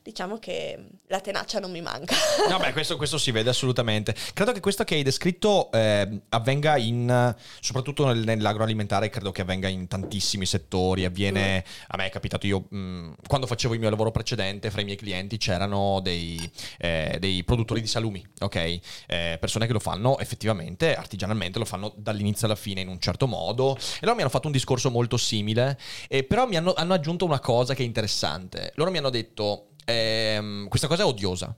diciamo 0.03 0.37
che 0.39 0.77
la 1.07 1.19
tenacia 1.19 1.59
non 1.59 1.71
mi 1.71 1.81
manca. 1.81 2.15
No, 2.49 2.57
beh, 2.57 2.73
questo, 2.73 2.97
questo 2.97 3.17
si 3.17 3.31
vede 3.31 3.49
assolutamente. 3.49 4.15
Credo 4.33 4.51
che 4.51 4.59
questo 4.59 4.83
che 4.83 4.95
hai 4.95 5.03
descritto 5.03 5.71
eh, 5.71 6.21
avvenga 6.29 6.75
in, 6.77 7.35
soprattutto 7.59 8.05
nel- 8.05 8.23
nell'agroalimentare, 8.25 9.09
credo 9.09 9.31
che 9.31 9.41
avvenga 9.41 9.67
in 9.67 9.87
tantissimi 9.87 10.45
settori. 10.45 11.05
Avviene, 11.05 11.63
a 11.87 11.97
me 11.97 12.07
è 12.07 12.09
capitato 12.09 12.47
io, 12.47 12.65
mh, 12.67 13.13
quando 13.27 13.47
facevo 13.47 13.73
il 13.73 13.79
mio 13.79 13.89
lavoro 13.89 14.11
precedente, 14.11 14.69
fra 14.71 14.81
i 14.81 14.83
miei 14.83 14.97
clienti 14.97 15.37
c'erano 15.37 15.99
dei, 16.01 16.39
eh, 16.79 17.17
dei 17.19 17.43
produttori 17.43 17.79
di 17.79 17.87
salumi, 17.87 18.25
ok? 18.39 18.55
Eh, 18.55 19.37
persone 19.39 19.67
che 19.67 19.73
lo 19.73 19.79
fanno 19.79 20.17
effettivamente, 20.19 20.95
artigianalmente, 20.95 21.59
lo 21.59 21.65
fanno 21.65 21.93
dall'inizio 21.95 22.47
alla 22.47 22.55
fine 22.55 22.81
in 22.81 22.87
un 22.87 22.99
certo 22.99 23.27
modo. 23.27 23.77
E 23.77 23.99
loro 24.01 24.15
mi 24.15 24.21
hanno 24.21 24.29
fatto 24.29 24.47
un 24.47 24.53
discorso 24.53 24.89
molto 24.89 25.15
simile, 25.17 25.77
eh, 26.09 26.23
però 26.23 26.47
mi 26.47 26.57
hanno, 26.57 26.73
hanno 26.73 26.93
aggiunto 26.93 27.23
una 27.23 27.39
cosa 27.39 27.73
che 27.73 27.83
è 27.83 27.85
interessante. 27.85 28.73
Loro 28.75 28.91
mi 28.91 28.97
hanno 28.97 29.09
detto, 29.09 29.70
ehm, 29.85 30.67
questa 30.67 30.87
cosa 30.87 31.03
è 31.03 31.05
odiosa. 31.05 31.55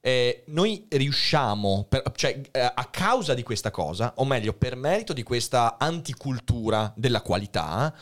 Eh, 0.00 0.44
noi 0.46 0.86
riusciamo, 0.88 1.86
per- 1.88 2.10
cioè 2.14 2.40
eh, 2.50 2.60
a 2.60 2.84
causa 2.90 3.34
di 3.34 3.42
questa 3.42 3.70
cosa, 3.70 4.12
o 4.16 4.24
meglio, 4.24 4.52
per 4.52 4.76
merito 4.76 5.12
di 5.12 5.22
questa 5.22 5.76
anticultura 5.78 6.92
della 6.96 7.20
qualità, 7.20 7.94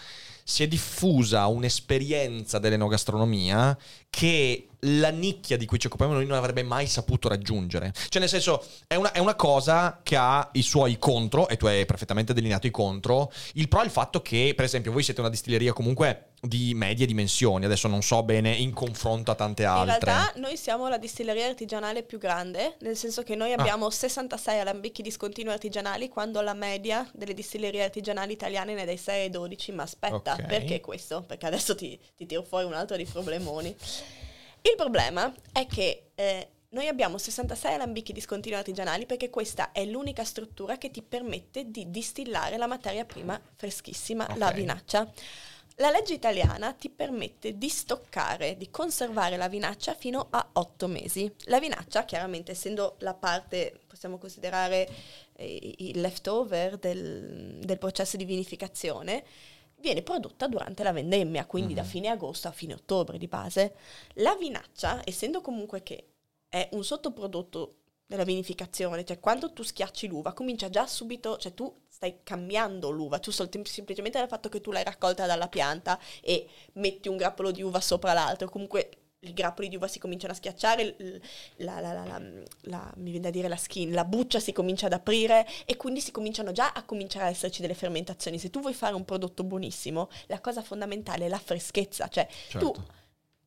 si 0.45 0.63
è 0.63 0.69
diffusa 0.69 1.47
un'esperienza 1.47 2.61
dell'enogastronomia 2.61 3.77
che 4.09 4.69
la 4.89 5.09
nicchia 5.11 5.57
di 5.57 5.67
cui 5.67 5.79
ci 5.79 5.87
occupiamo 5.87 6.13
noi 6.13 6.27
non 6.27 6.37
avrebbe 6.37 6.63
mai 6.63 6.87
saputo 6.87 7.29
raggiungere. 7.29 7.93
Cioè, 8.09 8.21
nel 8.21 8.29
senso, 8.29 8.65
è 8.87 8.95
una, 8.95 9.13
è 9.13 9.19
una 9.19 9.35
cosa 9.35 10.01
che 10.03 10.17
ha 10.17 10.49
i 10.53 10.63
suoi 10.63 10.99
contro, 10.99 11.49
e 11.49 11.57
tu 11.57 11.67
hai 11.67 11.85
perfettamente 11.87 12.33
delineato 12.33 12.67
i 12.67 12.71
contro. 12.71 13.31
Il 13.55 13.69
pro 13.69 13.83
è 13.83 13.85
il 13.85 13.91
fatto 13.91 14.23
che, 14.23 14.53
per 14.55 14.65
esempio, 14.65 14.93
voi 14.93 15.03
siete 15.03 15.21
una 15.21 15.31
distilleria 15.31 15.73
comunque 15.73 16.31
di 16.41 16.75
medie 16.75 17.07
dimensioni, 17.07 17.65
adesso 17.65 17.89
non 17.89 18.03
so 18.03 18.23
bene 18.23 18.53
in 18.53 18.73
confronto 18.73 19.31
a 19.31 19.35
tante 19.35 19.63
In 19.63 19.69
altre. 19.69 19.99
realtà 20.13 20.33
noi 20.37 20.57
siamo 20.57 20.87
la 20.89 20.99
distilleria 20.99 21.47
artigianale 21.47 22.03
più 22.03 22.19
grande, 22.19 22.77
nel 22.81 22.97
senso 22.97 23.23
che 23.23 23.33
Ah. 23.33 23.37
noi 23.37 23.53
abbiamo 23.53 23.91
66 23.91 24.61
alambicchi 24.61 25.03
discontinui 25.03 25.53
artigianali, 25.53 26.09
quando 26.09 26.41
la 26.43 26.55
media 26.55 27.09
delle 27.15 27.35
distillerie 27.35 27.83
artigianali 27.83 28.33
italiane 28.35 28.75
ne 28.75 28.83
è 28.83 28.85
dai 28.85 28.97
6 28.99 29.23
ai 29.23 29.31
12. 29.31 29.73
Ma 29.73 29.83
aspetta, 29.83 30.35
Ok. 30.35 30.45
perché 30.47 30.81
questo? 30.81 31.23
Perché 31.27 31.47
adesso 31.47 31.75
ti, 31.75 31.99
ti 32.17 32.27
tiro 32.27 32.43
fuori 32.43 32.67
un 32.67 32.75
altro 32.75 32.97
dei 32.97 33.07
problemoni. 33.07 33.75
Il 34.69 34.75
problema 34.77 35.33
è 35.53 35.65
che 35.67 36.11
eh, 36.17 36.49
noi 36.71 36.89
abbiamo 36.89 37.19
66 37.19 37.75
alambicchi 37.75 38.13
discontinui 38.13 38.59
artigianali 38.59 39.07
perché 39.07 39.31
questa 39.31 39.71
è 39.71 39.85
l'unica 39.85 40.25
struttura 40.25 40.77
che 40.77 40.91
ti 40.91 41.03
permette 41.03 41.71
di 41.71 41.89
distillare 41.89 42.57
la 42.57 42.67
materia 42.67 43.05
prima 43.05 43.41
freschissima, 43.55 44.27
la 44.37 44.49
Ok. 44.49 44.55
vinaccia. 44.55 45.09
La 45.77 45.91
legge 45.91 46.15
italiana 46.15 46.73
ti 46.73 46.89
permette 46.89 47.57
di 47.57 47.69
stoccare, 47.69 48.57
di 48.57 48.69
conservare 48.71 49.37
la 49.37 49.47
vinaccia 49.49 49.95
fino 49.95 50.27
a 50.31 50.49
8 50.55 50.89
mesi. 50.89 51.31
La 51.45 51.61
vinaccia, 51.61 52.05
chiaramente 52.05 52.53
essendo 52.53 52.97
la 53.01 53.15
parte, 53.15 53.83
possiamo 53.87 54.19
considerare 54.19 54.89
eh, 55.37 55.75
il 55.79 56.01
leftover 56.01 56.77
del, 56.79 57.61
del 57.63 57.79
processo 57.79 58.17
di 58.17 58.25
vinificazione, 58.25 59.23
viene 59.79 60.03
prodotta 60.03 60.49
durante 60.49 60.83
la 60.83 60.93
vendemmia, 60.93 61.47
quindi 61.47 61.75
da 61.75 61.85
fine 61.85 62.09
agosto 62.09 62.49
a 62.49 62.53
fine 62.53 62.75
ottobre 62.75 63.19
di 63.19 63.29
base. 63.29 63.75
La 64.15 64.35
vinaccia, 64.35 65.03
essendo 65.05 65.41
comunque 65.41 65.83
che 65.83 66.09
è 66.49 66.69
un 66.73 66.85
sottoprodotto 66.85 67.77
della 68.07 68.25
vinificazione, 68.25 69.05
cioè 69.05 69.19
quando 69.19 69.53
tu 69.53 69.63
schiacci 69.63 70.07
l'uva 70.07 70.33
comincia 70.33 70.71
già 70.71 70.87
subito, 70.87 71.37
cioè 71.39 71.55
tu 71.55 71.83
stai 71.89 72.21
cambiando 72.23 72.91
l'uva, 72.91 73.19
tu 73.19 73.31
sol- 73.31 73.51
semplicemente 73.65 74.19
dal 74.19 74.29
fatto 74.29 74.49
che 74.49 74.61
tu 74.61 74.71
l'hai 74.71 74.85
raccolta 74.85 75.27
dalla 75.27 75.49
pianta 75.49 75.99
e 76.23 76.49
metti 76.75 77.09
un 77.09 77.17
grappolo 77.17 77.51
di 77.51 77.63
uva 77.63 77.81
sopra 77.81 78.13
l'altro, 78.13 78.49
comunque 78.49 78.91
i 79.31 79.35
grappoli 79.35 79.69
di 79.69 79.77
uva 79.77 79.89
si 79.89 79.99
cominciano 79.99 80.33
a 80.33 80.37
schiacciare, 80.37 80.97
la, 81.57 81.81
la- 81.81 81.93
la- 81.93 82.23
la- 82.63 82.93
mi 82.97 83.11
viene 83.11 83.21
da 83.21 83.31
dire 83.31 83.49
la 83.49 83.57
skin, 83.57 83.93
la 83.93 84.05
buccia 84.05 84.39
si 84.41 84.53
comincia 84.53 84.87
ad 84.87 84.93
aprire 84.93 85.47
e 85.65 85.77
quindi 85.77 86.01
si 86.01 86.11
cominciano 86.13 86.53
già 86.53 86.73
a 86.73 86.85
cominciare 86.85 87.27
a 87.27 87.29
esserci 87.31 87.61
delle 87.61 87.75
fermentazioni. 87.75 88.39
Se 88.39 88.51
tu 88.51 88.61
vuoi 88.61 88.75
fare 88.75 88.95
un 88.95 89.05
prodotto 89.05 89.45
buonissimo, 89.45 90.09
la 90.27 90.41
cosa 90.41 90.63
fondamentale 90.63 91.27
è 91.27 91.29
la 91.29 91.39
freschezza, 91.39 92.09
cioè 92.09 92.27
Certo. 92.49 92.71
tu 92.73 92.83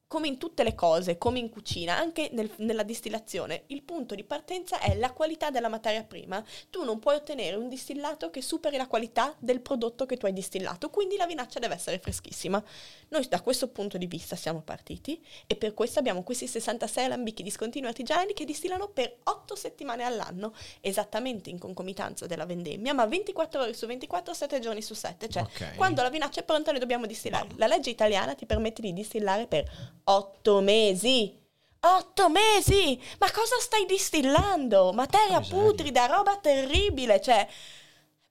come 0.09 0.27
in 0.27 0.39
tutte 0.39 0.63
le 0.63 0.73
cose, 0.73 1.19
come 1.19 1.37
in 1.37 1.49
cucina, 1.51 1.95
anche 1.95 2.29
nel- 2.31 2.49
nella 2.57 2.81
distillazione, 2.81 3.65
il 3.67 3.83
punto 3.83 4.15
di 4.15 4.23
partenza 4.23 4.79
è 4.79 4.95
la 4.95 5.11
qualità 5.11 5.51
della 5.51 5.67
materia 5.69 6.03
prima. 6.03 6.43
Tu 6.71 6.83
non 6.83 6.97
puoi 6.97 7.13
ottenere 7.13 7.55
un 7.55 7.69
distillato 7.69 8.31
che 8.31 8.41
superi 8.41 8.75
la 8.75 8.87
qualità 8.87 9.35
del 9.37 9.61
prodotto 9.61 10.07
che 10.07 10.17
tu 10.17 10.25
hai 10.25 10.33
distillato, 10.33 10.89
quindi 10.89 11.15
la 11.15 11.27
vinaccia 11.27 11.59
deve 11.59 11.75
essere 11.75 11.99
freschissima. 11.99 12.61
Noi 13.09 13.27
da 13.27 13.39
questo 13.41 13.67
punto 13.67 13.99
di 13.99 14.07
vista 14.07 14.35
siamo 14.35 14.61
partiti 14.61 15.23
e 15.45 15.55
per 15.55 15.75
questo 15.75 15.99
abbiamo 15.99 16.23
questi 16.23 16.47
66 16.47 17.05
alambicchi 17.05 17.43
discontinui 17.43 17.89
artigiani 17.89 18.33
che 18.33 18.45
distillano 18.45 18.87
per 18.87 19.15
8 19.25 19.55
settimane 19.55 20.03
all'anno, 20.03 20.55
esattamente 20.81 21.51
in 21.51 21.59
concomitanza 21.59 22.25
della 22.25 22.47
vendemmia, 22.47 22.95
ma 22.95 23.05
24 23.05 23.61
ore 23.61 23.73
su 23.75 23.85
24, 23.85 24.33
7 24.33 24.59
giorni 24.59 24.81
su 24.81 24.95
7. 24.95 25.29
Cioè, 25.29 25.43
Ok. 25.43 25.75
quando 25.75 26.01
la 26.01 26.09
vinaccia 26.09 26.39
è 26.39 26.43
pronta 26.43 26.71
noi 26.71 26.79
dobbiamo 26.79 27.05
distillare. 27.05 27.49
La 27.57 27.67
legge 27.67 27.91
italiana 27.91 28.33
ti 28.33 28.47
permette 28.47 28.81
di 28.81 28.91
distillare 28.91 29.45
per 29.45 29.97
8 30.03 30.61
mesi. 30.61 31.37
8 31.81 32.29
mesi! 32.29 33.01
Ma 33.19 33.31
cosa 33.31 33.57
stai 33.59 33.85
distillando? 33.85 34.91
Materia 34.91 35.39
putrida, 35.39 36.05
roba 36.07 36.37
terribile, 36.37 37.21
cioè... 37.21 37.47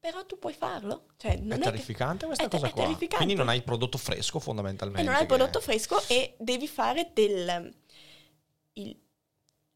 Però 0.00 0.24
tu 0.26 0.38
puoi 0.38 0.52
farlo. 0.52 1.06
Cioè, 1.16 1.36
non 1.36 1.52
È 1.52 1.54
che- 1.56 1.70
terrificante 1.70 2.26
questa 2.26 2.44
è 2.44 2.48
cosa 2.48 2.66
è 2.68 2.70
qua. 2.70 2.82
terrificante. 2.82 3.16
Quindi 3.24 3.34
non 3.34 3.48
hai 3.48 3.62
prodotto 3.62 3.98
fresco 3.98 4.38
fondamentalmente. 4.38 5.00
E 5.00 5.04
non 5.04 5.14
hai 5.14 5.22
il 5.22 5.26
che- 5.28 5.34
prodotto 5.34 5.60
fresco 5.60 6.00
e 6.08 6.34
devi 6.38 6.68
fare 6.68 7.10
del... 7.12 7.74
il- 8.74 8.96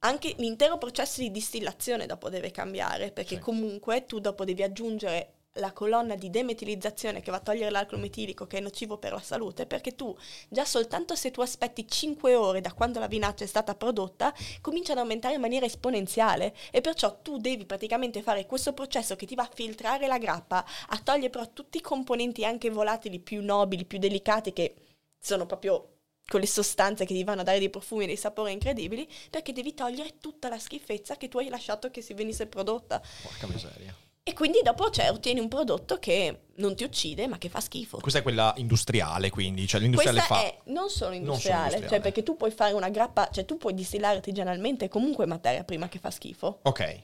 anche 0.04 0.34
l'intero 0.38 0.78
processo 0.78 1.20
di 1.20 1.30
distillazione 1.30 2.06
dopo 2.06 2.28
deve 2.28 2.50
cambiare, 2.50 3.10
perché 3.12 3.36
Sì. 3.36 3.40
comunque 3.40 4.04
tu 4.06 4.18
dopo 4.20 4.44
devi 4.44 4.62
aggiungere 4.62 5.32
la 5.56 5.72
colonna 5.72 6.14
di 6.14 6.30
demetilizzazione 6.30 7.20
che 7.20 7.30
va 7.30 7.36
a 7.38 7.40
togliere 7.40 7.70
l'alcol 7.70 7.98
metilico 7.98 8.46
che 8.46 8.58
è 8.58 8.60
nocivo 8.60 8.96
per 8.96 9.12
la 9.12 9.20
salute, 9.20 9.66
perché 9.66 9.94
tu 9.94 10.16
già 10.48 10.64
soltanto 10.64 11.14
se 11.14 11.30
tu 11.30 11.40
aspetti 11.40 11.86
5 11.86 12.34
ore 12.34 12.60
da 12.60 12.72
quando 12.72 13.00
la 13.00 13.06
vinaccia 13.06 13.44
è 13.44 13.46
stata 13.46 13.74
prodotta, 13.74 14.34
comincia 14.60 14.92
ad 14.92 14.98
aumentare 14.98 15.34
in 15.34 15.40
maniera 15.40 15.66
esponenziale 15.66 16.54
e 16.70 16.80
perciò 16.80 17.20
tu 17.20 17.38
devi 17.38 17.66
praticamente 17.66 18.22
fare 18.22 18.46
questo 18.46 18.72
processo 18.72 19.16
che 19.16 19.26
ti 19.26 19.34
va 19.34 19.42
a 19.42 19.50
filtrare 19.52 20.06
la 20.06 20.18
grappa, 20.18 20.64
a 20.88 20.98
togliere 20.98 21.30
però 21.30 21.50
tutti 21.52 21.78
i 21.78 21.82
componenti 21.82 22.44
anche 22.44 22.70
volatili 22.70 23.18
più 23.18 23.42
nobili, 23.42 23.84
più 23.84 23.98
delicati 23.98 24.52
che 24.52 24.74
sono 25.18 25.46
proprio 25.46 25.88
quelle 26.26 26.46
sostanze 26.46 27.04
che 27.04 27.12
ti 27.12 27.24
vanno 27.24 27.42
a 27.42 27.44
dare 27.44 27.58
dei 27.58 27.68
profumi 27.68 28.04
e 28.04 28.06
dei 28.06 28.16
sapori 28.16 28.52
incredibili, 28.52 29.06
perché 29.28 29.52
devi 29.52 29.74
togliere 29.74 30.18
tutta 30.18 30.48
la 30.48 30.58
schifezza 30.58 31.16
che 31.16 31.28
tu 31.28 31.38
hai 31.38 31.48
lasciato 31.48 31.90
che 31.90 32.00
si 32.00 32.14
venisse 32.14 32.46
prodotta. 32.46 33.02
Porca 33.22 33.46
miseria. 33.48 33.94
E 34.24 34.34
quindi 34.34 34.60
dopo 34.62 34.88
cioè, 34.90 35.10
ottieni 35.10 35.40
un 35.40 35.48
prodotto 35.48 35.98
che 35.98 36.42
non 36.56 36.76
ti 36.76 36.84
uccide, 36.84 37.26
ma 37.26 37.38
che 37.38 37.48
fa 37.48 37.60
schifo. 37.60 37.98
Questa 37.98 38.20
è 38.20 38.22
quella 38.22 38.52
industriale, 38.56 39.30
quindi, 39.30 39.66
cioè 39.66 39.80
l'industriale 39.80 40.18
Questa 40.18 40.34
fa... 40.34 40.42
è 40.42 40.58
non 40.66 40.88
solo 40.90 41.10
Non 41.10 41.18
industriale, 41.20 41.62
solo 41.70 41.76
industriale. 41.76 41.88
cioè 41.88 42.00
perché 42.00 42.22
tu 42.22 42.36
puoi 42.36 42.52
fare 42.52 42.72
una 42.72 42.88
grappa, 42.88 43.28
cioè 43.32 43.44
tu 43.44 43.56
puoi 43.56 43.74
distillare 43.74 44.16
artigianalmente 44.16 44.88
comunque 44.88 45.26
materia 45.26 45.64
prima 45.64 45.88
che 45.88 45.98
fa 45.98 46.10
schifo. 46.12 46.60
Ok. 46.62 47.02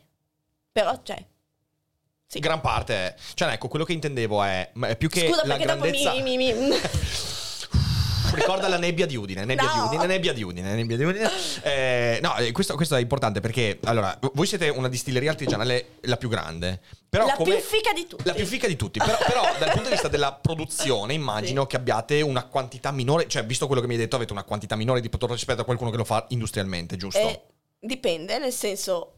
Però, 0.71 1.01
cioè, 1.03 1.25
sì. 2.25 2.39
Gran 2.39 2.61
parte 2.61 2.95
è... 2.95 3.15
Cioè, 3.35 3.53
ecco, 3.53 3.67
quello 3.69 3.85
che 3.85 3.95
intendevo 3.95 4.43
è 4.43 4.71
più 4.97 5.09
che 5.09 5.27
Scusa 5.27 5.47
la 5.47 5.57
perché 5.57 5.65
grandezza... 5.65 6.11
dopo 6.13 6.23
mi... 6.23 6.37
mi- 6.37 6.53
mi- 6.53 6.77
Ricorda 8.39 8.69
la 8.69 8.79
nebbia 8.79 9.07
di 9.07 9.17
Udine, 9.17 9.45
nebbia 9.45 9.65
No. 9.65 9.73
di 9.73 9.79
Udine, 9.87 10.07
nebbia 10.07 10.33
di 10.33 10.43
Udine, 10.43 10.75
nebbia 10.75 10.97
di 10.97 11.05
Udine. 11.05 11.31
Eh, 11.63 12.19
no, 12.23 12.37
eh, 12.37 12.53
questo, 12.53 12.75
questo 12.75 12.97
è 12.97 13.01
importante 13.01 13.41
perché, 13.41 13.79
allora, 13.85 14.19
voi 14.33 14.47
siete 14.47 14.69
una 14.69 14.89
distilleria 14.89 15.31
artigianale 15.31 15.97
la 16.03 16.17
più 16.17 16.29
grande. 16.29 16.81
Però 17.09 17.27
la 17.27 17.35
come... 17.35 17.57
più 17.57 17.65
fica 17.65 17.93
di 17.93 18.07
tutti. 18.07 18.25
La 18.25 18.35
più 18.35 18.45
fica 18.47 18.67
di 18.67 18.77
tutti, 18.77 18.99
però, 18.99 19.17
però 19.27 19.43
dal 19.59 19.71
punto 19.71 19.85
di 19.85 19.91
vista 19.91 20.09
della 20.09 20.33
produzione 20.33 21.15
immagino 21.15 21.63
Sì. 21.63 21.67
che 21.69 21.77
abbiate 21.77 22.21
una 22.21 22.45
quantità 22.45 22.91
minore, 22.91 23.29
cioè 23.29 23.45
visto 23.45 23.67
quello 23.67 23.81
che 23.81 23.87
mi 23.87 23.95
hai 23.95 24.01
detto 24.01 24.17
avete 24.17 24.33
una 24.33 24.45
quantità 24.45 24.77
minore 24.77 25.01
di 25.01 25.09
prodotto 25.09 25.33
rispetto 25.33 25.63
a 25.63 25.65
qualcuno 25.65 25.91
che 25.91 25.97
lo 25.97 26.05
fa 26.05 26.25
industrialmente, 26.29 26.97
giusto? 26.97 27.19
Eh, 27.19 27.43
dipende, 27.81 28.39
nel 28.39 28.53
senso... 28.53 29.15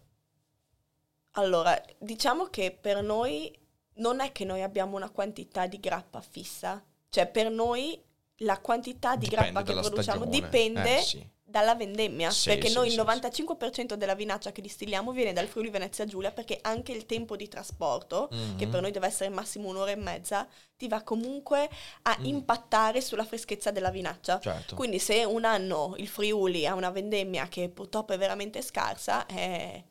Allora, 1.35 1.81
diciamo 1.99 2.47
che 2.47 2.77
per 2.79 3.03
noi 3.03 3.57
non 3.95 4.21
è 4.21 4.33
che 4.33 4.45
noi 4.45 4.63
abbiamo 4.63 4.97
una 4.97 5.11
quantità 5.11 5.67
di 5.67 5.79
grappa 5.79 6.21
fissa. 6.21 6.83
Cioè, 7.09 7.27
per 7.27 7.51
noi 7.51 8.01
la 8.43 8.59
quantità 8.59 9.17
di 9.17 9.29
Dipende 9.29 9.53
grappa 9.53 9.63
che 9.67 9.79
produciamo 9.79 10.25
stagione. 10.25 10.31
dipende 10.31 10.99
Eh, 10.99 11.03
sì. 11.03 11.27
dalla 11.43 11.75
vendemmia. 11.75 12.31
Sì, 12.31 12.49
perché 12.49 12.69
sì, 12.69 12.75
noi 12.75 12.89
il 12.89 12.95
95% 12.95 13.95
della 13.95 14.15
vinaccia 14.15 14.53
che 14.53 14.63
distilliamo 14.63 15.11
viene 15.13 15.33
dal 15.33 15.47
Friuli 15.49 15.69
Venezia 15.69 16.05
Giulia, 16.07 16.31
perché 16.31 16.59
anche 16.63 16.93
il 16.93 17.07
tempo 17.07 17.37
di 17.37 17.49
trasporto, 17.49 18.29
Mhm. 18.31 18.57
che 18.57 18.67
per 18.69 18.81
noi 18.81 18.93
deve 18.93 19.09
essere 19.09 19.29
massimo 19.31 19.69
un'ora 19.69 19.91
e 19.91 19.97
mezza, 19.97 20.47
ti 20.77 20.89
va 20.89 21.03
comunque 21.03 21.69
a 22.03 22.17
Mm. 22.21 22.25
impattare 22.25 23.01
sulla 23.01 23.25
freschezza 23.25 23.71
della 23.71 23.91
vinaccia. 23.91 24.39
Certo. 24.41 24.75
Quindi 24.77 24.99
se 25.01 25.25
un 25.25 25.45
anno 25.45 25.95
il 25.99 26.09
Friuli 26.09 26.67
ha 26.67 26.75
una 26.75 26.91
vendemmia 26.91 27.47
che 27.49 27.69
purtroppo 27.69 28.13
è 28.15 28.19
veramente 28.19 28.63
scarsa, 28.63 29.27
eh, 29.27 29.85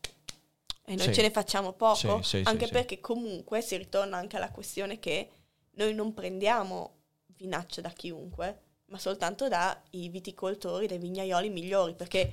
e 0.86 0.96
noi 0.96 1.14
ce 1.14 1.22
ne 1.22 1.30
facciamo 1.30 1.74
poco, 1.74 2.22
Sì, 2.24 2.42
anche 2.46 2.68
perché 2.68 3.00
comunque 3.00 3.62
si 3.62 3.78
ritorna 3.78 4.18
anche 4.18 4.38
alla 4.38 4.50
questione 4.50 4.98
che 4.98 5.30
noi 5.76 5.94
non 5.94 6.14
prendiamo 6.16 6.96
vinacce 7.40 7.82
da 7.82 7.90
chiunque, 7.90 8.62
ma 8.86 9.00
soltanto 9.00 9.48
dai 9.48 10.10
viticoltori, 10.10 10.88
dai 10.88 11.00
vignaioli 11.00 11.50
migliori, 11.50 11.96
perché 11.96 12.32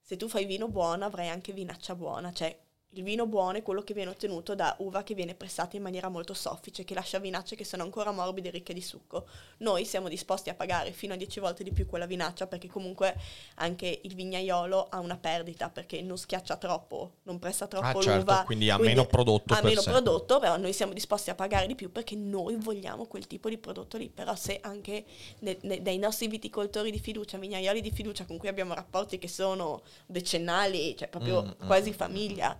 se 0.00 0.16
tu 0.16 0.28
fai 0.28 0.44
vino 0.44 0.68
buono 0.68 1.04
avrai 1.04 1.28
anche 1.28 1.52
vinaccia 1.52 1.94
buona, 1.94 2.32
cioè 2.32 2.56
il 2.92 3.02
vino 3.02 3.26
buono 3.26 3.58
è 3.58 3.62
quello 3.62 3.82
che 3.82 3.92
viene 3.94 4.10
ottenuto 4.10 4.54
da 4.54 4.74
uva 4.78 5.02
che 5.02 5.14
viene 5.14 5.34
pressata 5.34 5.76
in 5.76 5.82
maniera 5.82 6.08
molto 6.08 6.32
soffice, 6.34 6.84
che 6.84 6.94
lascia 6.94 7.18
vinacce 7.18 7.54
che 7.54 7.64
sono 7.64 7.82
ancora 7.82 8.10
morbide 8.12 8.48
e 8.48 8.50
ricche 8.50 8.72
di 8.72 8.80
succo. 8.80 9.26
Noi 9.58 9.84
siamo 9.84 10.08
disposti 10.08 10.48
a 10.48 10.54
pagare 10.54 10.90
fino 10.92 11.12
a 11.12 11.16
10 11.16 11.38
volte 11.38 11.62
di 11.62 11.70
più 11.70 11.86
quella 11.86 12.06
vinaccia 12.06 12.46
perché 12.46 12.66
comunque 12.66 13.14
anche 13.56 14.00
il 14.02 14.14
vignaiolo 14.14 14.86
ha 14.88 14.98
una 15.00 15.18
perdita 15.18 15.68
perché 15.68 16.00
non 16.00 16.16
schiaccia 16.16 16.56
troppo, 16.56 17.16
non 17.24 17.38
pressa 17.38 17.66
troppo 17.66 17.98
Ah, 17.98 18.02
certo, 18.02 18.18
l'uva. 18.20 18.42
quindi 18.44 18.70
ha 18.70 18.78
meno 18.78 19.04
prodotto 19.06 19.52
Ha 19.54 19.60
meno 19.62 19.82
sé. 19.82 19.90
prodotto, 19.90 20.38
però 20.38 20.56
noi 20.56 20.72
siamo 20.72 20.92
disposti 20.94 21.28
a 21.30 21.34
pagare 21.34 21.66
di 21.66 21.74
più 21.74 21.92
perché 21.92 22.16
noi 22.16 22.56
vogliamo 22.56 23.06
quel 23.06 23.26
tipo 23.26 23.48
di 23.50 23.58
prodotto 23.58 23.96
lì. 23.98 24.08
Però 24.08 24.34
se 24.34 24.58
anche 24.62 25.04
ne- 25.40 25.58
ne- 25.60 25.82
dai 25.82 25.98
nostri 25.98 26.26
viticoltori 26.26 26.90
di 26.90 26.98
fiducia, 26.98 27.36
vignaioli 27.38 27.80
di 27.82 27.90
fiducia 27.92 28.24
con 28.24 28.38
cui 28.38 28.48
abbiamo 28.48 28.74
rapporti 28.74 29.18
che 29.18 29.28
sono 29.28 29.82
decennali, 30.06 30.96
cioè 30.96 31.08
proprio 31.08 31.42
Mm, 31.42 31.46
mm, 31.62 31.66
quasi 31.66 31.90
mm, 31.90 31.92
famiglia, 31.94 32.58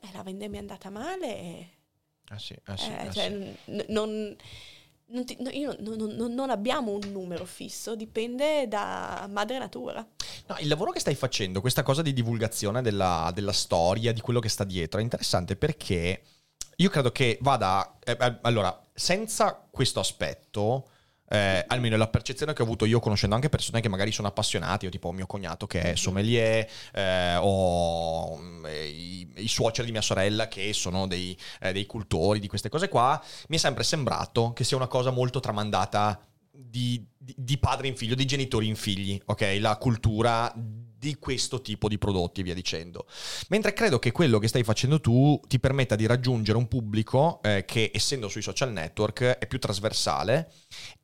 e 0.00 0.08
la 0.12 0.22
vendemmia 0.22 0.58
è 0.58 0.60
andata 0.62 0.90
male, 0.90 1.26
e- 1.36 1.68
Eh 2.30 2.38
sì, 2.38 2.52
eh 2.54 2.76
sì, 2.76 2.90
eh, 2.90 3.06
eh 3.06 3.12
cioè, 3.12 3.56
sì. 3.64 3.72
n- 3.72 3.84
non, 3.88 4.36
non 5.06 5.24
ti- 5.24 5.36
no, 5.40 5.50
io 5.50 5.74
non, 5.80 5.96
non- 5.96 6.14
non- 6.14 6.34
non 6.34 6.50
abbiamo 6.50 6.92
un 6.92 7.10
numero 7.10 7.44
fisso, 7.44 7.96
dipende 7.96 8.68
da 8.68 9.26
madre 9.30 9.58
natura. 9.58 10.06
No, 10.46 10.56
il 10.60 10.68
lavoro 10.68 10.90
che 10.90 11.00
stai 11.00 11.14
facendo, 11.14 11.60
questa 11.60 11.82
cosa 11.82 12.02
di 12.02 12.12
divulgazione 12.12 12.82
della, 12.82 13.30
della 13.34 13.52
storia, 13.52 14.12
di 14.12 14.20
quello 14.20 14.40
che 14.40 14.48
sta 14.48 14.64
dietro, 14.64 15.00
è 15.00 15.02
interessante 15.02 15.56
perché 15.56 16.22
io 16.76 16.88
credo 16.90 17.10
che 17.10 17.38
vada... 17.40 17.98
eh, 18.04 18.16
eh, 18.20 18.38
allora, 18.42 18.78
senza 18.92 19.66
questo 19.70 20.00
aspetto, 20.00 20.90
eh, 21.28 21.64
almeno 21.66 21.96
la 21.96 22.08
percezione 22.08 22.52
che 22.52 22.62
ho 22.62 22.64
avuto 22.64 22.84
io 22.84 23.00
conoscendo 23.00 23.34
anche 23.34 23.48
persone 23.48 23.80
che 23.80 23.88
magari 23.88 24.12
sono 24.12 24.28
appassionati, 24.28 24.86
io 24.86 24.90
tipo 24.90 25.12
mio 25.12 25.26
cognato 25.26 25.66
che 25.66 25.80
è 25.80 25.94
sommelier, 25.94 26.68
eh, 26.92 27.36
o 27.36 28.36
mm, 28.36 28.66
i, 28.66 29.28
i 29.36 29.48
suoceri 29.48 29.86
di 29.86 29.92
mia 29.92 30.02
sorella 30.02 30.48
che 30.48 30.72
sono 30.72 31.06
dei, 31.06 31.36
eh, 31.60 31.72
dei 31.72 31.86
cultori 31.86 32.40
di 32.40 32.48
queste 32.48 32.68
cose 32.68 32.88
qua, 32.88 33.22
mi 33.48 33.56
è 33.56 33.58
sempre 33.58 33.84
sembrato 33.84 34.52
che 34.52 34.64
sia 34.64 34.76
una 34.76 34.88
cosa 34.88 35.10
molto 35.10 35.40
tramandata 35.40 36.20
di, 36.50 37.04
di- 37.16 37.34
di 37.36 37.58
padre 37.58 37.88
in 37.88 37.96
figlio, 37.96 38.14
di 38.14 38.24
genitori 38.24 38.66
in 38.66 38.76
figli, 38.76 39.20
ok? 39.24 39.56
La 39.60 39.76
cultura 39.76 40.52
di 40.98 41.16
questo 41.16 41.60
tipo 41.62 41.88
di 41.88 41.96
prodotti 41.96 42.40
e 42.40 42.42
via 42.42 42.54
dicendo. 42.54 43.06
Mentre 43.48 43.72
credo 43.72 44.00
che 44.00 44.10
quello 44.10 44.38
che 44.38 44.48
stai 44.48 44.64
facendo 44.64 45.00
tu 45.00 45.40
ti 45.46 45.60
permetta 45.60 45.94
di 45.94 46.06
raggiungere 46.06 46.58
un 46.58 46.66
pubblico 46.66 47.40
eh, 47.42 47.64
che, 47.64 47.92
essendo 47.94 48.28
sui 48.28 48.42
social 48.42 48.72
network, 48.72 49.22
è 49.22 49.46
più 49.46 49.60
trasversale 49.60 50.50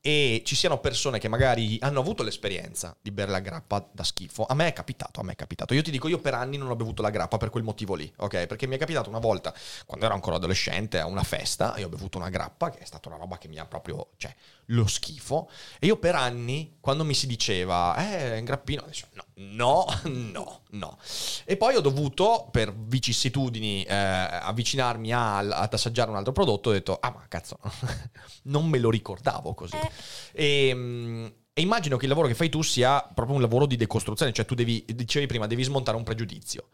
e 0.00 0.42
ci 0.44 0.54
siano 0.54 0.80
persone 0.80 1.18
che 1.18 1.28
magari 1.28 1.78
hanno 1.80 2.00
avuto 2.00 2.22
l'esperienza 2.22 2.94
di 3.00 3.10
bere 3.10 3.30
la 3.30 3.40
grappa 3.40 3.88
da 3.90 4.04
schifo. 4.04 4.44
A 4.44 4.54
me 4.54 4.66
è 4.68 4.72
capitato, 4.74 5.20
a 5.20 5.22
me 5.22 5.32
è 5.32 5.34
capitato. 5.36 5.72
Io 5.72 5.82
ti 5.82 5.90
dico, 5.90 6.08
io 6.08 6.18
per 6.18 6.34
anni 6.34 6.58
non 6.58 6.68
ho 6.68 6.76
bevuto 6.76 7.00
la 7.00 7.08
grappa 7.10 7.38
per 7.38 7.48
quel 7.48 7.62
motivo 7.62 7.94
lì, 7.94 8.12
ok? 8.16 8.46
Perché 8.46 8.66
mi 8.66 8.76
è 8.76 8.78
capitato 8.78 9.08
una 9.08 9.18
volta, 9.18 9.54
quando 9.86 10.04
ero 10.04 10.14
ancora 10.14 10.36
adolescente, 10.36 10.98
a 10.98 11.06
una 11.06 11.22
festa, 11.22 11.74
io 11.78 11.86
ho 11.86 11.88
bevuto 11.88 12.18
una 12.18 12.28
grappa, 12.28 12.70
che 12.70 12.80
è 12.80 12.84
stata 12.84 13.08
una 13.08 13.16
roba 13.16 13.38
che 13.38 13.48
mi 13.48 13.58
ha 13.58 13.64
proprio, 13.64 14.10
cioè, 14.18 14.34
lo 14.66 14.86
schifo. 14.86 15.48
E 15.78 15.86
io 15.86 15.96
per 15.96 16.14
anni, 16.14 16.76
quando 16.80 17.04
mi 17.04 17.14
si 17.14 17.26
diceva, 17.26 17.96
eh, 17.96 18.38
un 18.38 18.44
grappino, 18.44 18.82
adesso 18.82 19.06
no, 19.12 19.24
no, 19.36 19.86
no, 20.04 20.60
no. 20.70 20.98
E 21.44 21.56
poi 21.56 21.76
ho 21.76 21.80
dovuto, 21.80 22.48
per 22.50 22.74
vicissitudini, 22.74 23.84
eh, 23.84 23.94
avvicinarmi 23.94 25.12
a- 25.12 25.38
ad 25.38 25.72
assaggiare 25.72 26.10
un 26.10 26.16
altro 26.16 26.32
prodotto, 26.32 26.70
ho 26.70 26.72
detto, 26.72 26.98
ah 27.00 27.10
ma 27.10 27.24
cazzo, 27.26 27.58
non 28.44 28.68
me 28.68 28.78
lo 28.78 28.90
ricordavo 28.90 29.54
così. 29.54 29.63
Eh. 29.72 29.90
E, 30.32 31.32
e 31.56 31.62
immagino 31.62 31.96
che 31.96 32.04
il 32.04 32.10
lavoro 32.10 32.26
che 32.26 32.34
fai 32.34 32.48
tu 32.48 32.62
sia 32.62 33.00
proprio 33.02 33.36
un 33.36 33.42
lavoro 33.42 33.66
di 33.66 33.76
decostruzione, 33.76 34.32
cioè 34.32 34.44
tu 34.44 34.54
devi, 34.54 34.84
dicevi 34.88 35.26
prima, 35.26 35.46
devi 35.46 35.62
smontare 35.62 35.96
un 35.96 36.02
pregiudizio. 36.02 36.68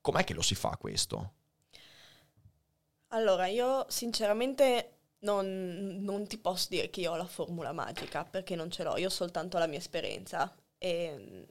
Com'è 0.00 0.24
che 0.24 0.34
lo 0.34 0.42
si 0.42 0.54
fa 0.54 0.76
questo? 0.76 1.32
Allora, 3.08 3.46
io 3.46 3.86
sinceramente 3.88 4.94
non, 5.20 5.98
non 6.00 6.26
ti 6.26 6.38
posso 6.38 6.66
dire 6.70 6.90
che 6.90 7.02
io 7.02 7.12
ho 7.12 7.16
la 7.16 7.24
formula 7.24 7.72
magica, 7.72 8.24
perché 8.24 8.56
non 8.56 8.70
ce 8.70 8.82
l'ho, 8.82 8.96
io 8.96 9.06
ho 9.06 9.10
soltanto 9.10 9.58
la 9.58 9.68
mia 9.68 9.78
esperienza. 9.78 10.52
E 10.76 11.14
mm, 11.16 11.42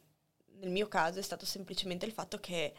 nel 0.59 0.69
mio 0.69 0.89
caso 0.89 1.19
è 1.19 1.21
stato 1.23 1.45
semplicemente 1.45 2.05
il 2.05 2.11
fatto 2.11 2.39
che, 2.39 2.73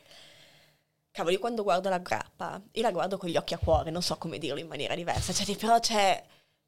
cavolo, 1.11 1.35
io 1.35 1.41
quando 1.41 1.63
guardo 1.63 1.89
la 1.89 1.99
grappa, 1.99 2.63
io 2.73 2.83
la 2.83 2.93
guardo 2.93 3.17
con 3.17 3.31
gli 3.31 3.37
occhi 3.37 3.55
a 3.55 3.59
cuore, 3.59 3.91
non 3.91 4.03
so 4.03 4.17
come 4.19 4.37
dirlo 4.39 4.61
in 4.61 4.69
maniera 4.69 4.95
diversa, 4.95 5.33
cioè, 5.33 5.57
però 5.57 5.81
c'è... 5.81 6.23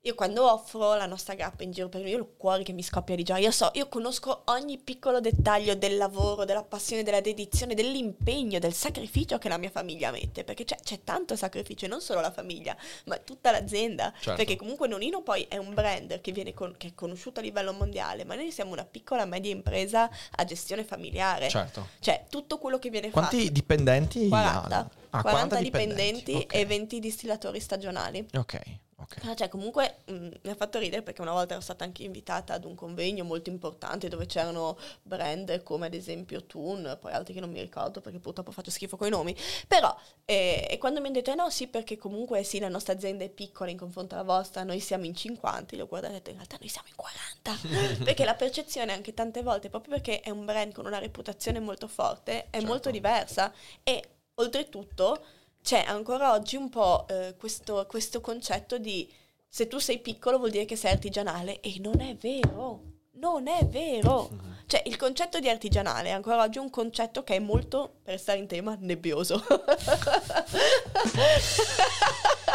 Io 0.06 0.14
quando 0.14 0.48
offro 0.48 0.94
la 0.94 1.06
nostra 1.06 1.34
grappa 1.34 1.64
in 1.64 1.72
giro 1.72 1.88
per 1.88 2.00
me, 2.00 2.10
io 2.10 2.18
ho 2.18 2.20
il 2.20 2.28
cuore 2.36 2.62
che 2.62 2.72
mi 2.72 2.84
scoppia 2.84 3.16
di 3.16 3.24
gioia. 3.24 3.46
Io 3.46 3.50
so, 3.50 3.72
io 3.74 3.88
conosco 3.88 4.42
ogni 4.46 4.78
piccolo 4.78 5.18
dettaglio 5.18 5.74
del 5.74 5.96
lavoro, 5.96 6.44
della 6.44 6.62
passione, 6.62 7.02
della 7.02 7.20
dedizione, 7.20 7.74
dell'impegno, 7.74 8.60
del 8.60 8.72
sacrificio 8.72 9.36
che 9.38 9.48
la 9.48 9.58
mia 9.58 9.68
famiglia 9.68 10.12
mette. 10.12 10.44
Perché 10.44 10.64
c'è, 10.64 10.76
c'è 10.80 11.00
tanto 11.02 11.34
sacrificio, 11.34 11.86
e 11.86 11.88
non 11.88 12.00
solo 12.00 12.20
la 12.20 12.30
famiglia, 12.30 12.76
ma 13.06 13.16
tutta 13.18 13.50
l'azienda. 13.50 14.12
Certo. 14.12 14.36
Perché 14.36 14.54
comunque 14.54 14.86
Nonino 14.86 15.22
poi 15.22 15.42
è 15.48 15.56
un 15.56 15.74
brand 15.74 16.20
che, 16.20 16.30
viene 16.30 16.54
con- 16.54 16.76
che 16.76 16.88
è 16.88 16.94
conosciuto 16.94 17.40
a 17.40 17.42
livello 17.42 17.72
mondiale, 17.72 18.24
ma 18.24 18.36
noi 18.36 18.52
siamo 18.52 18.70
una 18.70 18.84
piccola 18.84 19.24
media 19.24 19.50
impresa 19.50 20.08
a 20.36 20.44
gestione 20.44 20.84
familiare. 20.84 21.48
Certo. 21.48 21.88
Cioè, 21.98 22.26
tutto 22.30 22.58
quello 22.58 22.78
che 22.78 22.90
viene 22.90 23.10
Quanti 23.10 23.40
fatto. 23.40 23.52
dipendenti 23.52 24.28
40, 24.28 24.76
ha? 24.76 24.90
Ah, 25.10 25.22
40 25.22 25.60
dipendenti, 25.60 26.32
ok. 26.32 26.54
e 26.54 26.64
20 26.64 27.00
distillatori 27.00 27.58
stagionali. 27.58 28.24
Ok, 28.34 28.60
ok. 28.96 29.16
ok. 29.18 29.24
Ah, 29.24 29.34
cioè, 29.34 29.48
comunque 29.48 29.98
mh, 30.06 30.28
mi 30.42 30.50
ha 30.50 30.54
fatto 30.54 30.78
ridere 30.78 31.02
perché 31.02 31.20
una 31.20 31.32
volta 31.32 31.52
ero 31.54 31.62
stata 31.62 31.84
anche 31.84 32.02
invitata 32.02 32.54
ad 32.54 32.64
un 32.64 32.74
convegno 32.74 33.24
molto 33.24 33.50
importante 33.50 34.08
dove 34.08 34.26
c'erano 34.26 34.78
brand 35.02 35.62
come 35.62 35.86
ad 35.86 35.94
esempio 35.94 36.44
Toon, 36.44 36.96
poi 37.00 37.12
altri 37.12 37.34
che 37.34 37.40
non 37.40 37.50
mi 37.50 37.60
ricordo 37.60 38.00
perché 38.00 38.18
purtroppo 38.18 38.52
faccio 38.52 38.70
schifo 38.70 38.96
con 38.96 39.06
i 39.06 39.10
nomi. 39.10 39.36
Però, 39.68 39.94
eh, 40.24 40.66
e 40.70 40.78
quando 40.78 41.00
mi 41.00 41.06
hanno 41.06 41.16
detto, 41.16 41.30
eh 41.32 41.34
no, 41.34 41.50
sì, 41.50 41.66
perché 41.68 41.96
comunque 41.98 42.42
sì, 42.42 42.58
la 42.58 42.68
nostra 42.68 42.94
azienda 42.94 43.24
è 43.24 43.28
piccola 43.28 43.70
in 43.70 43.76
confronto 43.78 44.14
alla 44.14 44.24
vostra, 44.24 44.62
noi 44.62 44.80
siamo 44.80 45.04
in 45.04 45.14
50, 45.14 45.76
li 45.76 45.82
ho 45.82 45.86
guardato 45.86 46.14
e 46.14 46.16
ho 46.16 46.18
detto, 46.18 46.30
in 46.30 46.36
realtà 46.36 46.56
noi 46.60 46.68
siamo 46.68 46.88
in 46.88 46.94
40. 46.96 47.56
perché 48.04 48.24
la 48.24 48.34
percezione 48.34 48.92
anche 48.92 49.14
tante 49.14 49.42
volte, 49.42 49.68
proprio 49.68 49.94
perché 49.94 50.20
è 50.20 50.30
un 50.30 50.44
brand 50.44 50.72
con 50.72 50.86
una 50.86 50.98
reputazione 50.98 51.60
molto 51.60 51.88
forte, 51.88 52.44
è 52.50 52.56
Certo. 52.56 52.66
molto 52.66 52.90
diversa. 52.90 53.52
E 53.82 54.02
oltretutto 54.34 55.24
c'è 55.66 55.82
ancora 55.84 56.30
oggi 56.30 56.54
un 56.54 56.68
po' 56.70 57.06
eh, 57.08 57.34
questo, 57.36 57.84
questo 57.88 58.20
concetto 58.20 58.78
di 58.78 59.12
se 59.48 59.66
tu 59.66 59.78
sei 59.78 59.98
piccolo 59.98 60.38
vuol 60.38 60.50
dire 60.50 60.64
che 60.64 60.76
sei 60.76 60.92
artigianale 60.92 61.58
e 61.58 61.74
non 61.80 62.00
è 62.00 62.14
vero. 62.14 62.82
Non 63.14 63.48
è 63.48 63.64
vero. 63.66 64.30
Cioè, 64.66 64.82
il 64.86 64.96
concetto 64.96 65.40
di 65.40 65.48
artigianale 65.48 66.10
è 66.10 66.12
ancora 66.12 66.42
oggi 66.42 66.58
un 66.58 66.70
concetto 66.70 67.24
che 67.24 67.34
è 67.34 67.38
molto, 67.40 67.96
per 68.04 68.20
stare 68.20 68.38
in 68.38 68.46
tema, 68.46 68.76
nebbioso. 68.78 69.42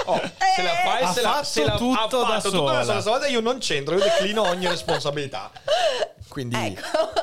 Oh, 0.06 0.20
se 0.56 0.64
la 0.64 0.76
fa 0.84 0.98
e 0.98 1.04
Ha 1.04 1.14
se 1.14 1.22
la, 1.22 1.44
se 1.44 1.64
la 1.64 1.78
tutto 1.78 2.22
ha 2.22 2.22
da 2.22 2.28
fatto 2.28 2.50
tutto 2.50 2.66
sola. 2.66 2.78
da 2.80 2.84
sola. 2.84 3.02
Stavolta 3.02 3.28
io 3.28 3.40
non 3.40 3.60
c'entro, 3.60 3.96
io 3.96 4.04
declino 4.04 4.42
ogni 4.42 4.68
responsabilità. 4.68 5.52
Quindi 6.28 6.56
Ecco. 6.56 7.14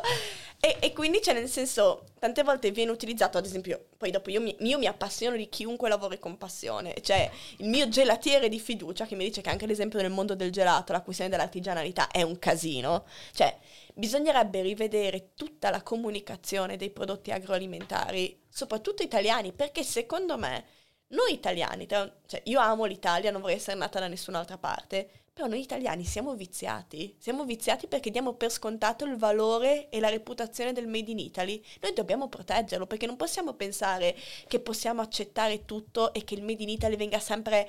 E, 0.61 0.77
e 0.81 0.93
quindi 0.93 1.21
c'è 1.21 1.33
nel 1.33 1.49
senso, 1.49 2.07
tante 2.19 2.43
volte 2.43 2.73
viene 2.73 2.91
utilizzato, 2.91 3.39
ad 3.39 3.45
esempio, 3.45 3.87
poi 3.97 4.11
dopo 4.11 4.29
io 4.29 4.41
mi, 4.41 4.57
io 4.61 4.79
mi 4.79 4.87
appassiono 4.87 5.37
di 5.37 5.49
chiunque 5.49 5.89
lavori 5.89 6.19
con 6.19 6.37
passione, 6.37 6.97
cioè 7.01 7.31
il 7.59 7.69
mio 7.69 7.89
gelatiere 7.89 8.49
di 8.49 8.59
fiducia 8.59 9.07
che 9.07 9.15
mi 9.15 9.25
dice 9.25 9.41
che 9.41 9.51
anche 9.51 9.65
ad 9.65 9.71
esempio 9.71 10.01
nel 10.01 10.11
mondo 10.11 10.35
del 10.35 10.51
gelato 10.51 10.93
la 10.93 11.03
questione 11.03 11.31
dell'artigianalità 11.31 12.09
è 12.09 12.23
un 12.23 12.41
casino, 12.41 13.05
cioè 13.33 13.57
bisognerebbe 13.95 14.61
rivedere 14.63 15.31
tutta 15.35 15.71
la 15.71 15.83
comunicazione 15.83 16.77
dei 16.77 16.91
prodotti 16.91 17.31
agroalimentari, 17.31 18.41
soprattutto 18.49 19.05
italiani, 19.05 19.53
perché 19.53 19.85
secondo 19.85 20.37
me 20.37 20.65
noi 21.09 21.35
italiani, 21.35 21.87
cioè 21.87 22.43
io 22.45 22.59
amo 22.59 22.85
l'Italia, 22.85 23.31
non 23.31 23.41
vorrei 23.41 23.57
essere 23.57 23.77
nata 23.77 24.01
da 24.01 24.09
nessun'altra 24.09 24.59
parte, 24.59 25.27
però 25.39 25.49
noi 25.49 25.61
italiani 25.61 26.03
siamo 26.03 26.35
viziati, 26.35 27.15
siamo 27.17 27.45
viziati 27.45 27.87
perché 27.87 28.11
diamo 28.11 28.33
per 28.33 28.51
scontato 28.51 29.05
il 29.05 29.15
valore 29.15 29.89
e 29.89 30.01
la 30.01 30.09
reputazione 30.09 30.73
del 30.73 30.89
Made 30.89 31.13
in 31.13 31.21
Italy. 31.21 31.63
Noi 31.81 31.93
dobbiamo 31.93 32.29
proteggerlo 32.29 32.89
perché 32.89 33.07
non 33.07 33.15
possiamo 33.15 33.53
pensare 33.55 34.17
che 34.49 34.59
possiamo 34.59 35.01
accettare 35.01 35.65
tutto 35.65 36.13
e 36.13 36.25
che 36.25 36.35
il 36.35 36.43
Made 36.43 36.65
in 36.65 36.71
Italy 36.71 36.97
venga 36.97 37.21
sempre 37.21 37.69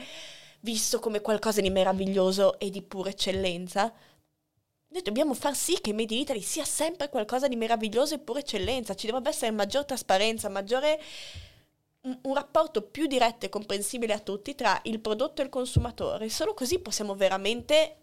visto 0.62 0.98
come 0.98 1.22
qualcosa 1.22 1.62
di 1.62 1.70
meraviglioso 1.70 2.58
e 2.58 2.72
di 2.72 2.82
pura 2.82 3.12
eccellenza. 3.12 3.94
Noi 4.88 5.04
dobbiamo 5.04 5.36
far 5.36 5.56
sì 5.56 5.80
che 5.80 5.94
Made 5.94 6.16
in 6.16 6.22
Italy 6.22 6.42
sia 6.42 6.66
sempre 6.66 7.08
qualcosa 7.10 7.48
di 7.48 7.56
meraviglioso 7.56 8.16
e 8.16 8.18
pura 8.18 8.40
eccellenza. 8.40 8.96
Ci 8.96 9.06
dovrebbe 9.06 9.30
essere 9.30 9.52
maggior 9.52 9.86
trasparenza, 9.86 10.50
maggiore 10.50 11.00
un 12.02 12.34
rapporto 12.34 12.82
più 12.82 13.08
diretto 13.08 13.46
e 13.46 13.50
comprensibile 13.50 14.14
a 14.14 14.20
tutti 14.20 14.56
tra 14.56 14.80
il 14.84 15.00
prodotto 15.00 15.42
e 15.42 15.46
il 15.46 15.50
consumatore. 15.50 16.30
Solo 16.30 16.54
così 16.54 16.80
possiamo 16.80 17.16
veramente 17.16 17.96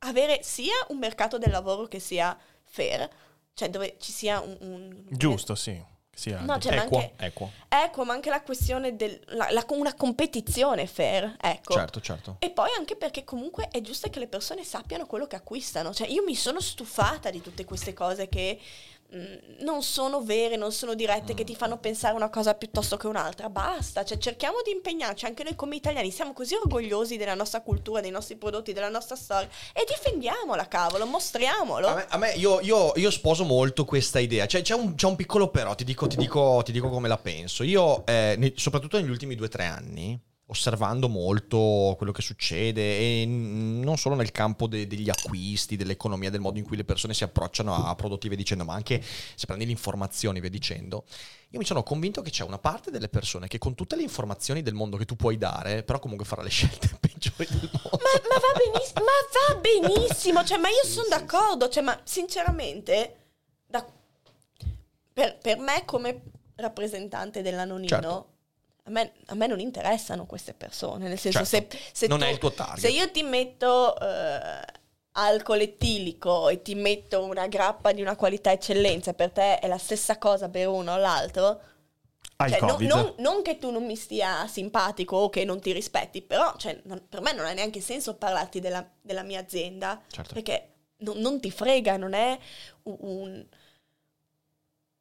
avere 0.00 0.40
sia 0.42 0.74
un 0.88 0.98
mercato 0.98 1.38
del 1.38 1.50
lavoro 1.50 1.86
che 1.86 1.98
sia 2.00 2.36
fair, 2.64 3.08
cioè 3.54 3.70
dove 3.70 3.96
ci 3.98 4.12
sia 4.12 4.40
un... 4.40 4.56
un- 4.60 5.04
Giusto, 5.08 5.54
sì. 5.54 5.96
Sì, 6.18 6.30
No, 6.40 6.58
cioè, 6.58 6.74
equo, 6.76 6.98
anche- 6.98 7.12
equo. 7.24 7.52
Ecco, 7.68 8.04
ma 8.04 8.12
anche 8.12 8.28
la 8.28 8.42
questione 8.42 8.96
del... 8.96 9.20
la- 9.28 9.50
la- 9.52 9.64
una 9.68 9.94
competizione 9.94 10.86
fair, 10.88 11.36
ecco. 11.40 11.74
Certo, 11.74 12.00
certo. 12.00 12.36
E 12.40 12.50
poi 12.50 12.70
anche 12.76 12.96
perché 12.96 13.22
comunque 13.22 13.68
è 13.70 13.80
giusto 13.80 14.10
che 14.10 14.18
le 14.18 14.26
persone 14.26 14.64
sappiano 14.64 15.06
quello 15.06 15.28
che 15.28 15.36
acquistano. 15.36 15.94
Cioè, 15.94 16.08
io 16.08 16.24
mi 16.24 16.34
sono 16.34 16.58
stufata 16.60 17.30
di 17.30 17.40
tutte 17.40 17.64
queste 17.64 17.92
cose 17.92 18.28
che 18.28 18.58
non 19.60 19.82
sono 19.82 20.22
vere, 20.22 20.56
non 20.56 20.70
sono 20.70 20.94
dirette, 20.94 21.32
che 21.32 21.44
ti 21.44 21.56
fanno 21.56 21.78
pensare 21.78 22.14
una 22.14 22.28
cosa 22.28 22.54
piuttosto 22.54 22.96
che 22.96 23.06
un'altra. 23.06 23.48
Basta, 23.48 24.04
cioè 24.04 24.18
cerchiamo 24.18 24.58
di 24.62 24.70
impegnarci, 24.70 25.24
anche 25.24 25.42
noi 25.44 25.54
come 25.54 25.76
italiani 25.76 26.10
siamo 26.10 26.32
così 26.34 26.54
orgogliosi 26.54 27.16
della 27.16 27.34
nostra 27.34 27.62
cultura, 27.62 28.00
dei 28.00 28.10
nostri 28.10 28.36
prodotti, 28.36 28.72
della 28.72 28.90
nostra 28.90 29.16
storia 29.16 29.48
e 29.72 29.84
difendiamola, 29.88 30.68
cavolo, 30.68 31.06
mostriamolo. 31.06 31.86
A 31.86 31.94
me, 31.94 32.06
a 32.08 32.16
me- 32.18 32.32
io, 32.34 32.60
io- 32.60 32.92
io 32.96 33.10
sposo 33.10 33.44
molto 33.44 33.84
questa 33.84 34.18
idea. 34.18 34.46
Cioè, 34.46 34.60
c'è, 34.62 34.74
un, 34.74 34.94
c'è 34.94 35.06
un 35.06 35.16
piccolo 35.16 35.48
però, 35.48 35.74
ti 35.74 35.84
dico, 35.84 36.06
ti 36.06 36.16
dico- 36.16 36.60
ti 36.64 36.72
dico 36.72 36.90
come 36.90 37.08
la 37.08 37.16
penso. 37.18 37.62
Io, 37.62 38.04
eh, 38.06 38.34
ne- 38.36 38.52
soprattutto 38.56 38.98
negli 38.98 39.10
ultimi 39.10 39.34
due 39.34 39.46
o 39.46 39.50
tre 39.50 39.64
anni, 39.64 40.18
osservando 40.50 41.08
molto 41.08 41.94
quello 41.96 42.12
che 42.12 42.22
succede, 42.22 42.98
e 42.98 43.26
non 43.26 43.96
solo 43.98 44.14
nel 44.14 44.30
campo 44.32 44.66
de- 44.66 44.86
degli 44.86 45.10
acquisti, 45.10 45.76
dell'economia, 45.76 46.30
del 46.30 46.40
modo 46.40 46.58
in 46.58 46.64
cui 46.64 46.76
le 46.76 46.84
persone 46.84 47.12
si 47.14 47.22
approcciano 47.24 47.86
a 47.86 47.94
prodotti 47.94 48.28
via 48.28 48.36
dicendo, 48.36 48.64
ma 48.64 48.74
anche 48.74 49.02
se 49.02 49.46
prendi 49.46 49.66
le 49.66 49.72
informazioni 49.72 50.40
via 50.40 50.48
dicendo, 50.48 51.04
io 51.50 51.58
mi 51.58 51.64
sono 51.64 51.82
convinto 51.82 52.22
che 52.22 52.30
c'è 52.30 52.44
una 52.44 52.58
parte 52.58 52.90
delle 52.90 53.08
persone 53.08 53.46
che 53.46 53.58
con 53.58 53.74
tutte 53.74 53.96
le 53.96 54.02
informazioni 54.02 54.62
del 54.62 54.74
mondo 54.74 54.96
che 54.96 55.04
tu 55.04 55.16
puoi 55.16 55.36
dare, 55.36 55.82
però 55.82 55.98
comunque 55.98 56.24
farà 56.24 56.42
le 56.42 56.50
scelte 56.50 56.88
peggiori 57.00 57.46
del 57.48 57.70
mondo. 57.72 57.98
Ma, 58.02 58.20
ma 58.28 58.38
va 58.38 58.72
benissimo, 58.72 59.04
ma 59.04 59.54
va 59.54 59.60
benissimo, 59.60 60.44
cioè, 60.44 60.58
ma 60.58 60.68
io 60.68 60.84
sono 60.84 61.08
d'accordo, 61.08 61.68
cioè, 61.68 61.82
ma 61.82 61.98
sinceramente, 62.04 63.16
da- 63.66 63.86
per, 65.12 65.38
per 65.38 65.58
me 65.58 65.82
come 65.84 66.22
rappresentante 66.56 67.42
dell'anonino, 67.42 67.88
Certo. 67.88 68.28
A, 68.88 68.90
me, 68.90 69.12
a 69.26 69.34
me 69.34 69.46
non 69.46 69.60
interessano 69.60 70.24
queste 70.26 70.54
persone, 70.54 71.08
nel 71.08 71.18
senso 71.18 71.44
Certo, 71.44 71.76
se, 71.76 71.82
se 71.92 72.06
non 72.06 72.18
tu- 72.18 72.24
è 72.24 72.28
il 72.28 72.38
tuo 72.38 72.52
target. 72.52 72.78
Se 72.78 72.88
io 72.88 73.10
ti 73.10 73.22
metto 73.22 73.98
eh, 74.00 74.64
alcol 75.12 75.60
etilico 75.60 76.48
e 76.48 76.62
ti 76.62 76.74
metto 76.74 77.22
una 77.24 77.46
grappa 77.48 77.92
di 77.92 78.00
una 78.00 78.16
qualità 78.16 78.50
eccellenza, 78.52 79.12
per 79.12 79.30
te 79.30 79.58
è 79.58 79.66
la 79.68 79.78
stessa 79.78 80.16
cosa 80.18 80.48
per 80.48 80.68
uno 80.68 80.94
o 80.94 80.96
l'altro, 80.96 81.60
cioè, 82.36 82.60
no- 82.60 82.76
non, 82.80 83.14
non 83.18 83.42
che 83.42 83.58
tu 83.58 83.70
non 83.70 83.84
mi 83.84 83.96
stia 83.96 84.46
simpatico 84.46 85.16
o 85.16 85.28
che 85.28 85.44
non 85.44 85.60
ti 85.60 85.72
rispetti, 85.72 86.22
però 86.22 86.54
cioè, 86.56 86.80
non- 86.84 87.02
per 87.08 87.20
me 87.20 87.32
non 87.32 87.44
ha 87.44 87.52
neanche 87.52 87.80
senso 87.80 88.14
parlarti 88.14 88.60
della, 88.60 88.88
della 89.00 89.22
mia 89.22 89.40
azienda, 89.40 90.00
Certo. 90.10 90.32
perché 90.34 90.68
non, 90.98 91.18
non 91.18 91.40
ti 91.40 91.50
frega, 91.50 91.96
non 91.96 92.12
è 92.14 92.38
un- 92.84 93.44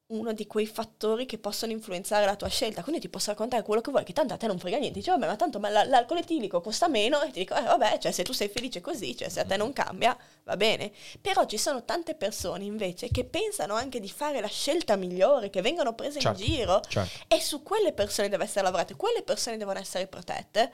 uno 0.08 0.32
di 0.32 0.48
quei 0.48 0.66
fattori 0.66 1.26
che 1.26 1.38
possono 1.38 1.74
influenzare 1.74 2.26
la 2.26 2.36
tua 2.38 2.48
scelta. 2.48 2.82
Quindi 2.82 3.02
ti 3.02 3.10
posso 3.10 3.32
raccontare 3.32 3.64
quello 3.64 3.82
che 3.82 3.92
vuoi, 3.92 4.06
che 4.06 4.14
tanto 4.14 4.34
a 4.34 4.38
te 4.38 4.48
non 4.48 4.58
frega 4.58 4.78
niente. 4.78 5.00
Dici, 5.00 5.10
vabbè, 5.10 5.26
ma 5.28 5.36
tanto 5.36 5.60
ma 5.60 5.68
la- 5.70 5.84
l'alcol 5.84 6.20
etilico 6.20 6.62
costa 6.62 6.88
meno 6.88 7.22
e 7.22 7.32
ti 7.32 7.40
dico, 7.40 7.56
eh, 7.56 7.62
vabbè, 7.64 7.98
cioè, 8.00 8.12
se 8.12 8.24
tu 8.24 8.32
sei 8.32 8.48
felice 8.48 8.80
così, 8.80 9.18
cioè, 9.18 9.28
se 9.28 9.42
a 9.42 9.46
te 9.46 9.58
non 9.58 9.74
cambia, 9.74 10.18
va 10.46 10.56
bene. 10.56 10.92
Però 11.20 11.46
ci 11.46 11.58
sono 11.58 11.84
tante 11.84 12.16
persone 12.16 12.64
invece 12.64 13.10
che 13.10 13.26
pensano 13.26 13.74
anche 13.74 14.00
di 14.00 14.10
fare 14.10 14.40
la 14.40 14.48
scelta 14.48 14.96
migliore, 14.96 15.50
che 15.50 15.62
vengono 15.62 15.94
prese 15.94 16.20
Certo, 16.22 16.42
in 16.42 16.46
giro. 16.48 16.80
certo. 16.88 17.26
E 17.28 17.42
su 17.42 17.62
quelle 17.62 17.92
persone 17.92 18.30
deve 18.30 18.46
essere 18.46 18.64
lavorato, 18.64 18.96
quelle 18.96 19.24
persone 19.24 19.58
devono 19.58 19.80
essere 19.80 20.08
protette. 20.08 20.72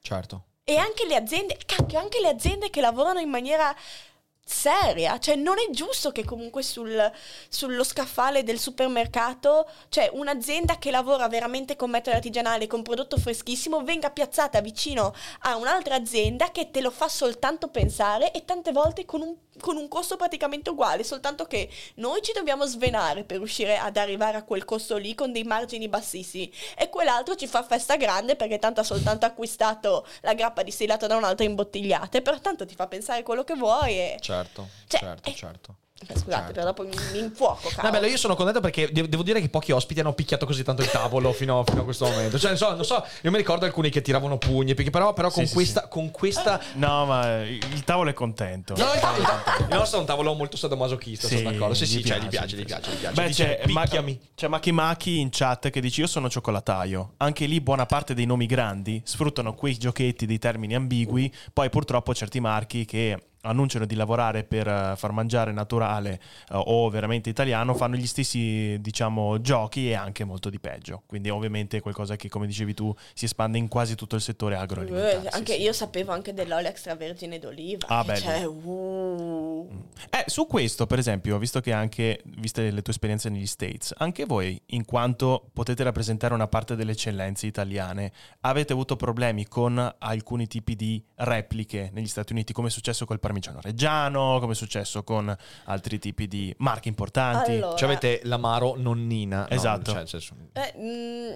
Certo. 0.00 0.44
E 0.62 0.76
anche 0.76 1.06
le 1.06 1.16
aziende, 1.16 1.58
cacchio, 1.66 1.98
anche 1.98 2.20
le 2.20 2.28
aziende 2.28 2.70
che 2.70 2.80
lavorano 2.80 3.18
in 3.20 3.28
maniera 3.28 3.74
seria, 4.48 5.18
cioè 5.18 5.34
non 5.34 5.56
è 5.58 5.68
giusto 5.72 6.12
che 6.12 6.24
comunque 6.24 6.62
sul- 6.62 7.10
sullo 7.48 7.82
scaffale 7.82 8.44
del 8.44 8.60
supermercato, 8.60 9.68
cioè 9.88 10.08
un'azienda 10.12 10.78
che 10.78 10.92
lavora 10.92 11.26
veramente 11.28 11.74
con 11.74 11.90
metodo 11.90 12.14
artigianale, 12.16 12.68
con 12.68 12.82
prodotto 12.82 13.18
freschissimo, 13.18 13.82
venga 13.82 14.10
piazzata 14.10 14.60
vicino 14.60 15.12
a 15.40 15.56
un'altra 15.56 15.96
azienda 15.96 16.52
che 16.52 16.70
te 16.70 16.80
lo 16.80 16.92
fa 16.92 17.08
soltanto 17.08 17.68
pensare 17.68 18.30
e 18.30 18.44
tante 18.44 18.70
volte 18.70 19.04
con 19.04 19.20
un, 19.22 19.34
con 19.60 19.76
un 19.76 19.88
costo 19.88 20.16
praticamente 20.16 20.70
uguale, 20.70 21.04
soltanto 21.04 21.46
che 21.46 21.68
noi 21.96 22.22
ci 22.22 22.32
dobbiamo 22.32 22.66
svenare 22.66 23.24
per 23.24 23.38
riuscire 23.38 23.78
ad 23.78 23.96
arrivare 23.96 24.36
a 24.36 24.42
quel 24.44 24.64
costo 24.64 24.96
lì 24.96 25.14
con 25.14 25.32
dei 25.32 25.44
margini 25.44 25.88
bassissimi 25.88 26.52
e 26.76 26.88
quell'altro 26.88 27.34
ci 27.34 27.46
fa 27.46 27.62
festa 27.62 27.96
grande 27.96 28.36
perché 28.36 28.58
tanto 28.58 28.80
ha 28.80 28.84
soltanto 28.84 29.26
acquistato 29.26 30.06
la 30.22 30.34
grappa 30.34 30.62
distillata 30.62 31.06
da 31.06 31.16
un'altra 31.16 31.44
imbottigliata 31.44 32.18
e 32.18 32.22
pertanto 32.22 32.66
ti 32.66 32.74
fa 32.74 32.86
pensare 32.86 33.22
quello 33.22 33.44
che 33.44 33.54
vuoi 33.54 33.98
e... 33.98 34.16
Certo, 34.20 34.68
Cioè, 34.86 35.00
certo, 35.00 35.28
eh, 35.28 35.34
certo. 35.34 35.76
Scusate, 35.98 36.30
Certo. 36.30 36.52
però 36.52 36.64
dopo 36.66 36.82
mi, 36.82 36.94
mi 37.12 37.18
infuoco, 37.20 37.60
No, 37.64 37.70
cavolo. 37.74 37.92
bello, 37.94 38.06
io 38.06 38.18
sono 38.18 38.36
contento 38.36 38.60
perché 38.60 38.90
de- 38.92 39.08
devo 39.08 39.22
dire 39.22 39.40
che 39.40 39.48
pochi 39.48 39.72
ospiti 39.72 39.98
hanno 40.00 40.12
picchiato 40.12 40.44
così 40.44 40.62
tanto 40.62 40.82
il 40.82 40.90
tavolo 40.90 41.32
fino, 41.32 41.64
fino 41.66 41.80
a 41.80 41.84
questo 41.84 42.04
momento. 42.04 42.38
Cioè, 42.38 42.50
non 42.50 42.58
so, 42.58 42.74
non 42.74 42.84
so, 42.84 43.02
io 43.22 43.30
mi 43.30 43.38
ricordo 43.38 43.64
alcuni 43.64 43.88
che 43.88 44.02
tiravano 44.02 44.36
pugni, 44.36 44.74
perché 44.74 44.90
però, 44.90 45.14
però 45.14 45.30
con, 45.30 45.46
sì, 45.46 45.54
questa, 45.54 45.88
con 45.88 46.10
questa... 46.10 46.60
No, 46.74 47.06
ma 47.06 47.40
il 47.42 47.82
tavolo 47.84 48.10
è 48.10 48.12
contento. 48.12 48.74
No, 48.76 48.84
il, 48.92 49.00
il- 49.20 49.64
il 49.70 49.74
nostro 49.74 49.96
è 49.96 50.00
un 50.00 50.06
tavolo 50.06 50.34
molto 50.34 50.56
sadomasochista, 50.58 51.28
Sì, 51.28 51.38
sono 51.38 51.50
d'accordo. 51.50 51.74
Sì, 51.74 51.86
sì, 51.86 51.98
gli 52.00 52.04
cioè, 52.04 52.18
gli 52.20 52.28
piace, 52.28 52.56
piace, 52.56 52.56
gli 52.56 52.64
piace, 52.66 52.90
gli 52.90 52.96
piace. 52.96 53.14
Beh, 53.14 53.26
Dice, 53.28 53.58
c'è, 53.64 53.72
Ma- 53.72 53.80
picchiami. 53.82 54.20
c'è 54.34 54.48
Maki 54.48 54.72
Maki 54.72 55.18
in 55.18 55.28
chat 55.30 55.70
che 55.70 55.80
dice: 55.80 56.02
Io 56.02 56.06
sono 56.06 56.28
cioccolataio. 56.28 57.14
Anche 57.16 57.46
lì, 57.46 57.60
buona 57.62 57.86
parte 57.86 58.12
dei 58.14 58.26
nomi 58.26 58.44
grandi 58.46 59.00
sfruttano 59.04 59.54
quei 59.54 59.76
giochetti 59.78 60.26
dei 60.26 60.38
termini 60.38 60.74
ambigui. 60.74 61.32
Poi, 61.54 61.70
purtroppo, 61.70 62.14
certi 62.14 62.38
marchi 62.38 62.84
che 62.84 63.18
annunciano 63.46 63.86
di 63.86 63.94
lavorare 63.94 64.44
per 64.44 64.66
eh, 64.66 64.94
far 64.96 65.12
mangiare 65.12 65.52
naturale 65.52 66.12
eh, 66.12 66.20
o 66.54 66.88
veramente 66.88 67.30
italiano 67.30 67.74
fanno 67.74 67.96
gli 67.96 68.06
stessi 68.06 68.76
diciamo 68.80 69.40
giochi 69.40 69.90
e 69.90 69.94
anche 69.94 70.24
molto 70.24 70.50
di 70.50 70.58
peggio 70.58 71.02
quindi 71.06 71.30
ovviamente 71.30 71.78
è 71.78 71.80
qualcosa 71.80 72.16
che 72.16 72.28
come 72.28 72.46
dicevi 72.46 72.74
tu 72.74 72.94
si 73.14 73.24
espande 73.24 73.58
in 73.58 73.68
quasi 73.68 73.94
tutto 73.94 74.16
il 74.16 74.22
settore 74.22 74.56
agroalimentare 74.56 75.16
Eh, 75.16 75.20
sì, 75.20 75.36
anche 75.36 75.52
sì. 75.54 75.62
io 75.62 75.72
sapevo 75.72 76.12
anche 76.12 76.32
dell'olio 76.32 76.68
extravergine 76.68 77.38
d'oliva. 77.38 77.86
Ah, 77.88 78.04
bello. 78.04 78.20
Cioè, 78.20 78.44
uh. 78.44 79.68
Eh, 80.10 80.24
su 80.26 80.46
questo, 80.46 80.86
per 80.86 80.98
esempio, 80.98 81.38
visto 81.38 81.60
che 81.60 81.72
anche, 81.72 82.22
viste 82.38 82.70
le 82.70 82.82
tue 82.82 82.92
esperienze 82.92 83.28
negli 83.28 83.46
States, 83.46 83.94
anche 83.96 84.24
voi, 84.24 84.60
in 84.66 84.84
quanto 84.84 85.48
potete 85.52 85.82
rappresentare 85.82 86.34
una 86.34 86.48
parte 86.48 86.76
delle 86.76 86.92
eccellenze 86.92 87.46
italiane, 87.46 88.12
avete 88.40 88.72
avuto 88.72 88.96
problemi 88.96 89.46
con 89.46 89.94
alcuni 89.98 90.46
tipi 90.46 90.76
di 90.76 91.02
repliche 91.16 91.90
negli 91.92 92.08
Stati 92.08 92.32
Uniti, 92.32 92.52
come 92.52 92.68
è 92.68 92.70
successo 92.70 93.06
col 93.06 93.20
parmigiano 93.20 93.35
reggiano, 93.60 94.38
come 94.40 94.52
è 94.52 94.56
successo 94.56 95.02
con 95.04 95.34
altri 95.64 95.98
tipi 95.98 96.26
di 96.28 96.54
marche 96.58 96.88
importanti? 96.88 97.52
Allora, 97.52 97.76
Cioè 97.76 97.88
avete 97.88 98.20
l'amaro 98.24 98.74
nonnina. 98.76 99.40
no, 99.40 99.48
Esatto. 99.48 99.90
cioè, 99.90 99.94
nel 100.00 100.08
senso, 100.08 100.34
eh, 100.52 100.74
mm, 100.76 101.32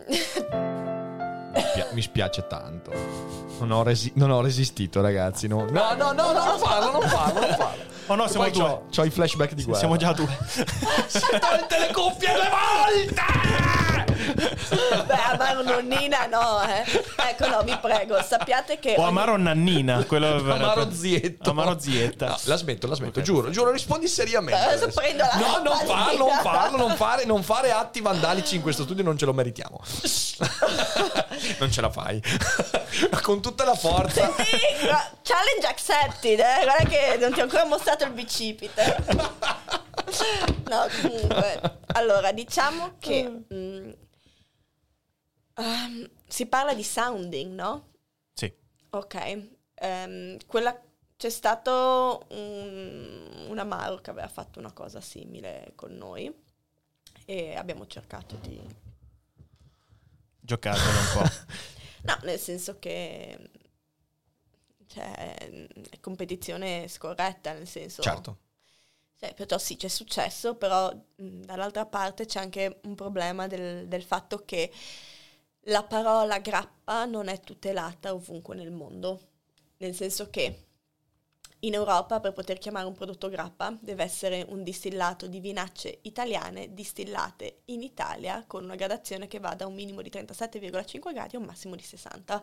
mi, 1.53 1.61
spia- 1.61 1.89
mi 1.93 2.03
spiace 2.03 2.47
tanto. 2.47 2.93
Non 3.61 3.73
ho, 3.73 3.83
resi- 3.83 4.13
non 4.15 4.31
ho 4.31 4.41
resistito, 4.41 5.01
ragazzi. 5.03 5.47
No, 5.47 5.65
no, 5.71 5.95
no, 5.95 6.13
no, 6.13 6.33
no, 6.33 6.45
non 6.45 6.59
farlo, 6.59 6.91
non 6.93 7.03
farlo, 7.09 7.41
non 7.41 7.55
farlo. 7.57 7.83
Oh 8.07 8.15
no, 8.15 8.27
siamo 8.27 8.49
due. 8.49 8.63
c'ho, 8.63 8.87
c'ho 8.91 9.05
i 9.05 9.11
flashback 9.11 9.53
di 9.55 9.63
guerra. 9.63 9.79
Siamo 9.79 9.97
già 9.97 10.13
due. 10.13 10.27
Tolte 11.39 11.79
le 11.79 11.93
cuffie 11.93 12.33
due 12.33 12.49
volte! 12.49 14.00
Beh, 14.35 15.15
amaro 15.33 15.63
nonnina 15.63 16.27
no, 16.27 16.63
eh. 16.63 16.85
Ecco, 17.29 17.49
no, 17.49 17.63
vi 17.63 17.77
prego, 17.81 18.21
sappiate 18.23 18.79
che... 18.79 18.91
o 18.97 19.01
ogni- 19.01 19.09
amaro 19.09 19.37
nannina, 19.37 20.05
quello 20.05 20.37
Amaro 20.37 20.91
zietto. 20.93 21.51
Amaro 21.51 21.79
zietta. 21.79 22.27
No, 22.27 22.39
la 22.45 22.57
smetto, 22.57 22.87
la 22.87 22.95
smetto, 22.95 23.19
Ok, 23.21 23.25
giuro, 23.25 23.51
giuro, 23.51 23.71
rispondi 23.71 24.09
seriamente. 24.09 24.61
Adesso 24.61 24.89
prendo 24.95 25.25
la 25.25 25.39
No, 25.39 25.63
non 25.63 25.77
farlo, 25.87 26.27
non 26.27 26.39
farlo, 26.43 26.77
non 26.77 26.97
fare, 26.97 27.25
non 27.25 27.43
fare 27.43 27.71
atti 27.73 28.01
vandalici 28.01 28.57
in 28.57 28.63
questo 28.63 28.83
studio, 28.85 29.03
non 29.03 29.17
ce 29.19 29.25
lo 29.25 29.33
meritiamo. 29.33 29.81
non 31.59 31.71
ce 31.71 31.81
la 31.81 31.91
fai. 31.91 32.21
Con 33.23 33.41
tutta 33.41 33.65
la 33.65 33.75
forza. 33.75 34.33
Sì, 34.37 34.85
gra- 34.85 35.11
challenge 35.23 35.67
accepted, 35.67 36.39
eh. 36.41 36.65
Guarda 36.65 36.85
che 36.89 37.17
non 37.21 37.33
ti 37.33 37.41
ho 37.41 37.45
ancora 37.45 37.65
mostrato 37.65 38.05
il 38.05 38.11
bicipite. 38.13 38.97
No, 40.69 40.87
comunque. 41.03 41.61
Allora, 41.95 42.33
diciamo 42.33 42.95
che... 42.99 43.29
mm, 43.53 43.70
ehm, 45.61 46.11
si 46.27 46.47
parla 46.47 46.75
di 46.75 46.83
sounding, 46.83 47.53
no? 47.53 47.89
Sì. 48.33 48.53
Ok. 48.91 49.49
Ehm, 49.75 50.37
quella... 50.47 50.81
C'è 51.17 51.29
stato 51.29 52.25
un, 52.31 53.47
un 53.49 53.59
amaro 53.59 53.97
che 53.97 54.09
aveva 54.09 54.29
fatto 54.29 54.59
una 54.59 54.73
cosa 54.73 55.03
simile 55.03 55.73
con 55.75 55.95
noi 55.95 56.35
e 57.27 57.55
abbiamo 57.57 57.87
cercato 57.87 58.37
di... 58.37 58.59
Giocatelo 60.41 60.99
un 60.99 61.07
po'. 61.13 61.49
No, 62.03 62.19
nel 62.23 62.39
senso 62.39 62.79
che 62.79 63.51
cioè, 64.87 65.37
è 65.37 66.01
competizione 66.01 66.89
scorretta, 66.89 67.53
nel 67.53 67.69
senso... 67.69 68.03
Certo. 68.03 68.39
Cioè, 69.17 69.35
perciò 69.35 69.59
sì, 69.59 69.77
c'è 69.77 69.89
successo, 69.89 70.55
però 70.55 70.91
mh, 70.91 71.43
dall'altra 71.43 71.85
parte 71.85 72.25
c'è 72.25 72.41
anche 72.41 72.81
un 72.85 72.95
problema 72.95 73.47
del, 73.47 73.87
del 73.87 74.03
fatto 74.03 74.47
che 74.47 74.73
la 75.65 75.85
parola 75.85 76.39
grappa 76.39 77.05
non 77.05 77.29
è 77.29 77.41
tutelata 77.41 78.15
ovunque 78.15 78.55
nel 78.55 78.71
mondo. 78.71 79.29
Nel 79.79 79.95
senso 79.95 80.31
che 80.31 80.67
in 81.61 81.75
Europa 81.75 82.21
per 82.21 82.33
poter 82.33 82.59
chiamare 82.59 82.87
un 82.87 82.95
prodotto 82.95 83.29
grappa 83.29 83.77
deve 83.81 84.03
essere 84.03 84.47
un 84.49 84.63
distillato 84.63 85.27
di 85.27 85.41
vinacce 85.41 85.99
italiane 86.03 86.73
distillate 86.73 87.63
in 87.67 87.83
Italia 87.83 88.45
con 88.47 88.65
una 88.65 88.77
gradazione 88.77 89.27
che 89.27 89.41
va 89.41 89.55
da 89.55 89.67
un 89.67 89.75
minimo 89.75 90.01
di 90.01 90.11
37,5 90.11 91.13
gradi 91.13 91.37
a 91.37 91.39
un 91.39 91.45
massimo 91.45 91.75
di 91.75 91.83
60. 91.83 92.43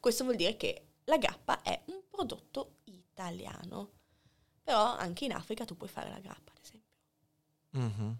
Questo 0.00 0.24
vuol 0.24 0.36
dire 0.36 0.56
che 0.56 0.86
la 1.04 1.18
grappa 1.18 1.62
è 1.62 1.80
un 1.86 2.02
prodotto 2.10 2.78
italiano. 2.84 3.90
Però 4.64 4.82
anche 4.82 5.26
in 5.26 5.32
Africa 5.32 5.64
tu 5.64 5.76
puoi 5.76 5.88
fare 5.88 6.10
la 6.10 6.18
grappa, 6.18 6.50
ad 6.50 6.58
esempio. 6.60 6.94
Mhm. 7.70 8.18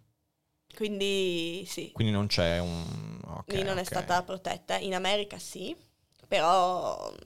Quindi 0.76 1.64
sì, 1.66 1.90
Quindi 1.92 2.12
non 2.12 2.26
c'è 2.26 2.58
un... 2.58 3.18
ok, 3.24 3.52
lì 3.54 3.62
non 3.62 3.78
è 3.78 3.80
ok. 3.80 3.86
stata 3.86 4.22
protetta. 4.22 4.76
In 4.76 4.94
America 4.94 5.38
sì, 5.38 5.74
però 6.28 7.10
mm, 7.10 7.16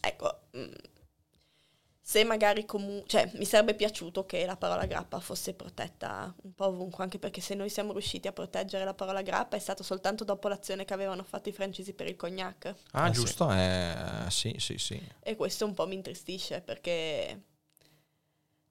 ecco, 0.00 0.40
mm, 0.56 0.72
se 2.04 2.24
magari 2.24 2.66
comunque, 2.66 3.08
cioè 3.08 3.30
mi 3.34 3.44
sarebbe 3.46 3.74
piaciuto 3.74 4.26
che 4.26 4.44
la 4.44 4.56
parola 4.56 4.84
grappa 4.86 5.20
fosse 5.20 5.54
protetta 5.54 6.34
un 6.42 6.52
po' 6.52 6.66
ovunque, 6.66 7.02
anche 7.04 7.18
perché 7.18 7.40
se 7.40 7.54
noi 7.54 7.70
siamo 7.70 7.92
riusciti 7.92 8.28
a 8.28 8.32
proteggere 8.32 8.84
la 8.84 8.92
parola 8.94 9.22
grappa 9.22 9.56
è 9.56 9.60
stato 9.60 9.82
soltanto 9.82 10.24
dopo 10.24 10.48
l'azione 10.48 10.84
che 10.84 10.92
avevano 10.92 11.22
fatto 11.22 11.48
i 11.48 11.52
francesi 11.52 11.94
per 11.94 12.08
il 12.08 12.16
cognac. 12.16 12.74
Ah, 12.92 13.08
Eh, 13.08 13.14
sì. 13.14 13.20
giusto, 13.20 13.50
eh, 13.52 14.26
sì, 14.28 14.54
sì, 14.58 14.76
sì. 14.78 15.00
E 15.20 15.36
questo 15.36 15.64
un 15.64 15.74
po' 15.74 15.86
mi 15.86 15.94
intristisce 15.94 16.60
perché... 16.60 17.40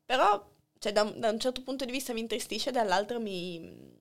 Però, 0.05 0.49
cioè, 0.79 0.91
da, 0.91 1.03
da 1.03 1.29
un 1.29 1.39
certo 1.39 1.63
punto 1.63 1.85
di 1.85 1.91
vista 1.91 2.13
mi 2.13 2.19
intristisce, 2.19 2.71
dall'altro 2.71 3.19
mi... 3.19 3.99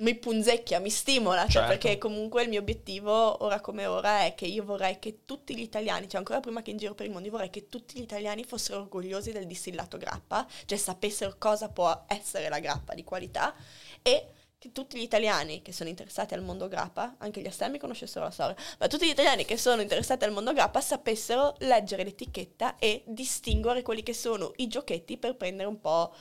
Mi 0.00 0.14
punzecchia, 0.14 0.78
mi 0.78 0.90
stimola, 0.90 1.40
cioè 1.48 1.50
Certo. 1.50 1.68
perché 1.70 1.98
comunque 1.98 2.44
il 2.44 2.48
mio 2.48 2.60
obiettivo, 2.60 3.42
ora 3.42 3.60
come 3.60 3.86
ora, 3.86 4.20
è 4.26 4.34
che 4.36 4.46
io 4.46 4.62
vorrei 4.62 5.00
che 5.00 5.24
tutti 5.24 5.56
gli 5.56 5.60
italiani, 5.60 6.08
cioè 6.08 6.18
ancora 6.18 6.38
prima 6.38 6.62
che 6.62 6.70
in 6.70 6.76
giro 6.76 6.94
per 6.94 7.06
il 7.06 7.10
mondo, 7.10 7.26
io 7.26 7.32
vorrei 7.32 7.50
che 7.50 7.68
tutti 7.68 7.98
gli 7.98 8.02
italiani 8.02 8.44
fossero 8.44 8.78
orgogliosi 8.78 9.32
del 9.32 9.48
distillato 9.48 9.96
grappa, 9.96 10.46
cioè 10.66 10.78
sapessero 10.78 11.34
cosa 11.36 11.68
può 11.68 12.04
essere 12.06 12.48
la 12.48 12.60
grappa 12.60 12.94
di 12.94 13.02
qualità 13.02 13.52
e 14.00 14.28
che 14.56 14.70
tutti 14.70 14.96
gli 14.98 15.02
italiani 15.02 15.62
che 15.62 15.72
sono 15.72 15.88
interessati 15.88 16.32
al 16.32 16.42
mondo 16.42 16.68
grappa, 16.68 17.16
anche 17.18 17.40
gli 17.40 17.46
esterni 17.46 17.78
conoscessero 17.78 18.24
la 18.24 18.30
storia, 18.30 18.54
ma 18.78 18.86
tutti 18.86 19.04
gli 19.04 19.10
italiani 19.10 19.44
che 19.44 19.56
sono 19.56 19.82
interessati 19.82 20.24
al 20.24 20.30
mondo 20.30 20.52
grappa 20.52 20.80
sapessero 20.80 21.56
leggere 21.58 22.04
l'etichetta 22.04 22.76
e 22.78 23.02
distinguere 23.04 23.82
quelli 23.82 24.04
che 24.04 24.14
sono 24.14 24.52
i 24.58 24.68
giochetti 24.68 25.16
per 25.16 25.34
prendere 25.34 25.68
un 25.68 25.80
po'... 25.80 26.14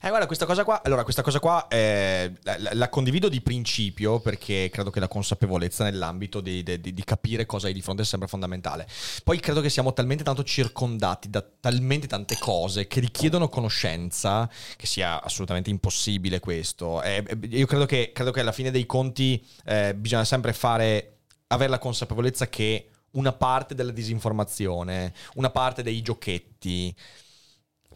Eh, 0.00 0.08
guarda, 0.08 0.26
questa 0.26 0.46
cosa 0.46 0.64
qua, 0.64 0.82
allora, 0.82 1.02
questa 1.02 1.22
cosa 1.22 1.40
qua 1.40 1.68
eh, 1.68 2.32
la, 2.42 2.56
la- 2.72 2.88
condivido 2.88 3.28
di 3.28 3.40
principio 3.42 4.18
perché 4.20 4.70
credo 4.72 4.90
che 4.90 5.00
la 5.00 5.08
consapevolezza 5.08 5.84
nell'ambito 5.84 6.40
di, 6.40 6.62
di- 6.62 6.80
di- 6.80 7.04
capire 7.04 7.44
cosa 7.46 7.66
hai 7.66 7.74
di 7.74 7.82
fronte 7.82 8.04
sembra 8.04 8.28
fondamentale. 8.28 8.88
Poi 9.24 9.38
credo 9.40 9.60
che 9.60 9.68
siamo 9.68 9.92
talmente 9.92 10.24
tanto 10.24 10.42
circondati 10.42 11.28
da 11.28 11.44
talmente 11.60 12.06
tante 12.06 12.38
cose 12.38 12.86
che 12.86 13.00
richiedono 13.00 13.48
conoscenza 13.48 14.48
che 14.76 14.86
sia 14.86 15.22
assolutamente 15.22 15.68
impossibile 15.68 16.40
questo. 16.40 17.02
Eh, 17.02 17.22
eh, 17.26 17.38
io 17.48 17.66
credo 17.66 17.84
che, 17.84 18.12
credo 18.14 18.30
che 18.30 18.40
alla 18.40 18.52
fine 18.52 18.70
dei 18.70 18.86
conti 18.86 19.44
eh, 19.66 19.94
bisogna 19.94 20.24
sempre 20.24 20.52
fare, 20.54 21.18
avere 21.48 21.70
la 21.70 21.78
consapevolezza 21.78 22.48
che 22.48 22.88
una 23.10 23.32
parte 23.32 23.74
della 23.74 23.92
disinformazione, 23.92 25.12
una 25.34 25.50
parte 25.50 25.82
dei 25.82 26.00
giochetti, 26.02 26.94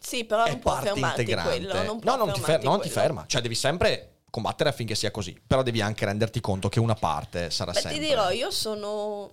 Sì, 0.05 0.25
però 0.25 0.43
è 0.43 0.49
non 0.49 0.59
può 0.59 0.75
fermarti 0.79 1.21
integrante. 1.21 1.49
quello. 1.49 1.83
Non 1.83 1.99
no, 2.03 2.15
non 2.15 2.33
ti, 2.33 2.41
fer- 2.41 2.63
non 2.63 2.81
ti 2.81 2.89
ferma. 2.89 3.25
Cioè, 3.25 3.41
devi 3.41 3.55
sempre 3.55 4.17
combattere 4.29 4.69
affinché 4.69 4.95
sia 4.95 5.11
così. 5.11 5.39
Però 5.45 5.63
devi 5.63 5.81
anche 5.81 6.05
renderti 6.05 6.41
conto 6.41 6.67
che 6.67 6.79
una 6.79 6.95
parte 6.95 7.49
sarà 7.49 7.71
Beh, 7.71 7.79
sempre. 7.79 7.99
ti 7.99 8.07
dirò, 8.07 8.29
io 8.31 8.51
sono... 8.51 9.31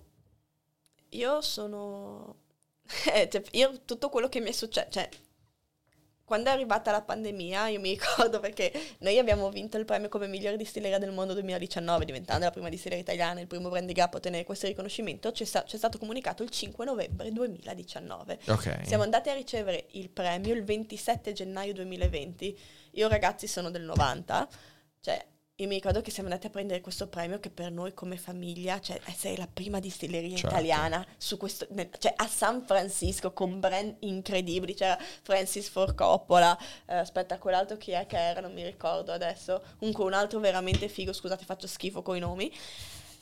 Io 1.11 1.41
sono... 1.41 2.37
cioè, 2.87 3.43
io 3.53 3.81
tutto 3.85 4.09
quello 4.09 4.29
che 4.29 4.41
mi 4.41 4.51
è 4.51 4.53
successo... 4.53 4.89
Cioè, 4.91 5.09
quando 6.31 6.49
è 6.49 6.53
arrivata 6.53 6.93
la 6.93 7.03
pandemia, 7.03 7.67
io 7.71 7.81
mi 7.81 7.91
ricordo 7.91 8.39
perché 8.39 8.71
noi 8.99 9.19
abbiamo 9.19 9.51
vinto 9.51 9.77
il 9.79 9.85
premio 9.85 10.09
come 10.09 10.29
migliore 10.29 10.57
distilleria 10.57 10.97
del 10.97 11.11
mondo 11.11 11.33
2019, 11.33 12.05
diventando 12.05 12.45
la 12.45 12.53
prima 12.53 12.69
distilleria 12.69 13.03
italiana, 13.03 13.41
il 13.41 13.49
primo 13.49 13.69
brand 13.69 13.89
di 13.89 13.93
grappa 13.93 14.15
a 14.15 14.19
ottenere 14.19 14.45
questo 14.45 14.69
riconoscimento, 14.69 15.33
c'è, 15.33 15.45
sta- 15.45 15.65
c'è 15.65 15.77
stato 15.77 15.99
comunicato 15.99 16.45
il 16.45 16.51
5 16.51 16.85
novembre 16.85 17.33
2019. 17.33 18.39
Ok. 18.47 18.79
Siamo 18.87 19.03
andati 19.03 19.29
a 19.29 19.35
ricevere 19.35 19.89
il 19.95 20.09
premio 20.09 20.55
il 20.55 20.63
27 20.63 21.33
gennaio 21.33 21.73
2020. 21.73 22.59
Io 22.93 23.09
ragazzi 23.09 23.49
sono 23.49 23.69
del 23.69 23.83
90, 23.83 24.49
cioè 25.01 25.27
io 25.61 25.69
mi 25.69 25.75
ricordo 25.75 26.01
che 26.01 26.11
siamo 26.11 26.29
andati 26.31 26.47
a 26.47 26.51
prendere 26.51 26.81
questo 26.81 27.07
premio 27.09 27.39
che 27.39 27.51
per 27.51 27.71
noi 27.71 27.93
come 27.93 28.17
famiglia, 28.17 28.81
cioè 28.81 28.99
essere 29.05 29.37
la 29.37 29.47
prima 29.53 29.79
distilleria 29.79 30.37
Certo. 30.37 30.47
italiana 30.55 31.07
su 31.19 31.37
questo, 31.37 31.67
nel- 31.71 31.91
cioè 31.99 32.15
a 32.17 32.27
San 32.27 32.65
Francisco 32.65 33.33
con 33.33 33.61
brand 33.61 33.97
incredibili, 34.01 34.75
c'era 34.75 34.99
Francis 35.23 35.69
Ford 35.69 35.95
Coppola, 35.95 36.57
eh, 36.87 36.95
aspetta 36.95 37.39
quell'altro 37.39 37.77
chi 37.77 37.91
è 37.91 38.07
che 38.07 38.17
era, 38.19 38.41
non 38.41 38.55
mi 38.55 38.65
ricordo 38.65 39.13
adesso, 39.13 39.63
comunque 39.79 40.05
un 40.05 40.15
altro 40.15 40.41
veramente 40.41 40.89
figo, 40.89 41.13
scusate 41.13 41.45
faccio 41.45 41.67
schifo 41.67 42.01
con 42.01 42.17
i 42.17 42.21
nomi. 42.21 42.51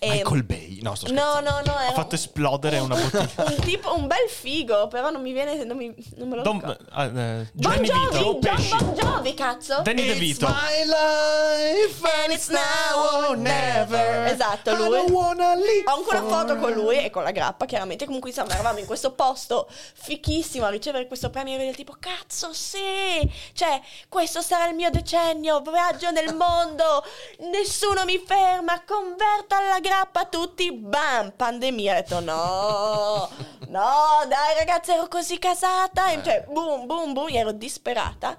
E- 0.01 0.09
Michael 0.11 0.45
Bay. 0.45 0.79
No, 0.81 0.95
sto 0.95 1.11
No, 1.13 1.21
scherzando. 1.33 1.51
no, 1.51 1.61
no. 1.67 1.75
Ha 1.77 1.83
Era 1.87 1.93
fatto 1.93 2.15
esplodere 2.15 2.79
una 2.79 2.95
bottiglia. 3.01 3.45
un, 3.49 3.57
tipo, 3.65 3.95
un 3.97 4.07
bel 4.07 4.29
figo, 4.29 4.87
però 4.89 5.11
non 5.11 5.21
mi 5.23 5.33
viene. 5.33 5.65
Non, 5.65 5.77
mi, 5.77 5.93
non 6.17 6.29
me 6.29 6.37
lo 6.37 6.43
Don, 6.43 6.55
ricordo. 6.61 6.85
ah, 6.91 7.05
eh, 7.05 7.49
Bon 7.53 7.73
Jovi. 7.83 8.39
John 8.39 8.39
Bon 8.79 8.95
Jovi, 8.95 9.35
cazzo. 9.35 9.81
Danny 9.83 10.03
It's 10.03 10.13
DeVito. 10.39 10.47
my 10.49 10.85
life 10.85 12.23
and 12.25 12.33
it's 12.33 12.49
now 12.49 13.29
or 13.31 13.37
never. 13.37 14.27
Esatto, 14.27 14.71
I 14.71 14.77
lui. 14.77 14.89
don't 14.89 15.11
wanna 15.11 15.55
live 15.57 15.85
Ho 15.91 15.97
ancora 15.97 16.21
una 16.21 16.29
foto 16.37 16.57
con 16.59 16.73
lui 16.73 16.99
e 17.05 17.11
con 17.11 17.23
la 17.25 17.31
grappa, 17.33 17.65
chiaramente. 17.67 18.05
Comunque, 18.05 18.31
insomma, 18.31 18.53
eravamo 18.53 18.79
in 18.79 18.87
questo 18.87 19.13
posto 19.13 19.69
fichissimo 19.95 20.65
a 20.65 20.69
ricevere 20.71 21.07
questo 21.09 21.31
premio. 21.31 21.57
E 21.57 21.65
del 21.65 21.75
tipo, 21.75 21.97
cazzo, 21.99 22.53
sì! 22.53 23.29
Cioè, 23.53 23.81
questo 24.09 24.43
sarà 24.43 24.69
il 24.69 24.75
mio 24.75 24.91
decennio. 24.91 25.61
Viaggio 25.61 26.11
nel 26.13 26.35
mondo, 26.35 27.05
nessuno 27.51 28.05
mi 28.05 28.23
ferma. 28.25 28.83
Converto 28.87 29.55
alla 29.57 29.81
grappa 29.89 30.27
tutti. 30.27 30.71
Bam! 30.73 31.33
Pandemia. 31.33 31.93
Ho 31.93 31.97
detto, 31.97 32.21
no, 32.21 33.29
no, 33.69 34.27
dai, 34.29 34.55
ragazzi, 34.57 34.93
ero 34.93 35.09
così 35.09 35.39
casata. 35.39 36.11
E 36.13 36.23
cioè, 36.23 36.45
boom, 36.47 36.87
boom, 36.87 37.13
boom. 37.15 37.29
Ero 37.35 37.53
disperata. 37.53 38.39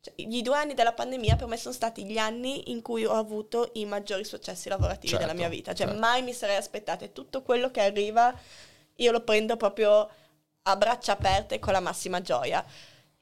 Cioè, 0.00 0.14
I 0.16 0.42
due 0.42 0.56
anni 0.56 0.74
della 0.74 0.92
pandemia 0.92 1.36
per 1.36 1.46
me 1.46 1.56
sono 1.56 1.74
stati 1.74 2.04
gli 2.04 2.18
anni 2.18 2.70
in 2.70 2.82
cui 2.82 3.04
ho 3.04 3.14
avuto 3.14 3.70
i 3.74 3.84
maggiori 3.84 4.24
successi 4.24 4.68
lavorativi 4.68 5.08
Certo, 5.08 5.26
della 5.26 5.36
mia 5.36 5.48
vita. 5.48 5.72
Cioè, 5.72 5.86
certo. 5.86 6.00
mai 6.00 6.22
mi 6.22 6.32
sarei 6.32 6.56
aspettata. 6.56 7.04
E 7.04 7.12
tutto 7.12 7.42
quello 7.42 7.70
che 7.70 7.80
arriva, 7.80 8.34
io 8.96 9.12
lo 9.12 9.20
prendo 9.20 9.56
proprio 9.56 10.08
a 10.62 10.76
braccia 10.76 11.12
aperte 11.12 11.58
con 11.58 11.72
la 11.72 11.80
massima 11.80 12.20
gioia. 12.20 12.64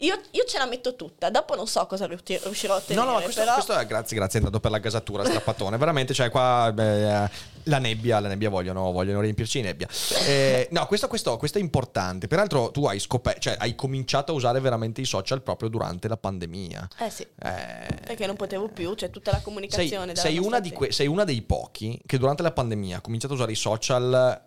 Io, 0.01 0.17
io 0.31 0.45
ce 0.45 0.59
la 0.59 0.67
metto 0.67 0.95
tutta, 0.95 1.29
dopo 1.29 1.57
non 1.57 1.67
so 1.67 1.85
cosa 1.87 2.07
riusci- 2.07 2.39
riuscirò 2.45 2.75
a 2.75 2.77
No, 2.77 2.83
ottenere. 2.85 3.07
no, 3.11 3.21
questo, 3.21 3.41
però... 3.41 3.53
questo 3.55 3.77
è 3.77 3.85
grazie, 3.85 4.17
grazie, 4.17 4.39
è 4.39 4.43
andato 4.45 4.61
per 4.61 4.71
la 4.71 4.79
gasatura, 4.79 5.25
strappatone. 5.25 5.77
Veramente, 5.77 6.15
cioè, 6.15 6.31
qua 6.31 6.71
beh, 6.73 7.25
eh, 7.25 7.31
la 7.65 7.79
nebbia, 7.79 8.21
la 8.21 8.29
nebbia 8.29 8.49
vogliono, 8.49 8.93
vogliono 8.93 9.21
riempirci 9.21 9.61
di 9.61 9.67
nebbia. 9.67 9.89
Eh, 10.25 10.69
no, 10.71 10.87
questo, 10.87 11.09
questo- 11.09 11.37
questo 11.37 11.59
è 11.59 11.61
importante. 11.61 12.29
Peraltro, 12.29 12.71
tu 12.71 12.87
hai 12.87 13.01
scoperto, 13.01 13.41
cioè, 13.41 13.57
hai 13.59 13.75
cominciato 13.75 14.31
a 14.31 14.35
usare 14.37 14.61
veramente 14.61 15.01
i 15.01 15.05
social 15.05 15.43
proprio 15.43 15.69
durante 15.69 16.07
la 16.07 16.17
pandemia. 16.17 16.89
Eh 17.01 17.11
sì, 17.11 17.23
Eh, 17.23 17.87
perché 18.07 18.25
non 18.27 18.37
potevo 18.37 18.69
più, 18.69 18.95
c'è 18.95 19.11
tutta 19.11 19.33
la 19.33 19.39
sei, 19.39 19.45
comunicazione. 19.45 20.15
sei 20.15 20.37
nostra 20.37 20.59
una 20.59 20.71
que- 20.71 20.93
sei 20.93 21.09
una 21.09 21.25
dei 21.25 21.43
pochi 21.43 22.01
che 22.07 22.19
durante 22.19 22.43
la 22.45 22.53
pandemia 22.53 22.99
ha 22.99 23.01
cominciato 23.01 23.33
a 23.33 23.37
usare 23.37 23.51
i 23.51 23.57
social 23.57 24.43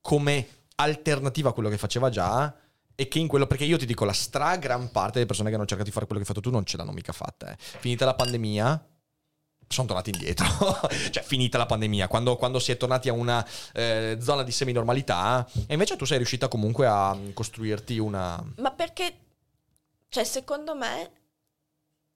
come 0.00 0.48
alternativa 0.74 1.50
a 1.50 1.52
quello 1.52 1.68
che 1.68 1.78
faceva 1.78 2.10
già. 2.10 2.52
E 2.98 3.08
che 3.08 3.18
in 3.18 3.28
quello, 3.28 3.46
perché 3.46 3.64
io 3.64 3.76
ti 3.76 3.86
dico, 3.86 4.04
la 4.06 4.12
stragran 4.12 4.90
parte 4.90 5.14
delle 5.14 5.26
persone 5.26 5.50
che 5.50 5.54
hanno 5.54 5.66
cercato 5.66 5.88
di 5.88 5.94
fare 5.94 6.06
quello 6.06 6.22
che 6.22 6.28
hai 6.28 6.34
fatto 6.34 6.48
tu 6.48 6.54
non 6.54 6.64
ce 6.64 6.78
l'hanno 6.78 6.92
mica 6.92 7.12
fatta. 7.12 7.52
eh. 7.52 7.56
Finita 7.58 8.06
la 8.06 8.14
pandemia, 8.14 8.88
sono 9.68 9.86
tornati 9.86 10.10
indietro. 10.10 10.46
cioè, 11.10 11.22
finita 11.22 11.58
la 11.58 11.66
pandemia, 11.66 12.08
quando, 12.08 12.36
quando 12.36 12.58
si 12.58 12.72
è 12.72 12.76
tornati 12.76 13.08
a 13.08 13.12
una 13.12 13.46
eh, 13.74 14.16
zona 14.20 14.42
di 14.42 14.50
semi-normalità. 14.50 15.46
E 15.66 15.72
invece 15.74 15.96
tu 15.96 16.04
sei 16.04 16.16
riuscita 16.16 16.48
comunque 16.48 16.86
a 16.86 17.16
costruirti 17.32 17.98
una. 17.98 18.42
Ma 18.56 18.70
perché, 18.70 19.14
cioè, 20.08 20.24
secondo 20.24 20.74
me, 20.74 21.10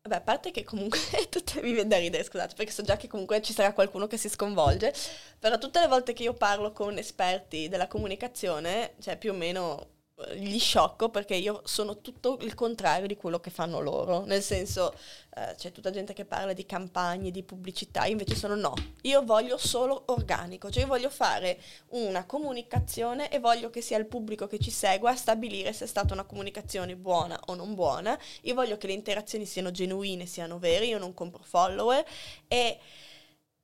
vabbè, 0.03 0.17
a 0.17 0.21
parte 0.21 0.51
che 0.51 0.65
comunque 0.65 0.99
tutte 1.29 1.61
mi 1.63 1.73
viene 1.73 1.89
da 1.89 1.99
ridere, 1.99 2.25
scusate, 2.25 2.55
perché 2.55 2.73
so 2.73 2.83
già 2.83 2.97
che 2.97 3.09
comunque 3.09 3.43
ci 3.43 3.53
sarà 3.53 3.73
qualcuno 3.73 4.07
che 4.07 4.17
si 4.17 4.29
sconvolge, 4.29 4.95
però 5.39 5.59
tutte 5.59 5.81
le 5.81 5.89
volte 5.89 6.13
che 6.13 6.23
io 6.23 6.35
parlo 6.35 6.73
con 6.73 6.97
esperti 6.97 7.69
della 7.69 7.89
comunicazione, 7.89 8.95
cioè 9.01 9.19
più 9.19 9.33
o 9.33 9.35
meno 9.35 9.99
gli 10.35 10.59
sciocco 10.59 11.09
perché 11.09 11.35
io 11.35 11.63
sono 11.65 12.01
tutto 12.01 12.39
il 12.41 12.55
contrario 12.55 13.07
di 13.07 13.17
quello 13.17 13.41
che 13.41 13.51
fanno 13.51 13.81
loro, 13.81 14.25
nel 14.25 14.43
senso 14.43 14.95
eh, 15.37 15.55
c'è 15.57 15.73
tutta 15.73 15.91
gente 15.91 16.13
che 16.13 16.25
parla 16.25 16.53
di 16.53 16.67
campagne, 16.67 17.31
di 17.31 17.43
pubblicità, 17.43 18.05
io 18.05 18.13
invece 18.13 18.35
sono 18.35 18.55
no, 18.55 18.75
io 19.03 19.23
voglio 19.25 19.57
solo 19.57 20.05
organico, 20.07 20.71
cioè 20.71 20.83
io 20.83 20.89
voglio 20.89 21.11
fare 21.11 21.61
una 21.91 22.27
comunicazione 22.27 23.31
e 23.31 23.39
voglio 23.39 23.71
che 23.71 23.81
sia 23.81 23.99
il 23.99 24.07
pubblico 24.07 24.47
che 24.47 24.59
ci 24.59 24.71
segua 24.71 25.11
a 25.11 25.17
stabilire 25.17 25.73
se 25.73 25.85
è 25.85 25.89
stata 25.89 26.13
una 26.13 26.25
comunicazione 26.25 26.97
buona 26.97 27.39
o 27.47 27.55
non 27.55 27.75
buona, 27.75 28.19
io 28.43 28.55
voglio 28.55 28.77
che 28.77 28.87
le 28.87 28.93
interazioni 28.93 29.47
siano 29.47 29.71
genuine, 29.71 30.27
siano 30.27 30.59
vere, 30.59 30.87
io 30.87 30.99
non 30.99 31.15
compro 31.15 31.43
follower. 31.43 32.05
E, 32.49 32.79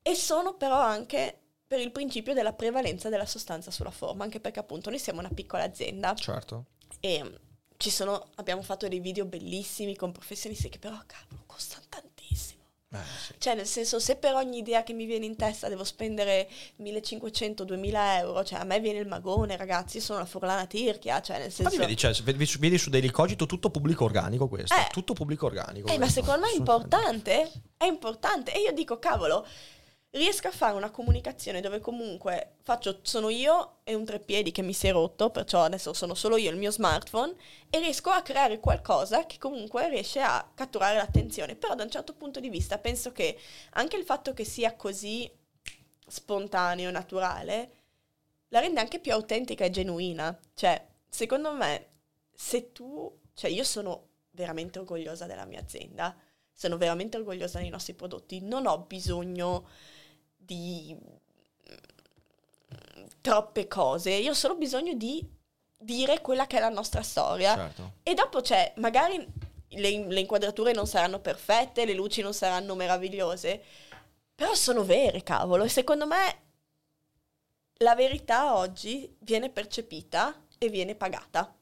e 0.03 0.15
sono 0.15 0.55
però 0.55 0.79
anche 0.79 1.46
per 1.67 1.81
il 1.81 1.91
principio 1.91 2.33
della 2.33 2.53
prevalenza 2.53 3.09
della 3.09 3.27
sostanza 3.27 3.71
sulla 3.71 3.91
forma, 3.91 4.25
anche 4.25 4.41
perché 4.41 4.61
appunto 4.61 4.91
noi 4.91 4.99
siamo 4.99 5.21
una 5.21 5.31
piccola 5.33 5.65
azienda 5.65 6.15
Certo. 6.15 6.67
e 7.01 7.23
mm, 7.25 7.35
ci 7.77 7.91
sono, 7.91 8.29
abbiamo 8.37 8.63
fatto 8.63 8.87
dei 8.89 9.01
video 9.01 9.25
bellissimi 9.25 9.97
con 9.97 10.13
professionisti 10.13 10.69
che 10.69 10.79
però, 10.79 11.01
cavolo, 11.07 11.43
costano 11.47 11.85
tantissimo. 11.89 12.63
Eh, 12.93 12.99
sì. 13.21 13.35
Cioè, 13.39 13.55
nel 13.57 13.67
senso, 13.67 13.99
se 13.99 14.15
per 14.15 14.35
ogni 14.35 14.59
idea 14.59 14.85
che 14.85 14.93
mi 14.93 15.07
viene 15.07 15.27
in 15.27 15.35
testa 15.35 15.69
devo 15.69 15.83
spendere 15.83 16.49
1500-2000 16.81 18.19
euro, 18.19 18.45
cioè 18.45 18.61
a 18.61 18.65
me 18.65 18.79
viene 18.79 19.01
il 19.01 19.09
magone, 19.09 19.57
ragazzi, 19.57 20.01
sono 20.01 20.21
una 20.21 20.29
furlana 20.29 20.67
tirchia, 20.67 21.21
cioè 21.21 21.39
nel 21.39 21.53
senso... 21.53 21.77
Vedi, 21.77 21.97
cioè, 21.97 22.13
vedi, 22.23 22.47
su- 22.47 22.61
vedi 22.61 22.79
su 22.79 22.91
tutto 23.47 23.71
pubblico 23.71 24.05
organico 24.05 24.47
questo. 24.47 24.75
Eh. 24.75 24.87
Tutto 24.93 25.15
pubblico 25.15 25.47
organico. 25.47 25.89
Eh, 25.89 25.99
ma 25.99 26.09
secondo 26.09 26.47
me 26.47 26.53
è 26.53 26.57
importante, 26.57 27.51
è 27.77 27.87
importante. 27.87 28.55
E 28.55 28.61
io 28.61 28.73
dico, 28.73 28.99
cavolo, 29.01 29.45
riesco 30.17 30.49
a 30.49 30.53
fare 30.53 30.77
una 30.77 30.91
comunicazione 30.91 31.61
dove 31.61 31.81
comunque 31.81 32.57
faccio, 32.63 33.01
sono 33.03 33.29
io 33.29 33.79
e 33.85 33.95
un 33.95 34.05
treppiedi 34.05 34.53
che 34.53 34.63
mi 34.63 34.73
si 34.73 34.87
è 34.87 34.93
rotto, 34.93 35.31
perciò 35.31 35.63
adesso 35.63 35.93
sono 35.93 36.15
solo 36.15 36.37
io 36.37 36.51
e 36.51 36.53
il 36.53 36.59
mio 36.59 36.71
smartphone, 36.71 37.35
e 37.71 37.79
riesco 37.79 38.11
a 38.11 38.23
creare 38.23 38.61
qualcosa 38.61 39.27
che 39.27 39.39
comunque 39.39 39.89
riesce 39.89 40.21
a 40.21 40.51
catturare 40.55 40.97
l'attenzione. 40.97 41.57
Però 41.57 41.75
da 41.75 41.85
un 41.85 41.91
certo 41.91 42.15
punto 42.15 42.41
di 42.41 42.49
vista 42.49 42.79
penso 42.79 43.13
che 43.13 43.39
anche 43.71 43.97
il 43.97 44.05
fatto 44.05 44.33
che 44.33 44.45
sia 44.45 44.75
così 44.75 45.31
spontaneo, 46.07 46.91
naturale, 46.91 47.71
la 48.49 48.61
rende 48.61 48.81
anche 48.81 49.01
più 49.01 49.13
autentica 49.13 49.65
e 49.65 49.71
genuina. 49.71 50.39
Cioè, 50.55 50.87
secondo 51.09 51.53
me, 51.53 51.87
se 52.33 52.73
tu, 52.73 53.21
cioè 53.35 53.51
io 53.51 53.65
sono 53.65 54.09
veramente 54.31 54.79
orgogliosa 54.79 55.27
della 55.27 55.47
mia 55.47 55.61
azienda, 55.61 56.17
sono 56.53 56.77
veramente 56.77 57.17
orgogliosa 57.17 57.59
dei 57.59 57.69
nostri 57.69 57.95
prodotti, 57.95 58.41
non 58.41 58.67
ho 58.67 58.79
bisogno 58.79 59.69
di 60.47 60.97
mm, 60.97 61.75
troppe 63.21 63.69
cose, 63.69 64.13
io 64.13 64.31
ho 64.31 64.35
solo 64.35 64.55
bisogno 64.55 64.95
di 64.95 65.35
dire 65.79 66.21
quella 66.21 66.47
che 66.47 66.57
è 66.57 66.61
la 66.61 66.69
nostra 66.69 67.03
storia. 67.03 67.55
Certo. 67.55 67.93
E 68.03 68.15
dopo 68.15 68.41
c'è, 68.41 68.73
magari 68.77 69.19
le, 69.69 70.07
le 70.07 70.21
inquadrature 70.21 70.73
non 70.73 70.87
saranno 70.87 71.21
perfette, 71.21 71.85
le 71.85 71.95
luci 71.95 72.23
non 72.23 72.33
saranno 72.33 72.75
meravigliose, 72.75 73.63
però 74.35 74.55
sono 74.55 74.85
vere, 74.85 75.23
cavolo. 75.23 75.65
E 75.65 75.69
secondo 75.69 76.07
me 76.07 76.41
la 77.79 77.95
verità 77.95 78.57
oggi 78.57 79.15
viene 79.21 79.51
percepita 79.51 80.35
e 80.59 80.69
viene 80.69 80.95
pagata. 80.95 81.53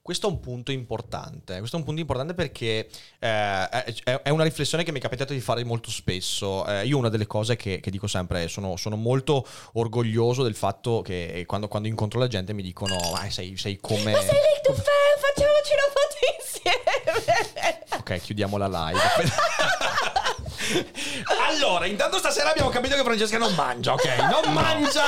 Questo 0.00 0.28
è 0.28 0.30
un 0.30 0.40
punto 0.40 0.70
importante. 0.70 1.58
Questo 1.58 1.76
è 1.76 1.78
un 1.80 1.84
punto 1.84 2.00
importante 2.00 2.34
perché 2.34 2.88
eh, 3.18 3.68
è, 3.68 4.22
è 4.22 4.30
una 4.30 4.44
riflessione 4.44 4.84
che 4.84 4.92
mi 4.92 4.98
è 4.98 5.02
capitato 5.02 5.32
di 5.32 5.40
fare 5.40 5.64
molto 5.64 5.90
spesso. 5.90 6.64
Eh, 6.66 6.86
io 6.86 6.96
una 6.96 7.08
delle 7.08 7.26
cose 7.26 7.56
che, 7.56 7.80
che 7.80 7.90
dico 7.90 8.06
sempre 8.06 8.44
è 8.44 8.48
sono, 8.48 8.76
sono 8.76 8.96
molto 8.96 9.46
orgoglioso 9.72 10.42
del 10.42 10.54
fatto 10.54 11.02
che 11.02 11.42
quando, 11.46 11.68
quando 11.68 11.88
incontro 11.88 12.18
la 12.20 12.28
gente 12.28 12.52
mi 12.52 12.62
dicono 12.62 12.96
"Ah, 13.14 13.28
sei, 13.30 13.56
sei 13.56 13.78
come... 13.80 14.12
Ma 14.12 14.20
sei 14.20 14.28
Rick 14.30 14.66
Duffer, 14.66 14.84
facciamoci 15.18 15.72
una 15.72 15.90
foto 15.92 16.16
insieme! 16.38 17.84
Ok, 17.98 18.20
chiudiamo 18.20 18.56
la 18.56 18.68
live. 18.68 19.00
allora, 21.46 21.86
intanto 21.86 22.18
stasera 22.18 22.50
abbiamo 22.50 22.68
capito 22.70 22.94
che 22.96 23.02
Francesca 23.02 23.38
non 23.38 23.54
mangia, 23.54 23.92
ok? 23.92 24.16
Non 24.30 24.52
mangia. 24.52 25.02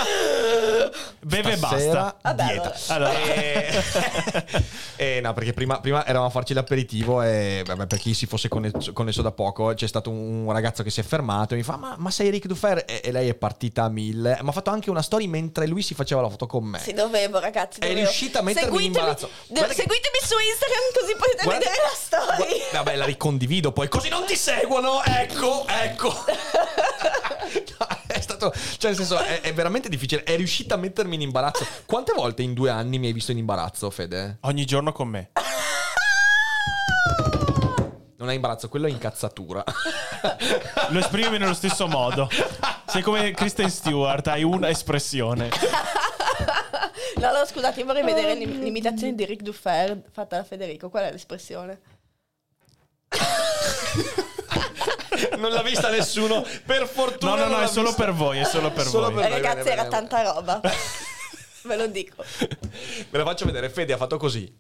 Beve 1.20 1.53
e 1.53 1.57
Stasera 1.57 2.03
basta. 2.03 2.16
Vabbè, 2.22 2.45
dieta. 2.45 2.74
allora. 2.89 3.16
Eh, 4.99 5.16
eh, 5.16 5.20
no, 5.20 5.32
perché 5.32 5.53
prima, 5.53 5.80
prima 5.80 6.05
eravamo 6.05 6.26
a 6.26 6.30
farci 6.30 6.55
l'aperitivo 6.55 7.22
e 7.22 7.62
vabbè, 7.64 7.86
per 7.86 7.99
chi 7.99 8.14
si 8.14 8.26
fosse 8.26 8.49
connesso, 8.49 8.93
connesso 8.93 9.22
da 9.22 9.30
poco 9.32 9.72
c'è 9.74 9.86
stato 9.86 10.11
un 10.11 10.51
ragazzo 10.53 10.82
che 10.82 10.91
si 10.91 11.01
è 11.01 11.03
fermato 11.03 11.55
e 11.55 11.57
mi 11.57 11.62
fa 11.62 11.76
ma, 11.76 11.95
ma 11.99 12.11
sei 12.11 12.30
Rick 12.30 12.47
Dufer? 12.47 12.84
E, 12.86 13.01
e 13.05 13.12
lei 13.12 13.28
è 13.28 13.34
partita 13.34 13.84
a 13.84 13.89
mille. 13.89 14.39
Ma 14.43 14.51
ha 14.51 14.53
fatto 14.53 14.70
anche 14.70 14.91
una 14.91 15.03
story 15.03 15.26
mentre 15.26 15.66
lui 15.66 15.82
si 15.82 15.95
faceva 15.95 16.20
la 16.22 16.28
foto 16.28 16.47
con 16.47 16.64
me. 16.64 16.78
Sì, 16.78 16.93
dovevo, 16.95 17.39
ragazzi. 17.39 17.78
È 17.80 17.86
dovevo. 17.86 18.01
riuscita 18.01 18.39
a 18.41 18.43
mettermi 18.43 18.68
in 18.68 18.93
Seguitemi- 18.93 18.99
imbarazzo. 18.99 19.26
d- 19.47 19.53
Guarda 19.53 19.68
che- 19.68 19.74
Seguitemi 19.82 20.18
su 20.22 20.34
Instagram 20.39 20.84
così 21.01 21.12
potete 21.16 21.45
Guarda- 21.45 21.64
vedere 21.64 21.82
la 21.82 21.97
story. 21.97 22.59
Gua- 22.70 22.78
Vabbè, 22.78 22.97
la 22.97 23.05
ricondivido 23.05 23.72
poi, 23.72 23.89
così 23.89 24.09
non 24.09 24.24
ti 24.24 24.36
seguono. 24.36 25.03
Ecco, 25.05 25.66
ecco. 25.68 26.24
È 28.07 28.20
stato, 28.20 28.53
cioè, 28.79 28.91
nel 28.91 28.97
senso, 28.97 29.18
è, 29.18 29.41
è 29.41 29.55
veramente 29.55 29.89
difficile. 29.89 30.22
È 30.22 30.37
riuscita 30.37 30.74
a 30.74 30.79
mettermi 30.79 31.14
in 31.14 31.20
imbarazzo. 31.22 31.66
Quante 31.87 32.12
volte 32.12 32.43
in 32.43 32.53
due 32.53 32.70
anni 32.70 32.99
mi 32.99 33.07
hai 33.07 33.12
visto 33.12 33.33
in 33.33 33.39
imbarazzo, 33.39 33.91
Fede? 33.91 34.39
Ogni 34.43 34.64
giorno 34.64 34.93
con 34.93 35.09
me. 35.09 35.31
Non 38.16 38.31
è 38.31 38.35
imbarazzo, 38.35 38.68
quello 38.68 38.87
è 38.87 38.91
incazzatura. 38.91 39.62
Lo 40.91 40.99
esprimi 40.99 41.39
nello 41.39 41.55
stesso 41.55 41.87
modo. 41.87 42.29
Sei 42.87 43.03
come 43.03 43.31
Kristen 43.33 43.70
Stewart, 43.70 44.26
hai 44.26 44.43
una 44.43 44.68
espressione. 44.68 45.51
No, 47.18 47.33
no, 47.33 47.45
scusate, 47.45 47.81
io 47.81 47.87
vorrei 47.87 48.05
vedere 48.05 48.35
l'im- 48.35 48.62
l'imitazione 48.62 49.16
di 49.16 49.24
Rick 49.24 49.43
Duffer 49.43 50.01
fatta 50.12 50.37
da 50.37 50.45
Federico. 50.45 50.89
Qual 50.89 51.03
è 51.03 51.11
l'espressione? 51.11 51.81
non 55.39 55.51
l'ha 55.53 55.62
vista 55.62 55.89
nessuno. 55.91 56.45
Per 56.64 56.87
fortuna. 56.87 57.35
No, 57.35 57.47
no, 57.47 57.57
no, 57.59 57.62
è 57.62 57.66
solo 57.69 57.89
vista. 57.89 58.05
per 58.05 58.12
voi, 58.14 58.39
è 58.39 58.45
solo 58.45 58.71
per 58.71 58.85
Solo 58.89 59.11
voi. 59.11 59.14
per- 59.23 59.23
Bene, 59.31 59.35
Ragazzi, 59.37 59.57
bene, 59.64 59.71
era 59.73 59.83
bene. 59.85 59.95
tanta 60.09 60.23
roba. 60.33 60.61
Ve 61.62 61.77
lo 61.77 61.87
dico. 61.89 62.25
Ve 63.11 63.19
la 63.19 63.25
faccio 63.25 63.45
vedere. 63.45 63.69
Fede 63.69 63.93
ha 63.93 63.97
fatto 63.97 64.16
così. 64.16 64.51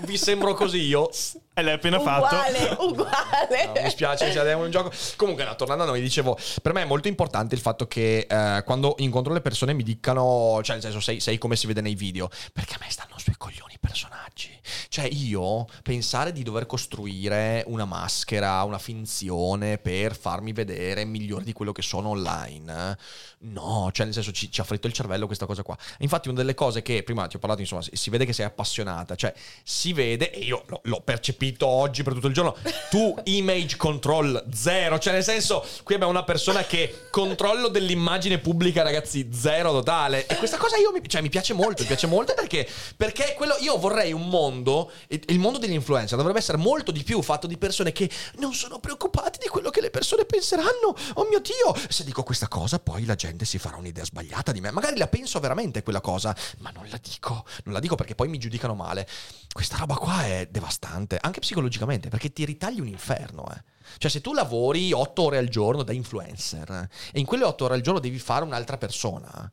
Vi 0.00 0.18
sembro 0.18 0.54
così 0.54 0.80
io? 0.80 1.08
E 1.54 1.62
l'hai 1.62 1.74
appena 1.74 1.98
fatto. 2.00 2.34
Uguale, 2.34 2.76
uguale. 2.80 3.66
No, 3.74 3.82
mi 3.82 3.90
spiace, 3.90 4.30
ci 4.30 4.38
andiamo 4.38 4.60
in 4.60 4.66
un 4.66 4.70
gioco. 4.70 4.90
Comunque, 5.16 5.44
no, 5.44 5.54
tornando 5.56 5.84
a 5.84 5.86
noi, 5.86 6.00
dicevo, 6.02 6.36
per 6.60 6.72
me 6.74 6.82
è 6.82 6.84
molto 6.84 7.08
importante 7.08 7.54
il 7.54 7.60
fatto 7.60 7.86
che 7.86 8.26
eh, 8.28 8.62
quando 8.64 8.94
incontro 8.98 9.32
le 9.32 9.40
persone 9.40 9.72
mi 9.72 9.82
dicano, 9.82 10.60
cioè, 10.62 10.74
nel 10.74 10.82
senso, 10.84 11.00
sei, 11.00 11.20
sei 11.20 11.38
come 11.38 11.56
si 11.56 11.66
vede 11.66 11.80
nei 11.80 11.94
video, 11.94 12.28
perché 12.52 12.74
a 12.74 12.78
me 12.80 12.90
stanno 12.90 13.14
sui 13.16 13.34
coglioni 13.38 13.73
personaggi. 13.84 14.50
Cioè, 14.88 15.08
io 15.10 15.66
pensare 15.82 16.32
di 16.32 16.42
dover 16.42 16.66
costruire 16.66 17.62
una 17.66 17.84
maschera, 17.84 18.62
una 18.62 18.78
finzione 18.78 19.78
per 19.78 20.16
farmi 20.16 20.52
vedere 20.52 21.04
migliore 21.04 21.44
di 21.44 21.52
quello 21.52 21.72
che 21.72 21.82
sono 21.82 22.10
online, 22.10 22.98
no, 23.40 23.90
cioè, 23.92 24.06
nel 24.06 24.14
senso, 24.14 24.32
ci, 24.32 24.50
ci 24.50 24.60
ha 24.60 24.64
fritto 24.64 24.86
il 24.86 24.92
cervello 24.92 25.26
questa 25.26 25.46
cosa 25.46 25.62
qua. 25.62 25.76
Infatti, 25.98 26.28
una 26.28 26.38
delle 26.38 26.54
cose 26.54 26.82
che 26.82 27.02
prima 27.02 27.26
ti 27.26 27.36
ho 27.36 27.38
parlato, 27.38 27.60
insomma, 27.60 27.82
si 27.82 28.10
vede 28.10 28.24
che 28.24 28.32
sei 28.32 28.46
appassionata, 28.46 29.14
cioè, 29.14 29.34
si 29.62 29.92
vede, 29.92 30.30
e 30.30 30.40
io 30.40 30.64
l'ho, 30.66 30.80
l'ho 30.84 31.00
percepito 31.02 31.66
oggi 31.66 32.02
per 32.02 32.14
tutto 32.14 32.28
il 32.28 32.34
giorno, 32.34 32.56
tu 32.90 33.14
image 33.24 33.76
control 33.76 34.44
zero, 34.52 34.98
cioè, 34.98 35.12
nel 35.12 35.24
senso, 35.24 35.64
qui 35.82 35.94
abbiamo 35.94 36.12
una 36.12 36.24
persona 36.24 36.64
che 36.64 37.06
controllo 37.10 37.68
dell'immagine 37.68 38.38
pubblica, 38.38 38.82
ragazzi, 38.82 39.28
zero 39.32 39.72
totale. 39.72 40.26
E 40.26 40.36
questa 40.36 40.56
cosa 40.56 40.76
io 40.78 40.90
mi, 40.92 41.06
cioè, 41.06 41.20
mi 41.20 41.28
piace 41.28 41.52
molto, 41.52 41.82
mi 41.82 41.88
piace 41.88 42.06
molto 42.06 42.32
perché, 42.34 42.68
perché 42.96 43.34
quello, 43.36 43.56
io 43.60 43.73
vorrei 43.78 44.12
un 44.12 44.28
mondo, 44.28 44.90
il 45.08 45.38
mondo 45.38 45.58
degli 45.58 45.72
influencer 45.72 46.16
dovrebbe 46.16 46.38
essere 46.38 46.58
molto 46.58 46.90
di 46.90 47.02
più 47.02 47.22
fatto 47.22 47.46
di 47.46 47.56
persone 47.56 47.92
che 47.92 48.10
non 48.36 48.52
sono 48.54 48.78
preoccupate 48.78 49.38
di 49.40 49.48
quello 49.48 49.70
che 49.70 49.80
le 49.80 49.90
persone 49.90 50.24
penseranno. 50.24 50.94
Oh 51.14 51.26
mio 51.28 51.40
Dio, 51.40 51.74
se 51.88 52.04
dico 52.04 52.22
questa 52.22 52.48
cosa 52.48 52.78
poi 52.78 53.04
la 53.04 53.14
gente 53.14 53.44
si 53.44 53.58
farà 53.58 53.76
un'idea 53.76 54.04
sbagliata 54.04 54.52
di 54.52 54.60
me. 54.60 54.70
Magari 54.70 54.96
la 54.96 55.08
penso 55.08 55.40
veramente 55.40 55.82
quella 55.82 56.00
cosa, 56.00 56.34
ma 56.58 56.70
non 56.70 56.86
la 56.88 56.98
dico, 57.02 57.44
non 57.64 57.74
la 57.74 57.80
dico 57.80 57.94
perché 57.94 58.14
poi 58.14 58.28
mi 58.28 58.38
giudicano 58.38 58.74
male. 58.74 59.06
Questa 59.52 59.76
roba 59.76 59.94
qua 59.94 60.24
è 60.24 60.48
devastante, 60.50 61.18
anche 61.20 61.40
psicologicamente, 61.40 62.08
perché 62.08 62.32
ti 62.32 62.44
ritagli 62.44 62.80
un 62.80 62.88
inferno, 62.88 63.46
eh. 63.54 63.72
Cioè, 63.98 64.10
se 64.10 64.20
tu 64.20 64.32
lavori 64.32 64.92
otto 64.92 65.22
ore 65.22 65.38
al 65.38 65.48
giorno 65.48 65.82
da 65.82 65.92
influencer 65.92 66.88
e 67.12 67.20
in 67.20 67.26
quelle 67.26 67.44
otto 67.44 67.64
ore 67.64 67.74
al 67.74 67.80
giorno 67.80 68.00
devi 68.00 68.18
fare 68.18 68.44
un'altra 68.44 68.78
persona, 68.78 69.50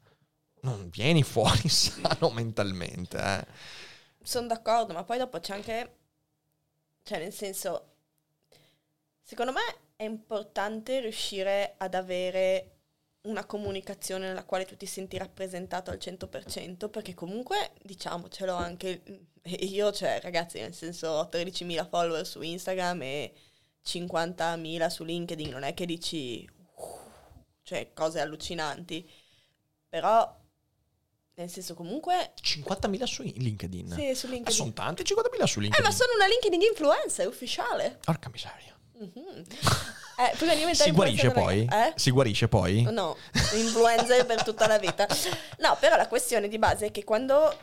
non 0.62 0.90
vieni 0.90 1.24
fuori 1.24 1.68
sano 1.70 2.30
mentalmente, 2.32 3.18
eh. 3.18 3.46
Sono 4.24 4.48
d'accordo, 4.48 4.94
ma 4.94 5.04
poi 5.04 5.18
dopo 5.18 5.40
c'è 5.40 5.54
anche... 5.54 5.96
Cioè, 7.04 7.20
nel 7.20 7.34
senso... 7.34 7.88
Secondo 9.22 9.52
me 9.54 9.62
è 9.96 10.04
importante 10.04 11.00
riuscire 11.00 11.76
ad 11.78 11.94
avere 11.96 12.78
una 13.22 13.46
comunicazione 13.46 14.28
nella 14.28 14.44
quale 14.44 14.66
tu 14.66 14.76
ti 14.76 14.86
senti 14.88 15.18
rappresentato 15.18 15.92
al 15.92 15.98
100%, 16.00 16.90
perché 16.90 17.14
comunque, 17.14 17.72
diciamocelo 17.84 18.54
anche, 18.54 19.02
io, 19.44 19.92
cioè, 19.92 20.20
ragazzi, 20.22 20.60
nel 20.60 20.74
senso, 20.74 21.08
ho 21.10 21.30
13.000 21.30 21.88
follower 21.88 22.26
su 22.26 22.42
Instagram 22.42 23.02
e 23.04 23.34
50.000 23.84 24.88
su 24.90 25.04
LinkedIn, 25.04 25.50
non 25.50 25.64
è 25.64 25.74
che 25.74 25.86
dici, 25.86 26.48
"Uh", 26.76 27.00
cioè, 27.64 27.94
cose 27.94 28.20
allucinanti, 28.20 29.08
però, 29.88 30.41
nel 31.42 31.50
senso, 31.50 31.74
comunque... 31.74 32.34
50.000 32.42 33.04
su 33.04 33.22
LinkedIn. 33.24 33.92
Sì, 33.92 34.16
su 34.16 34.28
Ma 34.28 34.34
LinkedIn. 34.34 34.56
sono 34.56 34.74
tanti 34.74 35.04
50.000 35.04 35.44
su 35.46 35.60
Eh, 35.60 35.62
LinkedIn. 35.64 35.84
ma 35.86 35.92
sono 35.92 36.14
una 36.16 36.28
LinkedIn 36.28 36.62
influencer 36.62 37.28
ufficiale. 37.28 38.00
Porca 38.04 38.30
miseria. 38.30 38.76
Mhm. 38.98 39.44
Eh, 40.18 40.36
prima 40.38 40.54
di 40.54 40.76
Si 40.76 40.92
guarisce 40.92 41.32
poi? 41.32 41.66
Eh? 41.72 41.94
Si 41.96 42.12
guarisce 42.12 42.48
poi? 42.48 42.84
No, 42.84 43.18
influencer 43.56 44.26
per 44.28 44.44
tutta 44.44 44.68
la 44.68 44.78
vita. 44.78 45.08
No, 45.60 45.76
però 45.80 45.96
la 45.96 46.08
questione 46.08 46.48
di 46.48 46.60
base 46.60 46.88
è 46.88 46.92
che 46.92 47.04
quando 47.04 47.58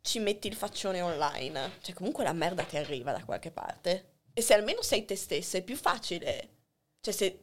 ci 0.00 0.18
metti 0.18 0.46
il 0.48 0.54
faccione 0.54 1.02
online, 1.02 1.72
cioè 1.82 1.94
comunque 1.94 2.24
la 2.24 2.32
merda 2.32 2.62
ti 2.62 2.78
arriva 2.78 3.12
da 3.12 3.22
qualche 3.24 3.50
parte. 3.50 4.12
E 4.32 4.40
se 4.40 4.54
almeno 4.54 4.80
sei 4.80 5.04
te 5.04 5.16
stessa 5.16 5.58
è 5.58 5.62
più 5.62 5.76
facile. 5.76 6.48
Cioè 7.00 7.12
se 7.12 7.40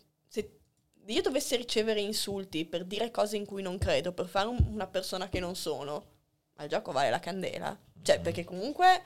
io 1.07 1.21
dovessi 1.21 1.55
ricevere 1.55 1.99
insulti 2.01 2.65
per 2.65 2.83
dire 2.85 3.11
cose 3.11 3.37
in 3.37 3.45
cui 3.45 3.61
non 3.61 3.77
credo, 3.77 4.11
per 4.11 4.27
fare 4.27 4.47
un- 4.47 4.63
una 4.71 4.87
persona 4.87 5.29
che 5.29 5.39
non 5.39 5.55
sono, 5.55 6.05
ma 6.55 6.63
il 6.63 6.69
gioco 6.69 6.91
vale 6.91 7.09
la 7.09 7.19
candela. 7.19 7.77
Cioè 8.01 8.19
perché 8.19 8.43
comunque 8.43 9.03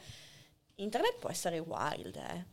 internet 0.75 1.17
può 1.19 1.29
essere 1.29 1.59
wild, 1.59 2.15
eh. 2.15 2.45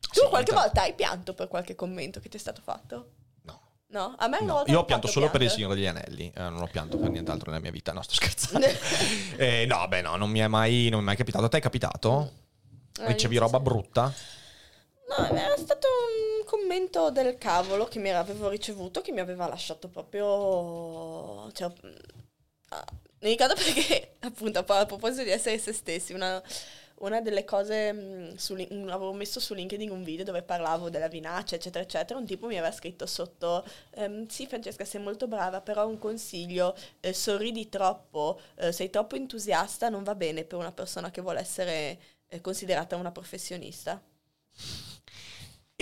Tu 0.00 0.20
Sì, 0.22 0.28
qualche 0.28 0.50
inter- 0.50 0.54
volta 0.66 0.82
hai 0.82 0.94
pianto 0.94 1.34
per 1.34 1.46
qualche 1.48 1.74
commento 1.76 2.18
che 2.20 2.28
ti 2.28 2.36
è 2.36 2.40
stato 2.40 2.60
fatto? 2.62 3.10
No. 3.42 3.60
No? 3.88 4.14
A 4.18 4.26
me 4.28 4.38
una 4.38 4.46
No, 4.46 4.52
volta 4.54 4.70
io 4.72 4.78
ho 4.80 4.84
pianto 4.84 5.06
fatto 5.06 5.20
solo 5.20 5.30
per 5.30 5.42
il 5.42 5.46
piangere. 5.52 5.74
Signore 5.74 5.74
degli 5.76 5.86
Anelli, 5.86 6.32
eh, 6.34 6.40
non 6.50 6.62
ho 6.62 6.66
pianto 6.66 6.98
per 6.98 7.10
nient'altro 7.10 7.50
nella 7.50 7.62
mia 7.62 7.70
vita, 7.70 7.92
no 7.92 8.02
sto 8.02 8.14
scherzando. 8.14 8.66
Eh, 9.36 9.66
no, 9.66 9.86
beh 9.88 10.00
no, 10.02 10.16
non 10.16 10.30
mi 10.30 10.40
è 10.40 10.46
mai, 10.48 10.88
non 10.88 10.98
mi 10.98 11.04
è 11.04 11.06
mai 11.08 11.16
capitato. 11.16 11.44
A 11.44 11.48
te 11.48 11.58
è 11.58 11.60
capitato? 11.60 12.32
Eh, 13.00 13.06
Ricevi 13.06 13.34
io- 13.34 13.40
roba 13.40 13.60
brutta? 13.60 14.12
No, 15.16 15.26
era 15.36 15.56
stato 15.56 15.86
un 15.86 16.29
commento 16.50 17.10
del 17.10 17.38
cavolo 17.38 17.84
che 17.84 18.00
mi 18.00 18.10
avevo 18.10 18.48
ricevuto 18.48 19.00
che 19.02 19.12
mi 19.12 19.20
aveva 19.20 19.46
lasciato 19.46 19.88
proprio... 19.88 21.48
Cioè, 21.52 21.68
mm, 21.68 21.94
ricordo 23.20 23.54
perché, 23.54 24.16
appunto, 24.26 24.58
a 24.58 24.86
proposito 24.86 25.22
di 25.22 25.30
essere 25.30 25.58
se 25.58 25.72
stessi, 25.72 26.12
una, 26.12 26.42
una 26.98 27.20
delle 27.20 27.44
cose, 27.44 27.92
mm, 27.92 28.34
su 28.34 28.54
avevo 28.54 29.12
messo 29.12 29.38
su 29.38 29.54
LinkedIn 29.54 29.90
un 29.90 30.02
video 30.02 30.24
dove 30.24 30.42
parlavo 30.42 30.90
della 30.90 31.06
vinaccia, 31.06 31.54
eccetera, 31.54 31.84
eccetera, 31.84 32.18
un 32.18 32.26
tipo 32.26 32.48
mi 32.48 32.58
aveva 32.58 32.72
scritto 32.74 33.06
sotto, 33.06 33.64
ehm, 33.92 34.26
sì 34.26 34.46
Francesca 34.48 34.84
sei 34.84 35.00
molto 35.00 35.28
brava, 35.28 35.60
però 35.60 35.86
un 35.86 35.98
consiglio, 35.98 36.74
eh, 36.98 37.12
sorridi 37.12 37.68
troppo, 37.68 38.40
eh, 38.56 38.72
sei 38.72 38.90
troppo 38.90 39.14
entusiasta, 39.14 39.88
non 39.88 40.02
va 40.02 40.16
bene 40.16 40.42
per 40.44 40.58
una 40.58 40.72
persona 40.72 41.12
che 41.12 41.20
vuole 41.20 41.38
essere 41.40 41.98
eh, 42.28 42.40
considerata 42.40 42.96
una 42.96 43.12
professionista. 43.12 44.02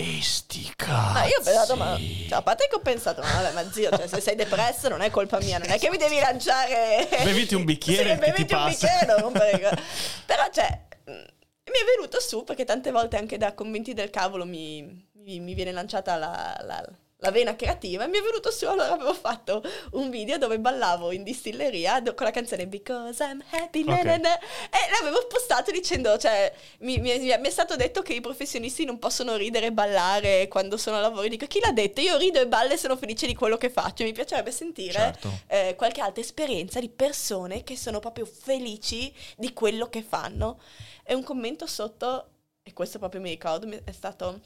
E 0.01 0.19
sti 0.21 0.71
cazzi. 0.77 1.13
Ma 1.13 1.25
io 1.25 1.39
ho 1.39 1.43
pensato, 1.43 1.75
ma 1.75 1.97
cioè, 1.97 2.37
a 2.37 2.41
parte 2.41 2.67
che 2.69 2.75
ho 2.75 2.79
pensato, 2.79 3.21
ma 3.21 3.41
vabbè, 3.41 3.51
ma 3.51 3.69
zio, 3.69 3.89
cioè, 3.89 4.07
se 4.07 4.21
sei 4.21 4.35
depresso 4.35 4.87
non 4.87 5.01
è 5.01 5.09
colpa 5.09 5.39
mia, 5.39 5.57
non 5.57 5.69
è 5.69 5.77
che 5.77 5.89
mi 5.89 5.97
devi 5.97 6.17
lanciare. 6.19 7.05
Beviti 7.21 7.53
un 7.53 7.65
bicchiere 7.65 8.13
Sì, 8.13 8.19
che 8.19 8.25
ti 8.25 8.31
beviti 8.31 8.53
un 8.53 8.59
passa. 8.61 8.69
bicchiere, 8.87 9.05
non 9.07 9.19
rompere 9.19 9.59
Però, 10.25 10.47
cioè, 10.53 10.81
mh, 11.03 11.11
mi 11.11 11.79
è 11.81 11.95
venuto 11.97 12.21
su 12.21 12.45
perché 12.45 12.63
tante 12.63 12.91
volte 12.91 13.17
anche 13.17 13.37
da 13.37 13.53
commenti 13.53 13.93
del 13.93 14.09
cavolo 14.09 14.45
mi, 14.45 15.05
mi- 15.15 15.39
mi 15.41 15.53
viene 15.53 15.73
lanciata 15.73 16.15
la, 16.15 16.57
la- 16.63 16.85
la 17.21 17.31
vena 17.31 17.53
creativa 17.55 18.05
e 18.05 18.07
mi 18.07 18.17
è 18.17 18.21
venuto 18.21 18.49
su 18.49 18.65
allora 18.65 18.93
avevo 18.93 19.13
fatto 19.13 19.61
un 19.91 20.09
video 20.09 20.37
dove 20.37 20.57
ballavo 20.57 21.11
in 21.11 21.23
distilleria 21.23 21.99
do- 21.99 22.13
con 22.13 22.25
la 22.25 22.31
canzone 22.31 22.65
Because 22.65 23.21
I'm 23.21 23.43
Happy 23.51 23.83
na, 23.83 23.95
Ok. 23.95 24.03
na, 24.05 24.15
na, 24.17 24.39
e 24.39 24.77
l'avevo 24.97 25.27
postato 25.27 25.69
dicendo 25.69 26.17
cioè 26.17 26.53
mi, 26.79 26.97
mi 26.99 27.09
è, 27.09 27.37
mi 27.37 27.47
è 27.47 27.51
stato 27.51 27.75
detto 27.75 28.01
che 28.01 28.13
i 28.13 28.21
professionisti 28.21 28.85
non 28.85 28.99
possono 28.99 29.35
ridere 29.35 29.65
e 29.67 29.71
ballare 29.73 30.47
quando 30.47 30.77
sono 30.77 30.95
a 30.95 31.01
lavoro 31.01 31.27
dico 31.27 31.45
chi 31.45 31.59
l'ha 31.59 31.73
detto 31.73 31.99
io 31.99 32.15
rido 32.15 32.39
e 32.39 32.47
ballo 32.47 32.71
e 32.71 32.77
sono 32.77 32.95
felice 32.95 33.27
di 33.27 33.35
quello 33.35 33.57
che 33.57 33.69
faccio 33.69 34.03
mi 34.05 34.13
piacerebbe 34.13 34.51
sentire 34.51 34.93
Certo. 34.93 35.39
eh, 35.47 35.75
qualche 35.75 35.99
altra 35.99 36.21
esperienza 36.21 36.79
di 36.79 36.87
persone 36.89 37.63
che 37.63 37.75
sono 37.75 37.99
proprio 37.99 38.25
felici 38.25 39.13
di 39.35 39.51
quello 39.51 39.89
che 39.89 40.03
fanno 40.07 40.59
e 41.03 41.13
un 41.13 41.23
commento 41.23 41.67
sotto 41.67 42.29
e 42.63 42.71
questo 42.71 42.97
proprio 42.97 43.19
mi 43.19 43.29
ricordo 43.29 43.67
è 43.83 43.91
stato 43.91 44.39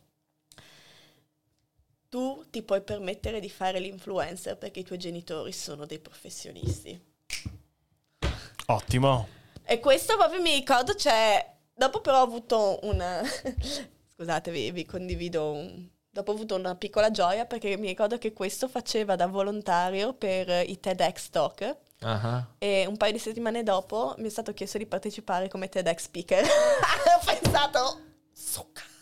tu 2.13 2.45
ti 2.51 2.61
puoi 2.61 2.83
permettere 2.83 3.39
di 3.39 3.49
fare 3.49 3.79
l'influencer 3.79 4.55
perché 4.55 4.81
i 4.81 4.83
tuoi 4.83 4.99
genitori 4.99 5.51
sono 5.51 5.87
dei 5.87 5.97
professionisti. 5.97 7.03
Ottimo. 8.67 9.27
E 9.63 9.79
questo 9.79 10.15
proprio 10.15 10.39
mi 10.39 10.53
ricordo, 10.53 10.93
cioè, 10.93 11.43
dopo 11.73 12.01
però 12.01 12.19
ho 12.19 12.23
avuto 12.23 12.77
una... 12.83 13.23
Scusatevi, 14.13 14.69
vi 14.69 14.85
condivido 14.85 15.53
un... 15.53 15.87
Dopo 16.07 16.29
ho 16.29 16.35
avuto 16.35 16.53
una 16.53 16.75
piccola 16.75 17.09
gioia 17.09 17.47
perché 17.47 17.75
mi 17.77 17.87
ricordo 17.87 18.19
che 18.19 18.31
questo 18.31 18.67
faceva 18.67 19.15
da 19.15 19.25
volontario 19.25 20.13
per 20.13 20.69
i 20.69 20.79
TEDx 20.79 21.29
Talk 21.31 21.77
Ah, 22.01 22.45
e 22.59 22.85
un 22.85 22.97
paio 22.97 23.13
di 23.13 23.17
settimane 23.17 23.63
dopo 23.63 24.13
mi 24.17 24.27
è 24.27 24.29
stato 24.29 24.53
chiesto 24.53 24.77
di 24.77 24.85
partecipare 24.85 25.47
come 25.47 25.67
TEDx 25.67 26.03
speaker. 26.03 26.45
ho 26.45 27.25
pensato... 27.25 28.01
Succa. 28.31 28.92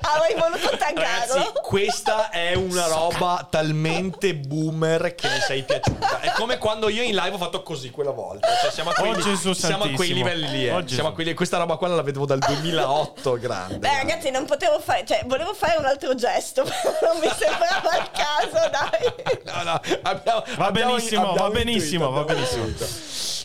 Avrei 0.00 0.34
voluto 0.38 0.76
taggarlo. 0.76 1.34
Ragazzi, 1.34 1.52
questa 1.62 2.30
è 2.30 2.54
una 2.54 2.86
roba 2.86 3.46
talmente 3.48 4.34
boomer 4.34 5.14
che 5.14 5.28
mi 5.28 5.38
sei 5.46 5.62
piaciuta. 5.62 6.20
È 6.20 6.30
come 6.32 6.58
quando 6.58 6.88
io 6.88 7.02
in 7.02 7.14
live 7.14 7.30
ho 7.34 7.38
fatto 7.38 7.62
così 7.62 7.90
quella 7.90 8.10
volta. 8.10 8.48
Cioè, 8.62 8.70
siamo 8.70 8.90
a 8.90 8.94
quei, 8.94 9.10
Oh, 9.10 9.16
Gesù 9.20 9.52
siamo 9.52 9.84
a 9.84 9.90
quei 9.90 10.12
livelli 10.12 10.48
lì. 10.50 10.66
eh. 10.66 10.72
Oh. 10.72 10.86
Siamo 10.86 11.08
a 11.10 11.12
quelli- 11.12 11.34
questa 11.34 11.56
roba 11.58 11.76
qua 11.76 11.88
la 11.88 12.02
vedevo 12.02 12.26
dal 12.26 12.38
2008, 12.38 13.38
grande. 13.38 13.78
Beh, 13.78 13.96
ragazzi, 13.96 14.30
non 14.30 14.44
potevo 14.44 14.78
fare, 14.80 15.04
cioè, 15.06 15.22
volevo 15.26 15.54
fare 15.54 15.76
un 15.78 15.84
altro 15.84 16.14
gesto, 16.14 16.62
però 16.68 17.12
non 17.12 17.20
mi 17.20 17.28
sembrava 17.36 17.96
il 17.96 18.10
caso, 18.12 18.68
dai. 18.70 19.44
No, 19.44 19.62
no, 19.62 19.80
abbiamo- 20.02 20.44
Va 20.56 20.66
abbiamo- 20.66 20.92
benissimo, 20.94 21.22
va 21.22 21.30
abbiamo 21.30 21.50
benissimo, 21.50 22.04
intuito, 22.06 22.24
va 22.26 22.34
benissimo. 22.34 22.66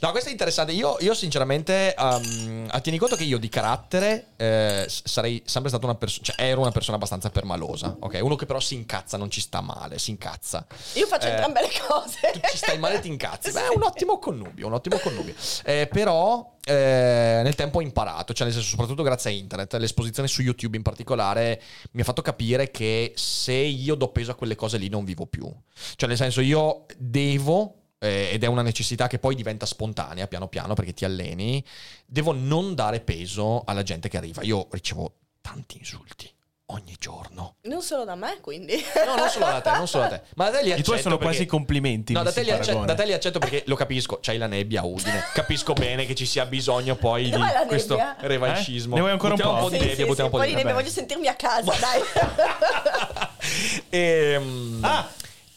No, 0.02 0.12
questo 0.12 0.28
è 0.28 0.32
interessante. 0.34 0.74
Io, 0.74 0.98
io 1.00 1.14
sinceramente, 1.14 1.96
um, 1.98 2.68
ah, 2.70 2.80
tieni 2.82 2.98
conto 2.98 3.16
che 3.16 3.24
io 3.24 3.38
di 3.38 3.48
carattere 3.48 4.03
eh, 4.38 4.86
s- 4.88 5.02
sarei 5.06 5.42
sempre 5.46 5.70
stata 5.70 5.86
una 5.86 5.96
persona, 5.96 6.24
cioè 6.26 6.36
ero 6.46 6.62
una 6.62 6.72
persona 6.72 6.98
abbastanza 6.98 7.30
permalosa, 7.30 7.96
ok? 8.00 8.20
Uno 8.22 8.36
che 8.36 8.46
però 8.46 8.60
si 8.60 8.76
incazza, 8.76 9.18
non 9.18 9.30
ci 9.30 9.42
sta 9.42 9.62
male, 9.62 9.98
si 10.00 10.12
incazza. 10.12 10.66
Io 10.94 11.06
faccio 11.08 11.28
Eh, 11.28 11.32
entrambe 11.32 11.62
le 11.62 11.70
cose. 11.88 12.20
Tu 12.34 12.40
ci 12.52 12.58
stai 12.58 12.78
male 12.78 12.96
e 12.96 13.00
ti 13.00 13.08
incazzi. 13.08 13.52
Beh, 13.54 13.68
è 13.72 13.76
un 13.76 13.84
ottimo 13.84 14.20
connubio, 14.20 14.68
un 14.68 14.74
ottimo 14.74 14.98
connubio. 14.98 15.34
Eh, 15.64 15.88
però 15.92 16.52
eh, 16.66 17.42
nel 17.44 17.56
tempo 17.56 17.80
ho 17.80 17.82
imparato, 17.82 18.34
cioè 18.34 18.46
nel 18.46 18.56
senso 18.56 18.70
soprattutto 18.70 19.04
grazie 19.04 19.30
a 19.32 19.34
internet, 19.34 19.74
l'esposizione 19.76 20.28
su 20.28 20.42
YouTube 20.42 20.78
in 20.78 20.84
particolare 20.84 21.62
mi 21.92 22.02
ha 22.02 22.04
fatto 22.06 22.22
capire 22.22 22.72
che 22.72 23.14
se 23.16 23.54
io 23.54 23.96
do 23.96 24.08
peso 24.10 24.32
a 24.32 24.36
quelle 24.36 24.56
cose 24.56 24.78
lì 24.78 24.90
non 24.90 25.04
vivo 25.04 25.26
più. 25.26 25.52
Cioè 25.96 26.08
nel 26.08 26.18
senso 26.18 26.42
io 26.42 26.86
devo 26.98 27.76
eh, 28.04 28.30
ed 28.34 28.44
è 28.44 28.48
una 28.48 28.62
necessità 28.62 29.08
che 29.08 29.18
poi 29.20 29.34
diventa 29.36 29.66
spontanea 29.66 30.28
piano 30.28 30.48
piano 30.48 30.74
perché 30.74 30.94
ti 30.94 31.06
alleni, 31.06 31.64
devo 32.06 32.32
non 32.34 32.76
dare 32.76 33.00
peso 33.00 33.64
alla 33.66 33.84
gente 33.84 34.10
che 34.10 34.18
arriva. 34.18 34.42
Io 34.44 34.68
ricevo 34.72 35.14
tanti 35.42 35.78
insulti 35.78 36.30
ogni 36.68 36.96
giorno. 36.98 37.58
Non 37.64 37.82
solo 37.84 38.04
da 38.04 38.16
me, 38.16 38.40
quindi. 38.42 38.82
No, 39.06 39.16
non 39.16 39.30
solo 39.30 39.46
da 39.46 39.62
te, 39.62 39.72
non 39.72 39.88
solo 39.88 40.04
da 40.08 40.18
te. 40.18 40.22
Ma 40.36 40.50
da 40.50 40.58
te 40.58 40.64
li 40.64 40.70
I 40.70 40.72
tuoi 40.72 40.80
accetto 40.80 41.02
sono 41.02 41.18
perché- 41.18 41.34
quasi 41.36 41.46
complimenti. 41.46 42.14
No, 42.14 42.24
da 42.24 42.32
te, 42.32 42.42
accetto, 42.52 42.86
da 42.86 42.96
te 42.96 43.06
li 43.06 43.14
accetto 43.14 43.38
perché 43.40 43.64
lo 43.68 43.76
capisco, 43.76 44.20
c'hai 44.22 44.38
la 44.38 44.48
nebbia 44.48 44.82
a 44.82 44.86
Udine. 44.86 45.24
Capisco 45.34 45.74
bene 45.74 46.06
che 46.06 46.16
ci 46.16 46.26
sia 46.26 46.46
bisogno 46.46 46.96
poi 46.96 47.30
Dov'è 47.30 47.54
la 47.54 47.62
di 47.62 47.68
questo 47.68 47.98
revanchismo. 48.20 48.94
Eh? 48.94 48.96
Ne 48.96 49.00
vuoi 49.02 49.12
ancora 49.12 49.34
un 49.34 49.40
Buttiamo 49.40 49.60
po'? 49.62 49.70
di 49.70 49.76
Sì, 49.76 49.82
nebbia, 49.82 49.96
sì, 49.96 50.06
buttiamo 50.06 50.16
sì, 50.16 50.22
un 50.24 50.30
po' 50.32 50.36
un 50.38 50.42
po' 50.44 50.50
di 50.50 50.56
nebbia. 50.56 50.74
voglio 50.74 50.90
sentirmi 50.90 51.28
a 51.28 51.36
casa, 51.36 51.74
dai. 51.80 52.02
Ehm, 53.90 54.80
Ah! 54.84 55.08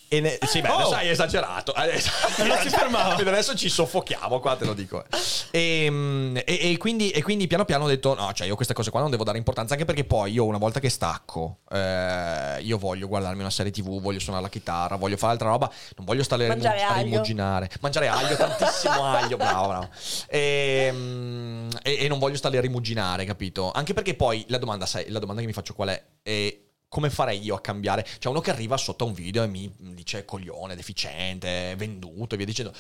E 0.09 0.21
ne- 0.21 0.39
sì, 0.47 0.61
beh, 0.61 0.69
Oh! 0.69 0.75
adesso 0.77 0.95
hai 0.95 1.09
esagerato. 1.09 1.73
Adesso, 1.73 2.11
Non 2.45 2.59
si 2.59 2.69
fermava. 2.71 3.15
adesso 3.15 3.55
ci 3.57 3.69
soffochiamo, 3.69 4.41
qua 4.41 4.57
te 4.57 4.65
lo 4.65 4.75
dico. 4.75 5.05
Ehm, 5.51 6.41
E, 6.45 6.73
e 6.73 6.77
quindi, 6.77 7.11
e 7.11 7.23
quindi 7.23 7.47
piano 7.47 7.65
piano 7.65 7.85
ho 7.85 7.89
detto: 7.89 8.15
no, 8.15 8.33
cioè, 8.33 8.47
io 8.47 8.55
queste 8.57 8.75
cose 8.75 8.91
qua 8.91 9.01
non 9.01 9.11
devo 9.11 9.25
dare 9.25 9.39
importanza. 9.39 9.75
Anche 9.75 9.85
perché 9.85 10.05
poi 10.05 10.33
io, 10.33 10.45
una 10.45 10.59
volta 10.59 10.81
che 10.81 10.89
stacco, 10.89 11.59
eh, 11.71 12.59
io 12.61 12.79
voglio 12.79 13.09
guardarmi 13.09 13.41
una 13.41 13.51
serie 13.51 13.73
TV, 13.73 14.01
voglio 14.01 14.19
suonare 14.21 14.45
la 14.45 14.51
chitarra, 14.51 14.97
voglio 14.97 15.17
fare 15.17 15.33
altra 15.33 15.49
roba. 15.49 15.71
Non 15.97 16.05
voglio 16.07 16.23
stare 16.23 16.47
Mangiare 16.47 16.83
a 16.83 16.97
rimuginare. 17.01 17.71
Mangiare 17.81 18.09
aglio, 18.09 18.37
tantissimo 18.37 19.05
aglio. 19.05 19.37
Bravo, 19.37 19.67
bravo. 19.69 19.89
Ehm, 20.29 21.69
E, 21.83 22.05
e 22.05 22.09
non 22.09 22.19
voglio 22.19 22.37
stare 22.37 22.59
a 22.59 22.61
rimuginare, 22.61 23.25
capito? 23.25 23.71
Anche 23.73 23.93
perché 23.95 24.15
poi 24.15 24.45
la 24.49 24.59
domanda, 24.59 24.87
sai, 24.87 25.09
la 25.11 25.19
domanda 25.19 25.41
che 25.41 25.47
mi 25.47 25.53
faccio 25.53 25.75
qual 25.75 25.89
è? 25.91 26.03
È 26.23 26.57
come 26.97 27.11
farei 27.11 27.43
io 27.45 27.55
a 27.55 27.61
cambiare? 27.61 28.07
Cioè, 28.19 28.33
uno 28.33 28.41
che 28.41 28.49
arriva 28.49 28.79
sotto 28.79 29.05
a 29.05 29.07
un 29.07 29.13
video 29.13 29.43
e 29.43 29.47
mi 29.49 29.71
dice 29.77 30.25
coglione, 30.25 30.75
deficiente, 30.75 31.75
venduto 31.77 32.33
e 32.33 32.39
via 32.39 32.47
dicendo. 32.47 32.73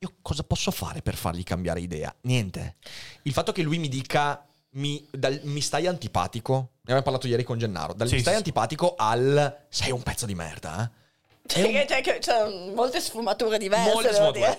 Io 0.00 0.12
cosa 0.20 0.42
posso 0.42 0.70
fare 0.70 1.00
per 1.00 1.14
fargli 1.14 1.42
cambiare 1.44 1.80
idea? 1.80 2.14
Niente. 2.22 2.74
Il 3.22 3.32
fatto 3.32 3.50
che 3.52 3.62
lui 3.62 3.78
mi 3.78 3.88
dica 3.88 4.44
mi, 4.72 5.02
dal- 5.10 5.40
mi 5.44 5.62
stai 5.62 5.86
antipatico, 5.86 6.52
ne 6.52 6.80
abbiamo 6.82 7.00
parlato 7.00 7.26
ieri 7.26 7.42
con 7.42 7.56
Gennaro, 7.58 7.94
dal 7.94 8.06
Sì, 8.06 8.16
mi 8.16 8.20
stai 8.20 8.34
sì. 8.34 8.38
antipatico 8.40 8.94
al 8.98 9.64
sei 9.70 9.92
un 9.92 10.02
pezzo 10.02 10.26
di 10.26 10.34
merda, 10.34 10.82
eh? 10.84 11.60
Un- 11.60 11.72
Cioè, 11.72 11.86
cioè, 11.88 12.02
che 12.02 12.18
c'è 12.18 12.46
molte 12.74 13.00
sfumature 13.00 13.56
diverse, 13.56 13.92
Molte 13.94 14.12
sfumature. 14.12 14.58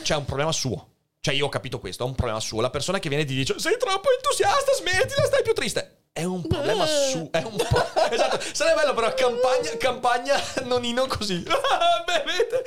C'è 0.00 0.16
un 0.16 0.24
problema 0.24 0.50
suo. 0.50 0.88
Cioè, 1.20 1.34
io 1.34 1.44
ho 1.44 1.50
capito 1.50 1.78
questo, 1.78 2.04
è 2.04 2.06
un 2.06 2.14
problema 2.14 2.40
suo. 2.40 2.62
La 2.62 2.70
persona 2.70 2.98
che 2.98 3.10
viene 3.10 3.24
e 3.24 3.26
ti 3.26 3.34
dice 3.34 3.58
sei 3.58 3.76
troppo 3.78 4.08
entusiasta, 4.16 4.72
smettila, 4.72 5.26
stai 5.26 5.42
più 5.42 5.52
triste. 5.52 5.98
È 6.16 6.22
un 6.22 6.46
problema 6.46 6.86
suo. 6.86 7.26
È 7.32 7.42
un 7.42 7.56
po'. 7.56 7.84
esatto. 8.08 8.38
Sarebbe 8.52 8.82
bello, 8.82 8.94
però, 8.94 9.12
campagna, 9.14 9.76
campagna 9.76 10.40
nonino 10.62 11.06
così. 11.08 11.42
Bevete. 12.06 12.62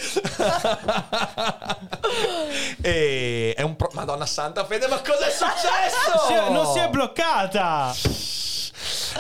e 2.82 3.54
è 3.56 3.62
un 3.62 3.78
pro- 3.78 3.90
Madonna 3.94 4.26
santa 4.26 4.66
fede, 4.66 4.90
ma 4.90 4.98
cosa 5.00 5.28
è 5.28 5.32
successo? 5.32 6.26
Si 6.28 6.34
è- 6.34 6.50
non 6.50 6.66
si 6.74 6.80
è 6.80 6.90
bloccata. 6.90 7.96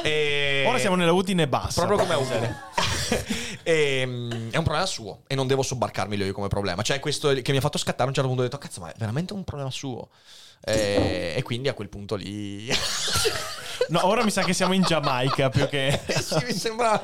E- 0.04 0.66
Ora 0.68 0.78
siamo 0.78 0.98
nella 0.98 1.14
Udine 1.14 1.48
bassa. 1.48 1.86
Proprio 1.86 2.06
come 2.06 2.14
a 2.16 2.18
Udine. 2.18 2.62
Ehm, 3.64 4.52
è 4.52 4.58
un 4.58 4.64
problema 4.64 4.86
suo 4.86 5.20
e 5.28 5.36
non 5.36 5.48
devo 5.48 5.62
sobbarcarmelo 5.62 6.26
io 6.26 6.34
come 6.34 6.50
problema. 6.50 6.82
Cioè, 6.82 7.00
questo 7.00 7.34
che 7.34 7.52
mi 7.52 7.60
ha 7.60 7.62
fatto 7.62 7.78
scattare 7.78 8.04
a 8.04 8.08
un 8.08 8.14
certo 8.14 8.28
punto. 8.28 8.44
Ho 8.44 8.46
detto, 8.50 8.58
cazzo, 8.58 8.82
ma 8.82 8.90
è 8.90 8.96
veramente 8.98 9.32
un 9.32 9.46
problema 9.46 9.72
suo. 9.72 10.10
E, 10.64 11.34
e 11.36 11.44
quindi 11.44 11.70
a 11.70 11.74
quel 11.74 11.90
punto 11.90 12.16
lì. 12.16 12.70
No, 13.90 14.06
ora 14.06 14.22
mi 14.26 14.32
sa 14.32 14.44
che 14.44 14.52
siamo 14.54 14.74
in 14.74 14.82
Giamaica 14.82 15.48
più 15.48 15.66
che... 15.70 15.98
sì, 16.20 16.44
mi 16.44 16.52
sembra. 16.52 17.00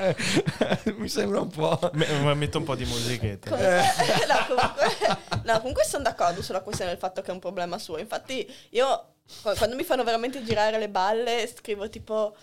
mi 0.97 1.07
sembra 1.07 1.39
un 1.39 1.47
po'. 1.47 1.79
Me- 1.93 2.07
me- 2.07 2.33
Metto 2.33 2.57
un 2.57 2.65
po' 2.65 2.75
di 2.75 2.83
musichetta. 2.83 3.51
Comunque- 3.51 3.83
no, 4.27 4.45
comunque, 4.47 5.17
no, 5.43 5.57
comunque 5.59 5.83
sono 5.85 6.03
d'accordo 6.03 6.41
sulla 6.41 6.59
questione 6.59 6.91
del 6.91 6.99
fatto 6.99 7.21
che 7.21 7.29
è 7.29 7.33
un 7.33 7.39
problema 7.39 7.77
suo. 7.77 7.99
Infatti, 7.99 8.45
io 8.71 9.13
qu- 9.43 9.55
quando 9.57 9.77
mi 9.77 9.83
fanno 9.85 10.03
veramente 10.03 10.43
girare 10.43 10.77
le 10.77 10.89
balle, 10.89 11.49
scrivo 11.55 11.87
tipo. 11.87 12.35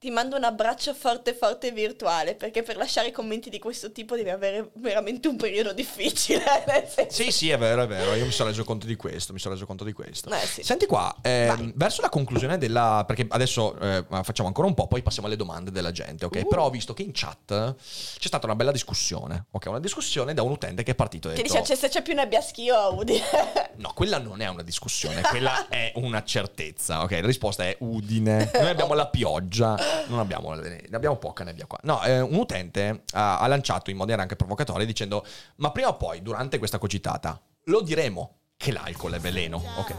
Ti 0.00 0.08
mando 0.08 0.36
un 0.36 0.44
abbraccio 0.44 0.94
forte, 0.94 1.34
forte 1.34 1.72
virtuale. 1.72 2.34
Perché 2.34 2.62
per 2.62 2.78
lasciare 2.78 3.10
commenti 3.10 3.50
di 3.50 3.58
questo 3.58 3.92
tipo 3.92 4.16
devi 4.16 4.30
avere 4.30 4.70
veramente 4.76 5.28
un 5.28 5.36
periodo 5.36 5.74
difficile. 5.74 6.42
Sì, 7.10 7.30
sì, 7.30 7.50
è 7.50 7.58
vero, 7.58 7.82
è 7.82 7.86
vero. 7.86 8.14
Io 8.14 8.24
mi 8.24 8.30
sono 8.30 8.48
reso 8.48 8.64
conto 8.64 8.86
di 8.86 8.96
questo. 8.96 9.34
Mi 9.34 9.38
sono 9.38 9.52
reso 9.54 9.66
conto 9.66 9.84
di 9.84 9.92
questo. 9.92 10.30
Eh, 10.30 10.46
sì. 10.46 10.62
Senti 10.62 10.86
qua, 10.86 11.14
Vai. 11.20 11.72
verso 11.74 12.00
la 12.00 12.08
conclusione 12.08 12.56
della. 12.56 13.04
Perché 13.06 13.26
adesso 13.28 13.78
eh, 13.78 14.04
facciamo 14.22 14.48
ancora 14.48 14.66
un 14.66 14.72
po', 14.72 14.86
poi 14.86 15.02
passiamo 15.02 15.28
alle 15.28 15.36
domande 15.36 15.70
della 15.70 15.90
gente, 15.92 16.24
ok? 16.24 16.40
Uh. 16.44 16.48
Però 16.48 16.64
ho 16.64 16.70
visto 16.70 16.94
che 16.94 17.02
in 17.02 17.10
chat 17.12 17.74
c'è 17.74 18.26
stata 18.26 18.46
una 18.46 18.54
bella 18.56 18.70
discussione, 18.72 19.46
ok? 19.50 19.66
Una 19.66 19.80
discussione 19.80 20.32
da 20.32 20.42
un 20.42 20.52
utente 20.52 20.82
che 20.82 20.92
è 20.92 20.94
partito 20.94 21.28
e 21.28 21.34
Che 21.34 21.42
detto, 21.42 21.54
dice 21.54 21.66
"Cioè, 21.66 21.76
se 21.76 21.88
c'è 21.88 22.02
più 22.02 22.14
nebbia 22.14 22.40
schio 22.40 22.94
Udine. 22.94 23.68
No, 23.80 23.92
quella 23.94 24.18
non 24.18 24.42
è 24.42 24.46
una 24.46 24.62
discussione, 24.62 25.22
quella 25.30 25.68
è 25.68 25.92
una 25.96 26.22
certezza, 26.22 27.02
ok? 27.02 27.12
La 27.12 27.26
risposta 27.26 27.64
è 27.64 27.76
Udine. 27.80 28.50
Noi 28.52 28.68
abbiamo 28.68 28.92
la 28.94 29.06
pioggia, 29.06 29.74
non 30.08 30.18
abbiamo, 30.18 30.54
ne 30.54 30.88
abbiamo 30.92 31.16
poca 31.16 31.44
nebbia 31.44 31.66
qua. 31.66 31.78
No, 31.82 32.02
eh, 32.02 32.20
un 32.20 32.34
utente 32.36 33.02
ha, 33.12 33.38
ha 33.38 33.46
lanciato 33.46 33.90
in 33.90 33.96
maniera 33.96 34.22
anche 34.22 34.36
provocatoria 34.36 34.86
dicendo, 34.86 35.24
ma 35.56 35.70
prima 35.70 35.88
o 35.88 35.96
poi, 35.96 36.22
durante 36.22 36.58
questa 36.58 36.78
cogitata, 36.78 37.40
lo 37.64 37.80
diremo 37.82 38.38
che 38.56 38.72
l'alcol 38.72 39.12
è 39.14 39.18
veleno, 39.18 39.62
ok? 39.76 39.94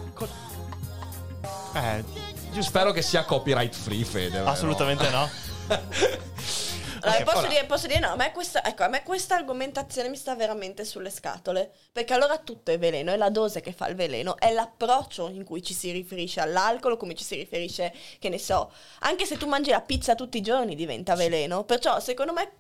Eh, 1.76 2.04
Io 2.54 2.62
spero 2.62 2.92
che 2.92 3.02
sia 3.02 3.24
copyright 3.24 3.74
free, 3.74 4.04
Fede. 4.04 4.40
assolutamente 4.40 5.10
no. 5.10 5.30
Allora, 7.02 7.20
Ok, 7.20 7.24
posso, 7.24 7.48
dire, 7.48 7.66
posso 7.66 7.88
dire 7.88 8.00
no, 8.00 8.10
a 8.12 8.16
me, 8.16 8.32
questa, 8.32 8.64
ecco, 8.64 8.84
a 8.84 8.88
me 8.88 9.04
questa 9.04 9.36
argomentazione 9.36 10.10
mi 10.10 10.16
sta 10.16 10.36
veramente 10.36 10.86
sulle 10.86 11.10
scatole. 11.10 11.72
Perché 11.92 12.14
allora 12.14 12.38
tutto 12.38 12.72
è 12.72 12.80
veleno, 12.80 13.12
è 13.12 13.18
la 13.18 13.30
dose 13.30 13.62
che 13.62 13.72
fa 13.74 13.88
il 13.88 13.96
veleno, 13.96 14.38
è 14.38 14.52
l'approccio 14.52 15.28
in 15.30 15.44
cui 15.44 15.62
ci 15.64 15.74
si 15.74 15.92
riferisce 15.92 16.40
all'alcol, 16.40 16.98
come 16.98 17.16
ci 17.16 17.24
si 17.24 17.36
riferisce, 17.36 17.94
che 18.20 18.30
ne 18.30 18.38
so, 18.38 18.72
anche 19.00 19.26
se 19.26 19.38
tu 19.38 19.48
mangi 19.48 19.72
la 19.72 19.82
pizza 19.82 20.16
tutti 20.16 20.38
i 20.38 20.42
giorni 20.42 20.76
diventa 20.76 21.16
veleno. 21.16 21.64
Perciò, 21.64 22.00
secondo 22.00 22.34
me, 22.34 22.52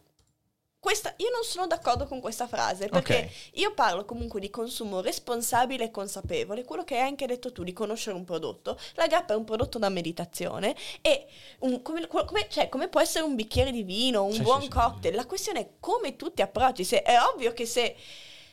questa, 0.81 1.13
io 1.17 1.29
non 1.31 1.43
sono 1.43 1.67
d'accordo 1.67 2.07
con 2.07 2.19
questa 2.19 2.47
frase, 2.47 2.89
perché 2.89 3.25
Ok. 3.25 3.31
io 3.53 3.73
parlo 3.73 4.03
comunque 4.03 4.39
di 4.41 4.49
consumo 4.49 4.99
responsabile 4.99 5.85
e 5.85 5.91
consapevole, 5.91 6.65
quello 6.65 6.83
che 6.83 6.95
hai 6.95 7.07
anche 7.07 7.27
detto 7.27 7.51
tu, 7.53 7.63
di 7.63 7.71
conoscere 7.71 8.15
un 8.17 8.25
prodotto. 8.25 8.77
La 8.95 9.07
grappa 9.07 9.33
è 9.33 9.37
un 9.37 9.45
prodotto 9.45 9.77
da 9.79 9.89
meditazione 9.89 10.75
e 11.01 11.27
un- 11.59 11.81
come, 11.83 12.07
come- 12.07 12.47
cioè, 12.49 12.67
come 12.67 12.89
può 12.89 12.99
essere 12.99 13.23
un 13.25 13.35
bicchiere 13.35 13.71
di 13.71 13.83
vino, 13.83 14.23
un 14.25 14.41
Sì, 14.41 14.43
buon 14.43 14.67
sì, 14.67 14.71
sì. 14.71 14.79
cocktail, 14.79 15.15
la 15.15 15.25
questione 15.27 15.59
è 15.61 15.69
come 15.79 16.15
tu 16.15 16.33
ti 16.33 16.41
approcci. 16.41 16.83
Se, 16.83 17.01
è 17.03 17.15
ovvio 17.21 17.53
che 17.53 17.65
se... 17.65 17.95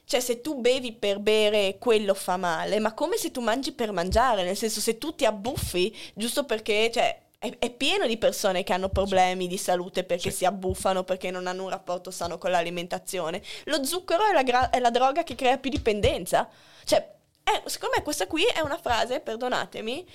Cioè, 0.04 0.20
se 0.20 0.40
tu 0.40 0.58
bevi 0.60 0.92
per 0.94 1.18
bere, 1.20 1.76
quello 1.78 2.14
fa 2.14 2.36
male, 2.38 2.78
ma 2.78 2.94
come 2.94 3.18
se 3.18 3.30
tu 3.30 3.42
mangi 3.42 3.72
per 3.72 3.92
mangiare, 3.92 4.42
nel 4.42 4.56
senso, 4.56 4.80
se 4.80 4.96
tu 4.96 5.14
ti 5.14 5.26
abbuffi, 5.26 5.94
giusto 6.14 6.44
perché, 6.44 6.90
cioè, 6.90 7.20
è, 7.38 7.56
è 7.58 7.70
pieno 7.70 8.06
di 8.06 8.16
persone 8.18 8.64
che 8.64 8.72
hanno 8.72 8.88
problemi 8.88 9.46
di 9.46 9.56
salute 9.58 10.04
perché 10.04 10.30
Sì. 10.30 10.38
si 10.38 10.44
abbuffano, 10.44 11.04
perché 11.04 11.30
non 11.30 11.46
hanno 11.46 11.64
un 11.64 11.70
rapporto 11.70 12.10
sano 12.10 12.38
con 12.38 12.50
l'alimentazione. 12.50 13.42
Lo 13.64 13.84
zucchero 13.84 14.24
è 14.26 14.32
la, 14.32 14.42
gra- 14.42 14.70
è 14.70 14.78
la 14.80 14.90
droga 14.90 15.22
che 15.22 15.34
crea 15.34 15.58
più 15.58 15.70
dipendenza. 15.70 16.48
Cioè, 16.84 16.98
è- 17.44 17.62
secondo 17.66 17.96
me 17.96 18.02
questa 18.02 18.26
qui 18.26 18.44
è 18.44 18.60
una 18.60 18.78
frase, 18.78 19.20
perdonatemi, 19.20 20.06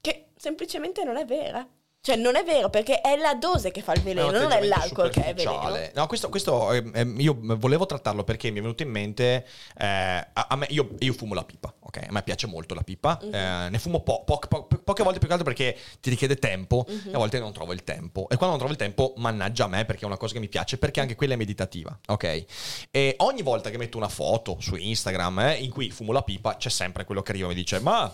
che 0.00 0.28
semplicemente 0.36 1.04
non 1.04 1.16
è 1.16 1.24
vera. 1.24 1.66
Cioè, 2.04 2.16
non 2.16 2.34
è 2.34 2.42
vero, 2.42 2.68
perché 2.68 3.00
è 3.00 3.16
la 3.16 3.34
dose 3.34 3.70
che 3.70 3.80
fa 3.80 3.92
il 3.92 4.02
veleno, 4.02 4.32
non 4.32 4.50
è 4.50 4.60
l'alcol 4.66 5.08
che 5.08 5.22
è 5.24 5.34
veleno. 5.34 5.78
No, 5.94 6.08
questo, 6.08 6.28
questo, 6.30 6.72
eh, 6.72 7.14
io 7.18 7.38
volevo 7.40 7.86
trattarlo 7.86 8.24
perché 8.24 8.50
mi 8.50 8.58
è 8.58 8.60
venuto 8.60 8.82
in 8.82 8.88
mente. 8.90 9.46
eh, 9.78 9.86
a, 9.86 10.46
a 10.48 10.56
me, 10.56 10.66
io, 10.70 10.88
io 10.98 11.12
fumo 11.12 11.32
la 11.32 11.44
pipa, 11.44 11.72
ok? 11.78 11.98
A 12.08 12.10
me 12.10 12.24
piace 12.24 12.48
molto 12.48 12.74
la 12.74 12.82
pipa. 12.82 13.20
Mhm. 13.22 13.32
eh, 13.32 13.68
ne 13.70 13.78
fumo 13.78 14.00
po- 14.00 14.24
po- 14.24 14.40
po- 14.48 14.66
poche 14.82 15.04
volte 15.04 15.20
più 15.20 15.28
che 15.28 15.34
altro 15.34 15.46
perché 15.48 15.78
ti 16.00 16.10
richiede 16.10 16.34
tempo 16.38 16.84
Mhm. 16.88 17.10
e 17.10 17.14
a 17.14 17.18
volte 17.18 17.38
non 17.38 17.52
trovo 17.52 17.72
il 17.72 17.84
tempo. 17.84 18.22
E 18.28 18.34
quando 18.36 18.48
non 18.48 18.58
trovo 18.58 18.72
il 18.72 18.78
tempo, 18.78 19.14
mannaggia 19.18 19.66
a 19.66 19.68
me 19.68 19.84
perché 19.84 20.02
è 20.02 20.06
una 20.06 20.16
cosa 20.16 20.32
che 20.34 20.40
mi 20.40 20.48
piace, 20.48 20.78
perché 20.78 20.98
anche 20.98 21.14
quella 21.14 21.34
è 21.34 21.36
meditativa, 21.36 21.96
ok? 22.08 22.44
E 22.90 23.14
ogni 23.18 23.42
volta 23.42 23.70
che 23.70 23.78
metto 23.78 23.96
una 23.96 24.08
foto 24.08 24.56
su 24.58 24.74
Instagram 24.74 25.38
eh, 25.38 25.54
in 25.58 25.70
cui 25.70 25.92
fumo 25.92 26.10
la 26.10 26.22
pipa, 26.22 26.56
c'è 26.56 26.68
sempre 26.68 27.04
quello 27.04 27.22
che 27.22 27.30
arriva 27.30 27.46
e 27.46 27.50
mi 27.50 27.54
dice: 27.54 27.78
Ma 27.78 28.12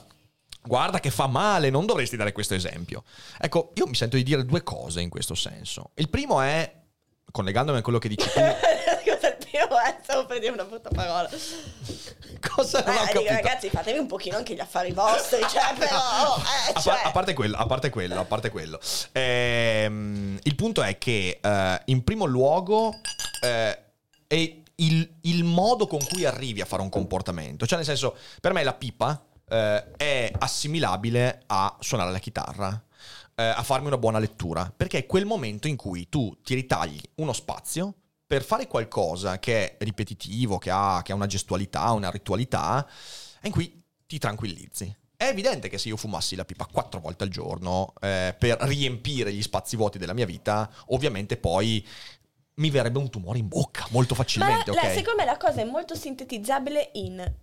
guarda 0.69 1.01
che 1.01 1.11
fa 1.11 1.27
male, 1.27 1.71
non 1.71 1.85
dovresti 1.87 2.17
dare 2.17 2.31
questo 2.31 2.55
esempio. 2.55 3.03
Ecco, 3.41 3.73
io 3.75 3.87
mi 3.89 3.95
sento 3.97 4.15
di 4.17 4.23
dire 4.23 4.45
due 4.45 4.63
cose 4.63 5.01
in 5.01 5.09
questo 5.09 5.35
senso. 5.35 5.91
Il 5.95 6.09
primo 6.09 6.41
è, 6.41 6.73
collegandomi 7.33 7.79
a 7.79 7.83
quello 7.83 7.99
che 7.99 8.09
dici 8.09 8.29
tu, 8.31 8.39
Cosa 9.09 9.29
il 9.29 9.37
primo 9.39 9.81
è? 9.81 9.97
Stavo 10.03 10.27
per 10.27 10.39
dire 10.39 10.53
una 10.53 10.65
brutta 10.65 10.91
parola. 10.91 11.29
cosa 12.55 12.83
non 12.85 12.95
ho 12.97 13.01
Eh, 13.01 13.07
dico, 13.07 13.13
capito. 13.25 13.33
ragazzi, 13.33 13.71
fatevi 13.71 13.99
un 13.99 14.07
pochino 14.07 14.37
anche 14.37 14.55
gli 14.55 14.61
affari 14.61 14.93
vostri, 14.93 15.41
cioè, 15.49 15.75
però, 15.79 15.97
eh, 15.97 16.71
A, 16.71 16.73
par- 16.73 16.83
cioè. 16.83 17.01
a 17.05 17.11
parte 17.11 17.33
quello, 17.35 17.57
a 17.57 17.67
parte 17.67 17.91
quello, 17.91 18.21
a 18.21 18.25
parte 18.25 18.51
quello. 18.51 18.79
Ehm, 19.13 20.39
il 20.43 20.55
punto 20.55 20.83
è 20.83 20.99
che 20.99 21.39
eh, 21.43 21.81
in 21.87 22.05
primo 22.05 22.27
luogo 22.27 22.93
eh, 23.43 23.79
è 24.27 24.57
il, 24.81 25.11
il 25.23 25.45
modo 25.45 25.87
con 25.87 26.05
cui 26.07 26.25
arrivi 26.25 26.61
a 26.61 26.65
fare 26.67 26.83
un 26.83 26.89
comportamento. 26.91 27.67
Cioè, 27.67 27.79
nel 27.79 27.87
senso, 27.87 28.15
per 28.41 28.53
me 28.53 28.63
la 28.63 28.75
pipa 28.75 29.21
eh, 29.49 29.93
è 29.97 30.33
assimilabile 30.39 31.43
a 31.47 31.77
suonare 31.81 32.11
la 32.13 32.19
chitarra. 32.19 32.83
eh, 33.35 33.43
a 33.45 33.63
farmi 33.63 33.87
una 33.87 33.99
buona 33.99 34.19
lettura 34.19 34.73
perché 34.77 34.99
è 34.99 35.07
quel 35.07 35.25
momento 35.25 35.69
in 35.69 35.77
cui 35.77 36.09
tu 36.09 36.37
ti 36.43 36.55
ritagli 36.55 37.01
uno 37.17 37.33
spazio 37.33 37.95
per 38.27 38.43
fare 38.43 38.67
qualcosa 38.67 39.39
che 39.39 39.77
è 39.79 39.85
ripetitivo, 39.85 40.59
che 40.59 40.71
ha, 40.71 41.01
che 41.05 41.13
ha 41.13 41.15
una 41.15 41.27
gestualità, 41.27 41.93
una 41.93 42.11
ritualità, 42.11 42.85
in 43.43 43.53
cui 43.53 43.81
ti 44.07 44.19
tranquillizzi. 44.19 44.93
È 45.17 45.25
evidente 45.25 45.69
che 45.69 45.79
se 45.79 45.89
io 45.89 45.97
fumassi 45.97 46.35
la 46.37 46.45
pipa 46.45 46.67
quattro 46.67 47.01
volte 47.01 47.25
al 47.25 47.31
giorno 47.31 47.95
eh, 48.01 48.35
per 48.39 48.59
riempire 48.63 49.33
gli 49.33 49.43
spazi 49.43 49.77
vuoti 49.77 49.99
della 49.99 50.15
mia 50.15 50.27
vita, 50.27 50.69
ovviamente 50.89 51.37
poi 51.37 51.87
mi 52.55 52.71
verrebbe 52.71 52.99
un 52.99 53.09
tumore 53.09 53.39
in 53.39 53.47
bocca 53.49 53.87
molto 53.91 54.15
Ma 54.15 54.23
facilmente, 54.25 54.73
la- 54.73 54.83
ok? 54.83 54.93
secondo 54.93 55.21
me 55.23 55.25
la 55.25 55.37
cosa 55.37 55.61
è 55.61 55.65
molto 55.65 55.95
sintetizzabile 55.95 56.91
in 56.95 57.35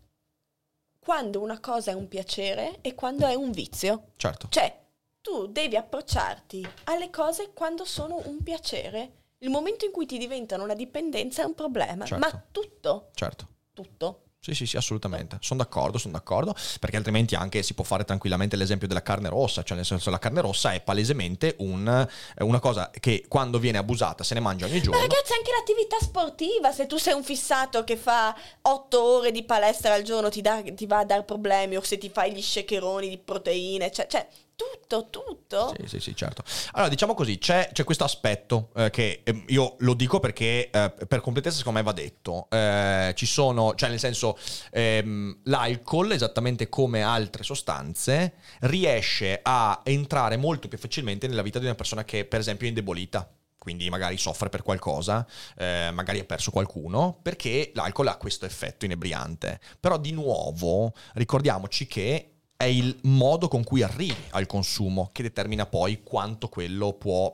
quando 1.05 1.39
una 1.39 1.59
cosa 1.59 1.91
è 1.91 1.93
un 1.93 2.07
piacere 2.07 2.79
e 2.81 2.95
quando 2.95 3.27
è 3.27 3.35
un 3.35 3.51
vizio. 3.51 4.13
Certo. 4.15 4.47
Cioè, 4.49 4.75
tu 5.21 5.45
devi 5.45 5.75
approcciarti 5.75 6.67
alle 6.85 7.11
cose 7.11 7.51
quando 7.53 7.85
sono 7.85 8.23
un 8.25 8.41
piacere. 8.41 9.11
Il 9.39 9.51
momento 9.51 9.85
in 9.85 9.91
cui 9.91 10.07
ti 10.07 10.17
diventano 10.17 10.63
una 10.63 10.73
dipendenza 10.73 11.43
è 11.43 11.45
un 11.45 11.53
problema. 11.53 12.05
Certo. 12.05 12.27
Ma 12.27 12.43
tutto, 12.51 13.09
Certo. 13.13 13.47
tutto. 13.73 14.21
Sì, 14.45 14.53
sì, 14.53 14.67
sì, 14.67 14.77
assolutamente. 14.77 15.37
Sono 15.41 15.63
d'accordo, 15.63 15.97
sono 15.97 16.13
d'accordo, 16.13 16.53
perché 16.79 16.97
altrimenti 16.97 17.33
anche 17.33 17.63
si 17.63 17.73
può 17.73 17.83
fare 17.83 18.05
tranquillamente 18.05 18.55
l'esempio 18.55 18.87
della 18.87 19.01
carne 19.01 19.27
rossa, 19.27 19.63
cioè 19.63 19.75
nel 19.75 19.87
senso 19.87 20.11
la 20.11 20.19
carne 20.19 20.39
rossa 20.41 20.71
è 20.71 20.81
palesemente 20.81 21.55
un- 21.59 22.07
una 22.37 22.59
cosa 22.59 22.91
che 22.91 23.25
quando 23.27 23.57
viene 23.57 23.79
abusata 23.79 24.23
se 24.23 24.35
ne 24.35 24.41
mangia 24.41 24.65
ogni 24.67 24.75
Ma 24.77 24.81
giorno. 24.83 24.99
ragazzi, 25.01 25.33
anche 25.33 25.49
l'attività 25.57 25.97
sportiva, 25.99 26.71
se 26.71 26.85
tu 26.85 26.97
sei 26.97 27.15
un 27.15 27.23
fissato 27.23 27.83
che 27.83 27.97
fa 27.97 28.35
otto 28.61 29.01
ore 29.01 29.31
di 29.31 29.43
palestra 29.43 29.95
al 29.95 30.03
giorno 30.03 30.29
ti, 30.29 30.41
dà- 30.41 30.61
ti 30.61 30.85
va 30.85 30.99
a 30.99 31.05
dar 31.05 31.25
problemi, 31.25 31.75
o 31.77 31.81
se 31.81 31.97
ti 31.97 32.09
fai 32.11 32.31
gli 32.31 32.41
shakeroni 32.41 33.09
di 33.09 33.17
proteine, 33.17 33.91
cioè, 33.91 34.05
cioè, 34.05 34.27
tutto, 34.55 35.09
tutto. 35.09 35.73
Sì, 35.77 35.87
sì, 35.87 35.99
sì, 35.99 36.15
certo. 36.15 36.43
Allora, 36.73 36.89
diciamo 36.89 37.13
così, 37.13 37.37
c'è, 37.37 37.69
c'è 37.71 37.83
questo 37.83 38.03
aspetto 38.03 38.69
eh, 38.75 38.89
che 38.89 39.21
eh, 39.23 39.43
io 39.47 39.75
lo 39.79 39.93
dico 39.93 40.19
perché 40.19 40.69
eh, 40.69 40.93
per 41.07 41.21
completezza 41.21 41.57
secondo 41.57 41.79
me 41.79 41.85
va 41.85 41.91
detto. 41.91 42.47
Eh, 42.49 43.13
ci 43.15 43.25
sono, 43.25 43.75
cioè 43.75 43.89
nel 43.89 43.99
senso, 43.99 44.37
ehm, 44.71 45.41
l'alcol, 45.45 46.11
esattamente 46.11 46.69
come 46.69 47.01
altre 47.01 47.43
sostanze, 47.43 48.35
riesce 48.61 49.39
a 49.41 49.81
entrare 49.83 50.37
molto 50.37 50.67
più 50.67 50.77
facilmente 50.77 51.27
nella 51.27 51.41
vita 51.41 51.59
di 51.59 51.65
una 51.65 51.75
persona 51.75 52.03
che 52.03 52.25
per 52.25 52.39
esempio 52.39 52.65
è 52.65 52.69
indebolita. 52.69 53.29
Quindi 53.57 53.89
magari 53.89 54.15
soffre 54.19 54.49
per 54.49 54.61
qualcosa, 54.61 55.25
eh, 55.57 55.89
magari 55.91 56.19
ha 56.19 56.23
perso 56.23 56.51
qualcuno, 56.51 57.17
perché 57.19 57.71
l'alcol 57.73 58.07
ha 58.09 58.17
questo 58.17 58.45
effetto 58.45 58.85
inebriante. 58.85 59.59
Però 59.79 59.97
di 59.97 60.11
nuovo 60.11 60.93
ricordiamoci 61.13 61.87
che 61.87 62.34
è 62.57 62.63
il 62.63 62.97
modo 63.03 63.47
con 63.47 63.63
cui 63.63 63.81
arrivi 63.81 64.15
al 64.31 64.45
consumo 64.45 65.09
che 65.11 65.21
determina 65.23 65.65
poi 65.65 66.03
quanto 66.03 66.47
quello 66.47 66.93
può 66.93 67.31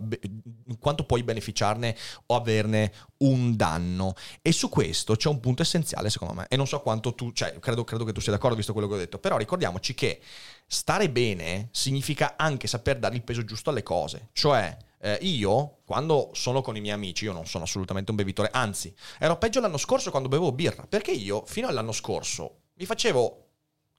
quanto 0.79 1.03
puoi 1.03 1.21
beneficiarne 1.21 1.95
o 2.27 2.35
averne 2.35 2.91
un 3.17 3.55
danno. 3.55 4.15
E 4.41 4.51
su 4.51 4.69
questo 4.69 5.15
c'è 5.15 5.29
un 5.29 5.39
punto 5.39 5.61
essenziale 5.61 6.09
secondo 6.09 6.33
me. 6.33 6.47
E 6.49 6.55
non 6.55 6.65
so 6.65 6.81
quanto 6.81 7.13
tu 7.13 7.31
cioè 7.33 7.59
credo, 7.59 7.83
credo 7.83 8.03
che 8.03 8.13
tu 8.13 8.19
sia 8.19 8.31
d'accordo 8.31 8.55
visto 8.55 8.73
quello 8.73 8.87
che 8.87 8.95
ho 8.95 8.97
detto. 8.97 9.19
Però 9.19 9.37
ricordiamoci 9.37 9.93
che 9.93 10.19
stare 10.65 11.09
bene 11.09 11.69
significa 11.71 12.35
anche 12.35 12.67
saper 12.67 12.97
dare 12.97 13.15
il 13.15 13.23
peso 13.23 13.45
giusto 13.45 13.69
alle 13.69 13.83
cose. 13.83 14.29
Cioè 14.33 14.75
eh, 15.01 15.19
io 15.21 15.77
quando 15.85 16.31
sono 16.33 16.61
con 16.61 16.75
i 16.75 16.81
miei 16.81 16.95
amici 16.95 17.25
io 17.25 17.31
non 17.31 17.45
sono 17.45 17.63
assolutamente 17.63 18.11
un 18.11 18.17
bevitore 18.17 18.49
anzi 18.53 18.93
ero 19.17 19.35
peggio 19.37 19.59
l'anno 19.59 19.77
scorso 19.77 20.11
quando 20.11 20.29
bevevo 20.29 20.51
birra 20.51 20.85
perché 20.87 21.09
io 21.09 21.43
fino 21.47 21.67
all'anno 21.67 21.91
scorso 21.91 22.59
mi 22.75 22.85
facevo 22.85 23.50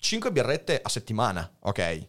5 0.03 0.33
birrette 0.33 0.81
a 0.83 0.89
settimana, 0.89 1.49
ok? 1.61 2.09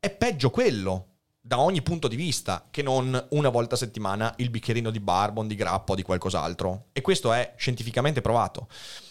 È 0.00 0.10
peggio 0.10 0.50
quello 0.50 1.10
da 1.40 1.60
ogni 1.60 1.80
punto 1.80 2.08
di 2.08 2.16
vista 2.16 2.66
che 2.72 2.82
non 2.82 3.26
una 3.30 3.50
volta 3.50 3.76
a 3.76 3.78
settimana 3.78 4.34
il 4.38 4.50
bicchierino 4.50 4.90
di 4.90 4.98
barbon, 4.98 5.46
di 5.46 5.54
grappa 5.54 5.92
o 5.92 5.94
di 5.94 6.02
qualcos'altro. 6.02 6.86
E 6.92 7.02
questo 7.02 7.32
è 7.32 7.54
scientificamente 7.56 8.20
provato. 8.20 8.68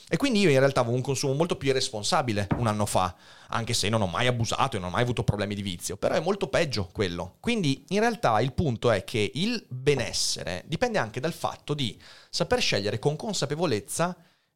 E 0.10 0.18
quindi 0.18 0.42
io 0.42 0.50
in 0.50 0.60
realtà 0.60 0.82
avevo 0.82 0.98
un 0.98 1.02
consumo 1.02 1.34
molto 1.34 1.56
più 1.56 1.70
irresponsabile 1.70 2.50
un 2.58 2.68
anno 2.68 2.86
fa, 2.86 3.16
anche 3.48 3.74
se 3.74 3.88
non 3.88 4.02
ho 4.02 4.08
mai 4.08 4.28
abusato 4.28 4.76
e 4.76 4.80
non 4.80 4.90
ho 4.90 4.92
mai 4.92 5.04
avuto 5.04 5.24
problemi 5.24 5.56
di 5.56 5.62
vizio, 5.62 5.96
però 5.96 6.16
è 6.16 6.20
molto 6.20 6.50
peggio 6.50 6.90
quello. 6.92 7.38
Quindi 7.40 7.86
in 7.88 8.02
realtà 8.02 8.42
il 8.42 8.52
punto 8.52 8.92
è 8.92 9.06
che 9.06 9.32
il 9.34 9.66
benessere 9.70 10.66
dipende 10.68 11.00
anche 11.00 11.22
dal 11.22 11.34
fatto 11.34 11.74
di 11.74 11.98
saper 12.30 12.60
scegliere 12.60 13.00
con 13.00 13.16
consapevolezza 13.16 14.14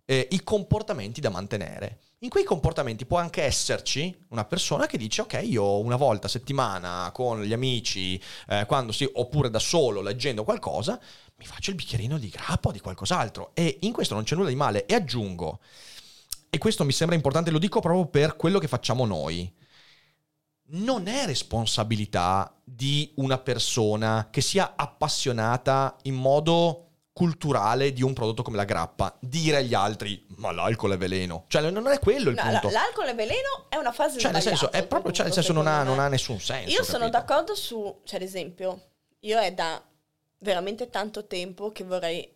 eh, 0.10 0.26
i 0.32 0.42
comportamenti 0.42 1.20
da 1.20 1.30
mantenere. 1.30 2.00
In 2.20 2.30
quei 2.30 2.46
comportamenti 2.46 3.06
può 3.06 3.18
anche 3.18 3.44
esserci 3.44 4.26
una 4.30 4.46
persona 4.46 4.88
che 4.88 4.98
dice 4.98 5.22
ok 5.22 5.40
io 5.44 5.80
una 5.80 5.98
volta 5.98 6.28
a 6.28 6.30
settimana 6.30 7.12
con 7.14 7.44
gli 7.44 7.52
amici, 7.52 8.20
eh, 8.48 8.66
quando 8.66 8.94
sì, 8.94 9.08
oppure 9.12 9.50
da 9.50 9.60
solo 9.60 10.02
leggendo 10.02 10.46
qualcosa, 10.46 11.00
mi 11.36 11.46
faccio 11.46 11.72
il 11.72 11.76
bicchierino 11.76 12.18
di 12.18 12.30
grappa 12.30 12.70
o 12.70 12.72
di 12.72 12.80
qualcos'altro. 12.80 13.52
E 13.54 13.80
in 13.82 13.92
questo 13.92 14.14
non 14.14 14.24
c'è 14.24 14.36
nulla 14.36 14.48
di 14.48 14.56
male. 14.56 14.86
E 14.86 14.96
aggiungo, 14.96 15.60
e 16.50 16.58
questo 16.58 16.86
mi 16.86 16.94
sembra 16.94 17.16
importante, 17.16 17.52
lo 17.52 17.60
dico 17.60 17.82
proprio 17.82 18.08
per 18.08 18.38
quello 18.38 18.60
che 18.60 18.70
facciamo 18.70 19.06
noi, 19.06 19.54
non 20.70 21.08
è 21.08 21.26
responsabilità 21.26 22.60
di 22.64 23.12
una 23.18 23.38
persona 23.38 24.30
che 24.32 24.42
sia 24.42 24.74
appassionata 24.76 25.98
in 26.04 26.16
modo 26.16 26.87
culturale 27.18 27.94
di 27.94 28.04
un 28.04 28.14
prodotto 28.14 28.44
come 28.44 28.58
la 28.58 28.64
grappa 28.64 29.18
dire 29.20 29.58
agli 29.58 29.74
altri 29.74 30.24
ma 30.36 30.52
l'alcol 30.52 30.92
è 30.92 30.98
veleno 30.98 31.46
cioè 31.48 31.68
non 31.72 31.88
è 31.88 31.98
quello 31.98 32.30
il 32.30 32.36
No, 32.36 32.44
punto 32.44 32.68
la- 32.68 32.74
l'alcol 32.82 33.08
è 33.08 33.16
veleno 33.16 33.66
è 33.70 33.76
una 33.78 33.92
frase 33.92 34.20
cioè 34.20 34.32
nel 34.32 34.44
senso 34.44 34.72
è 34.72 34.86
proprio 34.86 35.12
cioè 35.12 35.26
nel 35.26 35.34
senso 35.34 35.52
non 35.52 35.66
ha, 35.66 35.82
non 35.82 35.98
ha 35.98 36.08
nessun 36.10 36.40
senso 36.40 36.70
Io 36.70 36.84
sono 36.84 37.10
capito? 37.10 37.18
d'accordo 37.18 37.56
su, 37.56 38.02
cioè 38.04 38.18
ad 38.20 38.22
esempio, 38.26 38.82
io 39.22 39.40
è 39.40 39.52
da 39.52 39.84
veramente 40.38 40.92
tanto 40.92 41.26
tempo 41.26 41.72
che 41.72 41.84
vorrei 41.84 42.32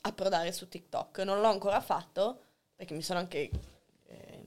approdare 0.00 0.50
su 0.52 0.66
TikTok. 0.68 1.18
Non 1.18 1.40
l'ho 1.40 1.48
ancora 1.48 1.80
fatto 1.80 2.40
perché 2.74 2.92
mi 2.92 3.02
sono 3.02 3.20
anche... 3.20 3.48
ehm, 4.08 4.42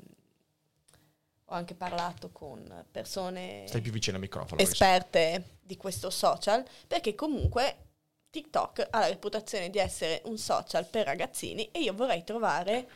ho 1.46 1.54
anche 1.54 1.76
parlato 1.76 2.30
con 2.34 2.84
persone 2.92 3.64
stai 3.68 3.80
più 3.80 3.94
vicino 3.94 4.18
al 4.18 4.22
microfono 4.22 4.60
esperte 4.62 5.56
di 5.62 5.78
questo 5.78 6.10
social 6.10 6.62
perché 6.88 7.16
comunque 7.16 7.86
TikTok 8.38 8.88
ha 8.92 9.00
la 9.00 9.08
reputazione 9.08 9.72
di 9.72 9.80
essere 9.80 10.22
un 10.26 10.38
social 10.38 10.86
per 10.86 11.08
ragazzini 11.08 11.70
e 11.72 11.80
io 11.80 11.94
vorrei 11.94 12.24
trovare 12.24 12.88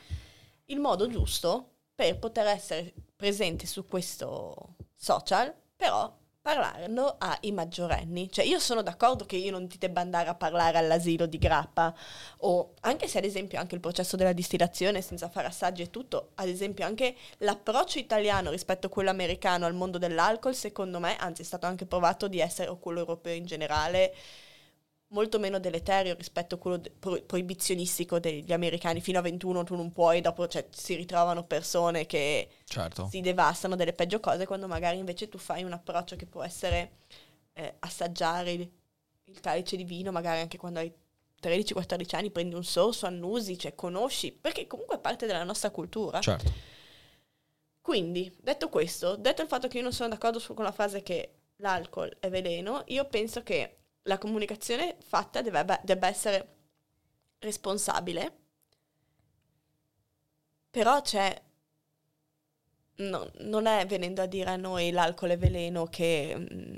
il 0.65 0.79
modo 0.79 1.07
giusto 1.09 1.69
per 1.95 2.19
poter 2.19 2.45
essere 2.45 2.93
presente 3.15 3.65
su 3.65 3.87
questo 3.87 4.75
social, 4.95 5.51
però 5.75 6.15
parlando 6.39 7.15
ai 7.17 7.51
maggiorenni. 7.51 8.31
Cioè 8.31 8.45
io 8.45 8.59
sono 8.59 8.83
d'accordo 8.83 9.25
che 9.25 9.35
io 9.35 9.49
non 9.49 9.67
ti 9.67 9.79
debba 9.79 10.01
andare 10.01 10.29
a 10.29 10.35
parlare 10.35 10.77
all'asilo 10.77 11.25
di 11.25 11.39
grappa 11.39 11.91
o 12.39 12.73
anche 12.81 13.07
se 13.07 13.17
ad 13.17 13.23
esempio 13.23 13.59
anche 13.59 13.73
il 13.73 13.81
processo 13.81 14.15
della 14.15 14.33
distillazione 14.33 15.01
senza 15.01 15.27
fare 15.27 15.47
assaggi 15.47 15.81
e 15.81 15.89
tutto, 15.89 16.33
ad 16.35 16.49
esempio 16.49 16.85
anche 16.85 17.15
l'approccio 17.39 17.97
italiano 17.97 18.51
rispetto 18.51 18.85
a 18.87 18.89
quello 18.91 19.09
americano 19.09 19.65
al 19.65 19.73
mondo 19.73 19.97
dell'alcol, 19.97 20.53
secondo 20.53 20.99
me, 20.99 21.15
anzi 21.15 21.41
è 21.41 21.45
stato 21.45 21.65
anche 21.65 21.87
provato 21.87 22.27
di 22.27 22.39
essere, 22.39 22.69
o 22.69 22.77
quello 22.77 22.99
europeo 22.99 23.33
in 23.33 23.45
generale, 23.45 24.13
molto 25.11 25.39
meno 25.39 25.59
deleterio 25.59 26.15
rispetto 26.15 26.55
a 26.55 26.57
quello 26.57 26.77
de- 26.77 26.91
pro- 26.91 27.21
proibizionistico 27.21 28.19
degli 28.19 28.51
americani. 28.51 29.01
Fino 29.01 29.19
a 29.19 29.21
21 29.21 29.63
tu 29.63 29.75
non 29.75 29.91
puoi, 29.91 30.21
dopo 30.21 30.47
cioè, 30.47 30.67
si 30.71 30.95
ritrovano 30.95 31.43
persone 31.45 32.05
che 32.05 32.49
certo 32.65 33.07
si 33.09 33.21
devastano 33.21 33.75
delle 33.75 33.93
peggio 33.93 34.19
cose, 34.19 34.45
quando 34.45 34.67
magari 34.67 34.97
invece 34.97 35.29
tu 35.29 35.37
fai 35.37 35.63
un 35.63 35.73
approccio 35.73 36.15
che 36.15 36.25
può 36.25 36.43
essere 36.43 36.97
eh, 37.53 37.75
assaggiare 37.79 38.51
il, 38.51 38.71
il 39.25 39.39
calice 39.39 39.75
di 39.75 39.83
vino, 39.83 40.11
magari 40.11 40.41
anche 40.41 40.57
quando 40.57 40.79
hai 40.79 40.91
13-14 41.41 42.15
anni, 42.15 42.31
prendi 42.31 42.55
un 42.55 42.63
sorso, 42.63 43.05
annusi, 43.05 43.57
cioè 43.57 43.73
conosci, 43.75 44.31
perché 44.31 44.67
comunque 44.67 44.97
è 44.97 44.99
parte 44.99 45.25
della 45.25 45.43
nostra 45.43 45.71
cultura. 45.71 46.19
Certo. 46.19 46.69
Quindi, 47.81 48.31
detto 48.39 48.69
questo, 48.69 49.15
detto 49.15 49.41
il 49.41 49.47
fatto 49.47 49.67
che 49.67 49.77
io 49.77 49.83
non 49.83 49.91
sono 49.91 50.09
d'accordo 50.09 50.37
su- 50.37 50.53
con 50.53 50.63
la 50.63 50.71
frase 50.71 51.01
che 51.01 51.33
l'alcol 51.57 52.15
è 52.19 52.29
veleno, 52.29 52.83
io 52.87 53.05
penso 53.05 53.41
che 53.41 53.80
la 54.03 54.17
comunicazione 54.17 54.97
fatta 54.99 55.41
debba, 55.41 55.79
debba 55.83 56.07
essere 56.07 56.55
responsabile, 57.39 58.37
però 60.69 61.01
c'è... 61.01 61.49
no, 63.09 63.29
non 63.39 63.65
è 63.67 63.85
venendo 63.85 64.21
a 64.21 64.25
dire 64.25 64.49
a 64.51 64.55
noi 64.55 64.91
l'alcol 64.91 65.29
è 65.31 65.37
veleno 65.37 65.85
che... 65.85 66.35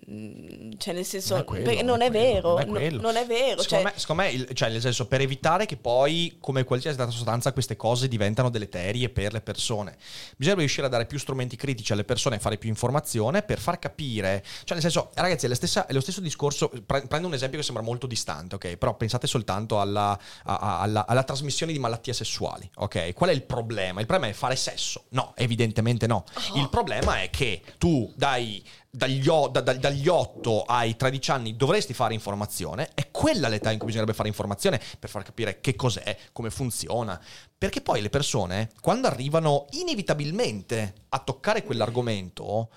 mm, 0.09 0.71
cioè 0.77 0.93
nel 0.93 1.05
senso... 1.05 1.33
Non 1.33 1.41
è 1.41 1.45
quello, 1.45 1.63
perché 1.65 1.83
non 1.83 2.01
è, 2.01 2.09
quello, 2.09 2.23
vero, 2.25 2.49
non 2.65 2.77
è 2.77 2.89
non 2.91 3.15
è 3.15 3.25
vero. 3.25 3.61
Secondo, 3.61 3.63
cioè- 3.67 3.83
me, 3.83 3.93
secondo 3.95 4.21
me, 4.23 4.29
il- 4.31 4.49
cioè, 4.53 4.69
nel 4.69 4.81
senso, 4.81 5.07
per 5.07 5.21
evitare 5.21 5.65
che 5.65 5.77
poi, 5.77 6.37
come 6.39 6.63
qualsiasi 6.63 6.99
altra 6.99 7.15
sostanza, 7.15 7.51
queste 7.53 7.75
cose 7.75 8.07
diventano 8.07 8.49
deleterie 8.49 9.09
per 9.09 9.33
le 9.33 9.41
persone, 9.41 9.97
bisogna 10.37 10.57
riuscire 10.59 10.85
a 10.87 10.89
dare 10.89 11.05
più 11.05 11.17
strumenti 11.19 11.55
critici 11.55 11.91
alle 11.93 12.03
persone, 12.03 12.39
fare 12.39 12.57
più 12.57 12.69
informazione 12.69 13.41
per 13.43 13.59
far 13.59 13.79
capire. 13.79 14.43
Cioè, 14.63 14.73
nel 14.77 14.81
senso, 14.81 15.11
ragazzi, 15.15 15.45
è, 15.47 15.53
stessa- 15.55 15.85
è 15.85 15.93
lo 15.93 16.01
stesso 16.01 16.21
discorso. 16.21 16.69
pre- 16.85 17.07
prendo 17.07 17.27
un 17.27 17.33
esempio 17.33 17.59
che 17.59 17.65
sembra 17.65 17.83
molto 17.83 18.07
distante, 18.07 18.55
ok? 18.55 18.77
Però 18.77 18.95
pensate 18.95 19.27
soltanto 19.27 19.79
alla, 19.79 20.17
a- 20.45 20.55
a- 20.57 20.79
alla- 20.79 21.05
alla 21.07 21.23
trasmissione 21.23 21.71
di 21.71 21.79
malattie 21.79 22.13
sessuali, 22.13 22.69
ok? 22.75 23.13
Qual 23.13 23.29
è 23.29 23.33
il 23.33 23.43
problema? 23.43 23.99
Il 23.99 24.05
problema 24.05 24.31
è 24.31 24.35
fare 24.35 24.55
sesso? 24.55 25.03
No, 25.09 25.33
evidentemente 25.35 26.07
no. 26.07 26.12
Il 26.55 26.69
problema 26.69 27.21
è 27.21 27.29
che 27.29 27.61
tu 27.77 28.11
dai 28.15 28.63
dagli, 28.95 29.27
o- 29.27 29.47
da- 29.47 29.61
da- 29.61 29.73
dagli 29.73 30.07
8 30.07 30.63
ai 30.63 30.95
13 30.95 31.31
anni 31.31 31.55
dovresti 31.55 31.95
fare 31.95 32.13
informazione, 32.13 32.89
è 32.93 33.09
quella 33.09 33.47
l'età 33.47 33.71
in 33.71 33.77
cui 33.77 33.87
bisognerebbe 33.87 34.15
fare 34.15 34.27
informazione 34.27 34.79
per 34.99 35.09
far 35.09 35.23
capire 35.23 35.61
che 35.61 35.75
cos'è, 35.75 36.15
come 36.31 36.51
funziona. 36.51 37.19
Perché 37.57 37.81
poi 37.81 38.01
le 38.01 38.09
persone, 38.09 38.69
quando 38.81 39.07
arrivano 39.07 39.65
inevitabilmente 39.71 40.93
a 41.09 41.17
toccare 41.19 41.63
quell'argomento, 41.63 42.69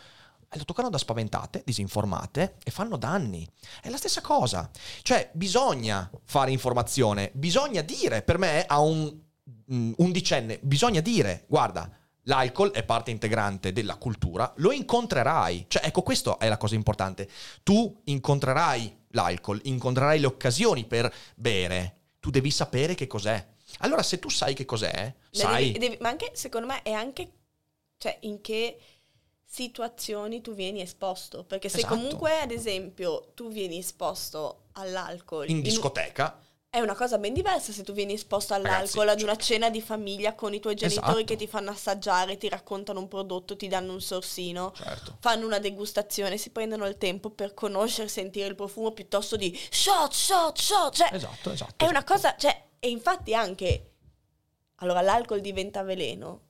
eh, 0.49 0.57
lo 0.57 0.65
toccano 0.65 0.89
da 0.89 0.97
spaventate, 0.97 1.63
disinformate 1.67 2.55
e 2.65 2.71
fanno 2.71 2.97
danni. 2.97 3.47
È 3.83 3.91
la 3.91 3.99
stessa 3.99 4.23
cosa. 4.23 4.71
Cioè, 5.03 5.29
bisogna 5.35 6.11
fare 6.25 6.51
informazione, 6.51 7.31
bisogna 7.35 7.83
dire, 7.83 8.23
per 8.23 8.39
me 8.39 8.65
a 8.65 8.81
un 8.81 9.15
mm, 9.71 9.93
undicenne, 9.99 10.59
bisogna 10.63 11.01
dire, 11.01 11.45
guarda, 11.47 11.91
l'alcol 12.27 12.71
è 12.71 12.85
parte 12.85 13.11
integrante 13.11 13.73
della 13.73 13.97
cultura, 13.97 14.53
lo 14.57 14.73
incontrerai. 14.73 15.67
Cioè, 15.69 15.87
ecco, 15.87 16.03
questa 16.03 16.39
è 16.39 16.49
la 16.49 16.57
cosa 16.57 16.75
importante. 16.75 17.29
Tu 17.63 18.01
incontrerai 18.05 19.05
l'alcol, 19.11 19.61
incontrerai 19.65 20.21
le 20.21 20.27
occasioni 20.27 20.85
per 20.85 21.13
bere. 21.35 21.95
Tu 22.21 22.31
devi 22.31 22.51
sapere 22.51 22.95
che 22.95 23.07
cos'è. 23.07 23.45
Allora, 23.79 24.03
se 24.03 24.19
tu 24.19 24.29
sai 24.29 24.55
che 24.55 24.65
cos'è, 24.65 24.93
Ne 24.93 25.15
sai... 25.31 25.73
devi- 25.73 25.79
devi- 25.79 25.99
ma 26.01 26.09
anche, 26.09 26.31
secondo 26.35 26.67
me, 26.67 26.83
è 26.83 26.93
anche 26.93 27.31
cioè, 27.99 28.17
in 28.23 28.41
che 28.41 28.79
situazioni 29.45 30.41
tu 30.41 30.55
vieni 30.55 30.81
esposto. 30.81 31.45
Perché 31.45 31.69
se 31.69 31.79
Esatto. 31.79 31.95
comunque, 31.95 32.41
ad 32.41 32.51
esempio, 32.51 33.33
tu 33.35 33.49
vieni 33.49 33.79
esposto 33.79 34.65
all'alcol 34.73 35.49
in 35.49 35.63
discoteca, 35.63 36.39
è 36.77 36.81
una 36.81 36.95
cosa 36.95 37.17
ben 37.17 37.33
diversa 37.33 37.73
se 37.73 37.83
tu 37.83 37.95
vieni 37.95 38.13
esposto 38.13 38.53
all'alcol 38.53 39.09
ad 39.09 39.19
cioè- 39.19 39.29
una 39.31 39.37
cena 39.39 39.71
di 39.71 39.81
famiglia 39.81 40.35
con 40.35 40.53
i 40.53 40.61
tuoi 40.61 40.75
genitori 40.75 41.09
Esatto. 41.09 41.25
che 41.25 41.37
ti 41.37 41.47
fanno 41.47 41.71
assaggiare, 41.71 42.37
ti 42.37 42.51
raccontano 42.51 43.01
un 43.01 43.09
prodotto, 43.09 43.57
ti 43.57 43.67
danno 43.67 43.95
un 43.95 44.03
sorsino, 44.03 44.73
certo. 44.77 45.17
fanno 45.21 45.47
una 45.47 45.59
degustazione, 45.59 46.37
si 46.37 46.51
prendono 46.51 46.87
il 46.87 46.99
tempo 46.99 47.31
per 47.31 47.55
conoscere, 47.55 48.09
sentire 48.09 48.47
il 48.49 48.55
profumo 48.57 48.91
piuttosto 48.91 49.37
di 49.37 49.59
shot, 49.71 50.13
shot, 50.13 50.59
shot. 50.59 50.95
Cioè, 50.95 51.15
Esatto, 51.15 51.51
esatto. 51.51 51.83
è 51.83 51.89
una 51.89 51.99
esatto. 52.05 52.13
cosa, 52.13 52.37
cioè, 52.37 52.65
e 52.79 52.91
infatti 52.91 53.35
anche, 53.35 53.93
allora 54.77 55.01
l'alcol 55.01 55.41
diventa 55.41 55.83
veleno 55.83 56.43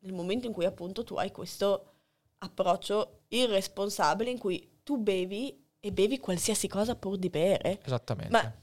nel 0.00 0.12
momento 0.12 0.46
in 0.46 0.52
cui 0.52 0.64
appunto 0.64 1.02
tu 1.02 1.16
hai 1.16 1.32
questo 1.32 1.94
approccio 2.38 3.22
irresponsabile 3.28 4.30
in 4.30 4.38
cui 4.38 4.78
tu 4.84 4.96
bevi 4.98 5.60
e 5.80 5.90
bevi 5.90 6.20
qualsiasi 6.20 6.68
cosa 6.68 6.94
pur 6.94 7.16
di 7.16 7.30
bere. 7.30 7.80
Esattamente. 7.84 8.30
Ma 8.30 8.60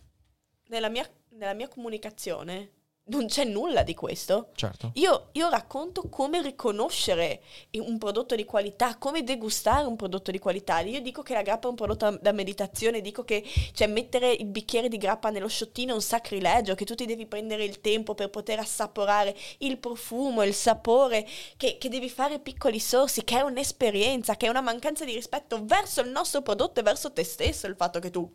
nella 0.69 0.89
mia, 0.89 1.07
nella 1.29 1.53
mia 1.53 1.67
comunicazione 1.67 2.71
non 3.10 3.27
c'è 3.27 3.44
nulla 3.44 3.84
di 3.84 3.94
questo. 3.94 4.49
Certo. 4.56 4.91
Io, 4.95 5.30
io 5.34 5.49
racconto 5.49 6.10
come 6.10 6.41
riconoscere 6.41 7.41
un 7.73 7.98
prodotto 7.98 8.36
di 8.36 8.45
qualità, 8.45 8.98
come 8.98 9.23
degustare 9.23 9.88
un 9.88 9.95
prodotto 9.95 10.31
di 10.31 10.40
qualità. 10.40 10.80
Io 10.80 11.02
dico 11.02 11.22
che 11.22 11.34
la 11.34 11.41
grappa 11.41 11.68
è 11.68 11.69
un 11.69 11.76
prodotto 11.76 12.18
da 12.22 12.31
meditazione, 12.31 13.02
dico 13.02 13.23
che 13.23 13.44
cioè, 13.73 13.88
mettere 13.88 14.31
il 14.31 14.45
bicchiere 14.45 14.88
di 14.88 14.98
grappa 14.98 15.30
nello 15.30 15.48
sciottino 15.48 15.91
è 15.91 15.95
un 15.95 16.02
sacrilegio, 16.02 16.76
che 16.76 16.86
tu 16.86 16.95
ti 16.95 17.06
devi 17.06 17.26
prendere 17.26 17.64
il 17.64 17.81
tempo 17.81 18.15
per 18.15 18.30
poter 18.30 18.60
assaporare 18.60 19.36
il 19.60 19.77
profumo, 19.77 20.44
il 20.44 20.53
sapore, 20.53 21.27
che, 21.57 21.77
che 21.77 21.90
devi 21.90 22.10
fare 22.10 22.40
piccoli 22.40 22.80
sorsi, 22.80 23.23
che 23.23 23.38
è 23.38 23.41
un'esperienza, 23.41 24.36
che 24.36 24.45
è 24.45 24.49
una 24.49 24.61
mancanza 24.61 25.06
di 25.06 25.14
rispetto 25.14 25.64
verso 25.65 26.02
il 26.02 26.10
nostro 26.10 26.41
prodotto 26.41 26.80
e 26.80 26.84
verso 26.84 27.11
te 27.11 27.23
stesso, 27.23 27.68
il 27.68 27.76
fatto 27.76 27.99
che 27.99 28.10
tu 28.10 28.31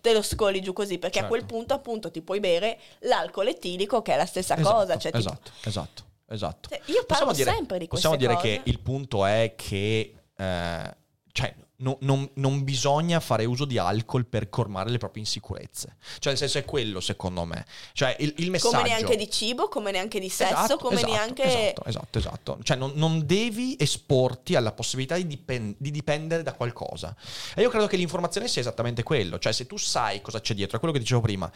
te 0.00 0.12
lo 0.12 0.22
scoli 0.22 0.60
giù 0.60 0.72
così, 0.72 0.98
perché 0.98 1.18
a 1.18 1.22
Certo. 1.22 1.36
quel 1.36 1.44
punto 1.46 1.74
appunto 1.74 2.10
ti 2.10 2.22
puoi 2.22 2.40
bere 2.40 2.78
l'alcol 3.00 3.48
etilico 3.48 3.97
che 4.02 4.14
è 4.14 4.16
la 4.16 4.26
stessa 4.26 4.56
Esatto, 4.56 4.74
cosa. 4.76 4.98
Cioè, 4.98 5.12
ti- 5.12 5.18
esatto, 5.18 5.50
esatto, 5.64 6.02
esatto. 6.28 6.68
cioè, 6.68 6.80
io 6.86 7.04
parlo 7.04 7.32
sempre 7.34 7.78
di 7.78 7.86
queste 7.86 8.08
Possiamo 8.08 8.16
dire 8.16 8.34
cose. 8.34 8.62
che 8.62 8.70
il 8.70 8.78
punto 8.80 9.24
è 9.24 9.54
che 9.56 10.14
eh, 10.36 10.96
cioè, 11.32 11.54
no- 11.76 11.98
non, 12.00 12.28
non 12.34 12.64
bisogna 12.64 13.20
fare 13.20 13.44
uso 13.44 13.64
di 13.64 13.78
alcol 13.78 14.26
per 14.26 14.48
colmare 14.48 14.90
le 14.90 14.98
proprie 14.98 15.22
insicurezze. 15.22 15.96
Cioè, 16.18 16.32
nel 16.32 16.36
senso 16.36 16.58
è 16.58 16.64
quello, 16.64 16.98
secondo 17.00 17.44
me. 17.44 17.64
Cioè, 17.92 18.16
il, 18.18 18.34
il 18.38 18.50
messaggio... 18.50 18.76
come 18.78 18.88
neanche 18.88 19.16
di 19.16 19.30
cibo, 19.30 19.68
come 19.68 19.92
neanche 19.92 20.18
di 20.18 20.28
sesso, 20.28 20.52
Esatto, 20.52 20.76
come 20.78 20.96
esatto, 20.96 21.12
neanche... 21.12 21.42
Esatto, 21.44 21.84
esatto, 21.84 22.18
esatto. 22.18 22.58
Cioè 22.64 22.76
non, 22.76 22.92
non 22.96 23.24
devi 23.24 23.76
esporti 23.78 24.56
alla 24.56 24.72
possibilità 24.72 25.14
di, 25.14 25.28
dipen- 25.28 25.76
di 25.78 25.92
dipendere 25.92 26.42
da 26.42 26.54
qualcosa. 26.54 27.14
E 27.54 27.62
io 27.62 27.70
credo 27.70 27.86
che 27.86 27.96
l'informazione 27.96 28.48
sia 28.48 28.60
esattamente 28.60 29.04
quello. 29.04 29.38
Cioè 29.38 29.52
se 29.52 29.66
tu 29.66 29.76
sai 29.76 30.20
cosa 30.20 30.40
c'è 30.40 30.54
dietro, 30.54 30.76
è 30.76 30.80
quello 30.80 30.94
che 30.94 31.00
dicevo 31.00 31.20
prima, 31.20 31.48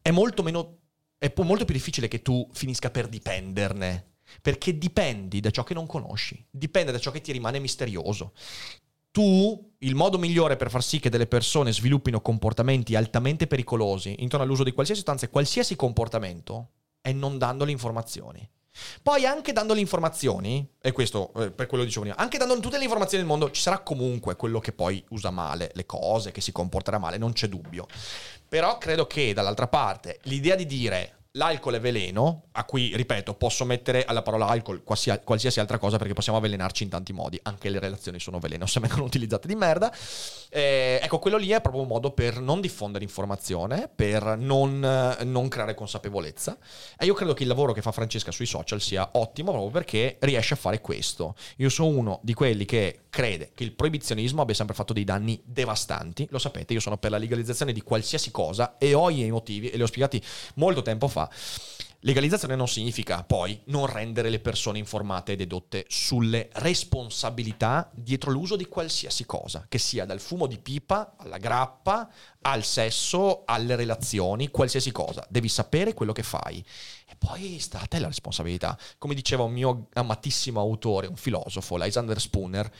è 0.00 0.10
molto 0.10 0.42
meno... 0.42 0.78
è 1.18 1.32
molto 1.38 1.64
più 1.64 1.74
difficile 1.74 2.08
che 2.08 2.22
tu 2.22 2.48
finisca 2.52 2.90
per 2.90 3.08
dipenderne. 3.08 4.14
Perché 4.42 4.76
dipendi 4.76 5.40
da 5.40 5.50
ciò 5.50 5.62
che 5.62 5.74
non 5.74 5.86
conosci, 5.86 6.44
dipende 6.50 6.90
da 6.90 6.98
ciò 6.98 7.10
che 7.10 7.20
ti 7.20 7.30
rimane 7.30 7.60
misterioso. 7.60 8.32
Tu, 9.12 9.74
il 9.78 9.94
modo 9.94 10.18
migliore 10.18 10.56
per 10.56 10.68
far 10.68 10.82
sì 10.82 10.98
che 10.98 11.08
delle 11.08 11.26
persone 11.26 11.72
sviluppino 11.72 12.20
comportamenti 12.20 12.96
altamente 12.96 13.46
pericolosi 13.46 14.16
intorno 14.18 14.44
all'uso 14.44 14.64
di 14.64 14.72
qualsiasi 14.72 15.00
sostanza 15.00 15.26
e 15.26 15.30
qualsiasi 15.30 15.76
comportamento 15.76 16.72
è 17.00 17.12
non 17.12 17.38
dando 17.38 17.64
le 17.64 17.70
informazioni. 17.70 18.46
Poi 19.02 19.26
anche 19.26 19.52
dando 19.52 19.74
le 19.74 19.80
informazioni, 19.80 20.68
e 20.80 20.92
questo 20.92 21.32
eh, 21.36 21.50
per 21.50 21.66
quello 21.66 21.84
dicevo 21.84 22.02
prima, 22.02 22.16
anche 22.16 22.38
dando 22.38 22.58
tutte 22.60 22.78
le 22.78 22.84
informazioni 22.84 23.22
del 23.24 23.32
mondo 23.32 23.50
ci 23.50 23.62
sarà 23.62 23.78
comunque 23.80 24.36
quello 24.36 24.58
che 24.58 24.72
poi 24.72 25.02
usa 25.10 25.30
male 25.30 25.70
le 25.74 25.86
cose, 25.86 26.32
che 26.32 26.40
si 26.40 26.52
comporterà 26.52 26.98
male, 26.98 27.18
non 27.18 27.32
c'è 27.32 27.48
dubbio. 27.48 27.86
Però 28.48 28.78
credo 28.78 29.06
che 29.06 29.32
dall'altra 29.32 29.66
parte 29.66 30.20
l'idea 30.22 30.54
di 30.54 30.66
dire 30.66 31.15
l'alcol 31.36 31.74
è 31.74 31.80
veleno, 31.80 32.44
a 32.52 32.64
cui, 32.64 32.94
ripeto, 32.94 33.34
posso 33.34 33.64
mettere 33.64 34.04
alla 34.04 34.22
parola 34.22 34.46
alcol 34.46 34.82
qualsia- 34.82 35.20
qualsiasi 35.20 35.60
altra 35.60 35.78
cosa 35.78 35.98
perché 35.98 36.12
possiamo 36.12 36.38
avvelenarci 36.38 36.82
in 36.82 36.88
tanti 36.88 37.12
modi, 37.12 37.38
anche 37.42 37.68
le 37.68 37.78
relazioni 37.78 38.18
sono 38.18 38.38
veleno 38.38 38.66
se 38.66 38.80
vengono 38.80 39.04
utilizzate 39.04 39.46
di 39.46 39.54
merda. 39.54 39.94
Eh, 40.48 40.98
ecco, 41.02 41.18
quello 41.18 41.36
lì 41.36 41.48
è 41.50 41.60
proprio 41.60 41.82
un 41.82 41.88
modo 41.88 42.10
per 42.10 42.40
non 42.40 42.60
diffondere 42.60 43.04
informazione, 43.04 43.90
per 43.94 44.36
non, 44.38 45.16
non 45.22 45.48
creare 45.48 45.74
consapevolezza. 45.74 46.56
E 46.98 47.04
io 47.04 47.14
credo 47.14 47.34
che 47.34 47.42
il 47.42 47.48
lavoro 47.48 47.72
che 47.72 47.82
fa 47.82 47.92
Francesca 47.92 48.32
sui 48.32 48.46
social 48.46 48.80
sia 48.80 49.08
ottimo 49.12 49.50
proprio 49.50 49.70
perché 49.70 50.16
riesce 50.20 50.54
a 50.54 50.56
fare 50.56 50.80
questo. 50.80 51.34
Io 51.56 51.68
sono 51.68 51.88
uno 51.88 52.20
di 52.22 52.34
quelli 52.34 52.64
che 52.64 53.00
crede 53.16 53.52
che 53.54 53.64
il 53.64 53.72
proibizionismo 53.72 54.42
abbia 54.42 54.54
sempre 54.54 54.74
fatto 54.74 54.92
dei 54.92 55.04
danni 55.04 55.40
devastanti. 55.42 56.26
Lo 56.28 56.38
sapete, 56.38 56.74
io 56.74 56.80
sono 56.80 56.98
per 56.98 57.10
la 57.10 57.16
legalizzazione 57.16 57.72
di 57.72 57.80
qualsiasi 57.80 58.30
cosa 58.30 58.76
e 58.76 58.92
ho 58.92 59.08
i 59.08 59.14
miei 59.14 59.30
motivi 59.30 59.70
e 59.70 59.76
li 59.78 59.82
ho 59.82 59.86
spiegati 59.86 60.22
molto 60.56 60.82
tempo 60.82 61.08
fa. 61.08 61.26
Legalizzazione 62.00 62.56
non 62.56 62.68
significa 62.68 63.22
poi 63.22 63.58
non 63.64 63.86
rendere 63.86 64.28
le 64.28 64.38
persone 64.38 64.76
informate 64.76 65.32
ed 65.32 65.40
edotte 65.40 65.86
sulle 65.88 66.50
responsabilità 66.52 67.90
dietro 67.94 68.30
l'uso 68.30 68.54
di 68.54 68.66
qualsiasi 68.66 69.24
cosa, 69.24 69.64
che 69.66 69.78
sia 69.78 70.04
dal 70.04 70.20
fumo 70.20 70.46
di 70.46 70.58
pipa 70.58 71.14
alla 71.16 71.38
grappa, 71.38 72.10
al 72.42 72.64
sesso, 72.64 73.44
alle 73.46 73.76
relazioni, 73.76 74.50
qualsiasi 74.50 74.92
cosa. 74.92 75.26
Devi 75.30 75.48
sapere 75.48 75.94
quello 75.94 76.12
che 76.12 76.22
fai. 76.22 76.62
E 77.08 77.16
poi 77.16 77.58
sta 77.60 77.80
a 77.80 77.86
te 77.86 77.98
la 77.98 78.08
responsabilità. 78.08 78.78
Come 78.98 79.14
diceva 79.14 79.44
un 79.44 79.52
mio 79.52 79.88
amatissimo 79.94 80.60
autore, 80.60 81.06
un 81.06 81.16
filosofo, 81.16 81.78
Lysander 81.78 82.20
Spooner, 82.20 82.70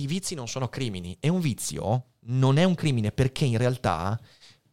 i 0.00 0.06
vizi 0.06 0.34
non 0.34 0.48
sono 0.48 0.68
crimini 0.68 1.16
e 1.20 1.28
un 1.28 1.40
vizio 1.40 2.04
non 2.30 2.58
è 2.58 2.64
un 2.64 2.74
crimine 2.74 3.10
perché 3.12 3.44
in 3.44 3.58
realtà 3.58 4.18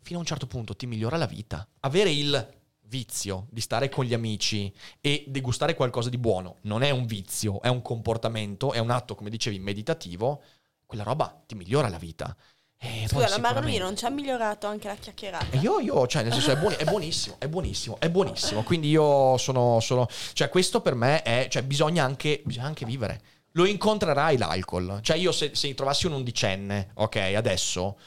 fino 0.01 0.17
a 0.17 0.21
un 0.21 0.27
certo 0.27 0.45
punto 0.45 0.75
ti 0.75 0.85
migliora 0.85 1.17
la 1.17 1.25
vita. 1.25 1.67
Avere 1.81 2.11
il 2.11 2.53
vizio 2.87 3.47
di 3.49 3.61
stare 3.61 3.89
con 3.89 4.05
gli 4.05 4.13
amici 4.13 4.71
e 5.01 5.23
degustare 5.27 5.73
qualcosa 5.73 6.09
di 6.09 6.17
buono 6.17 6.57
non 6.61 6.83
è 6.83 6.91
un 6.91 7.05
vizio, 7.05 7.61
è 7.61 7.67
un 7.67 7.81
comportamento, 7.81 8.71
è 8.71 8.79
un 8.79 8.91
atto, 8.91 9.15
come 9.15 9.29
dicevi, 9.31 9.57
meditativo, 9.59 10.41
quella 10.85 11.03
roba 11.03 11.43
ti 11.47 11.55
migliora 11.55 11.89
la 11.89 11.97
vita. 11.97 12.35
Eh, 12.77 13.07
Scusa, 13.07 13.29
la 13.29 13.39
Maroni 13.39 13.77
non 13.77 13.95
ci 13.97 14.05
ha 14.05 14.09
migliorato 14.09 14.67
anche 14.67 14.87
la 14.87 14.95
chiacchierata. 14.95 15.49
E 15.49 15.57
io, 15.57 15.79
io, 15.79 16.05
cioè, 16.05 16.21
nel 16.21 16.33
senso, 16.33 16.51
è, 16.51 16.57
buoni- 16.57 16.75
è 16.75 16.83
buonissimo, 16.83 17.37
è 17.39 17.47
buonissimo, 17.47 17.99
è 17.99 18.09
buonissimo. 18.09 18.61
Quindi 18.63 18.89
io 18.89 19.37
sono, 19.37 19.79
sono- 19.79 20.07
cioè, 20.33 20.49
questo 20.49 20.81
per 20.81 20.93
me 20.93 21.23
è, 21.23 21.47
cioè, 21.49 21.63
bisogna 21.63 22.03
anche, 22.03 22.41
bisogna 22.45 22.67
anche 22.67 22.85
vivere. 22.85 23.21
Lo 23.55 23.65
incontrerai 23.65 24.37
l'alcol. 24.37 24.99
Cioè, 25.01 25.17
io 25.17 25.31
se, 25.31 25.55
se 25.55 25.73
trovassi 25.73 26.07
un 26.07 26.13
undicenne, 26.13 26.91
ok, 26.95 27.15
adesso, 27.35 27.97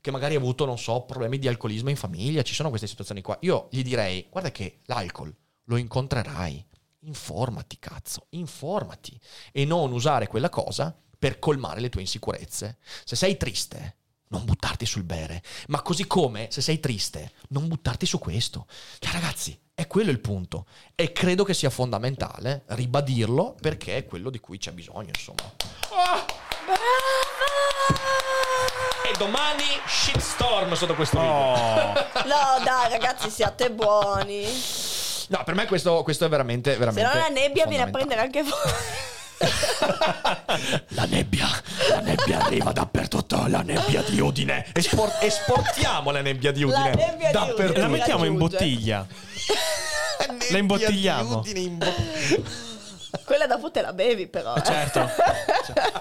che 0.00 0.10
magari 0.10 0.34
ha 0.34 0.38
avuto, 0.38 0.64
non 0.64 0.78
so, 0.78 1.02
problemi 1.02 1.38
di 1.38 1.48
alcolismo 1.48 1.90
in 1.90 1.96
famiglia, 1.96 2.42
ci 2.42 2.54
sono 2.54 2.68
queste 2.68 2.86
situazioni 2.86 3.22
qua, 3.22 3.36
io 3.40 3.68
gli 3.70 3.82
direi, 3.82 4.26
guarda 4.30 4.50
che 4.50 4.80
l'alcol 4.84 5.34
lo 5.64 5.76
incontrerai. 5.76 6.66
Informati, 7.02 7.78
cazzo, 7.78 8.26
informati. 8.30 9.18
E 9.52 9.64
non 9.64 9.92
usare 9.92 10.26
quella 10.26 10.50
cosa 10.50 10.94
per 11.18 11.38
colmare 11.38 11.80
le 11.80 11.88
tue 11.88 12.00
insicurezze. 12.00 12.78
Se 13.04 13.16
sei 13.16 13.36
triste, 13.36 13.97
non 14.28 14.44
buttarti 14.44 14.86
sul 14.86 15.04
bere. 15.04 15.42
Ma 15.68 15.82
così 15.82 16.06
come, 16.06 16.48
se 16.50 16.60
sei 16.60 16.80
triste, 16.80 17.32
non 17.48 17.68
buttarti 17.68 18.06
su 18.06 18.18
questo. 18.18 18.66
Cioè, 18.98 19.12
ragazzi, 19.12 19.58
è 19.74 19.86
quello 19.86 20.10
il 20.10 20.20
punto. 20.20 20.66
E 20.94 21.12
credo 21.12 21.44
che 21.44 21.54
sia 21.54 21.70
fondamentale 21.70 22.64
ribadirlo 22.68 23.54
perché 23.60 23.96
è 23.96 24.04
quello 24.04 24.30
di 24.30 24.40
cui 24.40 24.58
c'è 24.58 24.72
bisogno, 24.72 25.10
insomma. 25.14 25.52
Ah! 25.92 26.26
E 29.10 29.16
domani 29.16 29.64
shitstorm 29.86 30.74
sotto 30.74 30.94
questo 30.94 31.18
video. 31.18 31.32
Oh, 31.32 31.92
No, 32.26 32.62
dai, 32.64 32.90
ragazzi, 32.90 33.30
siate 33.30 33.70
buoni. 33.70 34.46
No, 35.28 35.42
per 35.44 35.54
me 35.54 35.66
questo, 35.66 36.02
questo 36.02 36.24
è 36.24 36.28
veramente, 36.28 36.72
Se 36.72 36.78
veramente 36.78 37.10
no 37.10 37.18
la 37.20 37.28
nebbia 37.28 37.66
viene 37.66 37.84
a 37.84 37.90
prendere 37.90 38.20
anche 38.20 38.42
voi. 38.42 38.52
La 40.88 41.04
nebbia, 41.04 41.46
la 41.90 42.00
nebbia 42.00 42.44
arriva 42.44 42.72
dappertutto, 42.72 43.27
la 43.48 43.62
nebbia 43.62 44.02
di 44.02 44.20
Udine. 44.20 44.66
Espor- 44.72 45.16
esportiamo 45.20 46.10
la 46.10 46.20
nebbia 46.20 46.52
di 46.52 46.62
La 46.62 46.66
Udine 46.66 46.94
nebbia 46.94 47.30
di. 47.30 47.62
Udine. 47.70 47.78
la 47.80 47.88
mettiamo 47.88 48.24
in 48.24 48.36
bottiglia. 48.36 49.06
La 50.50 50.58
imbottigliamo. 50.58 51.40
di 51.40 51.50
Udine 51.50 51.60
in 51.60 51.78
bo- 51.78 51.94
Quella 53.24 53.46
dopo 53.46 53.70
te 53.70 53.80
la 53.80 53.92
bevi, 53.92 54.26
però. 54.26 54.54
eh. 54.54 54.62
Certo. 54.62 55.08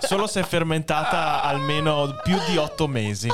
Solo 0.06 0.28
se 0.28 0.42
è 0.42 0.44
fermentata 0.44 1.42
almeno 1.42 2.16
più 2.24 2.38
di 2.48 2.58
otto 2.58 2.88
mesi. 2.88 3.30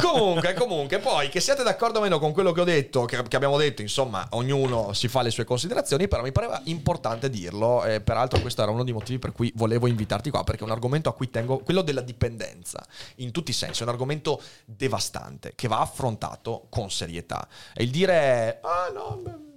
comunque, 0.00 0.54
comunque, 0.54 0.98
poi 0.98 1.28
che 1.28 1.40
siate 1.40 1.62
d'accordo 1.62 1.98
o 1.98 2.02
meno 2.02 2.18
con 2.18 2.32
quello 2.32 2.52
che 2.52 2.60
ho 2.60 2.64
detto, 2.64 3.04
che, 3.04 3.22
che 3.22 3.36
abbiamo 3.36 3.56
detto, 3.56 3.82
insomma, 3.82 4.26
ognuno 4.30 4.92
si 4.92 5.08
fa 5.08 5.22
le 5.22 5.30
sue 5.30 5.44
considerazioni, 5.44 6.08
però 6.08 6.22
mi 6.22 6.32
pareva 6.32 6.60
importante 6.64 7.28
dirlo. 7.30 7.84
E 7.84 8.00
peraltro, 8.00 8.40
questo 8.40 8.62
era 8.62 8.70
uno 8.70 8.84
dei 8.84 8.92
motivi 8.92 9.18
per 9.18 9.32
cui 9.32 9.52
volevo 9.56 9.86
invitarti 9.86 10.30
qua, 10.30 10.44
perché 10.44 10.62
è 10.62 10.64
un 10.64 10.72
argomento 10.72 11.08
a 11.08 11.14
cui 11.14 11.30
tengo, 11.30 11.58
quello 11.58 11.82
della 11.82 12.00
dipendenza, 12.00 12.84
in 13.16 13.30
tutti 13.30 13.50
i 13.50 13.54
sensi, 13.54 13.80
è 13.80 13.84
un 13.84 13.90
argomento 13.90 14.40
devastante 14.64 15.52
che 15.54 15.68
va 15.68 15.80
affrontato 15.80 16.66
con 16.68 16.90
serietà. 16.90 17.46
E 17.74 17.84
il 17.84 17.90
dire, 17.90 18.60
ah 18.62 18.90
no, 18.92 19.18
beh, 19.22 19.50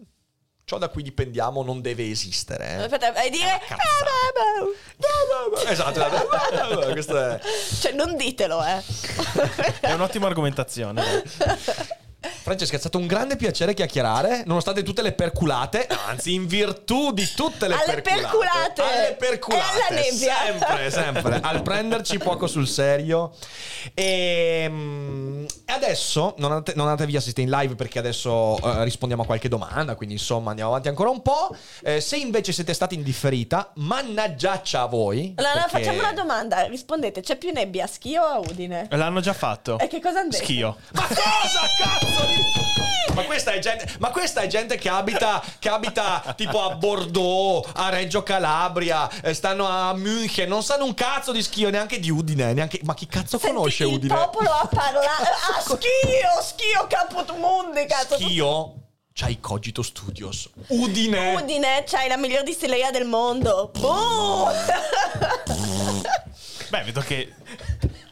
ciò 0.66 0.80
da 0.80 0.90
cui 0.90 1.04
dipendiamo 1.04 1.62
non 1.64 1.80
deve 1.82 2.10
esistere. 2.10 2.70
eh. 2.72 2.84
Aspetta, 2.84 3.12
vai 3.12 3.28
a 3.28 3.30
dire... 3.30 3.62
Esatto, 5.72 6.00
esatto. 6.04 6.92
Questo 6.92 7.18
è... 7.18 7.40
Cioè, 7.80 7.92
non 7.94 8.18
ditelo, 8.18 8.64
eh. 8.64 8.82
È 9.80 9.94
un'ottima 9.94 10.26
argomentazione. 10.28 11.04
Francesca, 12.41 12.76
è 12.76 12.80
stato 12.80 12.97
un 12.97 13.07
grande 13.07 13.35
piacere 13.35 13.73
chiacchierare, 13.73 14.43
nonostante 14.45 14.84
tutte 14.84 15.02
le 15.02 15.14
perculate, 15.14 15.88
anzi, 16.07 16.34
in 16.34 16.47
virtù 16.47 17.11
di 17.11 17.27
tutte 17.35 17.68
le 17.68 17.76
Alle 17.76 18.02
perculate. 18.02 18.22
perculate. 18.22 18.81
Alle 18.81 19.15
perculate. 19.18 19.64
E 19.77 19.95
alla 19.95 20.02
nebbia. 20.02 20.35
Sempre, 20.45 20.91
sempre. 20.91 21.39
Al 21.43 21.61
prenderci 21.61 22.18
poco 22.18 22.47
sul 22.47 22.68
serio. 22.68 23.34
E 23.93 24.68
mm, 24.69 25.45
e 25.65 25.73
adesso, 25.73 26.35
non 26.38 26.52
andate, 26.52 26.73
non 26.76 26.88
andate 26.88 27.06
via, 27.07 27.19
siete 27.19 27.41
in 27.41 27.49
live 27.49 27.76
perché 27.76 27.99
adesso 27.99 28.57
eh, 28.61 28.84
rispondiamo 28.84 29.23
a 29.23 29.26
qualche 29.26 29.47
domanda, 29.49 29.95
quindi 29.95 30.15
insomma 30.15 30.49
andiamo 30.49 30.69
avanti 30.72 30.88
ancora 30.89 31.10
un 31.10 31.22
po'. 31.22 31.56
Eh, 31.84 32.02
se 32.02 32.18
invece 32.18 32.52
siete 32.52 32.73
stati 32.73 32.95
in 32.95 33.03
differita, 33.03 33.72
mannaggiaccia 33.76 34.81
a 34.81 34.85
voi. 34.85 35.34
Allora, 35.35 35.68
perché- 35.69 35.80
facciamo 35.85 35.99
una 35.99 36.14
domanda. 36.14 36.64
Rispondete, 36.68 37.22
c'è 37.22 37.38
più 37.38 37.52
nebbia 37.52 37.85
a 37.85 37.88
Schio 37.88 38.22
o 38.22 38.26
a 38.26 38.38
Udine? 38.39 38.88
L'hanno 38.91 39.19
già 39.22 39.34
fatto. 39.34 39.80
E 39.80 39.88
che 39.88 39.99
cosa 39.99 40.19
hanno 40.19 40.30
detto? 40.30 40.43
Schio. 40.43 40.77
Ma 40.93 41.07
cosa 41.07 41.19
cazzo 41.77 42.15
di... 42.26 43.14
Ma 43.14 43.24
questa 43.24 43.52
è 43.52 43.60
gente, 43.60 43.96
ma 44.00 44.10
questa 44.10 44.42
è 44.42 44.48
gente 44.48 44.78
che 44.78 44.90
abita, 44.90 45.42
che 45.58 45.70
abita 45.70 46.34
tipo 46.36 46.62
a 46.62 46.76
Bordeaux, 46.76 47.66
a 47.74 47.90
Reggio 47.90 48.24
Calabria, 48.24 49.10
eh, 49.22 49.34
stanno 49.34 49.66
a 49.68 49.94
München, 49.94 50.50
non 50.50 50.64
sanno 50.64 50.84
un 50.84 50.94
cazzo 50.94 51.32
di 51.32 51.42
schio, 51.42 51.70
neanche 51.70 52.00
di 52.00 52.10
Udine, 52.10 52.52
neanche... 52.54 52.80
Ma 52.84 52.94
chi 52.94 53.08
cazzo 53.08 53.38
Senti, 53.38 53.56
conosce 53.56 53.86
il 53.86 53.94
Udine? 53.94 54.14
popolo 54.14 54.50
a 54.52 54.68
parlare. 54.68 55.04
Ah, 55.56 55.62
Schio, 55.62 56.42
Schio, 56.42 56.88
Caputmundi, 56.90 57.86
cazzo. 57.86 58.16
Schio? 58.16 58.74
C'hai 59.14 59.40
Cogito 59.40 59.82
Studios. 59.82 60.50
Udine. 60.68 61.36
Udine, 61.36 61.84
c'hai 61.88 62.10
la 62.10 62.18
miglior 62.18 62.44
distilleria 62.44 62.92
del 62.92 63.06
mondo. 63.06 63.72
Boom! 63.80 64.52
Beh, 66.70 66.84
vedo 66.84 67.00
che 67.00 67.34
il 67.82 68.05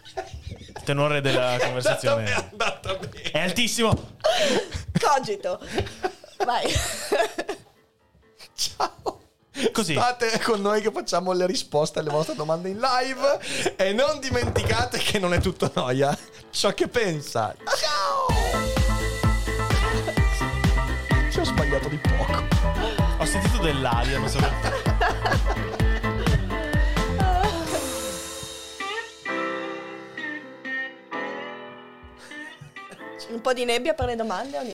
tenore 0.83 1.21
della 1.21 1.55
È 1.55 1.59
conversazione 1.59 2.31
andata 2.33 2.95
bene. 2.95 3.21
è 3.31 3.39
altissimo. 3.39 4.15
Cogito. 4.99 5.59
Vai. 6.45 6.71
Ciao. 8.55 9.21
Così. 9.71 9.93
State 9.93 10.39
con 10.39 10.61
noi 10.61 10.81
che 10.81 10.91
facciamo 10.91 11.31
le 11.31 11.45
risposte 11.45 11.99
alle 11.99 12.09
vostre 12.09 12.35
domande 12.35 12.69
in 12.69 12.79
live 12.79 13.75
e 13.75 13.93
non 13.93 14.19
dimenticate 14.19 14.97
che 14.97 15.19
non 15.19 15.33
è 15.33 15.39
tutto 15.39 15.71
noia 15.75 16.17
ciò 16.49 16.73
che 16.73 16.87
pensa. 16.87 17.55
Ciao! 17.65 18.27
Ci 21.31 21.39
ho 21.39 21.43
sbagliato 21.43 21.87
di 21.87 21.97
poco. 21.97 22.43
Ho 23.19 23.25
sentito 23.25 23.59
dell'aria, 23.61 24.17
non 24.19 24.27
so. 24.29 24.39
Un 33.29 33.41
po' 33.41 33.53
di 33.53 33.65
nebbia 33.65 33.93
per 33.93 34.07
le 34.07 34.15
domande. 34.15 34.59